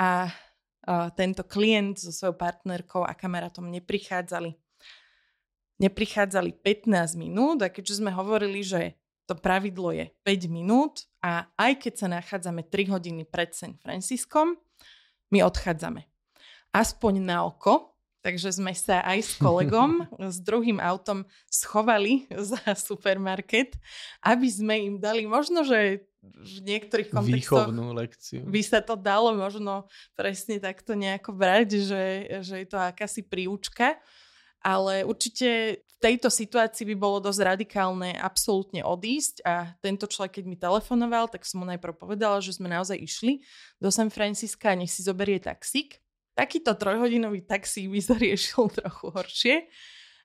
A, 0.00 0.32
tento 1.18 1.42
klient 1.42 1.98
so 1.98 2.14
svojou 2.14 2.38
partnerkou 2.38 3.02
a 3.02 3.10
kamarátom 3.18 3.66
neprichádzali 3.74 4.54
neprichádzali 5.76 6.56
15 6.60 7.16
minút 7.20 7.60
a 7.60 7.68
keďže 7.68 8.00
sme 8.00 8.12
hovorili, 8.12 8.64
že 8.64 8.96
to 9.26 9.34
pravidlo 9.34 9.90
je 9.90 10.06
5 10.22 10.46
minút 10.48 11.10
a 11.18 11.50
aj 11.58 11.82
keď 11.82 11.92
sa 11.98 12.06
nachádzame 12.08 12.62
3 12.62 12.94
hodiny 12.94 13.22
pred 13.26 13.52
San 13.52 13.74
Franciskom, 13.74 14.54
my 15.34 15.42
odchádzame. 15.42 16.06
Aspoň 16.70 17.18
na 17.18 17.42
oko, 17.42 17.98
takže 18.22 18.54
sme 18.54 18.70
sa 18.70 19.02
aj 19.02 19.18
s 19.26 19.32
kolegom, 19.36 20.06
s 20.34 20.38
druhým 20.38 20.78
autom 20.78 21.26
schovali 21.50 22.30
za 22.30 22.62
supermarket, 22.78 23.74
aby 24.22 24.46
sme 24.46 24.74
im 24.78 24.96
dali 25.02 25.26
možno, 25.26 25.66
že 25.66 26.06
v 26.26 26.58
niektorých 26.66 27.14
kontextoch 27.14 27.70
Výchovnú 27.70 27.94
lekciu. 27.94 28.42
by 28.42 28.62
sa 28.62 28.82
to 28.82 28.98
dalo 28.98 29.30
možno 29.30 29.86
presne 30.18 30.58
takto 30.58 30.98
nejako 30.98 31.30
brať, 31.30 31.86
že, 31.86 32.04
že 32.42 32.54
je 32.62 32.66
to 32.66 32.78
akási 32.78 33.22
príučka 33.22 33.94
ale 34.66 35.06
určite 35.06 35.78
v 35.86 35.94
tejto 36.02 36.26
situácii 36.26 36.82
by 36.90 36.96
bolo 36.98 37.22
dosť 37.22 37.54
radikálne 37.54 38.18
absolútne 38.18 38.82
odísť 38.82 39.46
a 39.46 39.78
tento 39.78 40.10
človek, 40.10 40.42
keď 40.42 40.44
mi 40.50 40.58
telefonoval, 40.58 41.30
tak 41.30 41.46
som 41.46 41.62
mu 41.62 41.66
najprv 41.70 41.94
povedala, 41.94 42.42
že 42.42 42.58
sme 42.58 42.66
naozaj 42.66 42.98
išli 42.98 43.46
do 43.78 43.94
San 43.94 44.10
Francisca 44.10 44.74
a 44.74 44.78
nech 44.78 44.90
si 44.90 45.06
zoberie 45.06 45.38
taxík. 45.38 46.02
Takýto 46.34 46.74
trojhodinový 46.74 47.46
taxík 47.46 47.86
by 47.86 48.00
sa 48.10 48.18
riešil 48.18 48.66
trochu 48.74 49.06
horšie, 49.14 49.56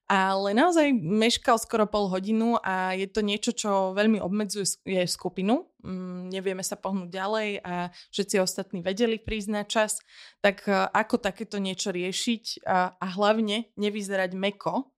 ale 0.09 0.51
naozaj 0.51 0.91
meškal 0.97 1.55
skoro 1.61 1.87
pol 1.87 2.11
hodinu 2.11 2.59
a 2.59 2.93
je 2.97 3.07
to 3.07 3.23
niečo, 3.23 3.55
čo 3.55 3.95
veľmi 3.95 4.19
obmedzuje 4.19 4.83
je 4.83 5.03
skupinu. 5.07 5.67
Mm, 5.81 6.29
nevieme 6.29 6.61
sa 6.61 6.75
pohnúť 6.75 7.09
ďalej 7.09 7.49
a 7.63 7.89
všetci 8.11 8.35
ostatní 8.43 8.79
vedeli 8.83 9.17
prísť 9.17 9.49
na 9.49 9.63
čas. 9.63 10.03
Tak 10.43 10.67
e, 10.67 10.71
ako 10.91 11.15
takéto 11.15 11.63
niečo 11.63 11.95
riešiť 11.95 12.67
a, 12.67 12.95
a 12.99 13.05
hlavne 13.17 13.71
nevyzerať 13.79 14.31
meko, 14.35 14.91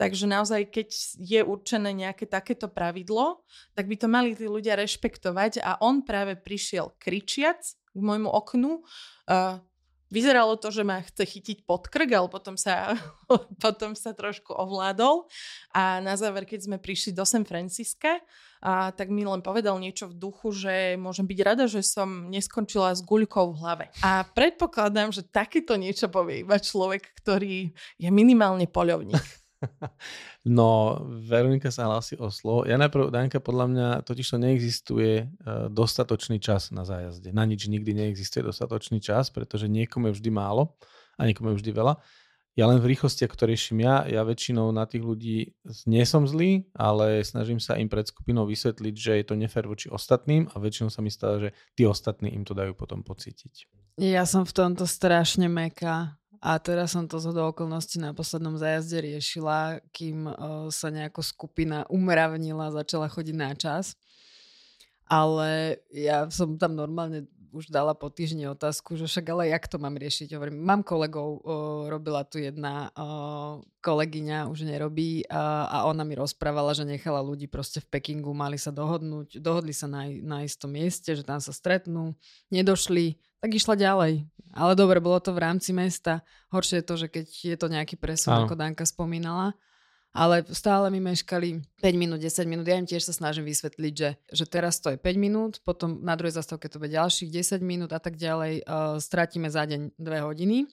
Takže 0.00 0.26
naozaj, 0.26 0.66
keď 0.74 0.88
je 1.14 1.40
určené 1.46 1.94
nejaké 1.94 2.26
takéto 2.26 2.66
pravidlo, 2.66 3.46
tak 3.78 3.86
by 3.86 3.94
to 3.94 4.10
mali 4.10 4.34
tí 4.34 4.50
ľudia 4.50 4.74
rešpektovať 4.74 5.62
a 5.62 5.78
on 5.78 6.02
práve 6.02 6.34
prišiel 6.34 6.90
kričiac 6.98 7.62
k 7.62 7.98
môjmu 8.02 8.26
oknu, 8.26 8.82
uh, 8.82 9.62
Vyzeralo 10.12 10.60
to, 10.60 10.68
že 10.68 10.84
ma 10.84 11.00
chce 11.00 11.24
chytiť 11.24 11.64
pod 11.64 11.88
krk, 11.88 12.12
ale 12.12 12.28
potom 12.28 12.60
sa, 12.60 12.92
potom 13.64 13.96
sa 13.96 14.12
trošku 14.12 14.52
ovládol. 14.52 15.24
A 15.72 16.04
na 16.04 16.20
záver, 16.20 16.44
keď 16.44 16.68
sme 16.68 16.76
prišli 16.76 17.16
do 17.16 17.24
San 17.24 17.48
Francisca, 17.48 18.20
a 18.62 18.94
tak 18.94 19.10
mi 19.10 19.26
len 19.26 19.42
povedal 19.42 19.74
niečo 19.82 20.06
v 20.06 20.14
duchu, 20.14 20.54
že 20.54 20.94
môžem 20.94 21.26
byť 21.26 21.38
rada, 21.42 21.64
že 21.66 21.82
som 21.82 22.30
neskončila 22.30 22.94
s 22.94 23.02
guľkou 23.02 23.50
v 23.50 23.58
hlave. 23.58 23.84
A 24.06 24.22
predpokladám, 24.22 25.10
že 25.10 25.26
takéto 25.26 25.74
niečo 25.74 26.06
povie 26.06 26.46
iba 26.46 26.62
človek, 26.62 27.10
ktorý 27.18 27.74
je 27.98 28.08
minimálne 28.14 28.70
poľovník. 28.70 29.41
No, 30.58 30.98
Veronika 31.06 31.70
sa 31.70 31.86
hlási 31.86 32.18
o 32.18 32.26
slovo. 32.28 32.66
Ja 32.66 32.74
najprv, 32.74 33.14
Danka, 33.14 33.38
podľa 33.38 33.66
mňa 33.70 33.88
totiž 34.02 34.26
to 34.34 34.38
neexistuje 34.42 35.12
e, 35.22 35.24
dostatočný 35.70 36.42
čas 36.42 36.74
na 36.74 36.82
zájazde. 36.82 37.30
Na 37.30 37.46
nič 37.46 37.70
nikdy 37.70 37.94
neexistuje 37.94 38.42
dostatočný 38.42 38.98
čas, 38.98 39.30
pretože 39.30 39.70
niekomu 39.70 40.10
je 40.10 40.18
vždy 40.18 40.30
málo 40.34 40.74
a 41.14 41.30
niekomu 41.30 41.54
je 41.54 41.62
vždy 41.62 41.70
veľa. 41.70 41.94
Ja 42.52 42.68
len 42.68 42.84
v 42.84 42.92
rýchlosti, 42.92 43.24
ako 43.24 43.36
to 43.38 43.48
riešim 43.48 43.80
ja, 43.80 44.04
ja 44.04 44.20
väčšinou 44.28 44.76
na 44.76 44.84
tých 44.84 45.00
ľudí 45.00 45.56
nie 45.88 46.04
som 46.04 46.28
zlý, 46.28 46.68
ale 46.76 47.24
snažím 47.24 47.56
sa 47.56 47.80
im 47.80 47.88
pred 47.88 48.04
skupinou 48.04 48.44
vysvetliť, 48.44 48.92
že 48.92 49.12
je 49.16 49.24
to 49.24 49.34
nefér 49.40 49.64
voči 49.64 49.88
ostatným 49.88 50.52
a 50.52 50.60
väčšinou 50.60 50.92
sa 50.92 51.00
mi 51.00 51.08
stáva, 51.08 51.48
že 51.48 51.50
tí 51.72 51.88
ostatní 51.88 52.28
im 52.28 52.44
to 52.44 52.52
dajú 52.52 52.76
potom 52.76 53.00
pocítiť. 53.00 53.72
Ja 53.96 54.28
som 54.28 54.44
v 54.44 54.52
tomto 54.52 54.84
strašne 54.84 55.48
meká 55.48 56.20
a 56.42 56.58
teraz 56.58 56.90
som 56.90 57.06
to 57.06 57.22
z 57.22 57.30
okolností 57.30 58.02
na 58.02 58.10
poslednom 58.10 58.58
zájazde 58.58 58.98
riešila, 59.14 59.78
kým 59.94 60.26
uh, 60.26 60.66
sa 60.74 60.90
nejako 60.90 61.22
skupina 61.22 61.86
umravnila, 61.86 62.74
začala 62.74 63.06
chodiť 63.06 63.36
na 63.38 63.54
čas. 63.54 63.94
Ale 65.06 65.78
ja 65.94 66.26
som 66.34 66.58
tam 66.58 66.74
normálne 66.74 67.30
už 67.52 67.68
dala 67.68 67.94
po 67.94 68.08
týždni 68.08 68.48
otázku, 68.48 68.96
že 68.96 69.06
však 69.06 69.28
ale 69.28 69.52
jak 69.54 69.70
to 69.70 69.76
mám 69.78 69.94
riešiť? 69.94 70.34
Hovorím, 70.34 70.66
mám 70.66 70.82
kolegov, 70.82 71.46
uh, 71.46 71.86
robila 71.86 72.26
tu 72.26 72.42
jedna 72.42 72.90
uh, 72.90 73.62
kolegyňa, 73.78 74.50
už 74.50 74.66
nerobí 74.66 75.22
uh, 75.30 75.70
a 75.70 75.86
ona 75.86 76.02
mi 76.02 76.18
rozprávala, 76.18 76.74
že 76.74 76.82
nechala 76.82 77.22
ľudí 77.22 77.46
proste 77.46 77.78
v 77.78 77.86
Pekingu, 77.86 78.34
mali 78.34 78.58
sa 78.58 78.74
dohodnúť, 78.74 79.38
dohodli 79.38 79.70
sa 79.70 79.86
na, 79.86 80.10
na 80.10 80.42
istom 80.42 80.74
mieste, 80.74 81.14
že 81.14 81.22
tam 81.22 81.38
sa 81.38 81.54
stretnú, 81.54 82.18
nedošli, 82.50 83.14
tak 83.42 83.50
išla 83.50 83.74
ďalej. 83.74 84.22
Ale 84.54 84.72
dobre, 84.78 85.02
bolo 85.02 85.18
to 85.18 85.34
v 85.34 85.42
rámci 85.42 85.74
mesta. 85.74 86.22
Horšie 86.54 86.80
je 86.80 86.86
to, 86.86 86.94
že 86.94 87.06
keď 87.10 87.26
je 87.26 87.56
to 87.58 87.66
nejaký 87.72 87.98
presun, 87.98 88.46
ako 88.46 88.54
Danka 88.54 88.86
spomínala. 88.86 89.58
Ale 90.12 90.44
stále 90.52 90.92
mi 90.92 91.00
meškali 91.00 91.64
5 91.80 91.88
minút, 91.96 92.20
10 92.20 92.44
minút. 92.44 92.68
Ja 92.68 92.76
im 92.76 92.84
tiež 92.84 93.00
sa 93.00 93.16
snažím 93.16 93.48
vysvetliť, 93.48 93.92
že, 93.96 94.10
že 94.28 94.44
teraz 94.44 94.76
to 94.76 94.92
je 94.92 95.00
5 95.00 95.08
minút, 95.16 95.64
potom 95.64 96.04
na 96.04 96.12
druhej 96.20 96.36
zastávke 96.36 96.68
to 96.68 96.76
bude 96.76 96.92
ďalších 96.92 97.32
10 97.32 97.64
minút 97.64 97.96
a 97.96 98.00
tak 98.00 98.20
ďalej. 98.20 98.68
Uh, 98.68 99.00
stratíme 99.00 99.48
za 99.48 99.64
deň 99.64 99.96
2 99.96 100.28
hodiny. 100.28 100.68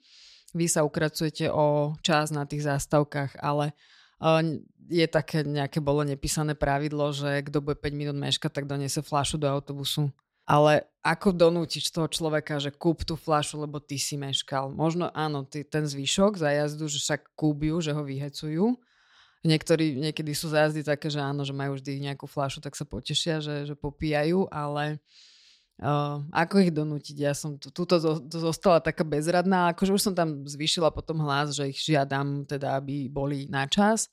Vy 0.51 0.65
sa 0.67 0.83
ukracujete 0.83 1.47
o 1.47 1.95
čas 2.03 2.35
na 2.35 2.43
tých 2.43 2.67
zástavkách, 2.67 3.39
ale 3.39 3.71
uh, 4.19 4.43
je 4.91 5.07
také 5.07 5.47
nejaké 5.47 5.79
bolo 5.79 6.03
nepísané 6.03 6.51
pravidlo, 6.51 7.15
že 7.15 7.39
kto 7.47 7.63
bude 7.63 7.79
5 7.79 7.95
minút 7.95 8.19
meškať, 8.19 8.51
tak 8.51 8.67
donese 8.67 8.99
flašu 8.99 9.39
do 9.39 9.47
autobusu 9.47 10.11
ale 10.49 10.89
ako 11.05 11.29
donútiť 11.29 11.93
toho 11.93 12.09
človeka, 12.09 12.57
že 12.57 12.73
kúp 12.73 13.05
tú 13.05 13.13
flašu, 13.13 13.61
lebo 13.61 13.77
ty 13.77 14.01
si 14.01 14.17
meškal. 14.17 14.73
Možno 14.73 15.13
áno, 15.13 15.45
ty, 15.45 15.61
ten 15.61 15.85
zvyšok 15.85 16.41
za 16.41 16.49
jazdu, 16.49 16.89
že 16.89 16.97
však 16.97 17.37
kúbiu, 17.37 17.77
že 17.79 17.93
ho 17.93 18.01
vyhecujú. 18.01 18.73
Niektorí, 19.45 19.95
niekedy 19.95 20.35
sú 20.35 20.51
zajazdy 20.51 20.83
také, 20.83 21.07
že 21.07 21.21
áno, 21.21 21.47
že 21.47 21.55
majú 21.55 21.77
vždy 21.77 22.11
nejakú 22.11 22.27
flašu, 22.27 22.59
tak 22.59 22.75
sa 22.75 22.83
potešia, 22.83 23.39
že, 23.39 23.71
že 23.71 23.75
popíjajú, 23.77 24.51
ale 24.51 24.99
uh, 25.79 26.19
ako 26.35 26.67
ich 26.67 26.75
donútiť? 26.75 27.15
Ja 27.15 27.31
som 27.31 27.55
tu, 27.55 27.71
zostala 28.27 28.83
taká 28.83 29.07
bezradná, 29.07 29.71
akože 29.71 29.95
už 29.95 30.01
som 30.01 30.13
tam 30.17 30.43
zvýšila 30.43 30.91
potom 30.91 31.23
hlas, 31.23 31.55
že 31.55 31.71
ich 31.71 31.79
žiadam 31.79 32.43
teda, 32.43 32.75
aby 32.75 33.07
boli 33.07 33.47
na 33.47 33.63
čas 33.69 34.11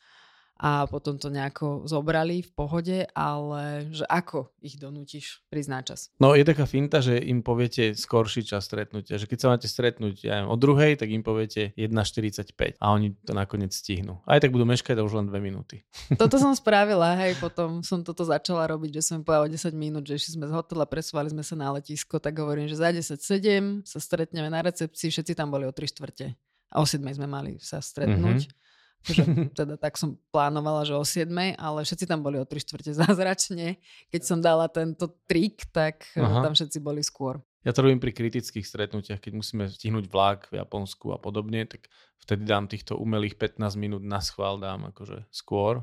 a 0.57 0.89
potom 0.89 1.21
to 1.21 1.29
nejako 1.29 1.85
zobrali 1.85 2.41
v 2.41 2.51
pohode, 2.57 2.99
ale 3.13 3.93
že 3.93 4.09
ako 4.09 4.49
ich 4.65 4.81
donútiš 4.81 5.45
prísť 5.53 5.71
na 5.71 5.81
čas? 5.85 6.09
No 6.17 6.33
je 6.33 6.49
taká 6.49 6.65
finta, 6.65 7.05
že 7.05 7.21
im 7.21 7.45
poviete 7.45 7.93
skorší 7.93 8.41
čas 8.49 8.65
stretnutia, 8.65 9.21
že 9.21 9.29
keď 9.29 9.39
sa 9.39 9.49
máte 9.53 9.69
stretnúť 9.69 10.25
ja 10.25 10.41
neviem, 10.41 10.49
o 10.49 10.57
druhej, 10.57 10.97
tak 10.97 11.13
im 11.13 11.21
poviete 11.21 11.77
1.45 11.77 12.81
a 12.81 12.87
oni 12.89 13.13
to 13.21 13.37
nakoniec 13.37 13.77
stihnú. 13.77 14.25
Aj 14.25 14.41
tak 14.41 14.49
budú 14.49 14.65
meškať 14.65 14.97
už 14.97 15.13
len 15.13 15.27
2 15.29 15.37
minúty. 15.45 15.85
Toto 16.21 16.41
som 16.41 16.57
spravila, 16.61 17.13
hej, 17.21 17.37
potom 17.37 17.85
som 17.85 18.01
toto 18.01 18.24
začala 18.24 18.65
robiť, 18.73 19.01
že 19.01 19.12
som 19.12 19.20
im 19.20 19.24
povedala 19.28 19.53
10 19.53 19.77
minút, 19.77 20.09
že 20.09 20.16
išli 20.16 20.41
sme 20.41 20.49
z 20.49 20.57
hotela, 20.57 20.89
presúvali 20.89 21.28
sme 21.28 21.45
sa 21.45 21.53
na 21.53 21.69
letisko, 21.77 22.16
tak 22.16 22.33
hovorím, 22.41 22.65
že 22.65 22.81
za 22.81 22.89
10.7 22.89 23.85
sa 23.85 23.99
stretneme 24.01 24.49
na 24.49 24.65
recepcii, 24.65 25.12
všetci 25.12 25.37
tam 25.37 25.53
boli 25.53 25.69
o 25.69 25.73
3 25.73 25.85
štvrte. 25.85 26.33
A 26.73 26.81
o 26.81 26.87
7 26.89 27.05
sme 27.12 27.28
mali 27.28 27.61
sa 27.61 27.85
stretnúť. 27.85 28.49
Mm-hmm 28.49 28.65
že 29.05 29.23
teda 29.59 29.77
tak 29.77 29.98
som 30.01 30.16
plánovala, 30.32 30.86
že 30.86 30.94
o 30.97 31.05
7, 31.05 31.28
ale 31.59 31.85
všetci 31.85 32.06
tam 32.09 32.23
boli 32.23 32.40
o 32.40 32.47
3 32.47 32.56
čtvrte 32.62 32.93
zázračne. 32.97 33.77
Keď 34.10 34.23
som 34.23 34.39
dala 34.40 34.70
tento 34.70 35.18
trik, 35.28 35.68
tak 35.70 36.09
eh, 36.16 36.23
Aha. 36.23 36.43
tam 36.43 36.52
všetci 36.56 36.78
boli 36.81 37.05
skôr. 37.05 37.43
Ja 37.66 37.74
to 37.74 37.82
robím 37.82 37.98
pri 37.98 38.14
kritických 38.14 38.62
stretnutiach, 38.62 39.18
keď 39.18 39.32
musíme 39.35 39.66
stihnúť 39.66 40.06
vlak 40.06 40.47
v 40.55 40.62
Japonsku 40.62 41.10
a 41.10 41.18
podobne, 41.18 41.66
tak 41.66 41.90
vtedy 42.23 42.47
dám 42.47 42.70
týchto 42.70 42.94
umelých 42.94 43.35
15 43.43 43.74
minút 43.74 44.06
na 44.06 44.23
schvál, 44.23 44.62
dám 44.62 44.94
akože 44.94 45.27
skôr, 45.35 45.82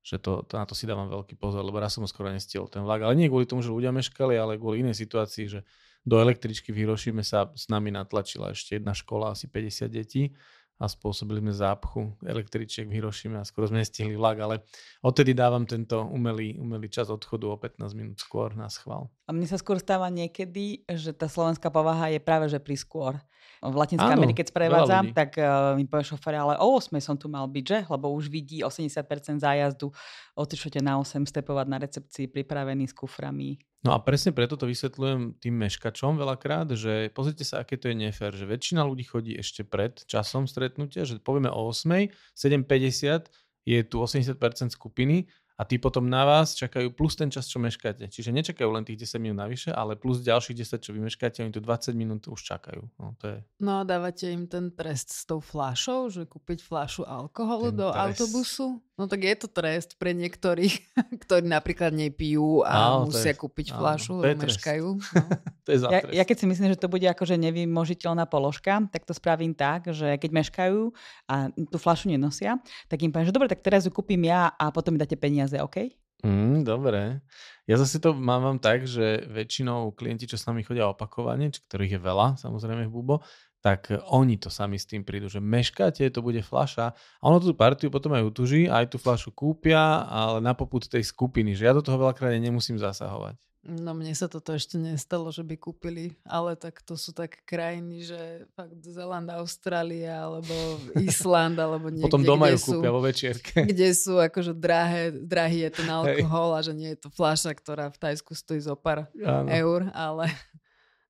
že 0.00 0.16
to, 0.16 0.40
to, 0.48 0.56
na 0.56 0.64
to 0.64 0.72
si 0.72 0.88
dávam 0.88 1.12
veľký 1.12 1.36
pozor, 1.36 1.60
lebo 1.60 1.76
raz 1.76 1.92
som 1.92 2.08
skoro 2.08 2.32
nestiel 2.32 2.64
ten 2.72 2.80
vlak. 2.80 3.04
Ale 3.04 3.12
nie 3.12 3.28
kvôli 3.28 3.44
tomu, 3.44 3.60
že 3.60 3.68
ľudia 3.68 3.92
meškali, 3.92 4.40
ale 4.40 4.56
kvôli 4.56 4.80
inej 4.80 5.04
situácii, 5.04 5.44
že 5.52 5.60
do 6.00 6.16
električky 6.16 6.72
v 6.72 6.88
Hirošime 6.88 7.20
sa 7.20 7.52
s 7.52 7.68
nami 7.68 7.92
natlačila 7.92 8.56
ešte 8.56 8.80
jedna 8.80 8.96
škola, 8.96 9.36
asi 9.36 9.52
50 9.52 9.84
detí 9.92 10.32
a 10.78 10.86
spôsobili 10.86 11.42
sme 11.42 11.50
zápchu 11.50 12.14
električiek 12.22 12.86
v 12.86 13.02
Hirošime 13.02 13.42
a 13.42 13.44
skoro 13.46 13.66
sme 13.66 13.82
nestihli 13.82 14.14
vlak, 14.14 14.38
ale 14.38 14.62
odtedy 15.02 15.34
dávam 15.34 15.66
tento 15.66 16.06
umelý, 16.06 16.54
umelý 16.54 16.86
čas 16.86 17.10
odchodu 17.10 17.50
o 17.50 17.56
15 17.58 17.98
minút 17.98 18.22
skôr 18.22 18.54
na 18.54 18.70
schvál. 18.70 19.10
A 19.26 19.34
mne 19.34 19.50
sa 19.50 19.58
skôr 19.58 19.82
stáva 19.82 20.06
niekedy, 20.06 20.86
že 20.86 21.10
tá 21.10 21.26
slovenská 21.26 21.66
povaha 21.74 22.14
je 22.14 22.22
práve 22.22 22.46
že 22.46 22.62
priskôr. 22.62 23.18
V 23.58 23.74
Latinskej 23.74 24.14
Áno, 24.14 24.22
Amerike, 24.22 24.46
sprevádzam, 24.46 25.10
tak 25.10 25.34
uh, 25.38 25.74
mi 25.74 25.82
povie 25.84 26.06
šofer, 26.06 26.38
ale 26.38 26.54
o 26.62 26.78
8 26.78 26.94
som 27.02 27.18
tu 27.18 27.26
mal 27.26 27.46
byť, 27.50 27.64
že? 27.66 27.78
Lebo 27.90 28.14
už 28.14 28.30
vidí 28.30 28.62
80% 28.62 29.42
zájazdu, 29.42 29.90
o 30.38 30.42
na 30.78 30.94
8 31.02 31.26
stepovať 31.26 31.66
na 31.66 31.78
recepcii, 31.82 32.30
pripravený 32.30 32.86
s 32.86 32.94
kuframi. 32.94 33.58
No 33.82 33.94
a 33.94 34.02
presne 34.02 34.34
preto 34.34 34.58
to 34.58 34.66
vysvetľujem 34.66 35.38
tým 35.38 35.54
meškačom 35.54 36.18
veľakrát, 36.18 36.66
že 36.74 37.14
pozrite 37.14 37.46
sa, 37.46 37.62
aké 37.62 37.78
to 37.78 37.86
je 37.90 37.94
nefér, 37.94 38.34
že 38.34 38.42
väčšina 38.42 38.82
ľudí 38.82 39.06
chodí 39.06 39.38
ešte 39.38 39.62
pred 39.62 39.94
časom 40.06 40.50
stretnutia, 40.50 41.06
že 41.06 41.22
povieme 41.22 41.46
o 41.50 41.70
8, 41.70 42.10
7.50 42.34 43.30
je 43.68 43.78
tu 43.86 43.96
80% 44.02 44.34
skupiny 44.74 45.30
a 45.58 45.66
tí 45.66 45.74
potom 45.74 46.06
na 46.06 46.22
vás 46.22 46.54
čakajú 46.54 46.94
plus 46.94 47.18
ten 47.18 47.26
čas, 47.34 47.50
čo 47.50 47.58
meškáte. 47.58 48.06
Čiže 48.06 48.30
nečakajú 48.30 48.70
len 48.70 48.86
tých 48.86 49.10
10 49.10 49.18
minút 49.18 49.42
navyše, 49.42 49.74
ale 49.74 49.98
plus 49.98 50.22
ďalších 50.22 50.54
10, 50.54 50.86
čo 50.86 50.94
vymeškáte, 50.94 51.42
oni 51.42 51.50
tu 51.50 51.58
20 51.58 51.98
minút 51.98 52.30
už 52.30 52.38
čakajú. 52.38 52.86
No, 53.02 53.18
to 53.18 53.26
je... 53.26 53.38
no 53.58 53.82
a 53.82 53.82
dávate 53.82 54.30
im 54.30 54.46
ten 54.46 54.70
trest 54.70 55.10
s 55.10 55.26
tou 55.26 55.42
flášou, 55.42 56.14
že 56.14 56.30
kúpiť 56.30 56.62
flášu 56.62 57.02
alkoholu 57.02 57.74
ten 57.74 57.82
do 57.82 57.86
trest. 57.90 58.22
autobusu? 58.22 58.78
No 58.98 59.06
tak 59.06 59.22
je 59.22 59.34
to 59.38 59.46
trest 59.46 59.94
pre 59.94 60.10
niektorých, 60.10 60.74
ktorí 61.22 61.46
napríklad 61.46 61.94
nepijú 61.94 62.66
a 62.66 62.98
áno, 62.98 63.06
musia 63.06 63.30
je, 63.30 63.38
kúpiť 63.38 63.70
áno, 63.70 63.78
fľašu, 63.78 64.12
lebo 64.26 64.42
meškajú. 64.42 64.88
No. 64.90 65.22
to 65.64 65.68
je 65.70 65.78
za 65.78 65.86
ja, 65.86 66.00
ja 66.10 66.24
keď 66.26 66.36
si 66.42 66.46
myslím, 66.50 66.74
že 66.74 66.82
to 66.82 66.90
bude 66.90 67.06
akože 67.06 67.38
nevymožiteľná 67.38 68.26
položka, 68.26 68.82
tak 68.90 69.06
to 69.06 69.14
spravím 69.14 69.54
tak, 69.54 69.86
že 69.94 70.18
keď 70.18 70.30
meškajú 70.42 70.90
a 71.30 71.46
tú 71.54 71.78
fľašu 71.78 72.10
nenosia, 72.10 72.58
tak 72.90 72.98
im 73.06 73.14
poviem, 73.14 73.30
že 73.30 73.36
dobre, 73.38 73.46
tak 73.46 73.62
teraz 73.62 73.86
ju 73.86 73.94
kúpim 73.94 74.18
ja 74.26 74.50
a 74.50 74.74
potom 74.74 74.98
mi 74.98 74.98
dáte 74.98 75.14
peniaze, 75.14 75.47
OK? 75.56 75.88
Mm, 76.20 76.66
dobre. 76.66 77.24
Ja 77.64 77.78
zase 77.78 78.02
to 78.02 78.12
mám, 78.12 78.42
mám 78.42 78.58
tak, 78.58 78.84
že 78.84 79.24
väčšinou 79.28 79.94
klienti, 79.94 80.26
čo 80.26 80.36
s 80.36 80.44
nami 80.50 80.66
chodia 80.66 80.90
opakovane, 80.90 81.48
ktorých 81.48 81.96
je 81.96 82.00
veľa, 82.00 82.26
samozrejme 82.42 82.88
v 82.88 82.92
Bubo, 82.92 83.16
tak 83.58 83.90
oni 84.10 84.38
to 84.38 84.50
sami 84.50 84.78
s 84.78 84.86
tým 84.86 85.02
prídu, 85.02 85.26
že 85.26 85.42
meškáte, 85.42 86.06
to 86.10 86.22
bude 86.22 86.38
flaša. 86.46 86.94
A 86.94 87.24
ono 87.26 87.42
tú 87.42 87.54
partiu 87.54 87.90
potom 87.90 88.14
aj 88.14 88.24
utuží, 88.30 88.70
aj 88.70 88.94
tú 88.94 88.96
flašu 89.02 89.34
kúpia, 89.34 90.06
ale 90.06 90.38
na 90.38 90.54
poput 90.54 90.86
tej 90.86 91.02
skupiny, 91.02 91.58
že 91.58 91.66
ja 91.66 91.74
do 91.74 91.82
toho 91.82 91.98
veľakrát 91.98 92.34
nemusím 92.38 92.78
zasahovať. 92.78 93.34
No 93.68 93.92
mne 93.92 94.16
sa 94.16 94.32
toto 94.32 94.56
ešte 94.56 94.80
nestalo, 94.80 95.28
že 95.28 95.44
by 95.44 95.60
kúpili, 95.60 96.16
ale 96.24 96.56
tak 96.56 96.80
to 96.80 96.96
sú 96.96 97.12
tak 97.12 97.44
krajiny, 97.44 98.00
že 98.00 98.48
fakt 98.56 98.80
Zeland, 98.80 99.28
Austrália, 99.28 100.24
alebo 100.24 100.80
Island, 100.96 101.60
alebo 101.60 101.86
niekde, 101.92 102.08
Potom 102.08 102.24
doma 102.24 102.48
ju 102.48 102.56
kúpia 102.56 102.88
vo 102.88 103.04
večierke. 103.04 103.64
Kde 103.70 103.92
sú 103.92 104.16
akože 104.16 104.56
drahé, 104.56 105.12
drahý 105.12 105.68
je 105.68 105.84
ten 105.84 105.88
alkohol 105.92 106.56
Hej. 106.56 106.56
a 106.56 106.64
že 106.64 106.72
nie 106.72 106.90
je 106.96 106.98
to 107.04 107.08
fľaša, 107.12 107.52
ktorá 107.60 107.92
v 107.92 108.00
Tajsku 108.00 108.32
stojí 108.32 108.64
zo 108.64 108.72
pár 108.72 109.04
Áno. 109.20 109.52
eur, 109.52 109.92
ale 109.92 110.32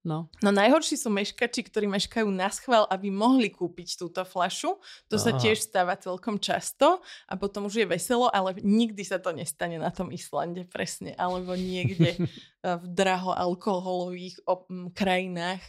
No. 0.08 0.32
no 0.40 0.48
najhorší 0.48 0.96
sú 0.96 1.12
meškači, 1.12 1.68
ktorí 1.68 1.84
meškajú 1.84 2.24
na 2.32 2.48
schvál, 2.48 2.88
aby 2.88 3.12
mohli 3.12 3.52
kúpiť 3.52 4.00
túto 4.00 4.24
flašu. 4.24 4.80
To 5.12 5.20
Aha. 5.20 5.24
sa 5.28 5.30
tiež 5.36 5.60
stáva 5.60 6.00
celkom 6.00 6.40
často 6.40 7.04
a 7.28 7.36
potom 7.36 7.68
už 7.68 7.84
je 7.84 7.86
veselo, 7.86 8.32
ale 8.32 8.56
nikdy 8.64 9.04
sa 9.04 9.20
to 9.20 9.36
nestane 9.36 9.76
na 9.76 9.92
tom 9.92 10.08
Islande 10.08 10.64
presne, 10.64 11.12
alebo 11.20 11.52
niekde 11.52 12.16
v 12.80 12.84
draho 12.88 13.36
alkoholových 13.36 14.40
krajinách. 14.96 15.60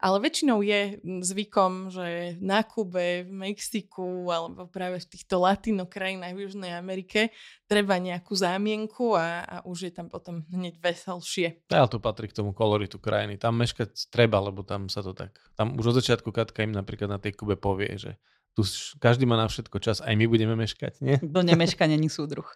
Ale 0.00 0.16
väčšinou 0.16 0.64
je 0.64 0.96
zvykom, 1.04 1.92
že 1.92 2.40
na 2.40 2.64
Kube, 2.64 3.28
v 3.28 3.32
Mexiku 3.32 4.32
alebo 4.32 4.64
práve 4.64 4.96
v 4.96 5.06
týchto 5.12 5.36
latino 5.44 5.84
krajinách 5.84 6.32
v 6.32 6.42
Južnej 6.48 6.72
Amerike 6.72 7.28
treba 7.68 8.00
nejakú 8.00 8.32
zámienku 8.32 9.12
a, 9.12 9.44
a 9.44 9.56
už 9.68 9.88
je 9.88 9.92
tam 9.92 10.08
potom 10.08 10.40
hneď 10.48 10.80
veselšie. 10.80 11.68
Ale 11.68 11.86
to 11.92 12.00
patrí 12.00 12.32
k 12.32 12.36
tomu 12.40 12.56
koloritu 12.56 12.96
krajiny. 12.96 13.36
Tam 13.36 13.60
meškať 13.60 14.08
treba, 14.08 14.40
lebo 14.40 14.64
tam 14.64 14.88
sa 14.88 15.04
to 15.04 15.12
tak... 15.12 15.36
Tam 15.52 15.76
už 15.76 15.92
od 15.92 16.00
začiatku 16.00 16.32
Katka 16.32 16.64
im 16.64 16.72
napríklad 16.72 17.12
na 17.12 17.20
tej 17.20 17.36
Kube 17.36 17.60
povie, 17.60 17.92
že 18.00 18.16
tu 18.56 18.66
každý 18.98 19.30
má 19.30 19.38
na 19.38 19.46
všetko 19.46 19.78
čas, 19.78 20.02
aj 20.02 20.14
my 20.18 20.26
budeme 20.26 20.58
meškať, 20.58 20.94
nie? 21.06 21.16
Do 21.22 21.40
nemeška 21.46 21.86
není 21.86 22.10
súdruh. 22.10 22.46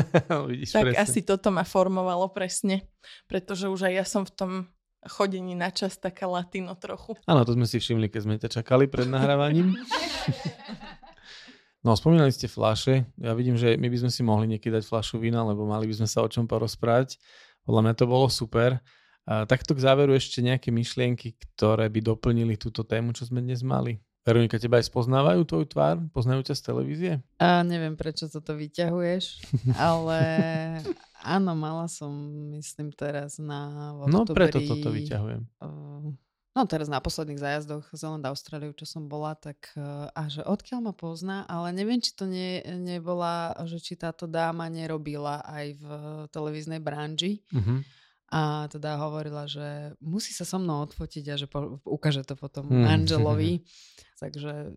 Vidíš, 0.50 0.74
tak 0.74 0.90
presne. 0.90 0.98
asi 0.98 1.20
toto 1.22 1.54
ma 1.54 1.62
formovalo 1.62 2.26
presne, 2.34 2.90
pretože 3.30 3.70
už 3.70 3.86
aj 3.86 3.92
ja 3.94 4.04
som 4.04 4.26
v 4.26 4.32
tom 4.34 4.50
chodení 5.08 5.52
na 5.54 5.68
čas 5.68 5.96
taká 6.00 6.24
latino 6.24 6.72
trochu. 6.74 7.16
Áno, 7.28 7.44
to 7.44 7.52
sme 7.52 7.68
si 7.68 7.78
všimli, 7.80 8.08
keď 8.08 8.20
sme 8.24 8.34
ťa 8.40 8.50
čakali 8.60 8.88
pred 8.88 9.08
nahrávaním. 9.08 9.76
No, 11.84 11.92
spomínali 11.92 12.32
ste 12.32 12.48
flaše. 12.48 13.04
Ja 13.20 13.36
vidím, 13.36 13.60
že 13.60 13.76
my 13.76 13.92
by 13.92 13.98
sme 14.00 14.10
si 14.10 14.24
mohli 14.24 14.48
niekedy 14.48 14.72
dať 14.72 14.88
flašu 14.88 15.20
vína, 15.20 15.44
lebo 15.44 15.68
mali 15.68 15.84
by 15.84 16.00
sme 16.00 16.08
sa 16.08 16.24
o 16.24 16.28
čom 16.32 16.48
porozprávať. 16.48 17.20
Podľa 17.68 17.80
mňa 17.84 17.94
to 18.00 18.04
bolo 18.08 18.32
super. 18.32 18.80
A 19.28 19.44
takto 19.44 19.76
k 19.76 19.84
záveru 19.84 20.16
ešte 20.16 20.40
nejaké 20.40 20.72
myšlienky, 20.72 21.36
ktoré 21.36 21.92
by 21.92 22.00
doplnili 22.00 22.56
túto 22.56 22.84
tému, 22.84 23.12
čo 23.12 23.28
sme 23.28 23.44
dnes 23.44 23.60
mali. 23.60 24.00
Veronika, 24.24 24.56
teba 24.56 24.80
aj 24.80 24.88
spoznávajú 24.88 25.44
tvoju 25.44 25.66
tvár? 25.68 26.00
Poznajú 26.16 26.48
ťa 26.48 26.54
z 26.56 26.62
televízie? 26.64 27.12
A 27.36 27.60
neviem, 27.60 27.92
prečo 27.92 28.24
toto 28.24 28.56
vyťahuješ, 28.56 29.44
ale 29.76 30.18
áno, 31.20 31.52
mala 31.52 31.84
som, 31.92 32.08
myslím, 32.56 32.88
teraz 32.96 33.36
na 33.36 33.92
v 33.92 34.08
No 34.08 34.24
preto 34.24 34.64
toto 34.64 34.88
vyťahujem. 34.88 35.44
no 36.56 36.60
teraz 36.64 36.88
na 36.88 37.04
posledných 37.04 37.36
zájazdoch 37.36 37.84
Zeland 37.92 38.24
Austráliu, 38.24 38.72
čo 38.72 38.88
som 38.88 39.12
bola, 39.12 39.36
tak 39.36 39.68
a 40.16 40.22
že 40.32 40.40
odkiaľ 40.40 40.88
ma 40.88 40.94
pozná, 40.96 41.44
ale 41.44 41.76
neviem, 41.76 42.00
či 42.00 42.16
to 42.16 42.24
nie, 42.24 42.64
nebola, 42.80 43.52
že 43.68 43.76
či 43.76 43.92
táto 43.92 44.24
dáma 44.24 44.72
nerobila 44.72 45.44
aj 45.44 45.66
v 45.76 45.84
televíznej 46.32 46.80
branži. 46.80 47.44
Uh-huh 47.52 47.84
a 48.32 48.66
teda 48.72 48.96
hovorila, 48.98 49.44
že 49.44 49.94
musí 50.00 50.32
sa 50.32 50.48
so 50.48 50.56
mnou 50.56 50.84
odfotiť 50.88 51.24
a 51.30 51.36
že 51.36 51.46
po, 51.46 51.78
ukáže 51.84 52.24
to 52.24 52.34
potom 52.34 52.66
hmm. 52.66 52.88
Angelovi. 52.88 53.62
Takže 54.22 54.74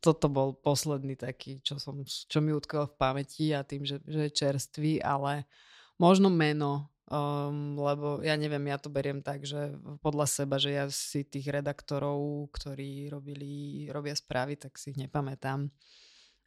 toto 0.00 0.30
bol 0.30 0.54
posledný 0.54 1.18
taký, 1.18 1.58
čo, 1.66 1.82
som, 1.82 2.06
čo 2.06 2.38
mi 2.38 2.54
utkal 2.54 2.86
v 2.86 2.94
pamäti 2.94 3.50
a 3.50 3.66
tým, 3.66 3.82
že, 3.82 3.98
že 4.06 4.30
je 4.30 4.38
čerstvý, 4.38 4.92
ale 5.02 5.50
možno 5.98 6.30
meno, 6.30 6.86
um, 7.10 7.74
lebo 7.74 8.22
ja 8.22 8.38
neviem, 8.38 8.62
ja 8.70 8.78
to 8.78 8.86
beriem 8.86 9.18
tak, 9.18 9.42
že 9.42 9.74
podľa 9.98 10.26
seba, 10.30 10.62
že 10.62 10.78
ja 10.78 10.86
si 10.86 11.26
tých 11.26 11.50
redaktorov, 11.50 12.46
ktorí 12.54 13.10
robili, 13.10 13.86
robia 13.90 14.14
správy, 14.14 14.54
tak 14.54 14.78
si 14.78 14.94
ich 14.94 15.00
nepamätám. 15.00 15.66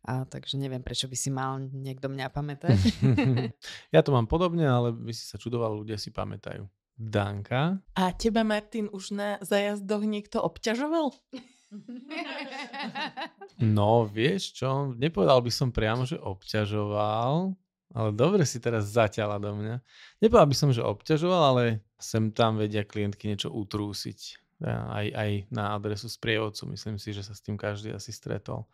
A 0.07 0.23
takže 0.23 0.55
neviem, 0.55 0.79
prečo 0.79 1.11
by 1.11 1.17
si 1.19 1.29
mal 1.29 1.59
niekto 1.59 2.07
mňa 2.07 2.27
pamätať. 2.31 2.77
ja 3.95 3.99
to 3.99 4.15
mám 4.15 4.25
podobne, 4.31 4.63
ale 4.63 4.95
by 4.95 5.11
si 5.11 5.27
sa 5.27 5.35
čudoval, 5.35 5.83
ľudia 5.83 5.99
si 5.99 6.13
pamätajú. 6.13 6.63
Danka. 6.99 7.79
A 7.95 8.11
teba, 8.11 8.43
Martin, 8.43 8.91
už 8.91 9.15
na 9.15 9.29
zajazdoch 9.39 10.03
niekto 10.03 10.43
obťažoval? 10.43 11.15
No, 13.61 14.09
vieš 14.09 14.57
čo, 14.57 14.97
nepovedal 14.97 15.45
by 15.45 15.51
som 15.53 15.69
priamo, 15.69 16.01
že 16.01 16.17
obťažoval, 16.17 17.53
ale 17.93 18.09
dobre 18.17 18.41
si 18.41 18.57
teraz 18.57 18.89
zaťala 18.89 19.37
do 19.37 19.53
mňa. 19.53 19.77
Nepovedal 20.17 20.49
by 20.49 20.55
som, 20.57 20.69
že 20.73 20.81
obťažoval, 20.81 21.43
ale 21.53 21.85
sem 22.01 22.33
tam 22.33 22.57
vedia 22.57 22.81
klientky 22.81 23.29
niečo 23.29 23.53
utrúsiť. 23.53 24.41
Aj, 24.65 25.07
aj 25.13 25.45
na 25.53 25.77
adresu 25.77 26.09
sprievodcu. 26.09 26.73
Myslím 26.73 26.97
si, 26.97 27.13
že 27.13 27.21
sa 27.21 27.37
s 27.37 27.45
tým 27.45 27.53
každý 27.53 27.93
asi 27.93 28.11
stretol. 28.11 28.65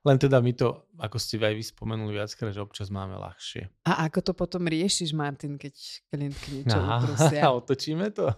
Len 0.00 0.16
teda 0.16 0.40
my 0.40 0.52
to, 0.56 0.88
ako 0.96 1.20
ste 1.20 1.36
aj 1.36 1.52
vy 1.52 1.64
spomenuli 1.64 2.16
viackrát, 2.16 2.56
že 2.56 2.64
občas 2.64 2.88
máme 2.88 3.20
ľahšie. 3.20 3.68
A 3.84 4.08
ako 4.08 4.20
to 4.24 4.32
potom 4.32 4.64
riešiš, 4.64 5.12
Martin, 5.12 5.60
keď 5.60 5.76
klientky 6.08 6.48
niečo 6.60 6.80
Aha, 6.80 7.04
uprosia? 7.04 7.52
otočíme 7.60 8.08
to. 8.08 8.32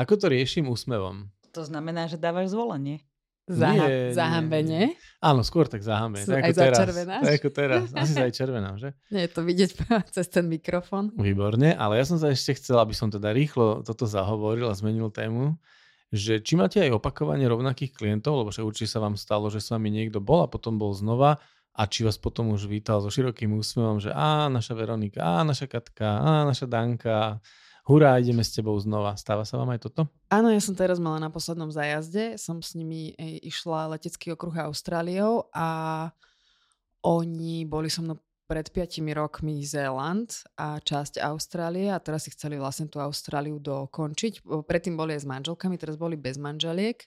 Ako 0.00 0.16
to 0.16 0.32
riešim 0.32 0.64
úsmevom? 0.64 1.28
To 1.52 1.60
znamená, 1.60 2.08
že 2.08 2.16
dávaš 2.16 2.56
zvolenie. 2.56 3.04
Zaha- 3.48 3.88
nie, 3.88 4.12
zahambenie? 4.12 4.82
Nie. 4.92 5.00
Áno, 5.24 5.40
skôr 5.40 5.64
tak 5.64 5.80
zahambenie. 5.80 6.28
Tak 6.28 6.52
aj 6.52 6.54
teraz. 6.56 6.78
červenáš? 6.84 7.22
Tak 7.24 7.34
ako 7.40 7.50
teraz. 7.52 7.82
Asi 8.00 8.12
sa 8.12 8.24
aj 8.28 8.32
červenám, 8.36 8.74
že? 8.76 8.88
Nie 9.08 9.24
je 9.24 9.32
to 9.32 9.40
vidieť 9.40 9.70
cez 10.16 10.26
ten 10.28 10.44
mikrofón. 10.44 11.16
Výborne, 11.16 11.72
ale 11.72 11.96
ja 11.96 12.04
som 12.04 12.20
sa 12.20 12.28
ešte 12.28 12.60
chcel, 12.60 12.76
aby 12.76 12.92
som 12.92 13.08
teda 13.08 13.32
rýchlo 13.32 13.80
toto 13.84 14.04
zahovoril 14.04 14.68
a 14.68 14.76
zmenil 14.76 15.08
tému 15.08 15.56
že 16.08 16.40
či 16.40 16.56
máte 16.56 16.80
aj 16.80 16.96
opakovanie 16.96 17.44
rovnakých 17.44 17.92
klientov, 17.92 18.40
lebo 18.44 18.50
že 18.54 18.64
určite 18.64 18.88
sa 18.88 19.04
vám 19.04 19.20
stalo, 19.20 19.52
že 19.52 19.60
s 19.60 19.68
vami 19.68 19.92
niekto 19.92 20.24
bol 20.24 20.44
a 20.44 20.48
potom 20.48 20.80
bol 20.80 20.96
znova 20.96 21.36
a 21.78 21.82
či 21.86 22.02
vás 22.02 22.18
potom 22.18 22.50
už 22.50 22.66
vítal 22.66 22.98
so 22.98 23.12
širokým 23.12 23.54
úsmevom, 23.54 24.02
že 24.02 24.10
á, 24.10 24.50
naša 24.50 24.74
Veronika, 24.74 25.22
á, 25.22 25.46
naša 25.46 25.70
Katka, 25.70 26.18
á, 26.18 26.32
naša 26.42 26.66
Danka, 26.66 27.38
hurá, 27.86 28.18
ideme 28.18 28.42
s 28.42 28.52
tebou 28.52 28.74
znova. 28.76 29.14
Stáva 29.14 29.46
sa 29.46 29.56
vám 29.56 29.78
aj 29.78 29.86
toto? 29.86 30.10
Áno, 30.28 30.50
ja 30.50 30.60
som 30.60 30.74
teraz 30.74 30.98
mala 31.00 31.22
na 31.22 31.30
poslednom 31.30 31.72
zájazde, 31.72 32.36
som 32.36 32.60
s 32.60 32.74
nimi 32.74 33.14
išla 33.46 33.96
letecký 33.96 34.34
okruh 34.34 34.52
Austráliou 34.66 35.48
a 35.54 36.10
oni 37.06 37.62
boli 37.64 37.88
so 37.88 38.02
mnou 38.02 38.18
pred 38.48 38.64
5 38.64 39.04
rokmi 39.12 39.60
Zéland 39.60 40.32
a 40.56 40.80
časť 40.80 41.20
Austrálie 41.20 41.92
a 41.92 42.00
teraz 42.00 42.24
si 42.24 42.32
chceli 42.32 42.56
vlastne 42.56 42.88
tú 42.88 42.96
Austráliu 42.96 43.60
dokončiť. 43.60 44.48
Predtým 44.64 44.96
boli 44.96 45.12
aj 45.12 45.22
s 45.22 45.28
manželkami, 45.28 45.76
teraz 45.76 46.00
boli 46.00 46.16
bez 46.16 46.40
manželiek. 46.40 47.04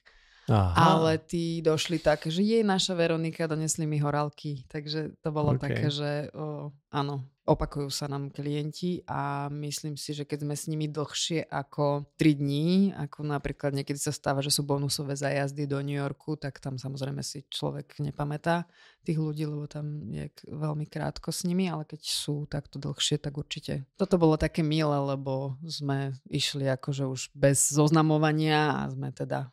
Aha. 0.50 0.98
ale 0.98 1.22
tí 1.22 1.62
došli 1.62 2.02
tak, 2.02 2.26
že 2.26 2.42
je 2.42 2.66
naša 2.66 2.98
Veronika, 2.98 3.46
donesli 3.46 3.86
mi 3.86 4.02
horálky, 4.02 4.66
takže 4.66 5.14
to 5.22 5.30
bolo 5.30 5.54
okay. 5.54 5.70
také, 5.70 5.86
že 5.86 6.10
o, 6.34 6.74
áno, 6.90 7.22
opakujú 7.42 7.90
sa 7.90 8.06
nám 8.06 8.30
klienti 8.30 9.02
a 9.10 9.50
myslím 9.50 9.98
si, 9.98 10.14
že 10.14 10.22
keď 10.22 10.46
sme 10.46 10.54
s 10.54 10.70
nimi 10.70 10.86
dlhšie 10.86 11.50
ako 11.50 12.06
3 12.14 12.38
dní, 12.38 12.94
ako 12.94 13.26
napríklad 13.26 13.74
niekedy 13.74 13.98
sa 13.98 14.14
stáva, 14.14 14.38
že 14.38 14.54
sú 14.54 14.62
bonusové 14.62 15.18
zajazdy 15.18 15.66
do 15.66 15.82
New 15.82 15.98
Yorku, 15.98 16.38
tak 16.38 16.62
tam 16.62 16.78
samozrejme 16.78 17.18
si 17.26 17.42
človek 17.50 17.98
nepamätá 17.98 18.70
tých 19.02 19.18
ľudí, 19.18 19.42
lebo 19.42 19.66
tam 19.66 20.06
je 20.06 20.30
veľmi 20.46 20.86
krátko 20.86 21.34
s 21.34 21.42
nimi, 21.42 21.66
ale 21.66 21.82
keď 21.82 22.00
sú 22.06 22.46
takto 22.46 22.78
dlhšie, 22.78 23.18
tak 23.18 23.34
určite. 23.34 23.90
Toto 23.98 24.22
bolo 24.22 24.38
také 24.38 24.62
milé, 24.62 24.94
lebo 25.02 25.58
sme 25.66 26.14
išli 26.30 26.70
akože 26.70 27.10
už 27.10 27.20
bez 27.34 27.74
zoznamovania 27.74 28.86
a 28.86 28.94
sme 28.94 29.10
teda 29.10 29.50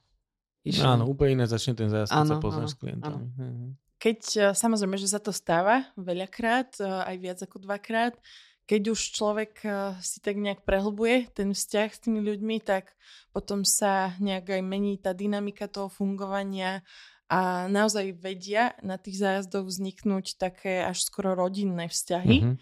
išli. 0.61 0.85
Áno, 0.85 1.09
úplne 1.09 1.41
iné 1.41 1.45
začne 1.49 1.73
ten 1.73 1.89
zajazd, 1.89 2.13
keď 2.13 2.29
sa 2.29 2.37
poznáš 2.37 2.77
s 2.77 2.77
klientami. 2.77 3.25
Áno. 3.33 3.33
Mhm. 3.33 3.88
Keď 3.99 4.19
e, 4.33 4.39
samozrejme, 4.55 4.95
že 4.95 5.11
sa 5.11 5.19
to 5.19 5.35
stáva 5.35 5.91
veľakrát, 5.99 6.79
e, 6.79 6.87
aj 6.87 7.15
viac 7.19 7.39
ako 7.43 7.59
dvakrát, 7.67 8.15
keď 8.63 8.95
už 8.95 8.99
človek 9.11 9.53
e, 9.67 9.69
si 9.99 10.23
tak 10.23 10.39
nejak 10.39 10.63
prehlbuje 10.63 11.35
ten 11.35 11.51
vzťah 11.51 11.89
s 11.91 11.99
tými 11.99 12.23
ľuďmi, 12.23 12.63
tak 12.63 12.95
potom 13.35 13.67
sa 13.67 14.15
nejak 14.23 14.55
aj 14.55 14.61
mení 14.63 14.95
tá 15.03 15.11
dynamika 15.11 15.67
toho 15.67 15.91
fungovania 15.91 16.79
a 17.29 17.69
naozaj 17.69 18.17
vedia 18.17 18.73
na 18.81 18.97
tých 18.97 19.21
zájazdoch 19.21 19.67
vzniknúť 19.67 20.39
také 20.39 20.81
až 20.81 21.05
skoro 21.05 21.37
rodinné 21.37 21.91
vzťahy. 21.91 22.37
Mm-hmm. 22.41 22.55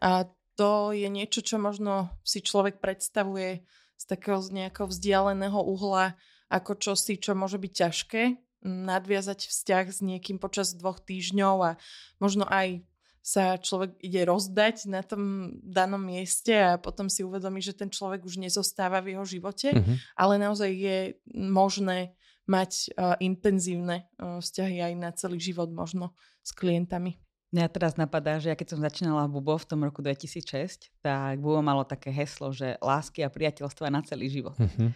A 0.00 0.30
to 0.56 0.96
je 0.96 1.04
niečo, 1.12 1.44
čo 1.44 1.60
možno 1.60 2.08
si 2.24 2.40
človek 2.40 2.80
predstavuje 2.80 3.60
z 3.96 4.04
takého 4.08 4.40
nejakého 4.40 4.88
vzdialeného 4.88 5.60
uhla 5.60 6.16
ako 6.48 6.78
čosi, 6.78 7.20
čo 7.20 7.36
môže 7.36 7.60
byť 7.60 7.72
ťažké, 7.74 8.22
nadviazať 8.66 9.46
vzťah 9.46 9.84
s 9.88 10.02
niekým 10.02 10.42
počas 10.42 10.74
dvoch 10.74 10.98
týždňov 10.98 11.56
a 11.62 11.70
možno 12.18 12.42
aj 12.50 12.82
sa 13.26 13.58
človek 13.58 13.98
ide 14.06 14.22
rozdať 14.22 14.86
na 14.86 15.02
tom 15.02 15.50
danom 15.58 15.98
mieste 15.98 16.54
a 16.54 16.78
potom 16.78 17.10
si 17.10 17.26
uvedomí, 17.26 17.58
že 17.58 17.74
ten 17.74 17.90
človek 17.90 18.22
už 18.22 18.38
nezostáva 18.38 19.02
v 19.02 19.18
jeho 19.18 19.26
živote, 19.26 19.74
mm-hmm. 19.74 19.96
ale 20.14 20.38
naozaj 20.38 20.70
je 20.70 20.98
možné 21.34 22.14
mať 22.46 22.94
uh, 22.94 23.18
intenzívne 23.18 24.06
uh, 24.22 24.38
vzťahy 24.38 24.78
aj 24.78 24.92
na 24.94 25.10
celý 25.10 25.42
život 25.42 25.66
možno 25.74 26.14
s 26.46 26.54
klientami. 26.54 27.18
Mňa 27.50 27.66
teraz 27.70 27.98
napadá, 27.98 28.38
že 28.38 28.54
ja 28.54 28.58
keď 28.58 28.74
som 28.74 28.80
začínala 28.82 29.26
v 29.26 29.38
Bubo 29.38 29.58
v 29.58 29.66
tom 29.66 29.82
roku 29.82 30.02
2006, 30.02 30.94
tak 31.02 31.42
Bubo 31.42 31.58
malo 31.62 31.82
také 31.82 32.14
heslo, 32.14 32.54
že 32.54 32.78
lásky 32.78 33.26
a 33.26 33.30
priateľstva 33.30 33.90
na 33.90 34.06
celý 34.06 34.30
život. 34.30 34.54
Mm-hmm. 34.54 34.90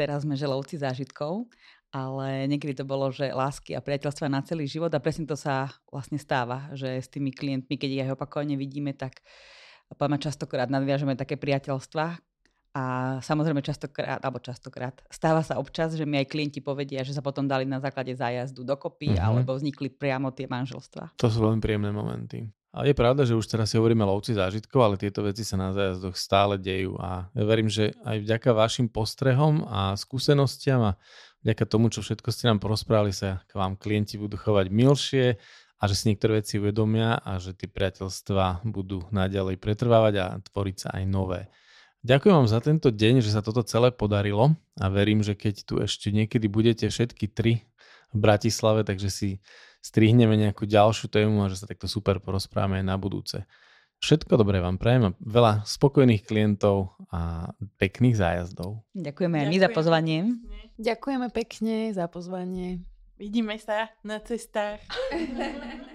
Teraz 0.00 0.28
sme 0.28 0.36
želovci 0.36 0.76
zážitkov 0.76 1.48
ale 1.92 2.48
niekedy 2.48 2.72
to 2.72 2.88
bolo, 2.88 3.12
že 3.12 3.28
lásky 3.28 3.76
a 3.76 3.84
priateľstva 3.84 4.32
na 4.32 4.40
celý 4.40 4.64
život 4.64 4.88
a 4.90 4.98
presne 4.98 5.28
to 5.28 5.36
sa 5.36 5.68
vlastne 5.92 6.16
stáva, 6.16 6.72
že 6.72 6.88
s 6.88 7.12
tými 7.12 7.30
klientmi, 7.30 7.76
keď 7.76 7.88
ich 7.92 8.02
aj 8.08 8.16
opakovane 8.16 8.56
vidíme, 8.56 8.96
tak 8.96 9.20
poďme 9.92 10.16
častokrát 10.16 10.72
nadviažeme 10.72 11.12
také 11.12 11.36
priateľstva 11.36 12.16
a 12.72 12.84
samozrejme 13.20 13.60
častokrát, 13.60 14.24
alebo 14.24 14.40
častokrát, 14.40 15.04
stáva 15.12 15.44
sa 15.44 15.60
občas, 15.60 15.92
že 15.92 16.08
mi 16.08 16.16
aj 16.16 16.32
klienti 16.32 16.64
povedia, 16.64 17.04
že 17.04 17.12
sa 17.12 17.20
potom 17.20 17.44
dali 17.44 17.68
na 17.68 17.76
základe 17.76 18.16
zájazdu 18.16 18.64
dokopy 18.64 19.12
mm-hmm. 19.12 19.28
alebo 19.28 19.52
vznikli 19.52 19.92
priamo 19.92 20.32
tie 20.32 20.48
manželstva. 20.48 21.12
To 21.20 21.28
sú 21.28 21.44
veľmi 21.44 21.60
príjemné 21.60 21.92
momenty. 21.92 22.48
A 22.72 22.88
je 22.88 22.96
pravda, 22.96 23.28
že 23.28 23.36
už 23.36 23.44
teraz 23.44 23.68
si 23.68 23.76
hovoríme 23.76 24.00
lovci 24.00 24.32
zážitkov, 24.32 24.80
ale 24.80 24.96
tieto 24.96 25.20
veci 25.20 25.44
sa 25.44 25.60
na 25.60 25.76
zájazdoch 25.76 26.16
stále 26.16 26.56
dejú 26.56 26.96
a 26.96 27.28
ja 27.36 27.44
verím, 27.44 27.68
že 27.68 27.92
aj 28.00 28.24
vďaka 28.24 28.50
vašim 28.56 28.88
postrehom 28.88 29.68
a 29.68 29.92
skúsenostiam 29.92 30.80
a 30.80 30.92
vďaka 31.42 31.64
tomu, 31.66 31.90
čo 31.90 32.02
všetko 32.02 32.28
ste 32.30 32.48
nám 32.50 32.62
porozprávali, 32.62 33.14
sa 33.14 33.42
k 33.46 33.58
vám 33.58 33.78
klienti 33.78 34.18
budú 34.18 34.38
chovať 34.38 34.66
milšie 34.70 35.26
a 35.78 35.82
že 35.90 35.94
si 35.98 36.10
niektoré 36.10 36.38
veci 36.42 36.62
uvedomia 36.62 37.18
a 37.18 37.42
že 37.42 37.54
tie 37.58 37.66
priateľstva 37.66 38.62
budú 38.66 39.02
naďalej 39.10 39.58
pretrvávať 39.58 40.14
a 40.22 40.26
tvoriť 40.38 40.76
sa 40.78 40.88
aj 40.98 41.04
nové. 41.10 41.50
Ďakujem 42.02 42.34
vám 42.34 42.50
za 42.50 42.58
tento 42.58 42.90
deň, 42.90 43.22
že 43.22 43.30
sa 43.30 43.46
toto 43.46 43.62
celé 43.62 43.94
podarilo 43.94 44.58
a 44.78 44.86
verím, 44.90 45.22
že 45.22 45.38
keď 45.38 45.54
tu 45.62 45.78
ešte 45.78 46.10
niekedy 46.10 46.50
budete 46.50 46.90
všetky 46.90 47.30
tri 47.30 47.62
v 48.10 48.18
Bratislave, 48.18 48.82
takže 48.82 49.10
si 49.10 49.30
strihneme 49.82 50.34
nejakú 50.34 50.66
ďalšiu 50.66 51.10
tému 51.10 51.46
a 51.46 51.50
že 51.50 51.62
sa 51.62 51.66
takto 51.70 51.90
super 51.90 52.18
porozprávame 52.22 52.82
aj 52.82 52.86
na 52.86 52.96
budúce. 52.98 53.46
Všetko 54.02 54.34
dobré 54.34 54.58
vám 54.58 54.82
prajem 54.82 55.14
a 55.14 55.16
veľa 55.22 55.62
spokojných 55.62 56.26
klientov 56.26 56.98
a 57.14 57.54
pekných 57.78 58.18
zájazdov. 58.18 58.82
Ďakujeme 58.98 59.36
aj 59.38 59.46
my 59.46 59.58
za 59.62 59.70
pozvanie. 59.70 60.18
Ďakujeme 60.74 61.30
pekne 61.30 61.94
za 61.94 62.10
pozvanie. 62.10 62.82
Vidíme 63.14 63.54
sa 63.62 63.94
na 64.02 64.18
cestách. 64.18 64.82